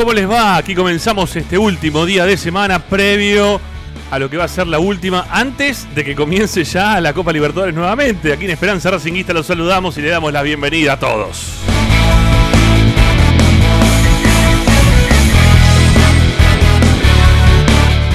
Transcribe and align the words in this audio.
¿cómo 0.00 0.14
les 0.14 0.30
va? 0.30 0.56
Aquí 0.56 0.74
comenzamos 0.74 1.36
este 1.36 1.58
último 1.58 2.06
día 2.06 2.24
de 2.24 2.38
semana 2.38 2.78
previo 2.78 3.60
a 4.10 4.18
lo 4.18 4.30
que 4.30 4.38
va 4.38 4.44
a 4.44 4.48
ser 4.48 4.66
la 4.66 4.78
última 4.78 5.26
antes 5.30 5.94
de 5.94 6.02
que 6.02 6.14
comience 6.14 6.64
ya 6.64 7.02
la 7.02 7.12
Copa 7.12 7.34
Libertadores 7.34 7.74
nuevamente. 7.74 8.32
Aquí 8.32 8.46
en 8.46 8.52
Esperanza 8.52 8.90
Racinguista 8.90 9.34
los 9.34 9.44
saludamos 9.44 9.98
y 9.98 10.00
le 10.00 10.08
damos 10.08 10.32
la 10.32 10.40
bienvenida 10.40 10.94
a 10.94 10.98
todos. 10.98 11.52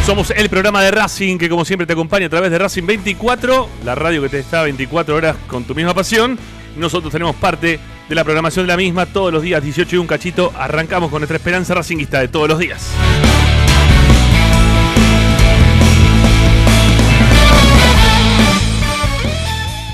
Somos 0.07 0.31
el 0.31 0.49
programa 0.49 0.81
de 0.81 0.89
Racing 0.89 1.37
que 1.37 1.49
como 1.49 1.65
siempre 1.65 1.85
te 1.85 1.93
acompaña 1.93 2.25
a 2.25 2.29
través 2.29 2.49
de 2.49 2.57
Racing 2.57 2.87
24, 2.87 3.69
la 3.83 3.93
radio 3.93 4.23
que 4.23 4.29
te 4.29 4.39
está 4.39 4.63
24 4.63 5.15
horas 5.15 5.35
con 5.45 5.65
tu 5.65 5.75
misma 5.75 5.93
pasión. 5.93 6.39
Nosotros 6.77 7.11
tenemos 7.11 7.35
parte 7.35 7.79
de 8.09 8.15
la 8.15 8.23
programación 8.23 8.65
de 8.65 8.73
la 8.73 8.77
misma 8.77 9.05
todos 9.05 9.33
los 9.33 9.41
días, 9.41 9.63
18 9.63 9.95
y 9.95 9.99
un 9.99 10.07
cachito. 10.07 10.51
Arrancamos 10.57 11.09
con 11.09 11.19
nuestra 11.19 11.37
esperanza 11.37 11.73
racinguista 11.73 12.19
de 12.19 12.27
todos 12.27 12.47
los 12.49 12.59
días. 12.59 12.91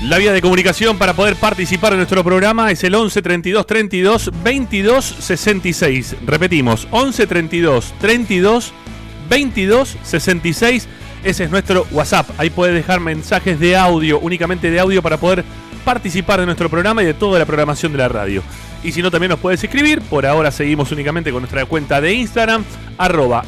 La 0.02 0.18
vía 0.18 0.32
de 0.32 0.42
comunicación 0.42 0.98
para 0.98 1.14
poder 1.14 1.36
participar 1.36 1.92
en 1.92 2.00
nuestro 2.00 2.22
programa 2.22 2.70
es 2.70 2.84
el 2.84 2.94
11 2.94 3.22
32 3.22 3.66
32 3.66 4.30
22 4.42 5.04
66. 5.04 6.16
Repetimos, 6.26 6.86
11 6.90 7.26
32 7.26 7.94
32 7.98 8.74
22 9.30 9.96
66. 10.02 10.88
Ese 11.24 11.44
es 11.44 11.50
nuestro 11.50 11.86
WhatsApp. 11.92 12.28
Ahí 12.36 12.50
puede 12.50 12.74
dejar 12.74 13.00
mensajes 13.00 13.58
de 13.58 13.76
audio, 13.76 14.18
únicamente 14.18 14.70
de 14.70 14.80
audio 14.80 15.00
para 15.00 15.16
poder 15.16 15.44
participar 15.84 16.40
de 16.40 16.46
nuestro 16.46 16.68
programa 16.68 17.02
y 17.02 17.06
de 17.06 17.14
toda 17.14 17.38
la 17.38 17.46
programación 17.46 17.92
de 17.92 17.98
la 17.98 18.08
radio. 18.08 18.42
Y 18.82 18.92
si 18.92 19.02
no, 19.02 19.10
también 19.10 19.30
nos 19.30 19.38
puedes 19.38 19.62
escribir. 19.62 20.00
Por 20.02 20.26
ahora 20.26 20.50
seguimos 20.50 20.90
únicamente 20.90 21.30
con 21.30 21.42
nuestra 21.42 21.64
cuenta 21.66 22.00
de 22.00 22.12
Instagram, 22.14 22.64
arroba. 22.98 23.44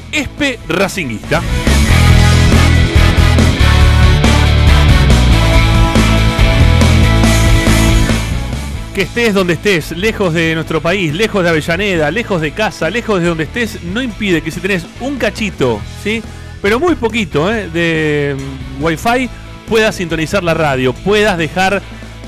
Que 8.95 9.03
estés 9.03 9.35
donde 9.35 9.55
estés, 9.55 9.91
lejos 9.91 10.33
de 10.33 10.55
nuestro 10.55 10.81
país, 10.81 11.13
lejos 11.13 11.43
de 11.43 11.49
Avellaneda, 11.51 12.13
lejos 12.13 12.41
de 12.41 12.53
casa, 12.53 12.91
lejos 12.91 13.21
de 13.21 13.27
donde 13.27 13.43
estés, 13.43 13.83
no 13.83 14.01
impide 14.01 14.41
que 14.41 14.53
si 14.53 14.61
tenés 14.61 14.87
un 15.01 15.17
cachito, 15.17 15.81
¿sí? 16.05 16.23
Pero 16.63 16.79
muy 16.79 16.95
poquito, 16.95 17.53
¿eh? 17.53 17.69
De 17.69 18.37
Wi-Fi, 18.79 19.29
puedas 19.69 19.97
sintonizar 19.97 20.45
la 20.45 20.55
radio, 20.55 20.93
puedas 20.93 21.37
dejar 21.39 21.83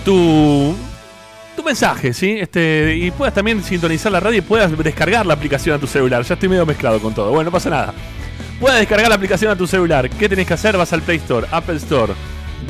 tu, 0.06 0.72
tu 1.56 1.64
mensaje, 1.64 2.14
¿sí? 2.14 2.36
Este, 2.38 2.96
y 2.96 3.10
puedas 3.10 3.34
también 3.34 3.62
sintonizar 3.64 4.12
la 4.12 4.20
radio 4.20 4.38
y 4.38 4.40
puedas 4.40 4.70
descargar 4.78 5.26
la 5.26 5.34
aplicación 5.34 5.74
a 5.74 5.80
tu 5.80 5.88
celular. 5.88 6.22
Ya 6.22 6.34
estoy 6.34 6.48
medio 6.48 6.64
mezclado 6.64 7.00
con 7.00 7.12
todo. 7.12 7.30
Bueno, 7.30 7.46
no 7.46 7.50
pasa 7.50 7.70
nada. 7.70 7.92
Puedas 8.60 8.78
descargar 8.78 9.08
la 9.08 9.16
aplicación 9.16 9.50
a 9.50 9.56
tu 9.56 9.66
celular. 9.66 10.08
¿Qué 10.08 10.28
tenés 10.28 10.46
que 10.46 10.54
hacer? 10.54 10.76
Vas 10.76 10.92
al 10.92 11.02
Play 11.02 11.16
Store, 11.16 11.48
Apple 11.50 11.74
Store, 11.76 12.12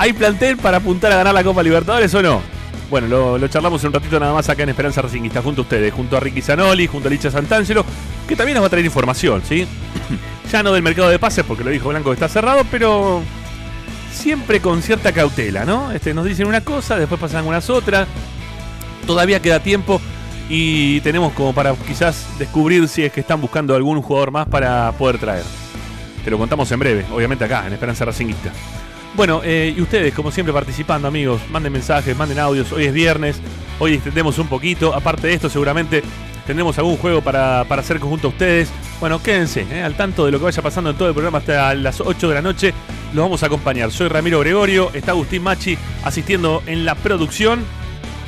¿Hay 0.00 0.14
plantel 0.14 0.56
para 0.56 0.78
apuntar 0.78 1.12
a 1.12 1.16
ganar 1.16 1.34
la 1.34 1.44
Copa 1.44 1.62
Libertadores 1.62 2.14
o 2.14 2.22
no? 2.22 2.40
Bueno, 2.88 3.36
lo, 3.36 3.48
charlamos 3.48 3.84
un 3.84 3.92
ratito 3.92 4.18
nada 4.18 4.32
más 4.32 4.48
acá 4.48 4.62
en 4.62 4.70
Esperanza 4.70 5.02
Racingista, 5.02 5.42
junto 5.42 5.60
a 5.60 5.64
ustedes, 5.64 5.92
junto 5.92 6.16
a 6.16 6.20
Ricky 6.20 6.40
Zanoli, 6.40 6.86
junto 6.86 7.08
a 7.08 7.10
Licha 7.10 7.30
Santangelo, 7.30 7.84
que 8.26 8.34
también 8.34 8.54
nos 8.54 8.62
va 8.62 8.68
a 8.68 8.70
traer 8.70 8.86
información, 8.86 9.42
¿sí? 9.46 9.66
ya 10.50 10.62
no 10.62 10.72
del 10.72 10.82
mercado 10.82 11.10
de 11.10 11.18
pases, 11.18 11.44
porque 11.44 11.64
lo 11.64 11.70
dijo 11.70 11.90
Blanco 11.90 12.08
que 12.08 12.14
está 12.14 12.30
cerrado, 12.30 12.64
pero 12.70 13.20
siempre 14.10 14.60
con 14.60 14.80
cierta 14.80 15.12
cautela, 15.12 15.66
¿no? 15.66 15.92
Este, 15.92 16.14
nos 16.14 16.24
dicen 16.24 16.46
una 16.46 16.62
cosa, 16.62 16.98
después 16.98 17.20
pasan 17.20 17.46
unas 17.46 17.68
otras. 17.68 18.08
Todavía 19.06 19.42
queda 19.42 19.60
tiempo 19.60 20.00
y 20.48 21.02
tenemos 21.02 21.34
como 21.34 21.52
para 21.52 21.74
quizás 21.74 22.26
descubrir 22.38 22.88
si 22.88 23.04
es 23.04 23.12
que 23.12 23.20
están 23.20 23.42
buscando 23.42 23.74
algún 23.74 24.00
jugador 24.00 24.30
más 24.30 24.48
para 24.48 24.92
poder 24.92 25.18
traer. 25.18 25.44
Te 26.24 26.30
lo 26.30 26.38
contamos 26.38 26.72
en 26.72 26.78
breve, 26.78 27.04
obviamente 27.12 27.44
acá, 27.44 27.66
en 27.66 27.74
Esperanza 27.74 28.06
Racinguista. 28.06 28.50
Bueno, 29.14 29.40
eh, 29.44 29.74
y 29.76 29.80
ustedes, 29.80 30.14
como 30.14 30.30
siempre, 30.30 30.52
participando, 30.52 31.08
amigos, 31.08 31.40
manden 31.50 31.72
mensajes, 31.72 32.16
manden 32.16 32.38
audios. 32.38 32.70
Hoy 32.72 32.84
es 32.84 32.92
viernes, 32.92 33.40
hoy 33.78 33.94
extendemos 33.94 34.38
un 34.38 34.46
poquito. 34.46 34.94
Aparte 34.94 35.26
de 35.26 35.34
esto, 35.34 35.50
seguramente 35.50 36.02
tendremos 36.46 36.78
algún 36.78 36.96
juego 36.96 37.20
para, 37.20 37.64
para 37.64 37.82
hacer 37.82 37.98
junto 37.98 38.28
a 38.28 38.30
ustedes. 38.30 38.70
Bueno, 39.00 39.22
quédense 39.22 39.66
eh, 39.70 39.82
al 39.82 39.94
tanto 39.94 40.26
de 40.26 40.32
lo 40.32 40.38
que 40.38 40.44
vaya 40.44 40.62
pasando 40.62 40.90
en 40.90 40.96
todo 40.96 41.08
el 41.08 41.14
programa 41.14 41.38
hasta 41.38 41.74
las 41.74 42.00
8 42.00 42.28
de 42.28 42.34
la 42.34 42.42
noche. 42.42 42.74
Los 43.12 43.24
vamos 43.24 43.42
a 43.42 43.46
acompañar. 43.46 43.90
Soy 43.90 44.08
Ramiro 44.08 44.40
Gregorio, 44.40 44.90
está 44.94 45.10
Agustín 45.10 45.42
Machi 45.42 45.76
asistiendo 46.04 46.62
en 46.66 46.84
la 46.84 46.94
producción. 46.94 47.64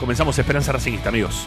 Comenzamos 0.01 0.37
Esperanza 0.39 0.73
Racingista, 0.73 1.11
amigos. 1.11 1.47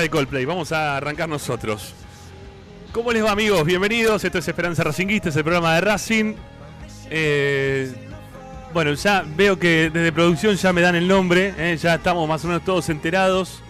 De 0.00 0.10
Coldplay, 0.10 0.44
vamos 0.44 0.72
a 0.72 0.96
arrancar 0.96 1.28
nosotros. 1.28 1.94
¿Cómo 2.92 3.12
les 3.12 3.24
va 3.24 3.32
amigos? 3.32 3.64
Bienvenidos, 3.64 4.24
esto 4.24 4.38
es 4.38 4.48
Esperanza 4.48 4.82
Racinguista, 4.82 5.28
es 5.28 5.36
el 5.36 5.44
programa 5.44 5.74
de 5.74 5.80
Racing. 5.82 6.34
Eh, 7.10 7.92
bueno, 8.72 8.92
ya 8.94 9.24
veo 9.36 9.58
que 9.58 9.90
desde 9.92 10.12
producción 10.12 10.56
ya 10.56 10.72
me 10.72 10.80
dan 10.80 10.94
el 10.96 11.06
nombre, 11.06 11.54
eh, 11.56 11.76
ya 11.80 11.96
estamos 11.96 12.28
más 12.28 12.44
o 12.44 12.48
menos 12.48 12.64
todos 12.64 12.88
enterados 12.88 13.62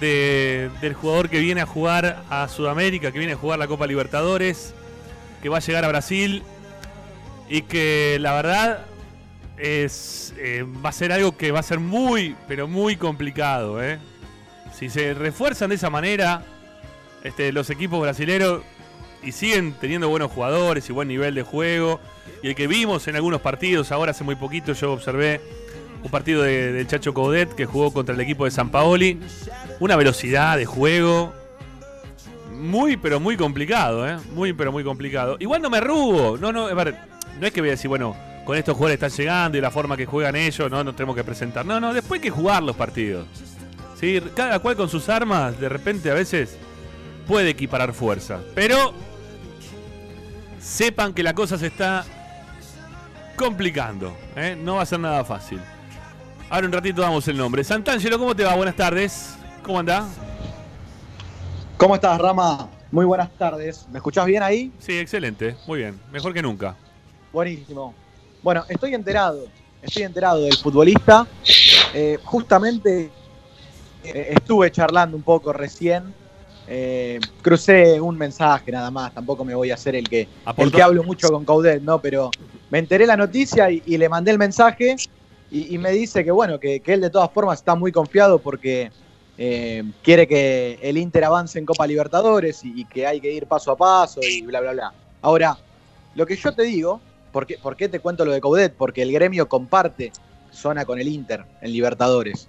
de- 0.00 0.70
del 0.80 0.94
jugador 0.94 1.28
que 1.28 1.40
viene 1.40 1.60
a 1.60 1.66
jugar 1.66 2.22
a 2.30 2.48
Sudamérica, 2.48 3.12
que 3.12 3.18
viene 3.18 3.34
a 3.34 3.36
jugar 3.36 3.58
la 3.58 3.66
Copa 3.66 3.86
Libertadores, 3.86 4.74
que 5.42 5.48
va 5.48 5.58
a 5.58 5.60
llegar 5.60 5.84
a 5.84 5.88
Brasil 5.88 6.42
y 7.48 7.62
que 7.62 8.18
la 8.20 8.32
verdad 8.34 8.86
es 9.56 10.34
eh, 10.38 10.64
va 10.84 10.90
a 10.90 10.92
ser 10.92 11.10
algo 11.12 11.36
que 11.36 11.50
va 11.50 11.60
a 11.60 11.64
ser 11.64 11.80
muy, 11.80 12.36
pero 12.46 12.68
muy 12.68 12.96
complicado. 12.96 13.82
Si 14.78 14.88
se 14.90 15.14
refuerzan 15.14 15.70
de 15.70 15.76
esa 15.76 15.90
manera 15.90 16.42
este, 17.24 17.52
los 17.52 17.68
equipos 17.70 18.00
brasileños 18.00 18.60
y 19.22 19.32
siguen 19.32 19.72
teniendo 19.80 20.08
buenos 20.08 20.30
jugadores 20.30 20.88
y 20.88 20.92
buen 20.92 21.08
nivel 21.08 21.34
de 21.34 21.42
juego, 21.42 21.98
y 22.42 22.48
el 22.48 22.54
que 22.54 22.66
vimos 22.68 23.08
en 23.08 23.16
algunos 23.16 23.40
partidos, 23.40 23.90
ahora 23.90 24.12
hace 24.12 24.22
muy 24.22 24.36
poquito 24.36 24.72
yo 24.74 24.92
observé 24.92 25.40
un 26.04 26.10
partido 26.12 26.42
de- 26.44 26.72
del 26.72 26.86
Chacho 26.86 27.12
Coudet 27.12 27.52
que 27.56 27.66
jugó 27.66 27.92
contra 27.92 28.14
el 28.14 28.20
equipo 28.20 28.44
de 28.44 28.52
San 28.52 28.70
Paoli, 28.70 29.18
una 29.80 29.96
velocidad 29.96 30.56
de 30.56 30.64
juego 30.66 31.34
muy 32.52 32.96
pero 32.96 33.18
muy 33.18 33.36
complicado, 33.36 34.08
¿eh? 34.08 34.16
Muy 34.32 34.52
pero 34.52 34.70
muy 34.70 34.84
complicado. 34.84 35.36
Igual 35.40 35.60
no 35.62 35.70
me 35.70 35.78
arrugo, 35.78 36.36
no, 36.38 36.52
no, 36.52 36.68
no 36.72 37.46
es 37.46 37.52
que 37.52 37.60
voy 37.60 37.70
a 37.70 37.72
decir, 37.72 37.88
bueno, 37.88 38.16
con 38.44 38.56
estos 38.56 38.76
jugadores 38.76 39.02
están 39.02 39.10
llegando 39.10 39.58
y 39.58 39.60
la 39.60 39.70
forma 39.72 39.96
que 39.96 40.06
juegan 40.06 40.36
ellos, 40.36 40.70
no 40.70 40.84
nos 40.84 40.94
tenemos 40.94 41.16
que 41.16 41.24
presentar. 41.24 41.66
No, 41.66 41.80
no, 41.80 41.92
después 41.92 42.20
hay 42.20 42.22
que 42.22 42.30
jugar 42.30 42.62
los 42.62 42.76
partidos. 42.76 43.26
¿Sí? 43.98 44.20
Cada 44.34 44.60
cual 44.60 44.76
con 44.76 44.88
sus 44.88 45.08
armas, 45.08 45.58
de 45.58 45.68
repente 45.68 46.10
a 46.10 46.14
veces 46.14 46.56
puede 47.26 47.50
equiparar 47.50 47.92
fuerza. 47.92 48.40
Pero 48.54 48.92
sepan 50.60 51.12
que 51.12 51.22
la 51.22 51.34
cosa 51.34 51.58
se 51.58 51.66
está 51.66 52.04
complicando. 53.36 54.16
¿eh? 54.36 54.56
No 54.60 54.76
va 54.76 54.82
a 54.82 54.86
ser 54.86 55.00
nada 55.00 55.24
fácil. 55.24 55.60
Ahora 56.48 56.66
un 56.66 56.72
ratito 56.72 57.02
damos 57.02 57.26
el 57.28 57.36
nombre. 57.36 57.64
Santangelo, 57.64 58.18
¿cómo 58.18 58.36
te 58.36 58.44
va? 58.44 58.54
Buenas 58.54 58.76
tardes. 58.76 59.36
¿Cómo 59.62 59.80
anda? 59.80 60.06
¿Cómo 61.76 61.94
estás, 61.94 62.18
Rama? 62.18 62.68
Muy 62.90 63.04
buenas 63.04 63.30
tardes. 63.36 63.86
¿Me 63.90 63.98
escuchás 63.98 64.26
bien 64.26 64.42
ahí? 64.42 64.72
Sí, 64.78 64.96
excelente. 64.98 65.56
Muy 65.66 65.80
bien. 65.80 66.00
Mejor 66.10 66.32
que 66.32 66.40
nunca. 66.40 66.74
Buenísimo. 67.32 67.94
Bueno, 68.42 68.64
estoy 68.68 68.94
enterado. 68.94 69.46
Estoy 69.82 70.04
enterado 70.04 70.40
del 70.40 70.56
futbolista. 70.56 71.26
Eh, 71.94 72.18
justamente 72.24 73.10
eh, 74.04 74.28
estuve 74.30 74.70
charlando 74.70 75.16
un 75.16 75.22
poco 75.22 75.52
recién. 75.52 76.14
Eh, 76.66 77.18
crucé 77.40 78.00
un 78.00 78.16
mensaje 78.16 78.70
nada 78.70 78.90
más. 78.90 79.14
Tampoco 79.14 79.44
me 79.44 79.54
voy 79.54 79.70
a 79.70 79.74
hacer 79.74 79.96
el 79.96 80.08
que, 80.08 80.28
el 80.56 80.70
que 80.70 80.82
hablo 80.82 81.02
mucho 81.02 81.30
con 81.30 81.44
Caudet, 81.44 81.82
¿no? 81.82 82.00
Pero 82.00 82.30
me 82.70 82.78
enteré 82.78 83.06
la 83.06 83.16
noticia 83.16 83.70
y, 83.70 83.82
y 83.86 83.96
le 83.96 84.08
mandé 84.08 84.30
el 84.30 84.38
mensaje. 84.38 84.96
Y, 85.50 85.74
y 85.74 85.78
me 85.78 85.92
dice 85.92 86.22
que, 86.24 86.30
bueno, 86.30 86.60
que, 86.60 86.80
que 86.80 86.92
él 86.92 87.00
de 87.00 87.08
todas 87.08 87.30
formas 87.32 87.58
está 87.58 87.74
muy 87.74 87.90
confiado 87.90 88.38
porque 88.38 88.92
eh, 89.38 89.82
quiere 90.02 90.26
que 90.26 90.78
el 90.82 90.98
Inter 90.98 91.24
avance 91.24 91.58
en 91.58 91.64
Copa 91.64 91.86
Libertadores 91.86 92.62
y, 92.64 92.82
y 92.82 92.84
que 92.84 93.06
hay 93.06 93.18
que 93.18 93.32
ir 93.32 93.46
paso 93.46 93.70
a 93.70 93.76
paso 93.76 94.20
y 94.22 94.42
bla, 94.42 94.60
bla, 94.60 94.72
bla. 94.72 94.94
Ahora, 95.22 95.58
lo 96.14 96.26
que 96.26 96.36
yo 96.36 96.52
te 96.52 96.64
digo, 96.64 97.00
¿por 97.32 97.46
qué, 97.46 97.56
por 97.56 97.76
qué 97.76 97.88
te 97.88 98.00
cuento 98.00 98.26
lo 98.26 98.32
de 98.32 98.42
Coudet? 98.42 98.74
Porque 98.76 99.00
el 99.00 99.12
gremio 99.12 99.48
comparte 99.48 100.12
zona 100.58 100.84
con 100.84 100.98
el 101.00 101.08
Inter 101.08 101.44
en 101.62 101.72
Libertadores. 101.72 102.48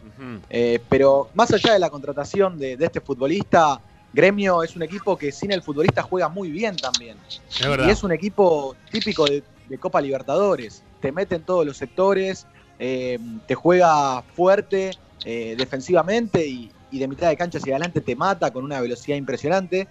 Eh, 0.49 0.79
pero 0.89 1.29
más 1.33 1.51
allá 1.53 1.73
de 1.73 1.79
la 1.79 1.89
contratación 1.89 2.57
de, 2.59 2.75
de 2.75 2.85
este 2.85 2.99
futbolista, 2.99 3.79
Gremio 4.11 4.63
es 4.63 4.75
un 4.75 4.83
equipo 4.83 5.15
que 5.17 5.31
sin 5.31 5.51
el 5.51 5.61
futbolista 5.61 6.01
juega 6.01 6.27
muy 6.29 6.49
bien 6.51 6.75
también. 6.75 7.17
Es. 7.29 7.41
Y 7.87 7.89
es 7.91 8.03
un 8.03 8.11
equipo 8.11 8.75
típico 8.91 9.25
de, 9.25 9.43
de 9.69 9.77
Copa 9.77 10.01
Libertadores. 10.01 10.83
Te 10.99 11.11
mete 11.11 11.35
en 11.35 11.43
todos 11.43 11.65
los 11.65 11.77
sectores, 11.77 12.45
eh, 12.79 13.19
te 13.47 13.55
juega 13.55 14.21
fuerte 14.35 14.91
eh, 15.25 15.55
defensivamente 15.57 16.45
y, 16.47 16.71
y 16.91 16.99
de 16.99 17.07
mitad 17.07 17.29
de 17.29 17.37
cancha 17.37 17.59
hacia 17.59 17.75
adelante 17.75 18.01
te 18.01 18.15
mata 18.15 18.51
con 18.51 18.63
una 18.63 18.81
velocidad 18.81 19.15
impresionante. 19.17 19.87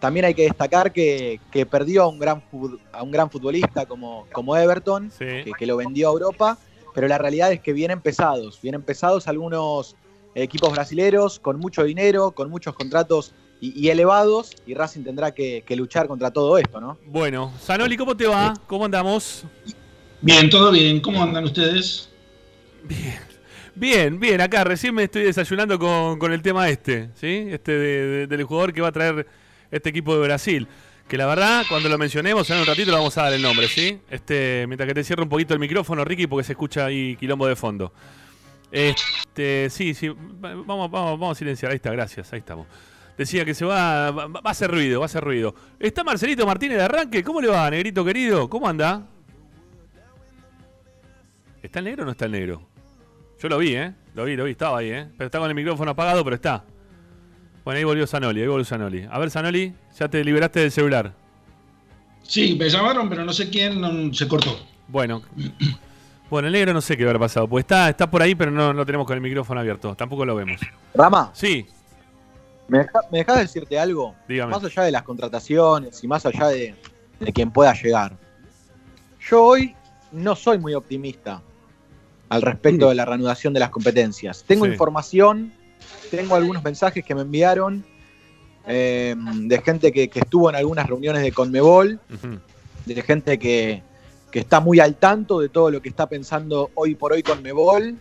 También 0.00 0.26
hay 0.26 0.34
que 0.34 0.44
destacar 0.44 0.92
que, 0.92 1.40
que 1.50 1.66
perdió 1.66 2.04
a 2.04 2.06
un 2.06 2.18
gran, 2.20 2.40
a 2.92 3.02
un 3.02 3.10
gran 3.10 3.28
futbolista 3.30 3.84
como, 3.84 4.26
como 4.32 4.56
Everton, 4.56 5.10
Sí. 5.10 5.24
que, 5.44 5.52
que 5.58 5.66
lo 5.66 5.76
vendió 5.76 6.08
a 6.08 6.12
Europa, 6.12 6.56
pero 6.94 7.08
la 7.08 7.18
realidad 7.18 7.52
es 7.52 7.60
que 7.60 7.72
vienen 7.72 8.00
pesados, 8.00 8.60
vienen 8.62 8.82
pesados 8.82 9.28
algunos 9.28 9.96
equipos 10.34 10.72
brasileros 10.72 11.38
con 11.40 11.58
mucho 11.58 11.84
dinero, 11.84 12.30
con 12.32 12.50
muchos 12.50 12.74
contratos 12.74 13.32
y, 13.60 13.78
y 13.78 13.88
elevados, 13.90 14.52
y 14.66 14.74
Racing 14.74 15.02
tendrá 15.02 15.32
que, 15.32 15.62
que 15.66 15.74
luchar 15.74 16.06
contra 16.06 16.30
todo 16.30 16.58
esto, 16.58 16.80
¿no? 16.80 16.96
Bueno, 17.06 17.52
Sanoli, 17.60 17.96
¿cómo 17.96 18.16
te 18.16 18.26
va? 18.26 18.54
¿Cómo 18.68 18.84
andamos? 18.84 19.44
Bien, 20.20 20.48
todo 20.50 20.70
bien. 20.70 21.00
¿Cómo 21.00 21.22
andan 21.22 21.44
ustedes? 21.44 22.08
Bien, 23.74 24.18
bien, 24.18 24.40
acá 24.40 24.64
recién 24.64 24.94
me 24.94 25.04
estoy 25.04 25.22
desayunando 25.22 25.78
con, 25.78 26.18
con 26.18 26.32
el 26.32 26.42
tema 26.42 26.68
este, 26.68 27.10
¿sí? 27.14 27.46
Este 27.50 27.72
de- 27.72 28.06
de- 28.06 28.26
del 28.26 28.42
jugador 28.44 28.72
que 28.72 28.80
va 28.80 28.88
a 28.88 28.92
traer 28.92 29.26
este 29.70 29.90
equipo 29.90 30.14
de 30.16 30.22
Brasil. 30.22 30.66
Que 31.08 31.16
la 31.16 31.26
verdad, 31.26 31.64
cuando 31.68 31.88
lo 31.88 31.96
mencionemos 31.96 32.48
en 32.50 32.58
un 32.58 32.66
ratito, 32.66 32.90
le 32.90 32.96
vamos 32.98 33.16
a 33.16 33.22
dar 33.22 33.32
el 33.32 33.40
nombre, 33.40 33.66
¿sí? 33.66 33.98
Este, 34.10 34.64
mientras 34.68 34.86
que 34.86 34.92
te 34.94 35.02
cierro 35.04 35.22
un 35.22 35.28
poquito 35.30 35.54
el 35.54 35.60
micrófono, 35.60 36.04
Ricky, 36.04 36.26
porque 36.26 36.44
se 36.44 36.52
escucha 36.52 36.84
ahí 36.84 37.16
quilombo 37.16 37.46
de 37.46 37.56
fondo. 37.56 37.92
Este, 38.70 39.68
sí, 39.70 39.94
sí, 39.94 40.08
va- 40.08 40.54
vamos, 40.54 40.90
vamos, 40.90 41.18
vamos 41.18 41.36
a 41.36 41.38
silenciar, 41.38 41.70
ahí 41.72 41.76
está, 41.76 41.90
gracias, 41.92 42.30
ahí 42.34 42.40
estamos. 42.40 42.66
Decía 43.16 43.44
que 43.46 43.54
se 43.54 43.64
va, 43.64 44.10
va, 44.10 44.26
va 44.26 44.40
a 44.44 44.50
hacer 44.50 44.70
ruido, 44.70 45.00
va 45.00 45.04
a 45.04 45.06
hacer 45.06 45.24
ruido. 45.24 45.54
Está 45.80 46.04
Marcelito 46.04 46.46
Martínez 46.46 46.76
de 46.76 46.84
arranque, 46.84 47.24
¿cómo 47.24 47.40
le 47.40 47.48
va, 47.48 47.70
negrito 47.70 48.04
querido? 48.04 48.48
¿Cómo 48.50 48.68
anda? 48.68 49.06
¿Está 51.62 51.78
el 51.78 51.86
negro 51.86 52.02
o 52.02 52.06
no 52.06 52.12
está 52.12 52.26
el 52.26 52.32
negro? 52.32 52.68
Yo 53.40 53.48
lo 53.48 53.56
vi, 53.58 53.74
¿eh? 53.74 53.94
Lo 54.14 54.24
vi, 54.24 54.36
lo 54.36 54.44
vi, 54.44 54.50
estaba 54.50 54.78
ahí, 54.78 54.90
¿eh? 54.90 55.06
Pero 55.16 55.26
está 55.26 55.38
con 55.38 55.48
el 55.48 55.54
micrófono 55.54 55.90
apagado, 55.92 56.22
pero 56.22 56.36
está. 56.36 56.64
Bueno, 57.68 57.80
ahí 57.80 57.84
volvió 57.84 58.06
Zanoli, 58.06 58.40
ahí 58.40 58.46
volvió 58.46 58.64
Zanoli. 58.64 59.06
A 59.10 59.18
ver, 59.18 59.30
Zanoli, 59.30 59.74
ya 59.94 60.08
te 60.08 60.24
liberaste 60.24 60.60
del 60.60 60.70
celular. 60.72 61.12
Sí, 62.22 62.56
me 62.58 62.66
llamaron, 62.70 63.10
pero 63.10 63.26
no 63.26 63.32
sé 63.34 63.50
quién 63.50 63.78
no- 63.78 64.10
se 64.14 64.26
cortó. 64.26 64.58
Bueno. 64.86 65.20
Bueno, 66.30 66.46
el 66.48 66.54
negro 66.54 66.72
no 66.72 66.80
sé 66.80 66.96
qué 66.96 67.04
habrá 67.04 67.18
pasado, 67.18 67.46
pues 67.46 67.64
está, 67.64 67.90
está 67.90 68.10
por 68.10 68.22
ahí, 68.22 68.34
pero 68.34 68.50
no 68.50 68.72
lo 68.72 68.86
tenemos 68.86 69.06
con 69.06 69.16
el 69.16 69.20
micrófono 69.20 69.60
abierto. 69.60 69.94
Tampoco 69.94 70.24
lo 70.24 70.34
vemos. 70.34 70.58
Rama, 70.94 71.30
Sí, 71.34 71.66
¿me 72.68 72.78
deja- 72.78 73.00
me 73.12 73.18
dejas 73.18 73.36
decirte 73.38 73.78
algo? 73.78 74.14
dígame. 74.26 74.50
Más 74.50 74.64
allá 74.64 74.84
de 74.84 74.90
las 74.90 75.02
contrataciones 75.02 76.02
y 76.02 76.08
más 76.08 76.24
allá 76.24 76.46
de, 76.46 76.74
de 77.20 77.32
quien 77.34 77.50
pueda 77.50 77.74
llegar. 77.74 78.16
Yo 79.28 79.44
hoy 79.44 79.74
no 80.10 80.34
soy 80.34 80.56
muy 80.56 80.72
optimista 80.72 81.42
al 82.30 82.40
respecto 82.40 82.88
de 82.88 82.94
la 82.94 83.04
reanudación 83.04 83.52
de 83.52 83.60
las 83.60 83.68
competencias. 83.68 84.42
Tengo 84.46 84.64
Sí. 84.64 84.70
información, 84.70 85.52
tengo 86.10 86.34
algunos 86.34 86.62
mensajes 86.62 87.04
que 87.04 87.14
me 87.14 87.22
enviaron 87.22 87.84
eh, 88.66 89.14
de 89.42 89.60
gente 89.62 89.92
que, 89.92 90.08
que 90.08 90.20
estuvo 90.20 90.48
en 90.50 90.56
algunas 90.56 90.86
reuniones 90.86 91.22
de 91.22 91.32
Conmebol, 91.32 92.00
de 92.86 93.02
gente 93.02 93.38
que, 93.38 93.82
que 94.30 94.38
está 94.40 94.60
muy 94.60 94.80
al 94.80 94.96
tanto 94.96 95.40
de 95.40 95.48
todo 95.48 95.70
lo 95.70 95.80
que 95.82 95.88
está 95.88 96.06
pensando 96.08 96.70
hoy 96.74 96.94
por 96.94 97.12
hoy 97.12 97.22
Conmebol. 97.22 97.96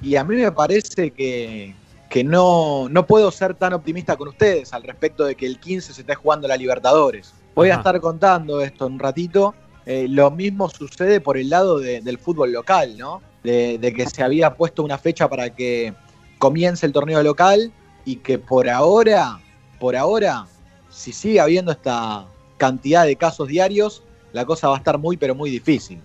Y 0.00 0.16
a 0.16 0.24
mí 0.24 0.36
me 0.36 0.52
parece 0.52 1.10
que, 1.10 1.74
que 2.08 2.22
no, 2.24 2.88
no 2.88 3.06
puedo 3.06 3.30
ser 3.32 3.54
tan 3.54 3.72
optimista 3.72 4.16
con 4.16 4.28
ustedes 4.28 4.72
al 4.72 4.82
respecto 4.84 5.24
de 5.24 5.34
que 5.34 5.46
el 5.46 5.58
15 5.58 5.92
se 5.92 6.00
esté 6.02 6.14
jugando 6.14 6.46
la 6.48 6.56
Libertadores. 6.56 7.32
Voy 7.54 7.70
a 7.70 7.74
estar 7.78 8.00
contando 8.00 8.60
esto 8.60 8.86
en 8.86 8.94
un 8.94 8.98
ratito. 8.98 9.54
Eh, 9.84 10.06
lo 10.08 10.30
mismo 10.30 10.68
sucede 10.68 11.20
por 11.20 11.36
el 11.36 11.50
lado 11.50 11.78
de- 11.80 12.00
del 12.00 12.18
fútbol 12.18 12.52
local, 12.52 12.96
¿no? 12.96 13.20
De, 13.42 13.76
de 13.78 13.92
que 13.92 14.06
se 14.08 14.22
había 14.22 14.54
puesto 14.54 14.84
una 14.84 14.96
fecha 14.98 15.28
para 15.28 15.50
que 15.50 15.92
comience 16.42 16.84
el 16.84 16.92
torneo 16.92 17.22
local 17.22 17.70
y 18.04 18.16
que 18.16 18.36
por 18.36 18.68
ahora, 18.68 19.40
por 19.78 19.94
ahora, 19.94 20.44
si 20.90 21.12
sigue 21.12 21.38
habiendo 21.38 21.70
esta 21.70 22.26
cantidad 22.56 23.06
de 23.06 23.14
casos 23.14 23.46
diarios, 23.46 24.02
la 24.32 24.44
cosa 24.44 24.66
va 24.66 24.74
a 24.74 24.78
estar 24.78 24.98
muy, 24.98 25.16
pero 25.16 25.36
muy 25.36 25.50
difícil. 25.50 26.00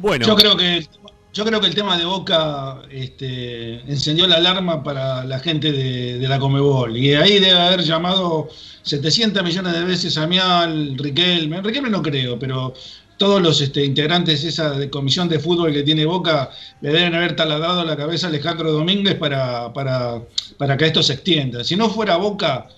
Bueno, 0.00 0.26
Yo 0.26 0.34
creo 0.34 0.56
que 0.56 0.84
yo 1.32 1.44
creo 1.44 1.60
que 1.60 1.68
el 1.68 1.74
tema 1.74 1.96
de 1.96 2.04
Boca 2.04 2.82
este, 2.90 3.80
encendió 3.90 4.26
la 4.26 4.36
alarma 4.36 4.82
para 4.82 5.24
la 5.24 5.38
gente 5.38 5.70
de, 5.70 6.18
de 6.18 6.28
la 6.28 6.40
Comebol. 6.40 6.96
Y 6.96 7.14
ahí 7.14 7.38
debe 7.38 7.58
haber 7.58 7.82
llamado 7.82 8.48
700 8.82 9.42
millones 9.42 9.72
de 9.72 9.84
veces 9.84 10.18
a 10.18 10.26
Mial, 10.26 10.96
Riquelme. 10.98 11.60
Riquelme 11.60 11.90
no 11.90 12.02
creo, 12.02 12.38
pero 12.40 12.74
todos 13.16 13.40
los 13.40 13.60
este, 13.60 13.84
integrantes 13.84 14.42
de 14.42 14.48
esa 14.48 14.70
de 14.70 14.90
comisión 14.90 15.28
de 15.28 15.38
fútbol 15.38 15.72
que 15.72 15.82
tiene 15.82 16.04
Boca 16.04 16.50
le 16.80 16.92
deben 16.92 17.14
haber 17.14 17.36
taladrado 17.36 17.84
la 17.84 17.96
cabeza 17.96 18.26
a 18.26 18.30
Alejandro 18.30 18.72
Domínguez 18.72 19.14
para, 19.14 19.72
para, 19.72 20.20
para 20.58 20.76
que 20.76 20.86
esto 20.86 21.02
se 21.02 21.14
extienda. 21.14 21.64
Si 21.64 21.76
no 21.76 21.90
fuera 21.90 22.16
Boca, 22.16 22.68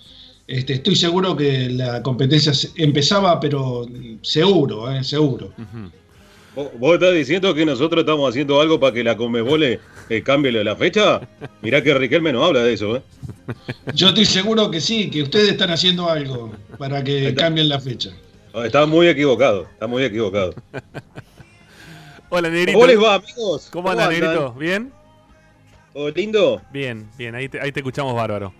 este, 0.46 0.74
estoy 0.74 0.94
seguro 0.96 1.36
que 1.36 1.70
la 1.70 2.02
competencia 2.02 2.52
empezaba, 2.76 3.40
pero 3.40 3.86
seguro, 4.22 4.90
eh, 4.92 5.02
seguro. 5.02 5.52
Ujú. 5.58 5.90
¿Vos 6.54 6.68
vos 6.78 6.94
estás 6.94 7.14
diciendo 7.14 7.54
que 7.54 7.66
nosotros 7.66 8.00
estamos 8.00 8.30
haciendo 8.30 8.60
algo 8.60 8.80
para 8.80 8.94
que 8.94 9.04
la 9.04 9.14
Comebol 9.16 9.62
eh, 9.62 9.80
eh, 10.08 10.22
cambie 10.22 10.52
la 10.52 10.74
fecha? 10.74 11.20
Mirá 11.60 11.82
que 11.82 11.92
Riquelme 11.92 12.32
no 12.32 12.44
habla 12.44 12.62
de 12.62 12.72
eso, 12.72 12.96
¿eh? 12.96 13.02
Yo 13.92 14.08
estoy 14.08 14.24
seguro 14.24 14.70
que 14.70 14.80
sí, 14.80 15.10
que 15.10 15.22
ustedes 15.22 15.50
están 15.50 15.70
haciendo 15.70 16.08
algo 16.08 16.52
para 16.78 17.04
que 17.04 17.34
cambien 17.34 17.68
la 17.68 17.78
fecha. 17.78 18.10
No, 18.56 18.64
Está 18.64 18.86
muy 18.86 19.06
equivocado, 19.06 19.68
está 19.70 19.86
muy 19.86 20.02
equivocado. 20.02 20.54
Hola, 22.30 22.48
Negrito. 22.48 22.78
¿Cómo 22.78 22.86
les 22.86 22.98
va, 22.98 23.14
amigos? 23.16 23.68
¿Cómo 23.70 23.90
anda, 23.90 24.08
Negrito? 24.08 24.54
¿Bien? 24.54 24.90
¿Todo 25.92 26.08
lindo? 26.08 26.62
Bien, 26.72 27.06
bien, 27.18 27.34
ahí 27.34 27.50
te, 27.50 27.60
ahí 27.60 27.70
te 27.70 27.80
escuchamos 27.80 28.14
bárbaro. 28.14 28.54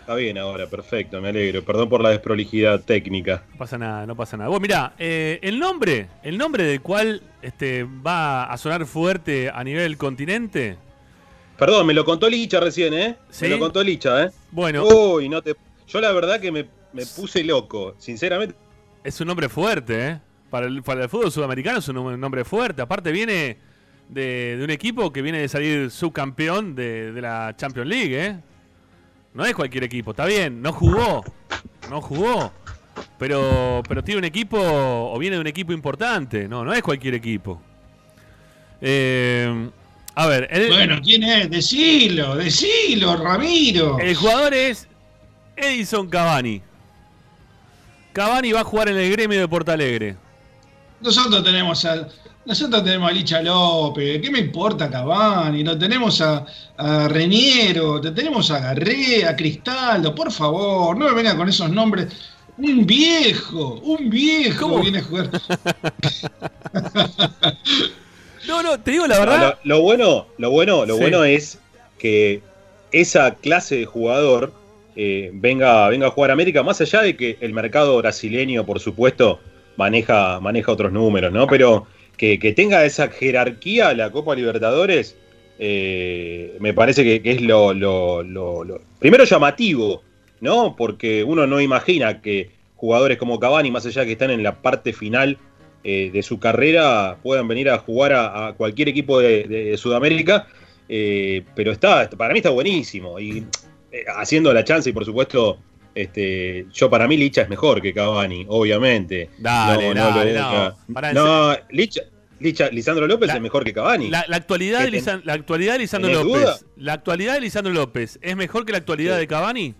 Está 0.00 0.14
bien 0.14 0.38
ahora, 0.38 0.66
perfecto, 0.66 1.20
me 1.20 1.28
alegro. 1.28 1.62
Perdón 1.62 1.90
por 1.90 2.00
la 2.00 2.08
desprolijidad 2.10 2.80
técnica. 2.80 3.44
No 3.52 3.58
pasa 3.58 3.76
nada, 3.76 4.06
no 4.06 4.16
pasa 4.16 4.38
nada. 4.38 4.48
Vos 4.48 4.58
mirá, 4.58 4.94
eh, 4.98 5.38
el 5.42 5.58
nombre, 5.58 6.08
el 6.22 6.38
nombre 6.38 6.64
del 6.64 6.80
cual 6.80 7.20
este, 7.42 7.84
va 7.84 8.44
a 8.44 8.56
sonar 8.56 8.86
fuerte 8.86 9.50
a 9.50 9.62
nivel 9.62 9.98
continente. 9.98 10.78
Perdón, 11.58 11.86
me 11.86 11.92
lo 11.92 12.06
contó 12.06 12.30
Licha 12.30 12.58
recién, 12.58 12.94
¿eh? 12.94 13.16
¿Sí? 13.28 13.44
Me 13.44 13.50
lo 13.50 13.58
contó 13.58 13.84
Licha, 13.84 14.24
¿eh? 14.24 14.30
Bueno, 14.50 14.86
Uy, 14.86 15.28
no 15.28 15.42
te... 15.42 15.54
Yo 15.88 16.00
la 16.00 16.10
verdad 16.12 16.40
que 16.40 16.50
me, 16.50 16.66
me 16.94 17.04
puse 17.04 17.44
loco, 17.44 17.94
sinceramente. 17.98 18.54
Es 19.06 19.20
un 19.20 19.26
nombre 19.28 19.48
fuerte, 19.48 20.08
¿eh? 20.08 20.20
Para 20.50 20.66
el, 20.66 20.82
para 20.82 21.02
el 21.04 21.08
fútbol 21.08 21.30
sudamericano 21.32 21.78
es 21.78 21.88
un 21.88 21.96
nom- 21.96 22.18
nombre 22.18 22.44
fuerte. 22.44 22.82
Aparte 22.82 23.10
viene 23.12 23.56
de, 24.08 24.56
de 24.56 24.64
un 24.64 24.70
equipo 24.70 25.12
que 25.12 25.22
viene 25.22 25.38
de 25.38 25.48
salir 25.48 25.90
subcampeón 25.90 26.74
de, 26.74 27.12
de 27.12 27.20
la 27.20 27.54
Champions 27.56 27.88
League, 27.88 28.26
¿eh? 28.26 28.36
No 29.34 29.44
es 29.44 29.54
cualquier 29.54 29.84
equipo, 29.84 30.12
está 30.12 30.24
bien, 30.24 30.62
no 30.62 30.72
jugó, 30.72 31.22
no 31.90 32.00
jugó. 32.00 32.52
Pero, 33.18 33.82
pero 33.86 34.02
tiene 34.02 34.20
un 34.20 34.24
equipo, 34.24 34.56
o 34.58 35.18
viene 35.18 35.36
de 35.36 35.40
un 35.40 35.46
equipo 35.46 35.72
importante, 35.72 36.48
no, 36.48 36.64
no 36.64 36.72
es 36.72 36.82
cualquier 36.82 37.14
equipo. 37.14 37.60
Eh, 38.80 39.70
a 40.14 40.26
ver, 40.26 40.48
el, 40.50 40.68
Bueno, 40.68 41.00
¿quién 41.02 41.22
es? 41.22 41.50
Decilo, 41.50 42.36
decilo, 42.36 43.16
Ramiro. 43.16 43.98
el 43.98 44.14
jugador 44.14 44.54
es 44.54 44.88
Edison 45.56 46.08
Cavani. 46.08 46.62
Cavani 48.16 48.50
va 48.52 48.60
a 48.60 48.64
jugar 48.64 48.88
en 48.88 48.96
el 48.96 49.10
gremio 49.12 49.38
de 49.38 49.46
Porto 49.46 49.70
Alegre. 49.72 50.16
Nosotros 51.02 51.44
tenemos 51.44 51.84
a, 51.84 52.08
nosotros 52.46 52.82
tenemos 52.82 53.10
a 53.10 53.12
Licha 53.12 53.42
López, 53.42 54.22
¿qué 54.22 54.30
me 54.30 54.38
importa 54.38 54.88
Cavani? 54.88 55.62
No 55.62 55.76
tenemos 55.78 56.22
a, 56.22 56.46
a 56.78 57.08
Reñero, 57.08 58.00
te 58.00 58.12
tenemos 58.12 58.50
a 58.50 58.58
Garré, 58.60 59.26
a 59.26 59.36
Cristaldo, 59.36 60.14
por 60.14 60.32
favor, 60.32 60.96
no 60.96 61.04
me 61.08 61.12
venga 61.12 61.36
con 61.36 61.46
esos 61.50 61.68
nombres. 61.68 62.06
Un 62.56 62.86
viejo, 62.86 63.80
un 63.84 64.08
viejo 64.08 64.62
¿Cómo? 64.70 64.80
viene 64.80 65.00
a 65.00 65.02
jugar. 65.02 65.30
No, 68.46 68.62
no, 68.62 68.78
te 68.78 68.92
digo 68.92 69.08
la 69.08 69.16
Lo, 69.16 69.20
verdad. 69.22 69.58
lo 69.64 69.80
bueno, 69.82 70.26
lo 70.38 70.50
bueno, 70.52 70.86
lo 70.86 70.94
Sí. 70.94 71.00
bueno 71.00 71.24
es 71.24 71.58
que 71.98 72.42
esa 72.92 73.34
clase 73.34 73.74
de 73.78 73.86
jugador 73.86 74.52
eh, 74.96 75.30
venga, 75.34 75.88
venga 75.90 76.06
a 76.06 76.10
jugar 76.10 76.30
a 76.30 76.32
América, 76.32 76.62
más 76.62 76.80
allá 76.80 77.02
de 77.02 77.16
que 77.16 77.36
el 77.40 77.52
mercado 77.52 77.98
brasileño, 77.98 78.64
por 78.64 78.80
supuesto, 78.80 79.40
maneja, 79.76 80.40
maneja 80.40 80.72
otros 80.72 80.90
números, 80.90 81.30
¿no? 81.32 81.46
Pero 81.46 81.86
que, 82.16 82.38
tenga 82.56 82.82
esa 82.86 83.08
jerarquía 83.08 83.92
la 83.92 84.10
Copa 84.10 84.34
Libertadores, 84.34 85.14
eh, 85.58 86.56
me 86.60 86.72
parece 86.72 87.04
que, 87.04 87.30
es 87.30 87.42
lo, 87.42 87.74
primero 88.98 89.24
llamativo, 89.24 90.02
¿no? 90.40 90.74
Porque 90.76 91.22
uno 91.22 91.46
no 91.46 91.60
imagina 91.60 92.22
que 92.22 92.50
jugadores 92.74 93.18
como 93.18 93.38
Cavani, 93.38 93.70
más 93.70 93.84
allá 93.84 94.00
de 94.00 94.06
que 94.06 94.12
están 94.12 94.30
en 94.30 94.42
la 94.42 94.62
parte 94.62 94.94
final 94.94 95.36
eh, 95.84 96.10
de 96.10 96.22
su 96.22 96.40
carrera, 96.40 97.18
puedan 97.22 97.46
venir 97.48 97.68
a 97.68 97.78
jugar 97.78 98.14
a, 98.14 98.54
cualquier 98.56 98.88
equipo 98.88 99.20
de, 99.20 99.74
Sudamérica. 99.76 100.46
pero 100.88 101.72
está, 101.72 102.08
para 102.08 102.32
mí 102.32 102.38
está 102.38 102.50
buenísimo. 102.50 103.18
Haciendo 104.16 104.52
la 104.52 104.64
chance, 104.64 104.90
y 104.90 104.92
por 104.92 105.04
supuesto, 105.04 105.58
este, 105.94 106.66
yo 106.72 106.90
para 106.90 107.06
mí 107.08 107.16
Licha 107.16 107.42
es 107.42 107.48
mejor 107.48 107.80
que 107.80 107.94
Cavani, 107.94 108.44
obviamente. 108.48 109.30
Dale, 109.38 109.94
no. 109.94 110.74
Pará, 110.92 111.08
en 111.10 111.14
no, 111.14 111.56
Licha, 111.70 112.02
Licha- 112.40 112.70
Lisandro 112.70 113.06
López 113.06 113.28
La- 113.28 113.36
es 113.36 113.40
mejor 113.40 113.64
que 113.64 113.72
Cavani. 113.72 114.10
La, 114.10 114.24
la 114.28 114.36
actualidad 114.36 114.80
de 114.80 114.84
¿Qué 114.86 114.90
ten- 114.90 115.00
Lisan- 115.00 115.22
la 115.24 115.32
actualidad 115.32 115.72
de 115.74 115.78
Lisandro 115.78 116.12
López. 116.12 116.42
duda? 116.42 116.58
La 116.76 116.92
actualidad 116.92 117.34
de 117.34 117.40
Lisandro 117.40 117.72
López 117.72 118.18
es 118.20 118.36
mejor 118.36 118.66
que 118.66 118.72
la 118.72 118.78
actualidad 118.78 119.14
Sí. 119.14 119.20
de 119.20 119.26
Cavani. 119.26 119.74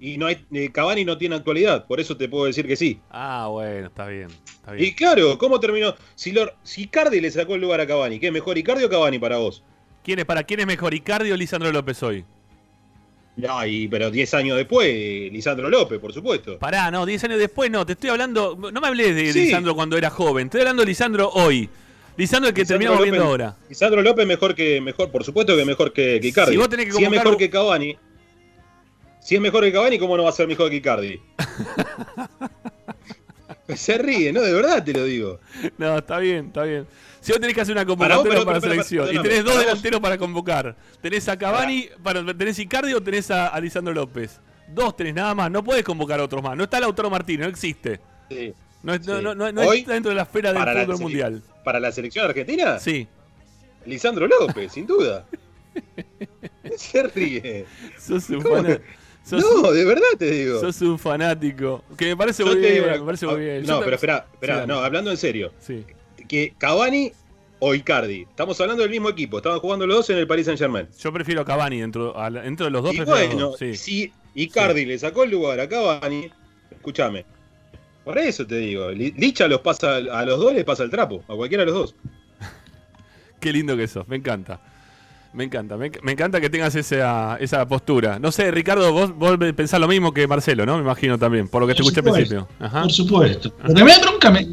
Y 0.00 0.16
no 0.16 0.26
hay, 0.26 0.38
eh, 0.52 0.70
Cavani 0.72 1.04
no 1.04 1.18
tiene 1.18 1.34
actualidad, 1.34 1.84
por 1.86 1.98
eso 2.00 2.16
te 2.16 2.28
puedo 2.28 2.44
decir 2.46 2.66
que 2.68 2.76
sí. 2.76 3.00
Ah, 3.10 3.48
bueno, 3.50 3.88
está 3.88 4.06
bien. 4.06 4.28
Está 4.54 4.72
bien. 4.72 4.86
Y 4.88 4.94
claro, 4.94 5.36
¿cómo 5.38 5.58
terminó? 5.58 5.94
Si, 6.14 6.30
lo, 6.32 6.50
si 6.62 6.82
Icardi 6.84 7.20
le 7.20 7.30
sacó 7.32 7.56
el 7.56 7.60
lugar 7.60 7.80
a 7.80 7.86
Cavani, 7.86 8.18
¿qué 8.20 8.28
es 8.28 8.32
mejor 8.32 8.56
Icardi 8.56 8.84
o 8.84 8.88
Cavani 8.88 9.18
para 9.18 9.38
vos? 9.38 9.64
¿Quién 10.04 10.20
es, 10.20 10.24
¿Para 10.24 10.44
quién 10.44 10.60
es 10.60 10.66
mejor, 10.66 10.94
Icardi 10.94 11.32
o 11.32 11.36
Lisandro 11.36 11.70
López 11.72 12.00
hoy? 12.02 12.24
No, 13.38 13.64
y, 13.64 13.86
pero 13.86 14.10
10 14.10 14.34
años 14.34 14.56
después, 14.56 14.88
Lisandro 15.32 15.70
López, 15.70 16.00
por 16.00 16.12
supuesto. 16.12 16.58
Pará, 16.58 16.90
no, 16.90 17.06
10 17.06 17.22
años 17.24 17.38
después 17.38 17.70
no, 17.70 17.86
te 17.86 17.92
estoy 17.92 18.10
hablando. 18.10 18.58
No 18.72 18.80
me 18.80 18.88
hablés 18.88 19.14
de 19.14 19.32
Sí. 19.32 19.44
Lisandro 19.44 19.76
cuando 19.76 19.96
era 19.96 20.10
joven, 20.10 20.48
estoy 20.48 20.62
hablando 20.62 20.82
de 20.82 20.86
Lisandro 20.86 21.30
hoy. 21.30 21.70
Lisandro 22.16 22.48
el 22.48 22.54
que 22.54 22.62
Lisandro 22.62 22.78
terminamos 22.80 23.02
viendo 23.04 23.24
ahora. 23.24 23.56
Lisandro 23.68 24.02
López 24.02 24.26
mejor 24.26 24.56
que 24.56 24.80
mejor, 24.80 25.12
por 25.12 25.22
supuesto 25.22 25.56
que 25.56 25.64
mejor 25.64 25.92
que, 25.92 26.18
que 26.20 26.28
Icardi. 26.28 26.50
Si 26.50 26.56
vos 26.58 26.68
tenés 26.68 26.86
que 26.86 26.92
si 26.92 27.04
es 27.04 27.10
mejor 27.10 27.36
que 27.36 27.48
Cavani, 27.48 27.96
si 29.20 29.36
es 29.36 29.40
mejor 29.40 29.62
que 29.62 29.72
Cavani, 29.72 30.00
¿cómo 30.00 30.16
no 30.16 30.24
va 30.24 30.30
a 30.30 30.32
ser 30.32 30.48
mejor 30.48 30.68
que 30.68 30.76
Icardi? 30.76 31.20
Se 33.76 33.98
ríe, 33.98 34.32
no, 34.32 34.40
de 34.40 34.52
verdad 34.52 34.82
te 34.82 34.94
lo 34.94 35.04
digo. 35.04 35.38
No, 35.76 35.98
está 35.98 36.18
bien, 36.18 36.46
está 36.46 36.64
bien. 36.64 36.86
Si 37.28 37.32
vos 37.32 37.40
tenés 37.42 37.54
que 37.54 37.60
hacer 37.60 37.72
una 37.74 37.84
Para 37.84 38.16
vos, 38.16 38.24
convocatoria 38.24 38.32
pero- 38.38 38.46
para, 38.46 38.60
pero- 38.60 38.72
pero- 38.72 38.84
selección 38.84 39.14
y 39.14 39.22
tenés 39.22 39.44
dos 39.44 39.52
vos- 39.54 39.62
delanteros 39.62 40.00
para 40.00 40.16
convocar, 40.16 40.76
tenés 41.02 41.28
a 41.28 41.36
Cavani, 41.38 41.88
para, 42.02 42.24
tenés 42.34 42.58
Icardi 42.58 42.94
o 42.94 43.02
tenés 43.02 43.30
a, 43.30 43.48
a 43.48 43.60
Lisandro 43.60 43.92
López. 43.92 44.40
Dos 44.68 44.96
tenés 44.96 45.14
nada 45.14 45.34
más, 45.34 45.50
no 45.50 45.62
podés 45.62 45.84
convocar 45.84 46.20
a 46.20 46.24
otros 46.24 46.42
más. 46.42 46.56
No 46.56 46.64
está 46.64 46.80
Lautaro 46.80 47.10
Martínez, 47.10 47.44
no 47.46 47.50
existe. 47.50 48.00
Sí. 48.30 48.54
No, 48.82 48.94
Sí. 48.94 49.00
no, 49.04 49.34
no, 49.34 49.52
no 49.52 49.60
Hoy, 49.62 49.80
está 49.80 49.92
dentro 49.92 50.08
de 50.08 50.16
la 50.16 50.22
esfera 50.22 50.52
del 50.54 50.64
la 50.64 50.84
fútbol 50.86 51.00
mundial. 51.00 51.42
¿Para 51.64 51.78
la 51.80 51.92
selección 51.92 52.24
argentina? 52.24 52.78
Sí. 52.78 53.06
Lisandro 53.84 54.26
López, 54.26 54.72
sin 54.72 54.86
duda. 54.86 55.26
Se 56.76 57.02
ríe. 57.02 57.66
Sos 57.98 58.28
un, 58.30 58.42
sos, 59.24 59.42
No, 59.62 59.70
de 59.72 59.84
verdad 59.84 60.02
te 60.18 60.30
digo. 60.30 60.60
sos 60.60 60.80
un 60.82 60.98
fanático. 60.98 61.84
Que 61.96 62.06
me 62.06 62.16
parece 62.16 62.42
Yo 62.42 62.50
muy 62.50 62.58
bien. 62.60 62.72
digo 62.74 62.86
una- 62.86 62.98
me 62.98 63.04
parece 63.04 63.26
muy 63.26 63.40
bien. 63.40 63.64
Yo 63.64 63.74
No, 63.74 63.80
pero 63.80 63.94
espera, 63.96 64.26
espera, 64.32 64.62
Sí, 64.62 64.68
no, 64.68 64.78
hablando 64.78 65.10
en 65.10 65.16
serio. 65.16 65.52
Sí. 65.60 65.84
Que 66.28 66.54
Cavani 66.58 67.12
o 67.60 67.74
Icardi, 67.74 68.22
estamos 68.28 68.60
hablando 68.60 68.82
del 68.82 68.90
mismo 68.90 69.08
equipo, 69.08 69.38
estaban 69.38 69.58
jugando 69.58 69.86
los 69.86 69.96
dos 69.96 70.10
en 70.10 70.18
el 70.18 70.26
Paris 70.26 70.46
Saint 70.46 70.58
Germain. 70.60 70.86
Yo 71.00 71.12
prefiero 71.12 71.40
a 71.40 71.44
Cavani 71.44 71.80
dentro, 71.80 72.16
a 72.18 72.30
dentro 72.30 72.66
de 72.66 72.70
los 72.70 72.82
dos. 72.84 72.94
Y 72.94 73.00
bueno, 73.00 73.36
dos, 73.50 73.58
sí. 73.58 73.74
si 73.74 74.12
Icardi 74.34 74.84
le 74.84 74.98
sacó 74.98 75.24
el 75.24 75.30
lugar 75.30 75.58
a 75.58 75.68
Cavani, 75.68 76.30
escúchame. 76.70 77.24
Por 78.04 78.16
eso 78.18 78.46
te 78.46 78.56
digo, 78.58 78.90
Li- 78.90 79.12
Licha 79.16 79.48
los 79.48 79.60
pasa 79.60 79.96
a 79.96 80.24
los 80.24 80.38
dos 80.38 80.54
les 80.54 80.64
pasa 80.64 80.82
el 80.84 80.90
trapo, 80.90 81.24
a 81.28 81.34
cualquiera 81.34 81.64
de 81.64 81.70
los 81.72 81.74
dos. 81.80 81.94
Qué 83.40 83.52
lindo 83.52 83.76
que 83.76 83.88
sos, 83.88 84.06
me 84.08 84.16
encanta. 84.16 84.60
Me 85.38 85.44
encanta, 85.44 85.76
me, 85.76 85.92
me 86.02 86.10
encanta 86.10 86.40
que 86.40 86.50
tengas 86.50 86.74
esa, 86.74 87.36
esa 87.38 87.64
postura. 87.68 88.18
No 88.18 88.32
sé, 88.32 88.50
Ricardo, 88.50 88.92
vos, 88.92 89.14
vos 89.16 89.38
pensás 89.54 89.78
lo 89.78 89.86
mismo 89.86 90.12
que 90.12 90.26
Marcelo, 90.26 90.66
¿no? 90.66 90.74
Me 90.78 90.82
imagino 90.82 91.16
también, 91.16 91.46
por 91.46 91.62
lo 91.62 91.68
que 91.68 91.74
te 91.76 91.82
escuché 91.82 92.00
al 92.00 92.12
principio. 92.12 92.48
Ajá. 92.58 92.82
Por 92.82 92.90
supuesto. 92.90 93.54
Pero 93.64 93.84
me 93.84 93.92
da 93.92 94.00
bronca, 94.00 94.32
me, 94.32 94.48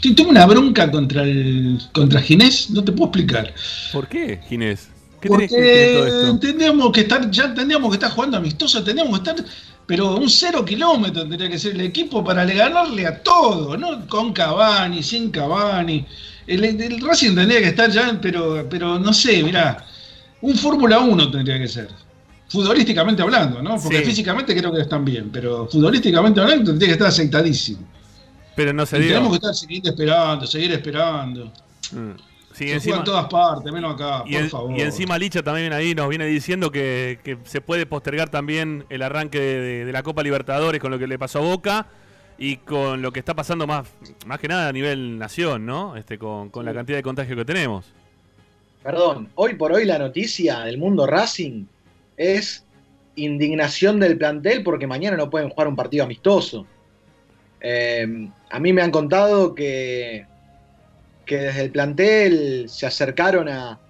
tengo 0.00 0.30
una 0.30 0.46
bronca 0.46 0.88
contra 0.92 1.24
el 1.24 1.80
contra 1.90 2.20
Ginés, 2.20 2.70
no 2.70 2.84
te 2.84 2.92
puedo 2.92 3.06
explicar. 3.06 3.52
¿Por 3.92 4.06
qué, 4.06 4.38
Ginés? 4.48 4.90
¿Qué 5.20 5.28
tenés 5.28 5.50
que 5.50 5.60
decir 5.60 6.28
Porque 6.28 6.46
tendríamos 6.46 6.92
que 6.92 7.00
estar, 7.00 7.28
ya 7.32 7.52
tendríamos 7.52 7.90
que 7.90 7.94
estar 7.96 8.12
jugando 8.12 8.36
amistoso, 8.36 8.84
tendríamos 8.84 9.18
que 9.18 9.30
estar, 9.30 9.44
pero 9.88 10.14
un 10.14 10.30
cero 10.30 10.64
kilómetro 10.64 11.22
tendría 11.26 11.50
que 11.50 11.58
ser 11.58 11.72
el 11.72 11.80
equipo 11.80 12.22
para 12.22 12.44
le- 12.44 12.54
ganarle 12.54 13.08
a 13.08 13.20
todo, 13.24 13.76
¿no? 13.76 14.06
Con 14.06 14.32
Cavani, 14.32 15.02
sin 15.02 15.32
Cavani. 15.32 16.06
El, 16.46 16.62
el 16.64 17.00
Racing 17.00 17.34
tendría 17.34 17.58
que 17.58 17.66
estar 17.70 17.90
ya, 17.90 18.16
pero, 18.22 18.68
pero 18.70 19.00
no 19.00 19.12
sé, 19.12 19.42
mirá, 19.42 19.84
un 20.40 20.56
Fórmula 20.56 21.00
1 21.00 21.30
tendría 21.30 21.58
que 21.58 21.68
ser. 21.68 21.88
Futbolísticamente 22.48 23.20
hablando, 23.22 23.62
¿no? 23.62 23.76
Porque 23.80 23.98
Sí. 23.98 24.04
físicamente 24.04 24.56
creo 24.56 24.72
que 24.72 24.80
están 24.80 25.04
bien, 25.04 25.30
pero 25.30 25.66
futbolísticamente 25.68 26.40
hablando 26.40 26.70
tendría 26.70 26.88
que 26.88 26.92
estar 26.94 27.08
aceitadísimo. 27.08 27.80
Pero 28.56 28.72
no 28.72 28.86
se 28.86 28.98
dio. 28.98 29.08
tenemos 29.08 29.30
que 29.30 29.36
estar 29.36 29.54
seguir 29.54 29.82
esperando, 29.86 30.46
seguir 30.46 30.72
esperando. 30.72 31.52
Mm. 31.92 32.10
Sí, 32.52 32.64
Se 32.64 32.64
juega 32.64 32.74
encima, 32.74 32.96
en 32.96 33.04
todas 33.04 33.26
partes, 33.26 33.72
menos 33.72 33.94
acá, 33.94 34.24
y, 34.26 34.32
por 34.32 34.42
en- 34.42 34.50
favor. 34.50 34.78
y 34.78 34.80
encima 34.80 35.16
Licha 35.18 35.42
también 35.44 35.72
ahí 35.72 35.94
nos 35.94 36.08
viene 36.08 36.26
diciendo 36.26 36.72
que, 36.72 37.20
que 37.22 37.38
se 37.44 37.60
puede 37.60 37.86
postergar 37.86 38.30
también 38.30 38.84
el 38.88 39.02
arranque 39.02 39.38
de, 39.38 39.60
de- 39.60 39.84
de 39.84 39.92
la 39.92 40.02
Copa 40.02 40.22
Libertadores 40.24 40.80
con 40.80 40.90
lo 40.90 40.98
que 40.98 41.06
le 41.06 41.18
pasó 41.20 41.38
a 41.38 41.42
Boca 41.42 41.86
y 42.36 42.56
con 42.56 43.00
lo 43.00 43.12
que 43.12 43.20
está 43.20 43.34
pasando 43.34 43.66
más, 43.68 43.86
más 44.26 44.40
que 44.40 44.48
nada 44.48 44.68
a 44.68 44.72
nivel 44.72 45.18
nación, 45.18 45.66
¿no? 45.66 45.94
Este, 45.96 46.18
con, 46.18 46.48
con 46.50 46.64
la 46.64 46.72
cantidad 46.74 46.98
de 46.98 47.02
contagios 47.04 47.36
que 47.36 47.44
tenemos. 47.44 47.84
Perdón, 48.82 49.30
hoy 49.34 49.54
por 49.54 49.72
hoy 49.72 49.84
la 49.84 49.98
noticia 49.98 50.60
del 50.60 50.78
mundo 50.78 51.06
Racing 51.06 51.64
es 52.16 52.64
indignación 53.16 53.98
del 53.98 54.16
plantel 54.16 54.62
porque 54.62 54.86
mañana 54.86 55.16
no 55.16 55.30
pueden 55.30 55.50
jugar 55.50 55.68
un 55.68 55.76
partido 55.76 56.04
amistoso. 56.04 56.66
Eh, 57.60 58.28
a 58.50 58.60
mí 58.60 58.72
me 58.72 58.82
han 58.82 58.92
contado 58.92 59.54
que, 59.54 60.26
que 61.26 61.38
desde 61.38 61.62
el 61.62 61.70
plantel 61.70 62.68
se 62.68 62.86
acercaron 62.86 63.48
a, 63.48 63.80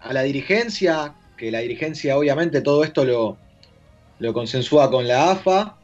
a 0.00 0.12
la 0.12 0.22
dirigencia, 0.22 1.14
que 1.36 1.50
la 1.50 1.60
dirigencia 1.60 2.18
obviamente 2.18 2.60
todo 2.62 2.82
esto 2.82 3.04
lo, 3.04 3.36
lo 4.18 4.32
consensúa 4.32 4.90
con 4.90 5.06
la 5.06 5.30
AFA 5.30 5.76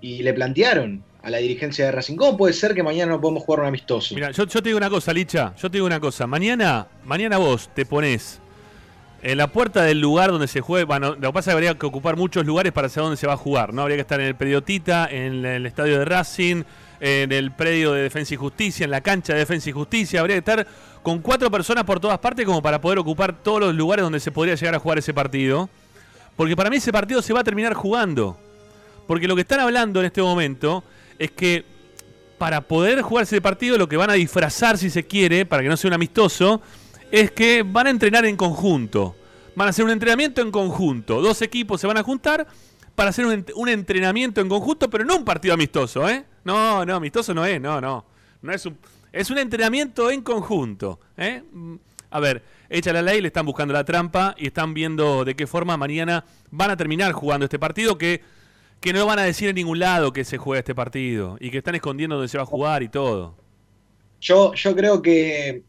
y 0.00 0.22
le 0.22 0.34
plantearon 0.34 1.04
a 1.26 1.30
la 1.30 1.38
dirigencia 1.38 1.86
de 1.86 1.90
Racing, 1.90 2.14
¿cómo 2.14 2.36
puede 2.36 2.52
ser 2.52 2.72
que 2.72 2.84
mañana 2.84 3.10
no 3.10 3.20
podemos 3.20 3.42
jugar 3.42 3.62
un 3.62 3.66
amistoso? 3.66 4.14
Mira, 4.14 4.30
yo, 4.30 4.46
yo 4.46 4.62
te 4.62 4.68
digo 4.68 4.76
una 4.76 4.88
cosa, 4.88 5.12
Licha. 5.12 5.52
Yo 5.60 5.68
te 5.68 5.78
digo 5.78 5.86
una 5.86 5.98
cosa. 5.98 6.24
Mañana, 6.28 6.86
mañana 7.04 7.36
vos 7.36 7.68
te 7.74 7.84
pones 7.84 8.38
en 9.24 9.36
la 9.36 9.48
puerta 9.48 9.82
del 9.82 10.00
lugar 10.00 10.30
donde 10.30 10.46
se 10.46 10.60
juegue. 10.60 10.84
Bueno, 10.84 11.16
lo 11.16 11.20
que 11.20 11.32
pasa 11.32 11.50
es 11.50 11.54
que 11.54 11.56
habría 11.56 11.74
que 11.74 11.84
ocupar 11.84 12.16
muchos 12.16 12.46
lugares 12.46 12.72
para 12.72 12.88
saber 12.88 13.06
dónde 13.06 13.16
se 13.16 13.26
va 13.26 13.32
a 13.32 13.36
jugar. 13.36 13.74
¿no? 13.74 13.82
Habría 13.82 13.96
que 13.96 14.02
estar 14.02 14.20
en 14.20 14.26
el 14.26 14.36
predio 14.36 14.62
Tita, 14.62 15.08
en 15.10 15.44
el 15.44 15.66
estadio 15.66 15.98
de 15.98 16.04
Racing, 16.04 16.62
en 17.00 17.32
el 17.32 17.50
predio 17.50 17.92
de 17.92 18.02
Defensa 18.02 18.34
y 18.34 18.36
Justicia, 18.36 18.84
en 18.84 18.92
la 18.92 19.00
cancha 19.00 19.32
de 19.32 19.40
Defensa 19.40 19.68
y 19.68 19.72
Justicia. 19.72 20.20
Habría 20.20 20.36
que 20.36 20.48
estar 20.48 20.64
con 21.02 21.18
cuatro 21.22 21.50
personas 21.50 21.82
por 21.82 21.98
todas 21.98 22.20
partes 22.20 22.46
como 22.46 22.62
para 22.62 22.80
poder 22.80 23.00
ocupar 23.00 23.34
todos 23.42 23.58
los 23.58 23.74
lugares 23.74 24.04
donde 24.04 24.20
se 24.20 24.30
podría 24.30 24.54
llegar 24.54 24.76
a 24.76 24.78
jugar 24.78 24.98
ese 24.98 25.12
partido. 25.12 25.68
Porque 26.36 26.54
para 26.54 26.70
mí 26.70 26.76
ese 26.76 26.92
partido 26.92 27.20
se 27.20 27.32
va 27.32 27.40
a 27.40 27.44
terminar 27.44 27.74
jugando. 27.74 28.38
Porque 29.08 29.26
lo 29.26 29.34
que 29.34 29.40
están 29.40 29.58
hablando 29.58 29.98
en 29.98 30.06
este 30.06 30.22
momento 30.22 30.84
es 31.18 31.30
que 31.30 31.64
para 32.38 32.60
poder 32.62 33.00
jugar 33.02 33.22
ese 33.24 33.40
partido 33.40 33.78
lo 33.78 33.88
que 33.88 33.96
van 33.96 34.10
a 34.10 34.14
disfrazar, 34.14 34.76
si 34.76 34.90
se 34.90 35.04
quiere, 35.06 35.46
para 35.46 35.62
que 35.62 35.68
no 35.68 35.76
sea 35.76 35.88
un 35.88 35.94
amistoso, 35.94 36.60
es 37.10 37.30
que 37.30 37.62
van 37.62 37.86
a 37.86 37.90
entrenar 37.90 38.24
en 38.26 38.36
conjunto. 38.36 39.16
Van 39.54 39.68
a 39.68 39.70
hacer 39.70 39.84
un 39.84 39.90
entrenamiento 39.90 40.42
en 40.42 40.50
conjunto. 40.50 41.22
Dos 41.22 41.40
equipos 41.40 41.80
se 41.80 41.86
van 41.86 41.96
a 41.96 42.02
juntar 42.02 42.46
para 42.94 43.10
hacer 43.10 43.24
un, 43.24 43.32
ent- 43.32 43.52
un 43.54 43.68
entrenamiento 43.68 44.40
en 44.40 44.48
conjunto, 44.48 44.90
pero 44.90 45.04
no 45.04 45.16
un 45.16 45.24
partido 45.24 45.54
amistoso, 45.54 46.08
¿eh? 46.08 46.24
No, 46.44 46.84
no, 46.84 46.96
amistoso 46.96 47.32
no 47.32 47.44
es, 47.46 47.60
no, 47.60 47.80
no. 47.80 48.04
No 48.42 48.52
es 48.52 48.66
un, 48.66 48.76
es 49.12 49.30
un 49.30 49.38
entrenamiento 49.38 50.10
en 50.10 50.20
conjunto, 50.22 51.00
¿eh? 51.16 51.42
A 52.10 52.20
ver, 52.20 52.42
echa 52.68 52.92
la 52.92 53.02
ley, 53.02 53.20
le 53.20 53.28
están 53.28 53.46
buscando 53.46 53.72
la 53.74 53.84
trampa 53.84 54.34
y 54.38 54.46
están 54.46 54.74
viendo 54.74 55.24
de 55.24 55.34
qué 55.34 55.46
forma 55.46 55.76
mañana 55.76 56.24
van 56.50 56.70
a 56.70 56.76
terminar 56.76 57.12
jugando 57.12 57.44
este 57.44 57.58
partido 57.58 57.96
que, 57.98 58.22
que 58.80 58.92
no 58.92 59.06
van 59.06 59.18
a 59.18 59.22
decir 59.22 59.48
en 59.48 59.56
ningún 59.56 59.78
lado 59.78 60.12
que 60.12 60.24
se 60.24 60.38
juega 60.38 60.60
este 60.60 60.74
partido 60.74 61.36
y 61.40 61.50
que 61.50 61.58
están 61.58 61.74
escondiendo 61.74 62.16
dónde 62.16 62.28
se 62.28 62.38
va 62.38 62.44
a 62.44 62.46
jugar 62.46 62.82
y 62.82 62.88
todo. 62.88 63.34
Yo, 64.20 64.54
yo 64.54 64.74
creo 64.74 65.02
que 65.02 65.62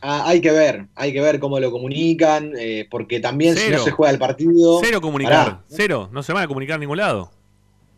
ah, 0.00 0.24
hay 0.26 0.40
que 0.40 0.50
ver, 0.50 0.86
hay 0.94 1.12
que 1.12 1.20
ver 1.20 1.38
cómo 1.38 1.60
lo 1.60 1.70
comunican, 1.70 2.52
eh, 2.58 2.86
porque 2.90 3.20
también 3.20 3.56
si 3.56 3.70
no 3.70 3.78
se 3.78 3.90
juega 3.90 4.12
el 4.12 4.18
partido. 4.18 4.80
Cero 4.82 5.00
comunicar, 5.00 5.44
Pará, 5.46 5.64
cero, 5.68 6.08
no 6.12 6.22
se 6.22 6.32
van 6.32 6.44
a 6.44 6.48
comunicar 6.48 6.76
a 6.76 6.78
ningún 6.78 6.98
lado. 6.98 7.30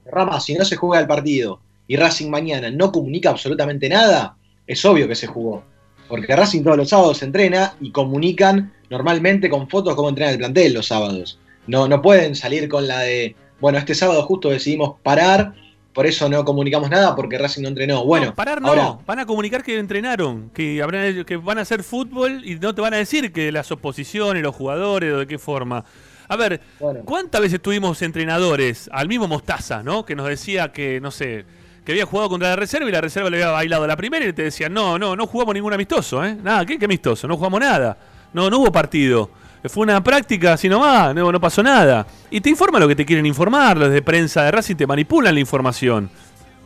Rama, 0.07 0.41
si 0.41 0.55
no 0.55 0.65
se 0.65 0.77
juega 0.77 1.01
el 1.01 1.07
partido 1.07 1.61
y 1.87 1.97
Racing 1.97 2.31
mañana 2.31 2.71
no 2.71 2.93
comunica 2.93 3.31
absolutamente 3.31 3.89
nada, 3.89 4.37
es 4.67 4.85
obvio 4.85 5.09
que 5.09 5.15
se 5.15 5.27
jugó. 5.27 5.65
Porque 6.09 6.37
Racing 6.37 6.63
todos 6.63 6.77
los 6.77 6.89
sábados 6.91 7.19
se 7.19 7.25
entrena 7.25 7.75
y 7.81 7.91
comunican 7.91 8.73
normalmente 8.91 9.49
con 9.49 9.69
fotos 9.69 9.95
cómo 9.95 10.09
entrena 10.09 10.33
el 10.33 10.39
plantel 10.39 10.75
los 10.75 10.87
sábados. 10.87 11.39
No, 11.67 11.89
no 11.89 12.03
pueden 12.03 12.35
salir 12.35 12.69
con 12.69 12.87
la 12.87 13.01
de, 13.01 13.35
bueno, 13.65 13.79
este 13.79 13.95
sábado 13.95 14.23
justo 14.25 14.51
decidimos 14.51 14.97
parar, 15.03 15.55
por 15.95 16.05
eso 16.05 16.29
no 16.29 16.45
comunicamos 16.45 16.91
nada 16.91 17.17
porque 17.17 17.39
Racing 17.39 17.63
no 17.63 17.69
entrenó. 17.69 18.05
Bueno, 18.05 18.27
No, 18.27 18.35
parar 18.35 18.61
no, 18.61 18.69
ahora, 18.69 18.99
van 19.07 19.21
a 19.21 19.25
comunicar 19.25 19.63
que 19.63 19.79
entrenaron, 19.79 20.51
que, 20.51 20.83
habrán, 20.83 21.25
que 21.25 21.39
van 21.39 21.57
a 21.57 21.63
hacer 21.63 21.83
fútbol 21.83 22.43
y 22.45 22.57
no 22.57 22.75
te 22.75 22.83
van 22.83 22.93
a 22.93 22.99
decir 22.99 23.33
que 23.33 23.51
las 23.51 23.73
oposiciones, 23.73 24.43
los 24.43 24.55
jugadores 24.55 25.15
o 25.15 25.19
de 25.21 25.27
qué 25.27 25.39
forma. 25.39 25.83
A 26.29 26.37
ver, 26.37 26.61
bueno, 26.79 27.01
¿cuántas 27.07 27.41
veces 27.41 27.63
tuvimos 27.63 28.03
entrenadores, 28.03 28.91
al 28.93 29.09
mismo 29.09 29.29
Mostaza, 29.29 29.83
¿no? 29.83 30.05
Que 30.05 30.15
nos 30.15 30.29
decía 30.29 30.71
que, 30.71 31.01
no 31.01 31.11
sé, 31.11 31.47
que 31.87 31.93
había 31.93 32.05
jugado 32.05 32.29
contra 32.29 32.51
la 32.51 32.57
reserva 32.57 32.87
y 32.87 32.93
la 32.93 33.01
reserva 33.01 33.31
le 33.31 33.39
había 33.39 33.53
bailado 33.53 33.87
la 33.87 33.97
primera 33.97 34.27
y 34.27 34.35
te 34.35 34.43
decían, 34.43 34.75
no, 34.75 34.99
no, 34.99 35.17
no 35.17 35.27
jugamos 35.27 35.55
ningún 35.55 35.73
amistoso, 35.73 36.23
¿eh? 36.23 36.35
Nada, 36.35 36.67
¿qué, 36.67 36.79
qué 36.79 36.85
amistoso? 36.85 37.27
No 37.27 37.39
jugamos 37.39 37.61
nada. 37.61 37.97
No, 38.35 38.51
no 38.51 38.59
hubo 38.59 38.71
partido. 38.71 39.31
Fue 39.67 39.83
una 39.85 40.03
práctica 40.05 40.53
así 40.55 40.69
nomás, 40.69 41.15
no, 41.15 41.33
no 41.33 41.41
pasó 41.41 41.63
nada. 41.63 42.07
Y 42.31 42.41
te 42.41 42.51
informa 42.51 42.79
lo 42.79 42.87
que 42.87 42.95
te 42.97 43.07
quieren 43.07 43.25
informar, 43.25 43.77
los 43.79 43.91
de 43.91 44.03
prensa 44.03 44.43
de 44.45 44.51
Racing 44.51 44.77
te 44.77 44.87
manipulan 44.87 45.35
la 45.35 45.41
información. 45.41 46.11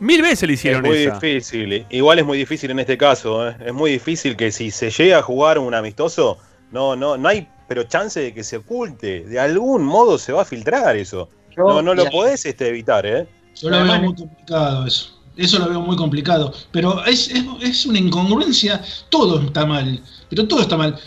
Mil 0.01 0.21
veces 0.21 0.47
le 0.47 0.53
Es 0.53 0.59
hicieron 0.59 0.83
muy 0.83 0.97
esa. 0.97 1.15
difícil. 1.19 1.85
Igual 1.89 2.19
es 2.19 2.25
muy 2.25 2.37
difícil 2.37 2.71
en 2.71 2.79
este 2.79 2.97
caso. 2.97 3.47
¿eh? 3.49 3.55
Es 3.67 3.73
muy 3.73 3.91
difícil 3.91 4.35
que 4.35 4.51
si 4.51 4.71
se 4.71 4.89
llega 4.91 5.19
a 5.19 5.21
jugar 5.21 5.59
un 5.59 5.73
amistoso, 5.73 6.37
no, 6.71 6.95
no, 6.95 7.17
no 7.17 7.27
hay 7.27 7.47
pero 7.67 7.83
chance 7.83 8.19
de 8.19 8.33
que 8.33 8.43
se 8.43 8.57
oculte. 8.57 9.21
De 9.25 9.39
algún 9.39 9.83
modo 9.83 10.17
se 10.17 10.31
va 10.33 10.41
a 10.41 10.45
filtrar 10.45 10.95
eso. 10.97 11.29
yo- 11.55 11.63
No, 11.67 11.81
no 11.81 11.93
lo 11.93 12.05
podés 12.09 12.45
este, 12.45 12.67
evitar, 12.67 13.05
¿eh? 13.05 13.27
Yo 13.55 13.69
lo 13.69 13.75
Además, 13.77 13.99
veo 14.01 14.09
muy 14.09 14.15
complicado 14.17 14.87
eso. 14.87 15.19
Eso 15.37 15.59
lo 15.59 15.69
veo 15.69 15.79
muy 15.81 15.95
complicado. 15.95 16.53
Pero 16.71 17.05
es, 17.05 17.29
es, 17.29 17.43
es 17.61 17.85
una 17.85 17.99
incongruencia. 17.99 18.81
Todo 19.09 19.39
está 19.41 19.65
mal. 19.65 20.01
Pero 20.29 20.47
todo 20.47 20.61
está 20.61 20.75
mal. 20.77 20.97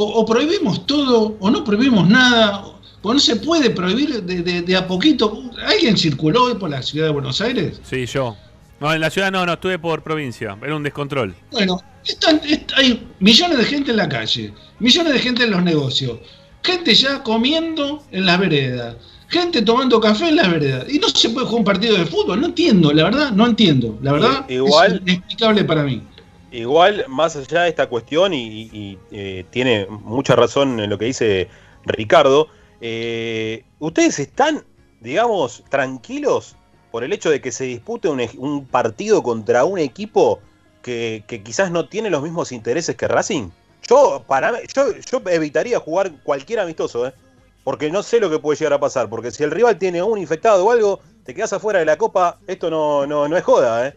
O, 0.00 0.04
o 0.20 0.24
prohibimos 0.24 0.86
todo 0.86 1.36
o 1.38 1.50
no 1.50 1.62
prohibimos 1.62 2.08
nada. 2.08 2.64
O 3.02 3.12
no 3.12 3.18
se 3.20 3.36
puede 3.36 3.68
prohibir 3.70 4.22
de, 4.22 4.42
de- 4.42 4.62
de 4.62 4.76
a 4.76 4.86
poquito. 4.86 5.42
¿Alguien 5.66 5.96
circuló 5.96 6.44
hoy 6.44 6.54
por 6.54 6.70
la 6.70 6.80
ciudad 6.82 7.06
de 7.08 7.12
Buenos 7.12 7.40
Aires? 7.42 7.80
Sí, 7.82 8.06
yo. 8.06 8.36
No, 8.80 8.92
en 8.94 9.00
la 9.02 9.10
ciudad 9.10 9.30
no, 9.30 9.44
no, 9.44 9.52
estuve 9.54 9.78
por 9.78 10.02
provincia. 10.02 10.56
Era 10.62 10.74
un 10.74 10.82
descontrol. 10.82 11.34
Bueno, 11.52 11.82
están- 12.06 12.40
est- 12.46 12.72
hay 12.76 13.06
millones 13.18 13.58
de 13.58 13.64
gente 13.64 13.90
en 13.90 13.98
la 13.98 14.08
calle, 14.08 14.54
millones 14.78 15.12
de 15.12 15.18
gente 15.18 15.44
en 15.44 15.50
los 15.50 15.62
negocios, 15.62 16.18
gente 16.62 16.94
ya 16.94 17.22
comiendo 17.22 18.02
en 18.10 18.24
las 18.24 18.38
veredas, 18.40 18.96
gente 19.28 19.60
tomando 19.62 20.00
café 20.00 20.28
en 20.30 20.36
las 20.36 20.50
veredas. 20.50 20.86
Y 20.90 20.98
no 20.98 21.08
se 21.10 21.28
puede 21.28 21.44
jugar 21.46 21.58
un 21.60 21.64
partido 21.64 21.96
de 21.96 22.06
fútbol, 22.06 22.40
no 22.40 22.46
entiendo, 22.46 22.90
la 22.92 23.04
verdad, 23.04 23.32
no 23.32 23.46
entiendo. 23.46 23.98
La 24.02 24.12
verdad, 24.12 24.46
igual- 24.48 24.94
es 24.94 25.00
inexplicable 25.02 25.64
para 25.64 25.82
mí. 25.84 26.02
Igual, 26.50 27.04
más 27.08 27.36
allá 27.36 27.62
de 27.62 27.68
esta 27.68 27.88
cuestión, 27.88 28.34
y, 28.34 28.62
y- 28.72 28.98
eh, 29.12 29.44
tiene 29.50 29.86
mucha 29.88 30.34
razón 30.34 30.80
en 30.80 30.90
lo 30.90 30.98
que 30.98 31.04
dice 31.04 31.48
Ricardo, 31.84 32.48
eh, 32.80 33.64
¿ustedes 33.78 34.18
están, 34.18 34.64
digamos, 35.00 35.62
tranquilos 35.68 36.56
por 36.90 37.04
el 37.04 37.12
hecho 37.12 37.30
de 37.30 37.40
que 37.40 37.52
se 37.52 37.64
dispute 37.64 38.08
un, 38.08 38.20
un 38.38 38.66
partido 38.66 39.22
contra 39.22 39.64
un 39.64 39.78
equipo 39.78 40.40
que, 40.82 41.24
quizás 41.44 41.70
no 41.70 41.88
tiene 41.88 42.10
los 42.10 42.22
mismos 42.22 42.50
intereses 42.50 42.96
que 42.96 43.06
Racing? 43.06 43.50
Yo, 43.88 44.24
para, 44.26 44.60
yo, 44.74 44.92
yo 44.96 45.22
evitaría 45.30 45.78
jugar 45.78 46.12
cualquier 46.24 46.60
amistoso, 46.60 47.06
¿eh? 47.06 47.14
porque 47.62 47.90
no 47.90 48.02
sé 48.02 48.18
lo 48.20 48.28
que 48.30 48.38
puede 48.40 48.58
llegar 48.58 48.72
a 48.74 48.80
pasar, 48.80 49.08
porque 49.08 49.30
si 49.30 49.44
el 49.44 49.50
rival 49.52 49.78
tiene 49.78 50.02
un 50.02 50.18
infectado 50.18 50.64
o 50.64 50.70
algo, 50.72 51.00
te 51.24 51.34
quedas 51.34 51.52
afuera 51.52 51.78
de 51.78 51.84
la 51.84 51.96
copa, 51.98 52.38
esto 52.46 52.70
no, 52.70 53.06
no, 53.06 53.28
no 53.28 53.36
es 53.36 53.44
joda, 53.44 53.86
¿eh? 53.86 53.94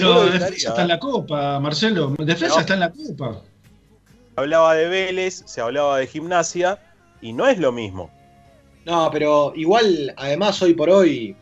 Pero 0.00 0.24
defensa 0.26 0.68
está 0.68 0.82
en 0.82 0.88
la 0.88 0.98
copa, 0.98 1.60
Marcelo. 1.60 2.14
Defensa 2.18 2.54
No. 2.56 2.60
está 2.60 2.74
en 2.74 2.80
la 2.80 2.90
copa. 2.90 3.42
hablaba 4.36 4.74
de 4.74 4.88
Vélez, 4.88 5.42
se 5.46 5.60
hablaba 5.60 5.98
de 5.98 6.06
gimnasia, 6.06 6.78
y 7.20 7.32
no 7.32 7.46
es 7.46 7.58
lo 7.58 7.70
mismo. 7.72 8.10
No, 8.84 9.10
pero 9.12 9.52
igual, 9.54 10.12
además, 10.16 10.60
hoy 10.62 10.74
por 10.74 10.90
hoy, 10.90 11.36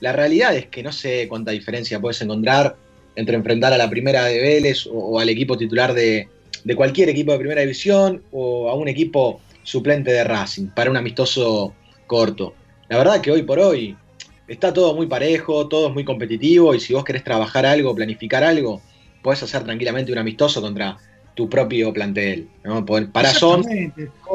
la 0.00 0.12
realidad 0.12 0.54
es 0.56 0.66
que 0.66 0.82
no 0.82 0.90
sé 0.92 1.28
cuánta 1.28 1.52
diferencia 1.52 2.00
puedes 2.00 2.20
encontrar 2.22 2.74
entre 3.14 3.36
enfrentar 3.36 3.72
a 3.72 3.78
la 3.78 3.88
primera 3.90 4.24
de 4.24 4.40
Vélez 4.40 4.86
o, 4.86 4.92
o 4.92 5.20
al 5.20 5.28
equipo 5.28 5.56
titular 5.56 5.92
de, 5.92 6.28
de 6.64 6.76
cualquier 6.76 7.08
equipo 7.10 7.32
de 7.32 7.38
primera 7.38 7.60
división 7.60 8.22
o 8.32 8.68
a 8.70 8.74
un 8.74 8.88
equipo 8.88 9.40
suplente 9.62 10.10
de 10.10 10.24
Racing 10.24 10.68
para 10.68 10.90
un 10.90 10.96
amistoso 10.96 11.74
corto. 12.06 12.54
La 12.88 12.98
verdad 12.98 13.20
que 13.20 13.30
hoy 13.30 13.42
por 13.42 13.58
hoy 13.60 13.96
está 14.48 14.72
todo 14.72 14.94
muy 14.94 15.06
parejo, 15.06 15.68
todo 15.68 15.88
es 15.88 15.94
muy 15.94 16.04
competitivo 16.04 16.74
y 16.74 16.80
si 16.80 16.92
vos 16.94 17.04
querés 17.04 17.24
trabajar 17.24 17.64
algo, 17.66 17.94
planificar 17.94 18.42
algo, 18.44 18.80
podés 19.22 19.42
hacer 19.42 19.64
tranquilamente 19.64 20.12
un 20.12 20.18
amistoso 20.18 20.60
contra 20.60 20.96
tu 21.34 21.48
propio 21.48 21.92
plantel. 21.92 22.48
¿no? 22.64 22.84
Para 22.84 23.32
son. 23.32 23.64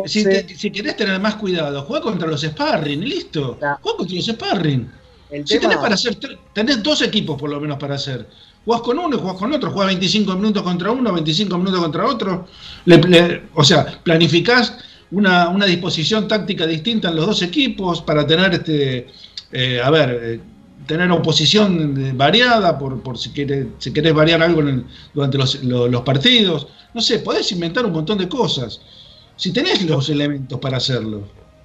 Si, 0.06 0.24
te- 0.24 0.56
si 0.56 0.72
querés 0.72 0.98
tener 0.98 1.20
más 1.20 1.36
cuidado, 1.36 1.84
juega 1.84 2.04
contra 2.04 2.28
los 2.28 2.41
sparring, 2.41 3.04
y 3.04 3.06
listo. 3.06 3.58
Juega 3.82 3.98
contra 3.98 4.15
los 4.15 4.26
sparring. 4.26 4.91
el 5.30 5.48
Si 5.48 5.56
tema- 5.60 5.62
tenés 5.70 5.78
para 5.78 5.96
hacer, 5.96 6.17
tenés 6.54 6.82
dos 6.82 7.02
equipos 7.02 7.38
por 7.39 7.50
lo 7.50 7.60
menos 7.60 7.78
para 7.78 7.96
hacer. 7.96 8.28
Jugás 8.65 8.82
con 8.82 8.98
uno 9.00 9.15
y 9.15 9.20
jugás 9.20 9.38
con 9.38 9.54
otro, 9.54 9.72
jugás 9.72 9.88
25 9.88 10.34
minutos 10.36 10.63
contra 10.63 10.91
uno, 10.91 11.13
25 11.13 11.58
minutos 11.58 11.80
contra 11.82 12.06
otro. 12.06 12.48
Le- 12.86 12.98
le- 12.98 13.41
o 13.54 13.63
sea, 13.63 13.86
planificás 14.04 14.78
una, 15.12 15.50
una 15.50 15.65
disposición 15.65 16.28
táctica 16.28 16.65
distinta 16.65 17.10
en 17.10 17.15
los 17.17 17.28
dos 17.28 17.41
equipos 17.43 18.02
para 18.02 18.26
tener 18.28 18.54
este, 18.56 19.08
eh, 19.52 19.82
a 19.84 19.90
ver, 19.90 20.20
eh, 20.22 20.40
tener 20.86 21.10
oposición 21.12 22.16
variada 22.18 22.78
por, 22.78 23.02
por 23.02 23.18
si, 23.18 23.32
querés, 23.34 23.68
si 23.80 23.92
querés 23.92 24.14
variar 24.14 24.42
algo 24.42 24.62
en 24.62 24.68
el- 24.70 24.86
durante 25.14 25.38
los, 25.38 25.64
lo- 25.64 25.88
los 25.88 26.02
partidos. 26.02 26.68
No 26.94 27.02
sé, 27.02 27.20
podés 27.20 27.52
inventar 27.52 27.86
un 27.86 27.92
montón 27.94 28.18
de 28.18 28.28
cosas. 28.30 28.82
Si 29.36 29.52
tenés 29.54 29.84
los 29.84 30.10
elementos 30.10 30.60
para 30.60 30.78
hacerlo. 30.78 31.22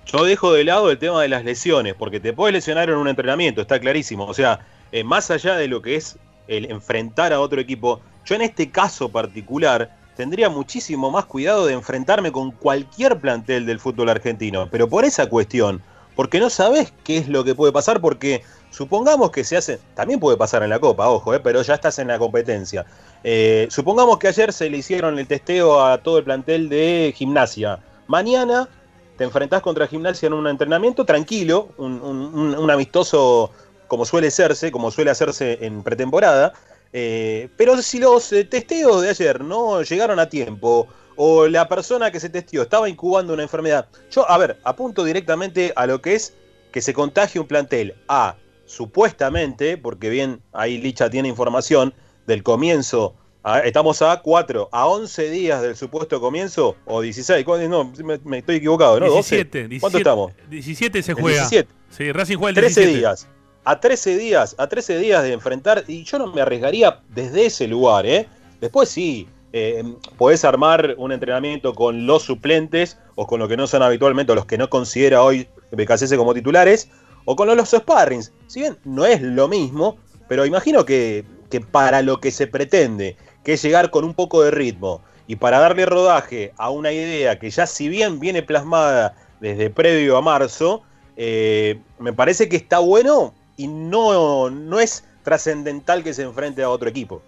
Yo 0.07 0.25
dejo 0.25 0.53
de 0.53 0.65
lado 0.65 0.91
el 0.91 0.99
tema 0.99 1.23
de 1.23 1.29
las 1.29 1.45
lesiones, 1.45 1.95
porque 1.95 2.21
te 2.21 2.33
puedes 2.33 2.53
lesionar 2.53 2.89
en 2.91 2.97
un 2.97 3.09
entrenamiento, 3.09 3.61
está 3.61 3.79
clarísimo. 3.79 4.27
O 4.27 4.35
sea, 4.35 4.61
eh, 4.91 5.05
más 5.05 5.31
allá 5.31 5.55
de 5.57 5.69
lo 5.69 5.81
que 5.81 5.95
es 5.97 6.17
el 6.49 6.71
enfrentar 6.71 7.33
a 7.33 7.41
otro 7.41 7.61
equipo, 7.61 8.01
yo 8.27 8.35
en 8.35 8.43
este 8.43 8.71
caso 8.71 9.09
particular 9.11 9.97
tendría 10.17 10.51
muchísimo 10.51 11.11
más 11.11 11.25
cuidado 11.25 11.65
de 11.67 11.73
enfrentarme 11.73 12.33
con 12.33 12.51
cualquier 12.51 13.19
plantel 13.21 13.65
del 13.65 13.79
fútbol 13.79 14.09
argentino, 14.11 14.69
pero 14.71 14.89
por 14.89 15.05
esa 15.05 15.27
cuestión, 15.29 15.81
porque 16.15 16.41
no 16.41 16.51
sabes 16.51 16.93
qué 17.05 17.19
es 17.19 17.29
lo 17.29 17.45
que 17.45 17.55
puede 17.55 17.73
pasar, 17.73 18.01
porque 18.01 18.43
supongamos 18.71 19.31
que 19.31 19.45
se 19.45 19.57
hace, 19.57 19.79
también 19.95 20.21
puede 20.21 20.37
pasar 20.37 20.63
en 20.63 20.71
la 20.71 20.79
Copa, 20.81 21.09
ojo, 21.09 21.35
eh, 21.35 21.41
pero 21.41 21.63
ya 21.63 21.75
estás 21.75 21.99
en 21.99 22.09
la 22.09 22.19
competencia. 22.19 22.87
Eh, 23.25 23.69
supongamos 23.71 24.19
que 24.19 24.29
ayer 24.29 24.53
se 24.53 24.69
le 24.69 24.79
hicieron 24.79 25.19
el 25.19 25.27
testeo 25.27 25.85
a 25.85 25.99
todo 25.99 26.19
el 26.19 26.25
plantel 26.25 26.69
de 26.69 27.13
gimnasia. 27.17 27.79
Mañana 28.07 28.69
te 29.17 29.25
enfrentás 29.25 29.63
contra 29.63 29.87
gimnasia 29.87 30.27
en 30.27 30.33
un 30.33 30.47
entrenamiento 30.47 31.05
tranquilo, 31.05 31.69
un, 31.77 32.69
amistoso 32.71 33.51
como 33.87 34.05
suele 34.05 34.31
serse, 34.31 34.73
como 34.73 34.91
suele 34.91 35.11
hacerse 35.11 35.59
en 35.63 35.83
pretemporada. 35.83 36.53
Eh, 36.93 37.49
pero 37.57 37.81
si 37.81 37.99
los 37.99 38.33
eh, 38.33 38.45
testeos 38.45 39.03
de 39.03 39.11
ayer 39.11 39.43
no 39.43 39.83
llegaron 39.83 40.19
a 40.19 40.29
tiempo, 40.29 40.89
o 41.17 41.47
la 41.49 41.69
persona 41.69 42.11
que 42.11 42.21
se 42.21 42.29
testeó 42.29 42.63
estaba 42.63 42.89
incubando 42.89 43.33
una 43.35 43.43
enfermedad, 43.43 43.89
yo, 44.11 44.29
a 44.31 44.39
ver, 44.39 44.59
apunto 44.65 45.05
directamente 45.05 45.73
a 45.77 45.87
lo 45.87 46.01
que 46.03 46.15
es 46.15 46.35
que 46.71 46.81
se 46.81 46.95
contagie 46.95 47.41
un 47.41 47.47
plantel 47.47 47.95
a, 48.09 48.37
supuestamente, 48.67 49.77
porque 49.79 50.11
bien 50.11 50.41
ahí 50.53 50.79
Licha 50.79 51.09
tiene 51.11 51.29
información 51.29 51.95
del 52.27 52.43
comienzo, 52.43 53.15
a- 53.43 53.61
estamos 53.61 54.01
a 54.03 54.21
4, 54.21 54.69
a 54.73 54.87
11 54.87 55.31
días 55.31 55.63
del 55.63 55.77
supuesto 55.77 56.21
comienzo, 56.21 56.77
o 56.85 57.01
16, 57.01 57.45
¿cuál- 57.45 57.69
no, 57.69 57.93
me, 58.05 58.19
me 58.25 58.39
estoy 58.39 58.57
equivocado, 58.57 59.01
¿no? 59.01 59.07
12. 59.07 59.37
17, 59.45 59.81
¿Cuánto 59.81 59.99
17, 59.99 59.99
estamos? 59.99 60.33
17 60.51 61.03
se 61.03 61.15
juega. 61.15 61.41
17. 61.49 61.69
Sí, 61.91 62.13
Racing 62.13 62.37
juega 62.37 62.49
el 62.51 62.55
13 62.55 62.81
17. 62.81 62.99
días. 62.99 63.29
A 63.65 63.79
13 63.81 64.17
días, 64.19 64.55
a 64.59 64.67
13 64.69 64.99
días 64.99 65.23
de 65.23 65.33
enfrentar, 65.33 65.85
y 65.87 66.05
yo 66.05 66.19
no 66.19 66.27
me 66.33 66.41
arriesgaría 66.41 67.01
desde 67.09 67.47
ese 67.47 67.69
lugar, 67.69 68.07
¿eh? 68.07 68.27
Después 68.61 68.89
sí, 68.89 69.29
eh, 69.53 69.85
podés 70.17 70.45
armar 70.45 70.95
un 70.99 71.13
entrenamiento 71.13 71.75
con 71.75 72.07
los 72.07 72.23
suplentes, 72.23 72.99
o 73.15 73.27
con 73.27 73.41
lo 73.41 73.49
que 73.49 73.57
no 73.57 73.67
son 73.67 73.83
habitualmente, 73.83 74.33
o 74.33 74.35
los 74.35 74.47
que 74.47 74.59
no 74.59 74.71
considera 74.71 75.23
hoy 75.23 75.49
BKCS 75.73 76.15
como 76.17 76.35
titulares, 76.35 76.89
o 77.25 77.37
con 77.37 77.55
los 77.55 77.71
sparrings. 77.71 78.33
Si 78.47 78.61
bien 78.61 78.79
no 78.85 79.05
es 79.05 79.23
lo 79.23 79.49
mismo, 79.49 79.97
pero 80.29 80.47
imagino 80.47 80.85
que, 80.85 81.25
que 81.51 81.61
para 81.61 82.03
lo 82.03 82.21
que 82.21 82.31
se 82.31 82.47
pretende, 82.47 83.17
que 83.45 83.55
es 83.55 83.63
llegar 83.63 83.91
con 83.91 84.05
un 84.05 84.15
poco 84.15 84.43
de 84.43 84.51
ritmo, 84.51 85.03
y 85.27 85.37
para 85.37 85.61
darle 85.61 85.87
rodaje 85.87 86.53
a 86.57 86.71
una 86.71 86.93
idea 86.93 87.39
que 87.39 87.51
ya 87.51 87.67
si 87.67 87.89
bien 87.89 88.21
viene 88.21 88.43
plasmada 88.43 89.15
desde 89.41 89.71
previo 89.71 90.17
a 90.17 90.23
marzo, 90.23 90.83
eh, 91.17 91.81
me 91.99 92.13
parece 92.13 92.49
que 92.49 92.57
está 92.57 92.79
bueno 92.79 93.35
y 93.57 93.69
no, 93.69 94.51
no 94.51 94.81
es 94.81 95.05
trascendental 95.23 96.03
que 96.03 96.15
se 96.15 96.23
enfrente 96.23 96.63
a 96.63 96.71
otro 96.71 96.89
equipo. 96.89 97.23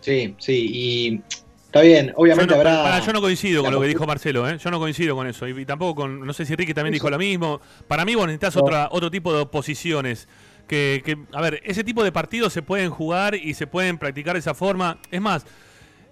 Sí, 0.00 0.34
sí, 0.38 0.70
y 0.72 1.22
está 1.70 1.82
bien, 1.82 2.08
Yo 2.08 2.14
obviamente 2.16 2.52
no, 2.52 2.56
habrá... 2.60 2.82
para, 2.82 3.00
yo 3.00 3.12
no 3.12 3.20
coincido 3.20 3.62
con 3.62 3.72
lo 3.72 3.80
que 3.80 3.86
dijo 3.86 4.06
Marcelo, 4.06 4.48
¿eh? 4.48 4.58
yo 4.58 4.70
no 4.70 4.78
coincido 4.78 5.14
con 5.14 5.26
eso. 5.26 5.46
Y, 5.46 5.60
y 5.60 5.64
tampoco 5.64 6.02
con, 6.02 6.26
no 6.26 6.32
sé 6.32 6.44
si 6.44 6.54
Ricky 6.56 6.74
también 6.74 6.94
Eso. 6.94 7.02
dijo 7.04 7.10
lo 7.10 7.18
mismo. 7.18 7.60
Para 7.86 8.04
mí 8.04 8.14
vos 8.14 8.26
necesitas 8.26 8.56
No. 8.56 8.62
otra, 8.62 8.88
otro 8.90 9.10
tipo 9.10 9.32
de 9.32 9.40
oposiciones. 9.42 10.28
Que, 10.66 11.02
que, 11.04 11.16
a 11.32 11.40
ver, 11.40 11.60
ese 11.64 11.82
tipo 11.82 12.04
de 12.04 12.12
partidos 12.12 12.52
se 12.52 12.62
pueden 12.62 12.90
jugar 12.90 13.34
y 13.34 13.54
se 13.54 13.66
pueden 13.66 13.98
practicar 13.98 14.34
de 14.34 14.40
esa 14.40 14.54
forma. 14.54 14.98
Es 15.10 15.20
más, 15.20 15.44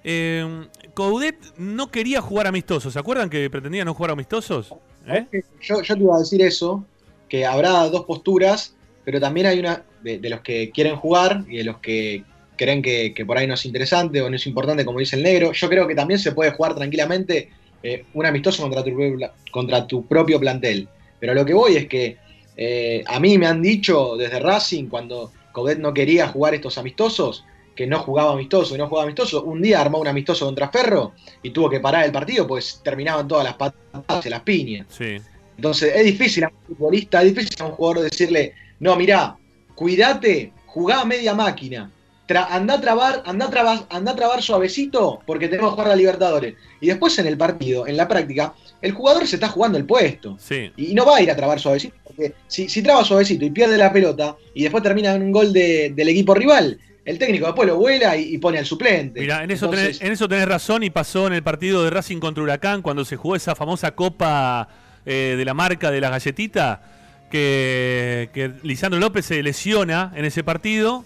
eh, 0.04 0.66
Coudet 0.94 1.36
no 1.58 1.90
quería 1.90 2.20
jugar 2.20 2.46
amistosos. 2.46 2.92
¿Se 2.92 2.98
acuerdan 2.98 3.28
que 3.30 3.48
pretendía 3.50 3.84
no 3.84 3.94
jugar 3.94 4.12
amistosos? 4.12 4.74
¿Eh? 5.06 5.26
Yo, 5.60 5.82
yo 5.82 5.94
te 5.94 6.02
iba 6.02 6.16
a 6.16 6.18
decir 6.20 6.42
eso, 6.42 6.84
que 7.28 7.46
habrá 7.46 7.88
dos 7.88 8.04
posturas, 8.04 8.74
pero 9.04 9.20
también 9.20 9.46
hay 9.46 9.58
una 9.60 9.84
de, 10.02 10.18
de 10.18 10.28
los 10.30 10.40
que 10.40 10.70
quieren 10.70 10.96
jugar 10.96 11.44
y 11.48 11.58
de 11.58 11.64
los 11.64 11.78
que 11.78 12.24
creen 12.58 12.82
que, 12.82 13.14
que 13.14 13.24
por 13.24 13.38
ahí 13.38 13.46
no 13.46 13.54
es 13.54 13.64
interesante 13.64 14.20
o 14.20 14.28
no 14.28 14.36
es 14.36 14.46
importante, 14.46 14.84
como 14.84 14.98
dice 14.98 15.16
el 15.16 15.22
negro. 15.22 15.52
Yo 15.52 15.68
creo 15.70 15.86
que 15.88 15.94
también 15.94 16.20
se 16.20 16.32
puede 16.32 16.50
jugar 16.50 16.74
tranquilamente 16.74 17.48
eh, 17.82 18.04
un 18.12 18.26
amistoso 18.26 18.62
contra 18.62 18.84
tu, 18.84 18.90
propio- 18.90 19.32
contra 19.50 19.86
tu 19.86 20.06
propio 20.06 20.38
plantel. 20.38 20.86
Pero 21.18 21.32
lo 21.32 21.44
que 21.46 21.54
voy 21.54 21.76
es 21.76 21.88
que 21.88 22.18
eh, 22.56 23.02
a 23.06 23.18
mí 23.20 23.38
me 23.38 23.46
han 23.46 23.62
dicho 23.62 24.16
desde 24.16 24.40
Racing, 24.40 24.88
cuando 24.88 25.32
Coudet 25.52 25.78
no 25.78 25.94
quería 25.94 26.28
jugar 26.28 26.54
estos 26.54 26.76
amistosos, 26.76 27.44
que 27.74 27.86
no 27.86 28.00
jugaba 28.00 28.32
amistoso 28.32 28.74
y 28.74 28.78
no 28.78 28.88
jugaba 28.88 29.04
amistoso, 29.04 29.44
un 29.44 29.62
día 29.62 29.80
armó 29.80 29.98
un 29.98 30.08
amistoso 30.08 30.44
contra 30.44 30.68
Ferro 30.68 31.14
y 31.42 31.50
tuvo 31.50 31.70
que 31.70 31.78
parar 31.78 32.04
el 32.04 32.10
partido, 32.12 32.44
pues 32.46 32.80
terminaban 32.82 33.28
todas 33.28 33.44
las 33.44 33.54
patadas 33.54 34.26
y 34.26 34.28
las 34.28 34.40
piñas. 34.42 34.86
Sí. 34.90 35.16
Entonces 35.56 35.94
es 35.94 36.04
difícil 36.04 36.44
a 36.44 36.48
un 36.48 36.76
futbolista, 36.76 37.22
es 37.22 37.34
difícil 37.34 37.56
a 37.62 37.66
un 37.66 37.72
jugador 37.72 38.02
decirle, 38.10 38.54
no, 38.80 38.96
mirá, 38.96 39.36
cuídate, 39.76 40.52
jugá 40.66 41.02
a 41.02 41.04
media 41.04 41.34
máquina, 41.34 41.92
tra- 42.28 42.46
anda 42.50 42.74
a 42.74 42.80
trabar, 42.80 43.22
anda 43.26 43.46
a 43.46 43.50
trabar, 43.50 43.78
anda 43.90 44.12
a 44.12 44.16
trabar 44.16 44.42
suavecito 44.42 45.20
porque 45.26 45.48
tenemos 45.48 45.70
que 45.72 45.76
jugar 45.76 45.90
a 45.92 45.96
Libertadores. 45.96 46.54
Y 46.80 46.86
después 46.86 47.18
en 47.18 47.26
el 47.26 47.36
partido, 47.36 47.86
en 47.86 47.96
la 47.96 48.06
práctica, 48.06 48.52
el 48.80 48.92
jugador 48.92 49.26
se 49.26 49.36
está 49.36 49.48
jugando 49.48 49.78
el 49.78 49.84
puesto. 49.86 50.36
Sí. 50.38 50.70
Y 50.76 50.94
no 50.94 51.04
va 51.04 51.16
a 51.16 51.22
ir 51.22 51.30
a 51.30 51.36
trabar 51.36 51.58
suavecito, 51.58 51.96
porque 52.04 52.34
si, 52.46 52.68
si 52.68 52.82
traba 52.82 53.02
suavecito 53.04 53.44
y 53.44 53.50
pierde 53.50 53.76
la 53.76 53.92
pelota 53.92 54.36
y 54.54 54.62
después 54.62 54.82
termina 54.84 55.14
en 55.14 55.22
un 55.22 55.32
gol 55.32 55.52
de- 55.52 55.92
del 55.96 56.08
equipo 56.10 56.34
rival, 56.34 56.78
el 57.04 57.18
técnico 57.18 57.46
después 57.46 57.66
lo 57.66 57.76
vuela 57.76 58.14
y, 58.16 58.34
y 58.34 58.38
pone 58.38 58.58
al 58.58 58.66
suplente. 58.66 59.20
Mira, 59.20 59.42
en 59.42 59.50
eso, 59.50 59.64
Entonces, 59.64 59.96
tenés, 59.98 60.02
en 60.02 60.12
eso 60.12 60.28
tenés 60.28 60.46
razón 60.46 60.82
y 60.82 60.90
pasó 60.90 61.26
en 61.26 61.32
el 61.32 61.42
partido 61.42 61.82
de 61.82 61.88
Racing 61.88 62.18
contra 62.18 62.42
Huracán 62.42 62.82
cuando 62.82 63.04
se 63.06 63.16
jugó 63.16 63.34
esa 63.34 63.54
famosa 63.54 63.92
copa 63.94 64.68
eh, 65.06 65.34
de 65.38 65.44
la 65.46 65.54
marca 65.54 65.90
de 65.90 66.02
la 66.02 66.10
galletita 66.10 66.82
que, 67.30 68.28
que 68.34 68.52
Lisandro 68.62 69.00
López 69.00 69.24
se 69.26 69.42
lesiona 69.42 70.12
en 70.16 70.24
ese 70.26 70.44
partido 70.44 71.04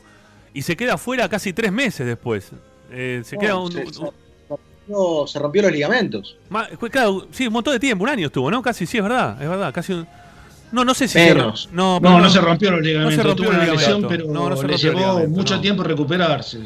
y 0.54 0.62
se 0.62 0.76
queda 0.76 0.98
fuera 0.98 1.28
casi 1.28 1.52
tres 1.52 1.72
meses 1.72 2.06
después. 2.06 2.50
Eh, 2.90 3.22
se 3.24 3.36
no, 3.36 3.40
queda 3.40 3.56
un, 3.56 3.72
se- 3.72 3.78
un- 4.00 4.10
rompió- 4.48 5.26
se 5.26 5.38
rompió 5.38 5.62
los 5.62 5.72
ligamentos. 5.72 6.36
claro, 6.90 7.26
sí, 7.30 7.46
un 7.46 7.52
montón 7.52 7.72
de 7.74 7.80
tiempo, 7.80 8.04
un 8.04 8.10
año 8.10 8.26
estuvo, 8.26 8.50
¿no? 8.50 8.60
Casi, 8.62 8.84
sí, 8.86 8.98
es 8.98 9.02
verdad, 9.02 9.40
es 9.42 9.48
verdad, 9.48 9.72
casi 9.72 9.92
un- 9.94 10.06
No, 10.72 10.84
no 10.86 10.94
sé 10.94 11.06
si 11.06 11.18
Menos. 11.18 11.62
se 11.64 11.68
ro- 11.68 11.74
No, 11.74 12.00
No, 12.00 12.18
no 12.20 12.30
se 12.30 12.40
rompió 12.40 12.70
los 12.70 12.80
ligamentos, 12.80 13.16
no 13.16 13.22
se 13.22 13.28
rompió 13.28 13.44
tuvo 13.46 13.56
una 13.56 13.72
lesión, 13.72 14.06
pero 14.08 14.26
No, 14.26 14.48
no 14.48 14.56
se 14.56 14.66
le 14.66 14.76
llevó 14.78 15.26
mucho 15.28 15.56
no. 15.56 15.60
tiempo 15.60 15.82
recuperarse. 15.82 16.60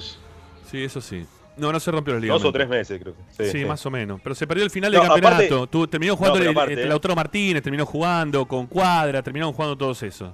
Sí, 0.71 0.85
eso 0.85 1.01
sí. 1.01 1.25
No, 1.57 1.73
no 1.73 1.81
se 1.81 1.91
rompió 1.91 2.13
el 2.15 2.19
Dos 2.19 2.23
ligamento. 2.23 2.49
o 2.49 2.53
tres 2.53 2.69
meses, 2.69 3.01
creo. 3.03 3.15
Sí, 3.37 3.45
Sí, 3.51 3.59
sí. 3.61 3.65
más 3.65 3.85
o 3.87 3.91
menos. 3.91 4.21
Pero 4.23 4.35
se 4.35 4.47
perdió 4.47 4.63
el 4.63 4.71
final 4.71 4.93
No, 4.93 5.01
del 5.01 5.11
aparte- 5.11 5.29
campeonato. 5.29 5.67
Tú- 5.67 5.87
terminó 5.89 6.15
jugando 6.15 6.39
el- 6.39 6.49
aparte, 6.49 6.75
el, 6.75 6.79
eh. 6.81 6.87
Lautaro 6.87 7.17
Martínez, 7.17 7.63
terminó 7.63 7.85
jugando 7.87 8.47
con 8.47 8.67
Cuadra, 8.67 9.23
terminaron 9.23 9.53
jugando 9.55 9.75
todos 9.77 10.03
esos. 10.03 10.31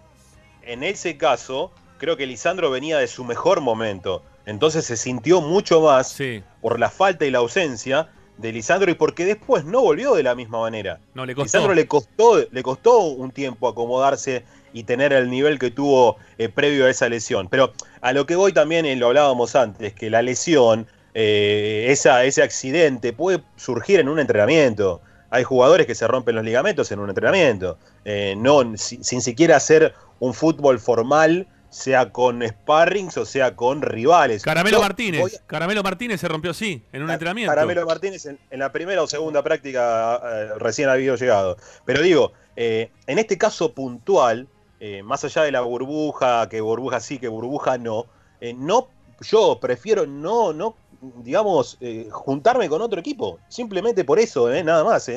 En 0.65 0.83
ese 0.83 1.17
caso, 1.17 1.71
creo 2.03 2.17
que 2.17 2.27
Lisandro 2.27 2.69
venía 2.69 2.99
de 2.99 3.07
su 3.07 3.23
mejor 3.23 3.61
momento. 3.61 4.25
Entonces 4.45 4.85
se 4.85 4.97
sintió 4.97 5.41
mucho 5.41 5.81
más 5.81 6.09
Sí, 6.11 6.43
por 6.61 6.81
la 6.81 6.91
falta 6.91 7.25
y 7.25 7.31
la 7.31 7.39
ausencia 7.39 8.09
de 8.39 8.51
Lisandro 8.51 8.91
y 8.91 8.95
porque 8.95 9.25
después 9.25 9.65
no 9.65 9.83
volvió 9.83 10.15
de 10.15 10.25
la 10.25 10.35
misma 10.35 10.59
manera. 10.61 10.99
no 11.15 11.25
le 11.25 11.33
costó. 11.37 11.45
Lisandro 11.45 11.75
le 11.75 11.87
costó, 11.87 12.45
le 12.51 12.63
costó 12.65 12.99
un 13.05 13.31
tiempo 13.31 13.69
acomodarse 13.69 14.45
y 14.73 14.83
tener 14.83 15.13
el 15.13 15.31
nivel 15.31 15.61
que 15.61 15.71
tuvo 15.71 16.17
eh, 16.39 16.49
previo 16.49 16.87
a 16.87 16.91
esa 16.91 17.09
lesión. 17.09 17.47
Pero 17.49 17.73
a 18.01 18.13
lo 18.13 18.27
que 18.27 18.35
voy 18.35 18.53
también, 18.53 18.85
y 18.85 18.97
lo 18.97 19.07
hablábamos 19.07 19.55
antes, 19.55 19.95
que 19.95 20.11
la 20.11 20.23
lesión, 20.23 20.89
eh, 21.15 21.87
esa, 21.91 22.25
ese 22.25 22.43
accidente 22.43 23.13
puede 23.13 23.45
surgir 23.55 24.01
en 24.01 24.09
un 24.09 24.19
entrenamiento. 24.19 25.03
Hay 25.31 25.45
jugadores 25.45 25.87
que 25.87 25.95
se 25.95 26.09
rompen 26.09 26.35
los 26.35 26.45
ligamentos 26.45 26.91
en 26.91 26.99
un 26.99 27.11
entrenamiento. 27.11 27.79
Eh, 28.05 28.35
no, 28.37 28.77
si- 28.77 29.05
sin 29.05 29.23
siquiera 29.23 29.55
hacer 29.57 29.95
un 30.19 30.35
fútbol 30.35 30.81
formal, 30.81 31.47
sea 31.73 32.13
con 32.13 32.47
sparrings 32.47 33.17
o 33.17 33.25
sea 33.25 33.57
con 33.57 33.81
rivales. 33.81 34.43
Caramelo 34.43 34.77
Yo 34.77 34.83
Martínez. 34.83 35.43
Caramelo 35.47 35.83
Martínez 35.83 36.21
se 36.21 36.29
rompió 36.29 36.51
así, 36.51 36.85
en 36.93 37.03
un 37.03 37.11
entrenamiento. 37.11 37.51
Caramelo 37.53 37.87
Martínez 37.87 38.27
en, 38.27 38.39
en 38.51 38.59
la 38.59 38.71
primera 38.71 39.03
o 39.03 39.07
segunda 39.07 39.43
práctica 39.43 40.21
eh, 40.23 40.49
recién 40.59 40.91
había 40.91 41.17
llegado. 41.17 41.57
Pero 41.87 42.03
digo, 42.03 42.33
eh, 42.57 42.91
en 43.07 43.19
este 43.19 43.39
caso 43.39 43.73
puntual, 43.73 44.49
eh, 44.81 45.03
más 45.03 45.25
allá 45.25 45.43
de 45.43 45.53
la 45.53 45.63
burbuja, 45.63 46.49
que 46.51 46.61
burbuja 46.61 47.01
sí, 47.01 47.19
que 47.19 47.29
burbuja 47.29 47.79
no, 47.79 48.07
eh, 48.41 48.53
no 48.55 48.89
yo 49.23 49.59
prefiero 49.61 50.07
no, 50.07 50.53
no, 50.53 50.75
digamos, 51.23 51.79
eh, 51.81 52.09
juntarme 52.11 52.69
con 52.69 52.83
otro 52.83 53.01
equipo. 53.01 53.39
Simplemente 53.49 54.05
por 54.05 54.19
eso, 54.19 54.53
eh, 54.53 54.63
nada 54.63 54.85
más. 54.85 55.11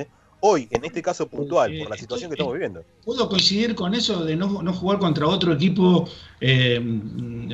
Eh. 0.45 0.47
Hoy, 0.47 0.67
en 0.69 0.85
este 0.85 1.01
caso 1.01 1.27
puntual, 1.27 1.75
por 1.79 1.89
la 1.89 1.97
situación 1.97 2.29
que 2.29 2.35
estamos 2.35 2.53
viviendo. 2.53 2.83
Puedo 3.03 3.27
coincidir 3.27 3.73
con 3.73 3.93
eso 3.93 4.23
de 4.23 4.35
no, 4.35 4.61
no 4.61 4.73
jugar 4.73 4.99
contra 4.99 5.27
otro 5.27 5.53
equipo, 5.53 6.07
eh, 6.39 6.79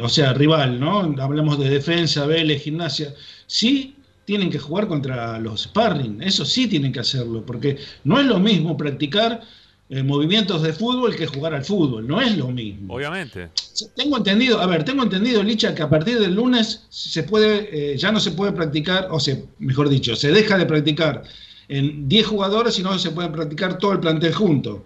o 0.01 0.09
sea, 0.09 0.33
rival, 0.33 0.79
¿no? 0.79 0.99
Hablamos 1.21 1.57
de 1.59 1.69
defensa, 1.69 2.25
Vélez, 2.25 2.63
gimnasia. 2.63 3.13
Sí 3.47 3.95
tienen 4.25 4.49
que 4.49 4.59
jugar 4.59 4.87
contra 4.87 5.39
los 5.39 5.63
sparring, 5.63 6.21
eso 6.21 6.45
sí 6.45 6.67
tienen 6.67 6.91
que 6.91 6.99
hacerlo, 6.99 7.45
porque 7.45 7.77
no 8.03 8.19
es 8.19 8.25
lo 8.25 8.39
mismo 8.39 8.77
practicar 8.77 9.41
eh, 9.89 10.03
movimientos 10.03 10.61
de 10.61 10.71
fútbol 10.71 11.15
que 11.15 11.27
jugar 11.27 11.53
al 11.53 11.65
fútbol, 11.65 12.07
no 12.07 12.21
es 12.21 12.37
lo 12.37 12.47
mismo. 12.47 12.93
Obviamente. 12.93 13.49
Tengo 13.95 14.17
entendido, 14.17 14.61
a 14.61 14.67
ver, 14.67 14.85
tengo 14.85 15.03
entendido, 15.03 15.43
Licha, 15.43 15.75
que 15.75 15.81
a 15.81 15.89
partir 15.89 16.19
del 16.19 16.35
lunes 16.35 16.85
se 16.89 17.23
puede, 17.23 17.93
eh, 17.93 17.97
ya 17.97 18.11
no 18.11 18.19
se 18.19 18.31
puede 18.31 18.53
practicar, 18.53 19.07
o 19.11 19.19
sea, 19.19 19.35
mejor 19.59 19.89
dicho, 19.89 20.15
se 20.15 20.31
deja 20.31 20.57
de 20.57 20.65
practicar 20.65 21.23
en 21.71 22.09
10 22.09 22.27
jugadores 22.27 22.77
y 22.77 22.83
no 22.83 22.97
se 22.99 23.11
puede 23.11 23.29
practicar 23.29 23.77
todo 23.77 23.93
el 23.93 23.99
plantel 23.99 24.33
junto. 24.33 24.83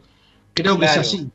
Creo 0.53 0.77
que 0.79 0.85
es 0.85 0.97
así. 0.97 1.27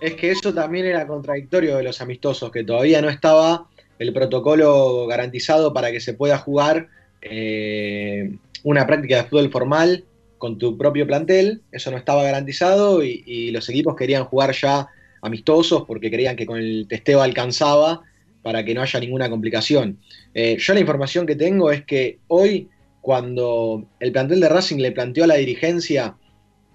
Es 0.00 0.14
que 0.14 0.30
eso 0.30 0.52
también 0.52 0.86
era 0.86 1.06
contradictorio 1.06 1.76
de 1.76 1.82
los 1.82 2.00
amistosos, 2.00 2.50
que 2.50 2.64
todavía 2.64 3.00
no 3.02 3.08
estaba 3.08 3.66
el 3.98 4.12
protocolo 4.12 5.06
garantizado 5.06 5.72
para 5.72 5.92
que 5.92 6.00
se 6.00 6.14
pueda 6.14 6.38
jugar 6.38 6.88
eh, 7.22 8.36
una 8.62 8.86
práctica 8.86 9.16
de 9.16 9.24
fútbol 9.28 9.50
formal 9.50 10.04
con 10.38 10.58
tu 10.58 10.76
propio 10.76 11.06
plantel. 11.06 11.62
Eso 11.70 11.90
no 11.90 11.98
estaba 11.98 12.22
garantizado 12.22 13.04
y, 13.04 13.22
y 13.26 13.50
los 13.50 13.68
equipos 13.68 13.94
querían 13.94 14.24
jugar 14.24 14.54
ya 14.54 14.88
amistosos 15.20 15.84
porque 15.86 16.10
creían 16.10 16.36
que 16.36 16.46
con 16.46 16.58
el 16.58 16.86
testeo 16.88 17.20
alcanzaba 17.20 18.02
para 18.46 18.64
que 18.64 18.74
no 18.74 18.80
haya 18.82 19.00
ninguna 19.00 19.28
complicación. 19.28 19.98
Eh, 20.32 20.56
yo 20.58 20.72
la 20.72 20.80
información 20.80 21.26
que 21.26 21.34
tengo 21.34 21.72
es 21.72 21.84
que 21.84 22.20
hoy, 22.28 22.68
cuando 23.06 23.86
el 24.00 24.10
plantel 24.10 24.40
de 24.40 24.48
Racing 24.48 24.78
le 24.78 24.90
planteó 24.90 25.22
a 25.22 25.26
la 25.28 25.36
dirigencia, 25.36 26.16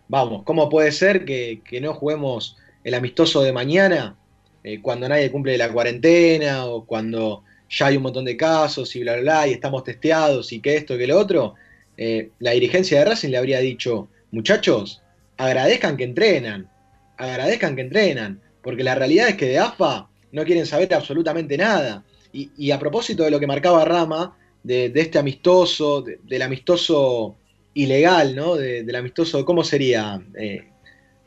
vamos, 0.08 0.44
¿cómo 0.46 0.70
puede 0.70 0.94
ser 0.94 1.26
que, 1.26 1.62
no 1.82 1.94
juguemos 1.94 2.56
el 2.86 2.94
amistoso 2.94 3.41
de 3.41 3.52
mañana 3.52 4.15
eh, 4.63 4.82
cuando 4.82 5.10
nadie 5.10 5.30
cumple 5.30 5.58
la 5.58 5.70
cuarentena 5.74 6.67
o 6.67 6.86
cuando 6.86 7.44
ya 7.70 7.88
hay 7.88 7.98
un 7.98 8.04
montón 8.04 8.24
de 8.24 8.38
casos 8.38 8.96
y 8.96 9.02
bla, 9.02 9.15
bla, 9.15 9.22
bla, 9.22 9.48
y 9.50 9.52
estamos 9.52 9.84
testeados 9.84 10.54
y 10.54 10.62
que 10.62 10.78
esto, 10.78 10.98
que 10.98 11.06
lo 11.06 11.20
otro? 11.20 11.56
Eh, 11.98 12.30
la 12.39 12.52
dirigencia 12.52 13.00
de 13.00 13.06
Racing 13.10 13.32
le 13.32 13.38
habría 13.38 13.60
dicho, 13.60 14.08
muchachos, 14.32 15.02
agradezcan 15.36 15.98
que 15.98 16.06
entrenan, 16.06 16.70
agradezcan 17.17 17.76
que 17.76 17.82
entrenan, 17.82 18.39
porque 18.62 18.86
la 18.86 18.96
realidad 18.96 19.28
es 19.28 19.36
que 19.36 19.48
de 19.48 19.60
AFA 19.60 20.08
no 20.32 20.46
quieren 20.46 20.65
saber 20.65 20.94
absolutamente 20.94 21.58
nada. 21.58 22.06
Y 22.32 22.72
a 22.72 22.80
propósito 22.80 23.24
de 23.24 23.32
lo 23.32 23.41
que 23.41 23.48
marcaba 23.48 23.84
Rama, 23.84 24.38
de, 24.63 24.89
de 24.89 25.02
este 25.02 25.17
amistoso, 25.19 26.02
de- 26.02 26.19
del 26.24 26.41
amistoso 26.41 27.36
ilegal, 27.74 28.36
¿no? 28.36 28.56
De- 28.56 28.84
del 28.84 28.95
amistoso, 28.95 29.43
¿cómo 29.45 29.63
sería? 29.63 30.21
Eh, 30.38 30.63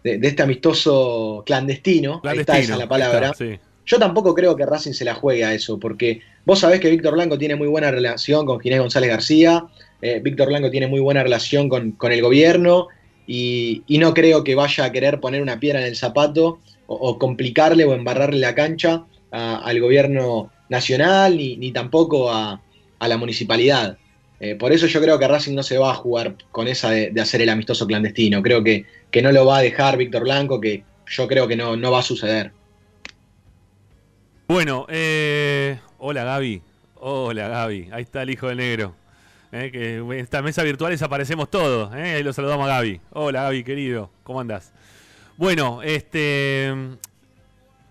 de, 0.02 0.18
de 0.18 0.28
este 0.28 0.42
amistoso 0.42 1.42
clandestino, 1.46 2.20
ahí 2.24 2.38
está 2.40 2.58
esa 2.58 2.76
la 2.76 2.88
palabra. 2.88 3.30
está, 3.30 3.44
sí. 3.44 3.58
Yo 3.86 3.98
tampoco 3.98 4.34
creo 4.34 4.56
que 4.56 4.64
Racing 4.64 4.92
se 4.92 5.04
la 5.04 5.14
juegue 5.14 5.44
a 5.44 5.52
eso, 5.54 5.78
porque 5.78 6.20
vos 6.46 6.58
sabés 6.58 6.80
que 6.80 6.90
Víctor 6.90 7.14
Blanco 7.14 7.36
tiene 7.38 7.54
muy 7.56 7.68
buena 7.68 7.90
relación 7.90 8.46
con 8.46 8.58
Ginés 8.60 8.80
González 8.80 9.10
García, 9.10 9.66
eh, 10.00 10.20
Víctor 10.22 10.48
Blanco 10.48 10.70
tiene 10.70 10.86
muy 10.86 11.00
buena 11.00 11.22
relación 11.22 11.68
con, 11.68 11.92
con 11.92 12.12
el 12.12 12.22
gobierno, 12.22 12.88
y, 13.26 13.82
y 13.86 13.98
no 13.98 14.12
creo 14.14 14.44
que 14.44 14.54
vaya 14.54 14.84
a 14.84 14.92
querer 14.92 15.20
poner 15.20 15.40
una 15.42 15.58
piedra 15.60 15.80
en 15.80 15.86
el 15.86 15.96
zapato 15.96 16.60
o, 16.86 16.94
o 16.94 17.18
complicarle 17.18 17.84
o 17.84 17.94
embarrarle 17.94 18.40
la 18.40 18.54
cancha 18.54 19.04
a- 19.30 19.56
al 19.58 19.80
gobierno 19.80 20.50
nacional, 20.68 21.36
ni, 21.36 21.56
ni 21.56 21.70
tampoco 21.72 22.30
a, 22.30 22.60
a 23.04 23.08
la 23.08 23.16
municipalidad. 23.16 23.98
Eh, 24.40 24.56
por 24.56 24.72
eso 24.72 24.86
yo 24.86 25.00
creo 25.00 25.18
que 25.18 25.28
Racing 25.28 25.54
no 25.54 25.62
se 25.62 25.78
va 25.78 25.92
a 25.92 25.94
jugar 25.94 26.34
con 26.50 26.68
esa 26.68 26.90
de, 26.90 27.12
hacer 27.20 27.40
el 27.42 27.48
amistoso 27.48 27.86
clandestino. 27.86 28.42
Creo 28.42 28.62
que, 28.62 28.84
que 29.10 29.22
no 29.22 29.32
lo 29.32 29.46
va 29.46 29.58
a 29.58 29.62
dejar 29.62 29.96
Víctor 29.96 30.22
Blanco, 30.24 30.60
que 30.60 30.82
yo 31.06 31.28
creo 31.28 31.46
que 31.46 31.56
no, 31.56 31.76
no 31.76 31.90
va 31.90 32.00
a 32.00 32.02
suceder. 32.02 32.52
Bueno, 34.46 34.86
eh, 34.90 35.78
hola 35.98 36.24
Gaby. 36.24 36.62
Hola 36.96 37.48
Gaby. 37.48 37.88
Ahí 37.92 38.02
está 38.02 38.22
el 38.22 38.30
hijo 38.30 38.48
del 38.48 38.58
negro. 38.58 38.94
Eh, 39.52 39.70
que 39.72 39.96
en 39.96 40.12
esta 40.12 40.42
mesa 40.42 40.62
virtual 40.62 40.90
desaparecemos 40.90 41.48
todos. 41.48 41.92
Ahí 41.92 42.22
lo 42.22 42.32
saludamos 42.32 42.66
a 42.66 42.74
Gaby. 42.74 43.00
Hola 43.10 43.44
Gaby, 43.44 43.64
querido. 43.64 44.10
¿Cómo 44.24 44.40
andas? 44.40 44.72
Bueno, 45.36 45.82
este. 45.82 46.72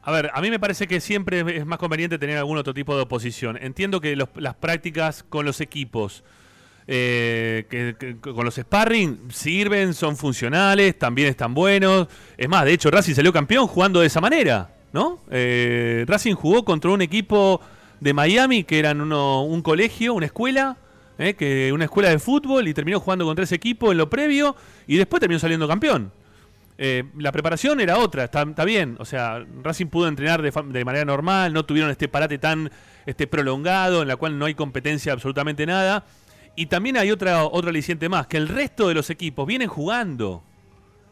A 0.06 0.12
ver, 0.12 0.32
a 0.34 0.42
mí 0.42 0.50
me 0.50 0.60
parece 0.60 0.86
que 0.88 1.00
siempre 1.00 1.58
es 1.58 1.66
más 1.66 1.80
conveniente 1.80 2.18
tener 2.20 2.38
algún 2.38 2.58
otro 2.58 2.74
tipo 2.74 2.96
de 2.96 3.04
oposición. 3.04 3.58
Entiendo 3.62 4.02
que 4.02 4.16
los- 4.16 4.30
las 4.36 4.54
prácticas 4.56 5.24
con 5.24 5.46
los 5.46 5.62
equipos, 5.62 6.24
eh, 6.88 7.66
que, 7.70 8.18
con 8.20 8.44
los 8.44 8.56
sparring, 8.56 9.32
sirven, 9.32 9.94
son 9.94 10.18
funcionales, 10.18 11.00
también 11.00 11.30
están 11.30 11.54
buenos. 11.54 12.08
Es 12.38 12.50
más, 12.50 12.66
de 12.66 12.74
hecho, 12.74 12.92
Racing 12.92 13.14
salió 13.14 13.32
campeón 13.32 13.68
jugando 13.68 14.02
de 14.02 14.08
esa 14.08 14.20
manera, 14.20 14.76
¿no? 14.92 15.20
Eh, 15.32 16.04
Racing 16.06 16.34
jugó 16.36 16.66
contra 16.66 16.92
un 16.92 17.02
equipo 17.02 17.62
de 18.02 18.14
Miami 18.14 18.66
que 18.66 18.80
eran 18.80 19.00
uno- 19.00 19.44
un 19.44 19.62
colegio, 19.62 20.14
una 20.14 20.26
escuela, 20.26 20.76
eh, 21.18 21.36
que 21.36 21.72
una 21.72 21.86
escuela 21.86 22.10
de 22.10 22.20
fútbol 22.20 22.68
y 22.68 22.74
terminó 22.74 23.00
jugando 23.00 23.24
contra 23.24 23.46
ese 23.46 23.56
equipo 23.56 23.94
en 23.94 23.98
lo 24.00 24.10
previo 24.10 24.54
y 24.86 24.98
después 24.98 25.22
terminó 25.22 25.40
saliendo 25.40 25.66
campeón. 25.66 26.12
Eh, 26.78 27.04
la 27.18 27.32
preparación 27.32 27.80
era 27.80 27.98
otra, 27.98 28.26
está, 28.26 28.44
está 28.44 28.66
bien. 28.66 28.96
O 29.00 29.06
sea, 29.06 29.46
Racing 29.62 29.88
pudo 29.88 30.08
entrenar 30.08 30.42
de, 30.42 30.52
de 30.52 30.86
manera 30.86 31.06
normal, 31.06 31.54
no 31.54 31.66
tuvieron 31.66 31.92
este 31.92 32.08
parate 32.08 32.38
tan 32.38 32.72
este, 33.06 33.28
prolongado 33.28 34.02
en 34.02 34.08
la 34.08 34.16
cual 34.16 34.38
no 34.38 34.46
hay 34.46 34.56
competencia 34.56 35.14
absolutamente 35.14 35.66
nada. 35.66 36.06
Y 36.56 36.68
también 36.68 36.98
hay 36.98 37.12
otra, 37.12 37.46
otro 37.46 37.70
aliciente 37.70 38.10
más, 38.10 38.28
que 38.28 38.38
el 38.38 38.48
resto 38.48 38.88
de 38.88 38.94
los 38.94 39.10
equipos 39.10 39.48
vienen 39.48 39.68
jugando. 39.68 40.44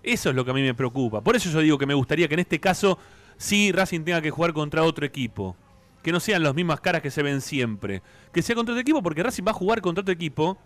Eso 0.04 0.30
es 0.30 0.36
lo 0.36 0.46
que 0.46 0.52
a 0.52 0.54
mí 0.54 0.62
me 0.62 0.74
preocupa. 0.74 1.22
Por 1.22 1.36
eso 1.36 1.50
yo 1.50 1.60
digo 1.60 1.78
que 1.78 1.86
me 1.86 1.94
gustaría 1.94 2.28
que 2.28 2.34
en 2.36 2.42
este 2.42 2.60
caso 2.60 2.98
sí 3.38 3.72
Racing 3.72 4.02
tenga 4.04 4.22
que 4.22 4.32
jugar 4.32 4.54
contra 4.54 4.84
otro 4.84 5.06
equipo. 5.06 5.56
Que 6.04 6.12
no 6.12 6.20
sean 6.20 6.42
las 6.42 6.56
mismas 6.56 6.82
caras 6.82 7.02
que 7.02 7.12
se 7.12 7.22
ven 7.22 7.42
siempre. 7.42 8.02
Que 8.34 8.42
sea 8.42 8.56
contra 8.56 8.74
otro 8.74 8.82
equipo 8.82 9.04
porque 9.04 9.22
Racing 9.22 9.44
va 9.46 9.52
a 9.52 9.56
jugar 9.56 9.82
contra 9.82 10.02
otro 10.02 10.14
equipo 10.14 10.58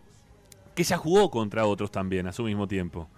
que 0.73 0.83
ya 0.83 0.97
jugó 0.97 1.31
contra 1.31 1.65
otros 1.65 1.91
también 1.91 2.27
a 2.27 2.33
su 2.33 2.43
mismo 2.43 2.67
tiempo. 2.67 3.09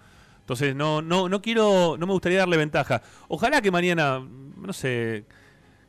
Entonces 0.48 0.74
no, 0.74 1.02
no, 1.02 1.28
no 1.28 1.42
quiero, 1.42 1.96
no 1.98 2.06
me 2.06 2.12
gustaría 2.14 2.38
darle 2.38 2.56
ventaja. 2.56 3.02
Ojalá 3.28 3.60
que 3.60 3.70
mañana, 3.70 4.18
no 4.18 4.72
sé, 4.72 5.26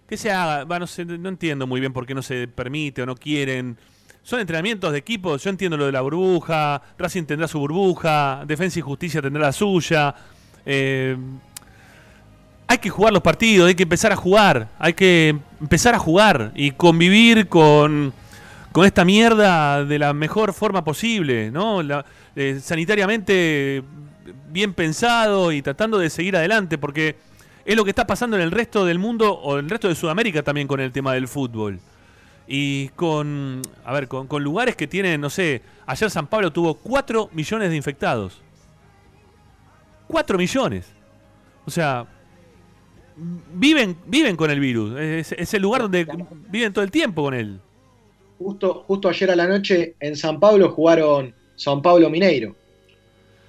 que 0.05 0.17
se 0.17 0.33
haga, 0.33 0.65
no 0.77 0.85
sé, 0.85 1.05
no 1.05 1.29
entiendo 1.29 1.65
muy 1.65 1.79
bien 1.79 1.93
por 1.93 2.05
qué 2.05 2.13
no 2.13 2.21
se 2.21 2.45
permite 2.49 3.01
o 3.01 3.05
no 3.05 3.15
quieren. 3.15 3.77
Son 4.21 4.37
entrenamientos 4.41 4.91
de 4.91 4.97
equipos, 4.97 5.41
yo 5.41 5.49
entiendo 5.49 5.77
lo 5.77 5.85
de 5.85 5.93
la 5.93 6.01
burbuja, 6.01 6.81
Racing 6.97 7.23
tendrá 7.23 7.47
su 7.47 7.57
burbuja, 7.57 8.43
Defensa 8.45 8.79
y 8.79 8.81
Justicia 8.81 9.21
tendrá 9.21 9.43
la 9.43 9.53
suya. 9.53 10.13
eh, 10.65 11.15
hay 12.67 12.77
que 12.79 12.89
jugar 12.89 13.13
los 13.13 13.21
partidos, 13.21 13.69
hay 13.69 13.75
que 13.75 13.83
empezar 13.83 14.11
a 14.11 14.17
jugar, 14.17 14.67
hay 14.77 14.91
que 14.91 15.37
empezar 15.61 15.95
a 15.95 15.99
jugar 15.99 16.51
y 16.53 16.71
convivir 16.71 17.47
con, 17.47 18.11
con 18.73 18.85
esta 18.85 19.05
mierda 19.05 19.85
de 19.85 19.97
la 19.99 20.11
mejor 20.13 20.51
forma 20.51 20.83
posible, 20.83 21.49
¿no? 21.49 21.81
La- 21.81 22.03
eh, 22.35 22.59
sanitariamente 22.61 23.83
bien 24.49 24.73
pensado 24.73 25.51
y 25.51 25.61
tratando 25.61 25.97
de 25.97 26.09
seguir 26.09 26.35
adelante, 26.35 26.77
porque 26.77 27.15
es 27.65 27.75
lo 27.75 27.83
que 27.83 27.91
está 27.91 28.07
pasando 28.07 28.35
en 28.35 28.41
el 28.41 28.51
resto 28.51 28.85
del 28.85 28.99
mundo 28.99 29.33
o 29.33 29.59
en 29.59 29.65
el 29.65 29.69
resto 29.69 29.87
de 29.87 29.95
Sudamérica 29.95 30.43
también 30.43 30.67
con 30.67 30.79
el 30.79 30.91
tema 30.91 31.13
del 31.13 31.27
fútbol. 31.27 31.79
Y 32.47 32.89
con, 32.89 33.61
a 33.85 33.93
ver, 33.93 34.07
con, 34.07 34.27
con 34.27 34.43
lugares 34.43 34.75
que 34.75 34.87
tienen, 34.87 35.21
no 35.21 35.29
sé, 35.29 35.61
ayer 35.85 36.09
San 36.09 36.25
Pablo 36.27 36.51
tuvo 36.51 36.73
4 36.73 37.29
millones 37.31 37.69
de 37.69 37.75
infectados. 37.75 38.41
4 40.07 40.37
millones. 40.37 40.87
O 41.65 41.69
sea, 41.69 42.07
viven, 43.53 43.97
viven 44.07 44.35
con 44.35 44.49
el 44.49 44.59
virus. 44.59 44.99
Es, 44.99 45.31
es 45.33 45.53
el 45.53 45.61
lugar 45.61 45.83
donde 45.83 46.07
viven 46.49 46.73
todo 46.73 46.83
el 46.83 46.91
tiempo 46.91 47.23
con 47.23 47.33
él. 47.33 47.59
Justo, 48.39 48.83
justo 48.87 49.09
ayer 49.09 49.31
a 49.31 49.35
la 49.35 49.47
noche 49.47 49.95
en 49.99 50.15
San 50.15 50.39
Pablo 50.39 50.71
jugaron 50.71 51.35
San 51.55 51.81
Pablo 51.81 52.09
Mineiro. 52.09 52.55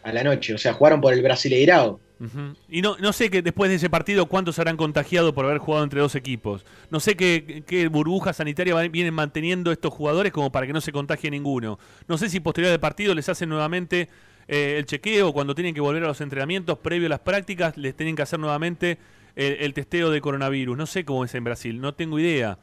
A 0.02 0.12
la 0.12 0.24
noche, 0.24 0.54
o 0.54 0.58
sea, 0.58 0.72
jugaron 0.72 1.00
por 1.00 1.12
el 1.12 1.22
Brasileirao. 1.22 2.00
Ujú. 2.20 2.54
Y 2.68 2.82
no, 2.82 2.96
no 2.98 3.12
sé 3.14 3.30
que 3.30 3.40
después 3.40 3.70
de 3.70 3.76
ese 3.76 3.88
partido 3.88 4.26
cuántos 4.26 4.58
habrán 4.58 4.76
contagiado 4.76 5.34
por 5.34 5.46
haber 5.46 5.58
jugado 5.58 5.84
entre 5.84 6.00
dos 6.00 6.14
equipos. 6.14 6.66
No 6.90 7.00
sé 7.00 7.16
qué, 7.16 7.62
qué 7.66 7.88
burbuja 7.88 8.32
sanitaria 8.34 8.74
vienen 8.88 9.14
manteniendo 9.14 9.72
estos 9.72 9.92
jugadores 9.92 10.32
como 10.32 10.52
para 10.52 10.66
que 10.66 10.72
no 10.74 10.82
se 10.82 10.92
contagie 10.92 11.30
ninguno. 11.30 11.78
No 12.08 12.18
sé 12.18 12.28
si 12.28 12.40
posterior 12.40 12.72
al 12.72 12.80
partido 12.80 13.14
les 13.14 13.28
hacen 13.30 13.48
nuevamente 13.48 14.08
eh, 14.48 14.76
el 14.78 14.84
chequeo, 14.84 15.32
cuando 15.32 15.54
tienen 15.54 15.74
que 15.74 15.80
volver 15.80 16.04
a 16.04 16.08
los 16.08 16.20
entrenamientos 16.20 16.78
previo 16.78 17.06
a 17.06 17.10
las 17.10 17.20
prácticas, 17.20 17.76
les 17.76 17.96
tienen 17.96 18.16
que 18.16 18.22
hacer 18.22 18.38
nuevamente 18.38 18.98
el, 19.36 19.72
testeo 19.72 20.10
de 20.10 20.20
coronavirus. 20.20 20.76
No 20.76 20.86
sé 20.86 21.04
cómo 21.04 21.24
es 21.24 21.34
en 21.34 21.44
Brasil, 21.44 21.80
no 21.80 21.94
tengo 21.94 22.18
idea. 22.18 22.58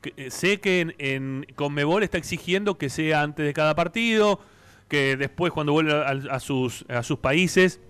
Que- 0.00 0.14
eh, 0.16 0.30
sé 0.30 0.60
que 0.60 0.94
en 0.98 1.46
Conmebol 1.54 2.02
está 2.02 2.16
exigiendo 2.16 2.78
que 2.78 2.88
sea 2.88 3.22
antes 3.22 3.44
de 3.44 3.52
cada 3.52 3.74
partido, 3.74 4.40
que 4.92 5.16
después 5.16 5.54
cuando 5.54 5.72
vuelva 5.72 6.06
a, 6.06 6.10
a 6.36 6.38
sus, 6.38 6.84
a 6.90 7.02
sus 7.02 7.18
países 7.18 7.80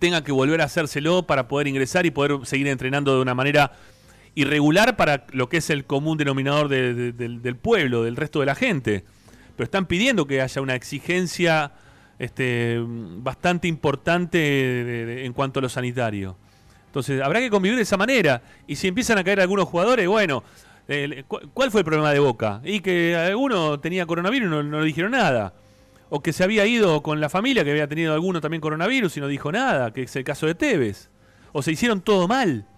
tengan 0.00 0.24
que 0.24 0.32
volver 0.32 0.60
a 0.60 0.64
hacérselo 0.64 1.28
para 1.28 1.46
poder 1.46 1.68
ingresar 1.68 2.06
y 2.06 2.10
poder 2.10 2.44
seguir 2.44 2.66
entrenando 2.66 3.14
de 3.14 3.22
una 3.22 3.34
manera 3.36 3.70
irregular 4.34 4.96
para 4.96 5.26
lo 5.30 5.48
que 5.48 5.58
es 5.58 5.70
el 5.70 5.84
común 5.84 6.18
denominador 6.18 6.66
de- 6.68 6.92
de- 6.92 7.12
del, 7.12 7.40
del 7.40 7.54
pueblo, 7.54 8.02
del 8.02 8.16
resto 8.16 8.40
de 8.40 8.46
la 8.46 8.56
gente. 8.56 9.04
Pero 9.56 9.62
están 9.64 9.86
pidiendo 9.86 10.26
que 10.26 10.40
haya 10.42 10.60
una 10.60 10.74
exigencia 10.74 11.70
este, 12.18 12.80
bastante 12.84 13.68
importante 13.68 14.38
de- 14.38 15.24
en 15.26 15.32
cuanto 15.34 15.60
a 15.60 15.62
lo 15.62 15.68
sanitario. 15.68 16.36
Entonces, 16.86 17.22
habrá 17.22 17.38
que 17.38 17.48
convivir 17.48 17.76
de 17.76 17.82
esa 17.82 17.96
manera. 17.96 18.42
Y 18.66 18.74
si 18.74 18.88
empiezan 18.88 19.18
a 19.18 19.22
caer 19.24 19.40
algunos 19.40 19.68
jugadores, 19.68 20.08
bueno, 20.08 20.42
eh, 20.88 21.22
¿cu- 21.28 21.40
¿cuál 21.54 21.70
fue 21.70 21.82
el 21.82 21.84
problema 21.84 22.12
de 22.12 22.18
Boca? 22.18 22.60
Y 22.64 22.80
que 22.80 23.14
alguno 23.14 23.78
tenía 23.78 24.04
coronavirus 24.04 24.48
y 24.48 24.50
no, 24.50 24.62
no 24.64 24.80
le 24.80 24.86
dijeron 24.86 25.12
nada. 25.12 25.54
O 26.16 26.22
que 26.22 26.32
se 26.32 26.44
había 26.44 26.64
ido 26.64 27.02
con 27.02 27.20
la 27.20 27.28
familia, 27.28 27.64
que 27.64 27.72
había 27.72 27.88
tenido 27.88 28.14
alguno 28.14 28.40
también 28.40 28.60
coronavirus 28.60 29.16
y 29.16 29.20
no 29.20 29.26
dijo 29.26 29.50
nada, 29.50 29.92
que 29.92 30.04
es 30.04 30.14
el 30.14 30.22
caso 30.22 30.46
de 30.46 30.54
Tevez. 30.54 31.10
O 31.50 31.60
se 31.60 31.72
hicieron 31.72 32.02
todo 32.02 32.28
mal. 32.28 32.68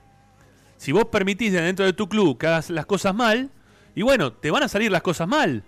Si 0.79 0.91
vos 0.91 1.05
permitís 1.13 1.53
dentro 1.53 1.85
de 1.85 1.93
tu 1.93 2.09
club 2.09 2.39
que 2.39 2.47
hagas 2.47 2.71
las 2.71 2.87
cosas 2.87 3.15
mal, 3.15 3.51
y 3.95 4.01
bueno, 4.01 4.33
te 4.33 4.51
van 4.51 4.63
a 4.63 4.69
salir 4.69 4.91
las 4.91 5.03
cosas 5.03 5.29
mal. 5.29 5.65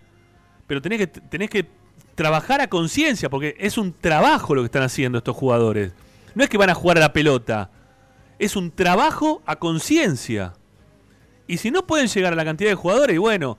Pero 0.66 0.80
tenés 0.80 0.96
que, 0.96 1.06
tenés 1.08 1.50
que 1.50 1.68
trabajar 2.14 2.62
a 2.62 2.68
conciencia, 2.68 3.28
porque 3.28 3.54
es 3.58 3.76
un 3.76 3.92
trabajo 3.92 4.54
lo 4.54 4.62
que 4.62 4.66
están 4.68 4.84
haciendo 4.84 5.18
estos 5.18 5.36
jugadores. 5.36 5.92
No 6.34 6.44
es 6.44 6.48
que 6.48 6.56
van 6.56 6.70
a 6.70 6.74
jugar 6.74 6.96
a 6.96 7.00
la 7.00 7.12
pelota, 7.12 7.70
es 8.38 8.56
un 8.56 8.70
trabajo 8.70 9.42
a 9.44 9.56
conciencia. 9.56 10.54
Y 11.46 11.58
si 11.58 11.70
no 11.70 11.86
pueden 11.86 12.06
llegar 12.08 12.32
a 12.32 12.36
la 12.36 12.46
cantidad 12.46 12.70
de 12.70 12.76
jugadores, 12.76 13.14
y 13.14 13.18
bueno, 13.18 13.58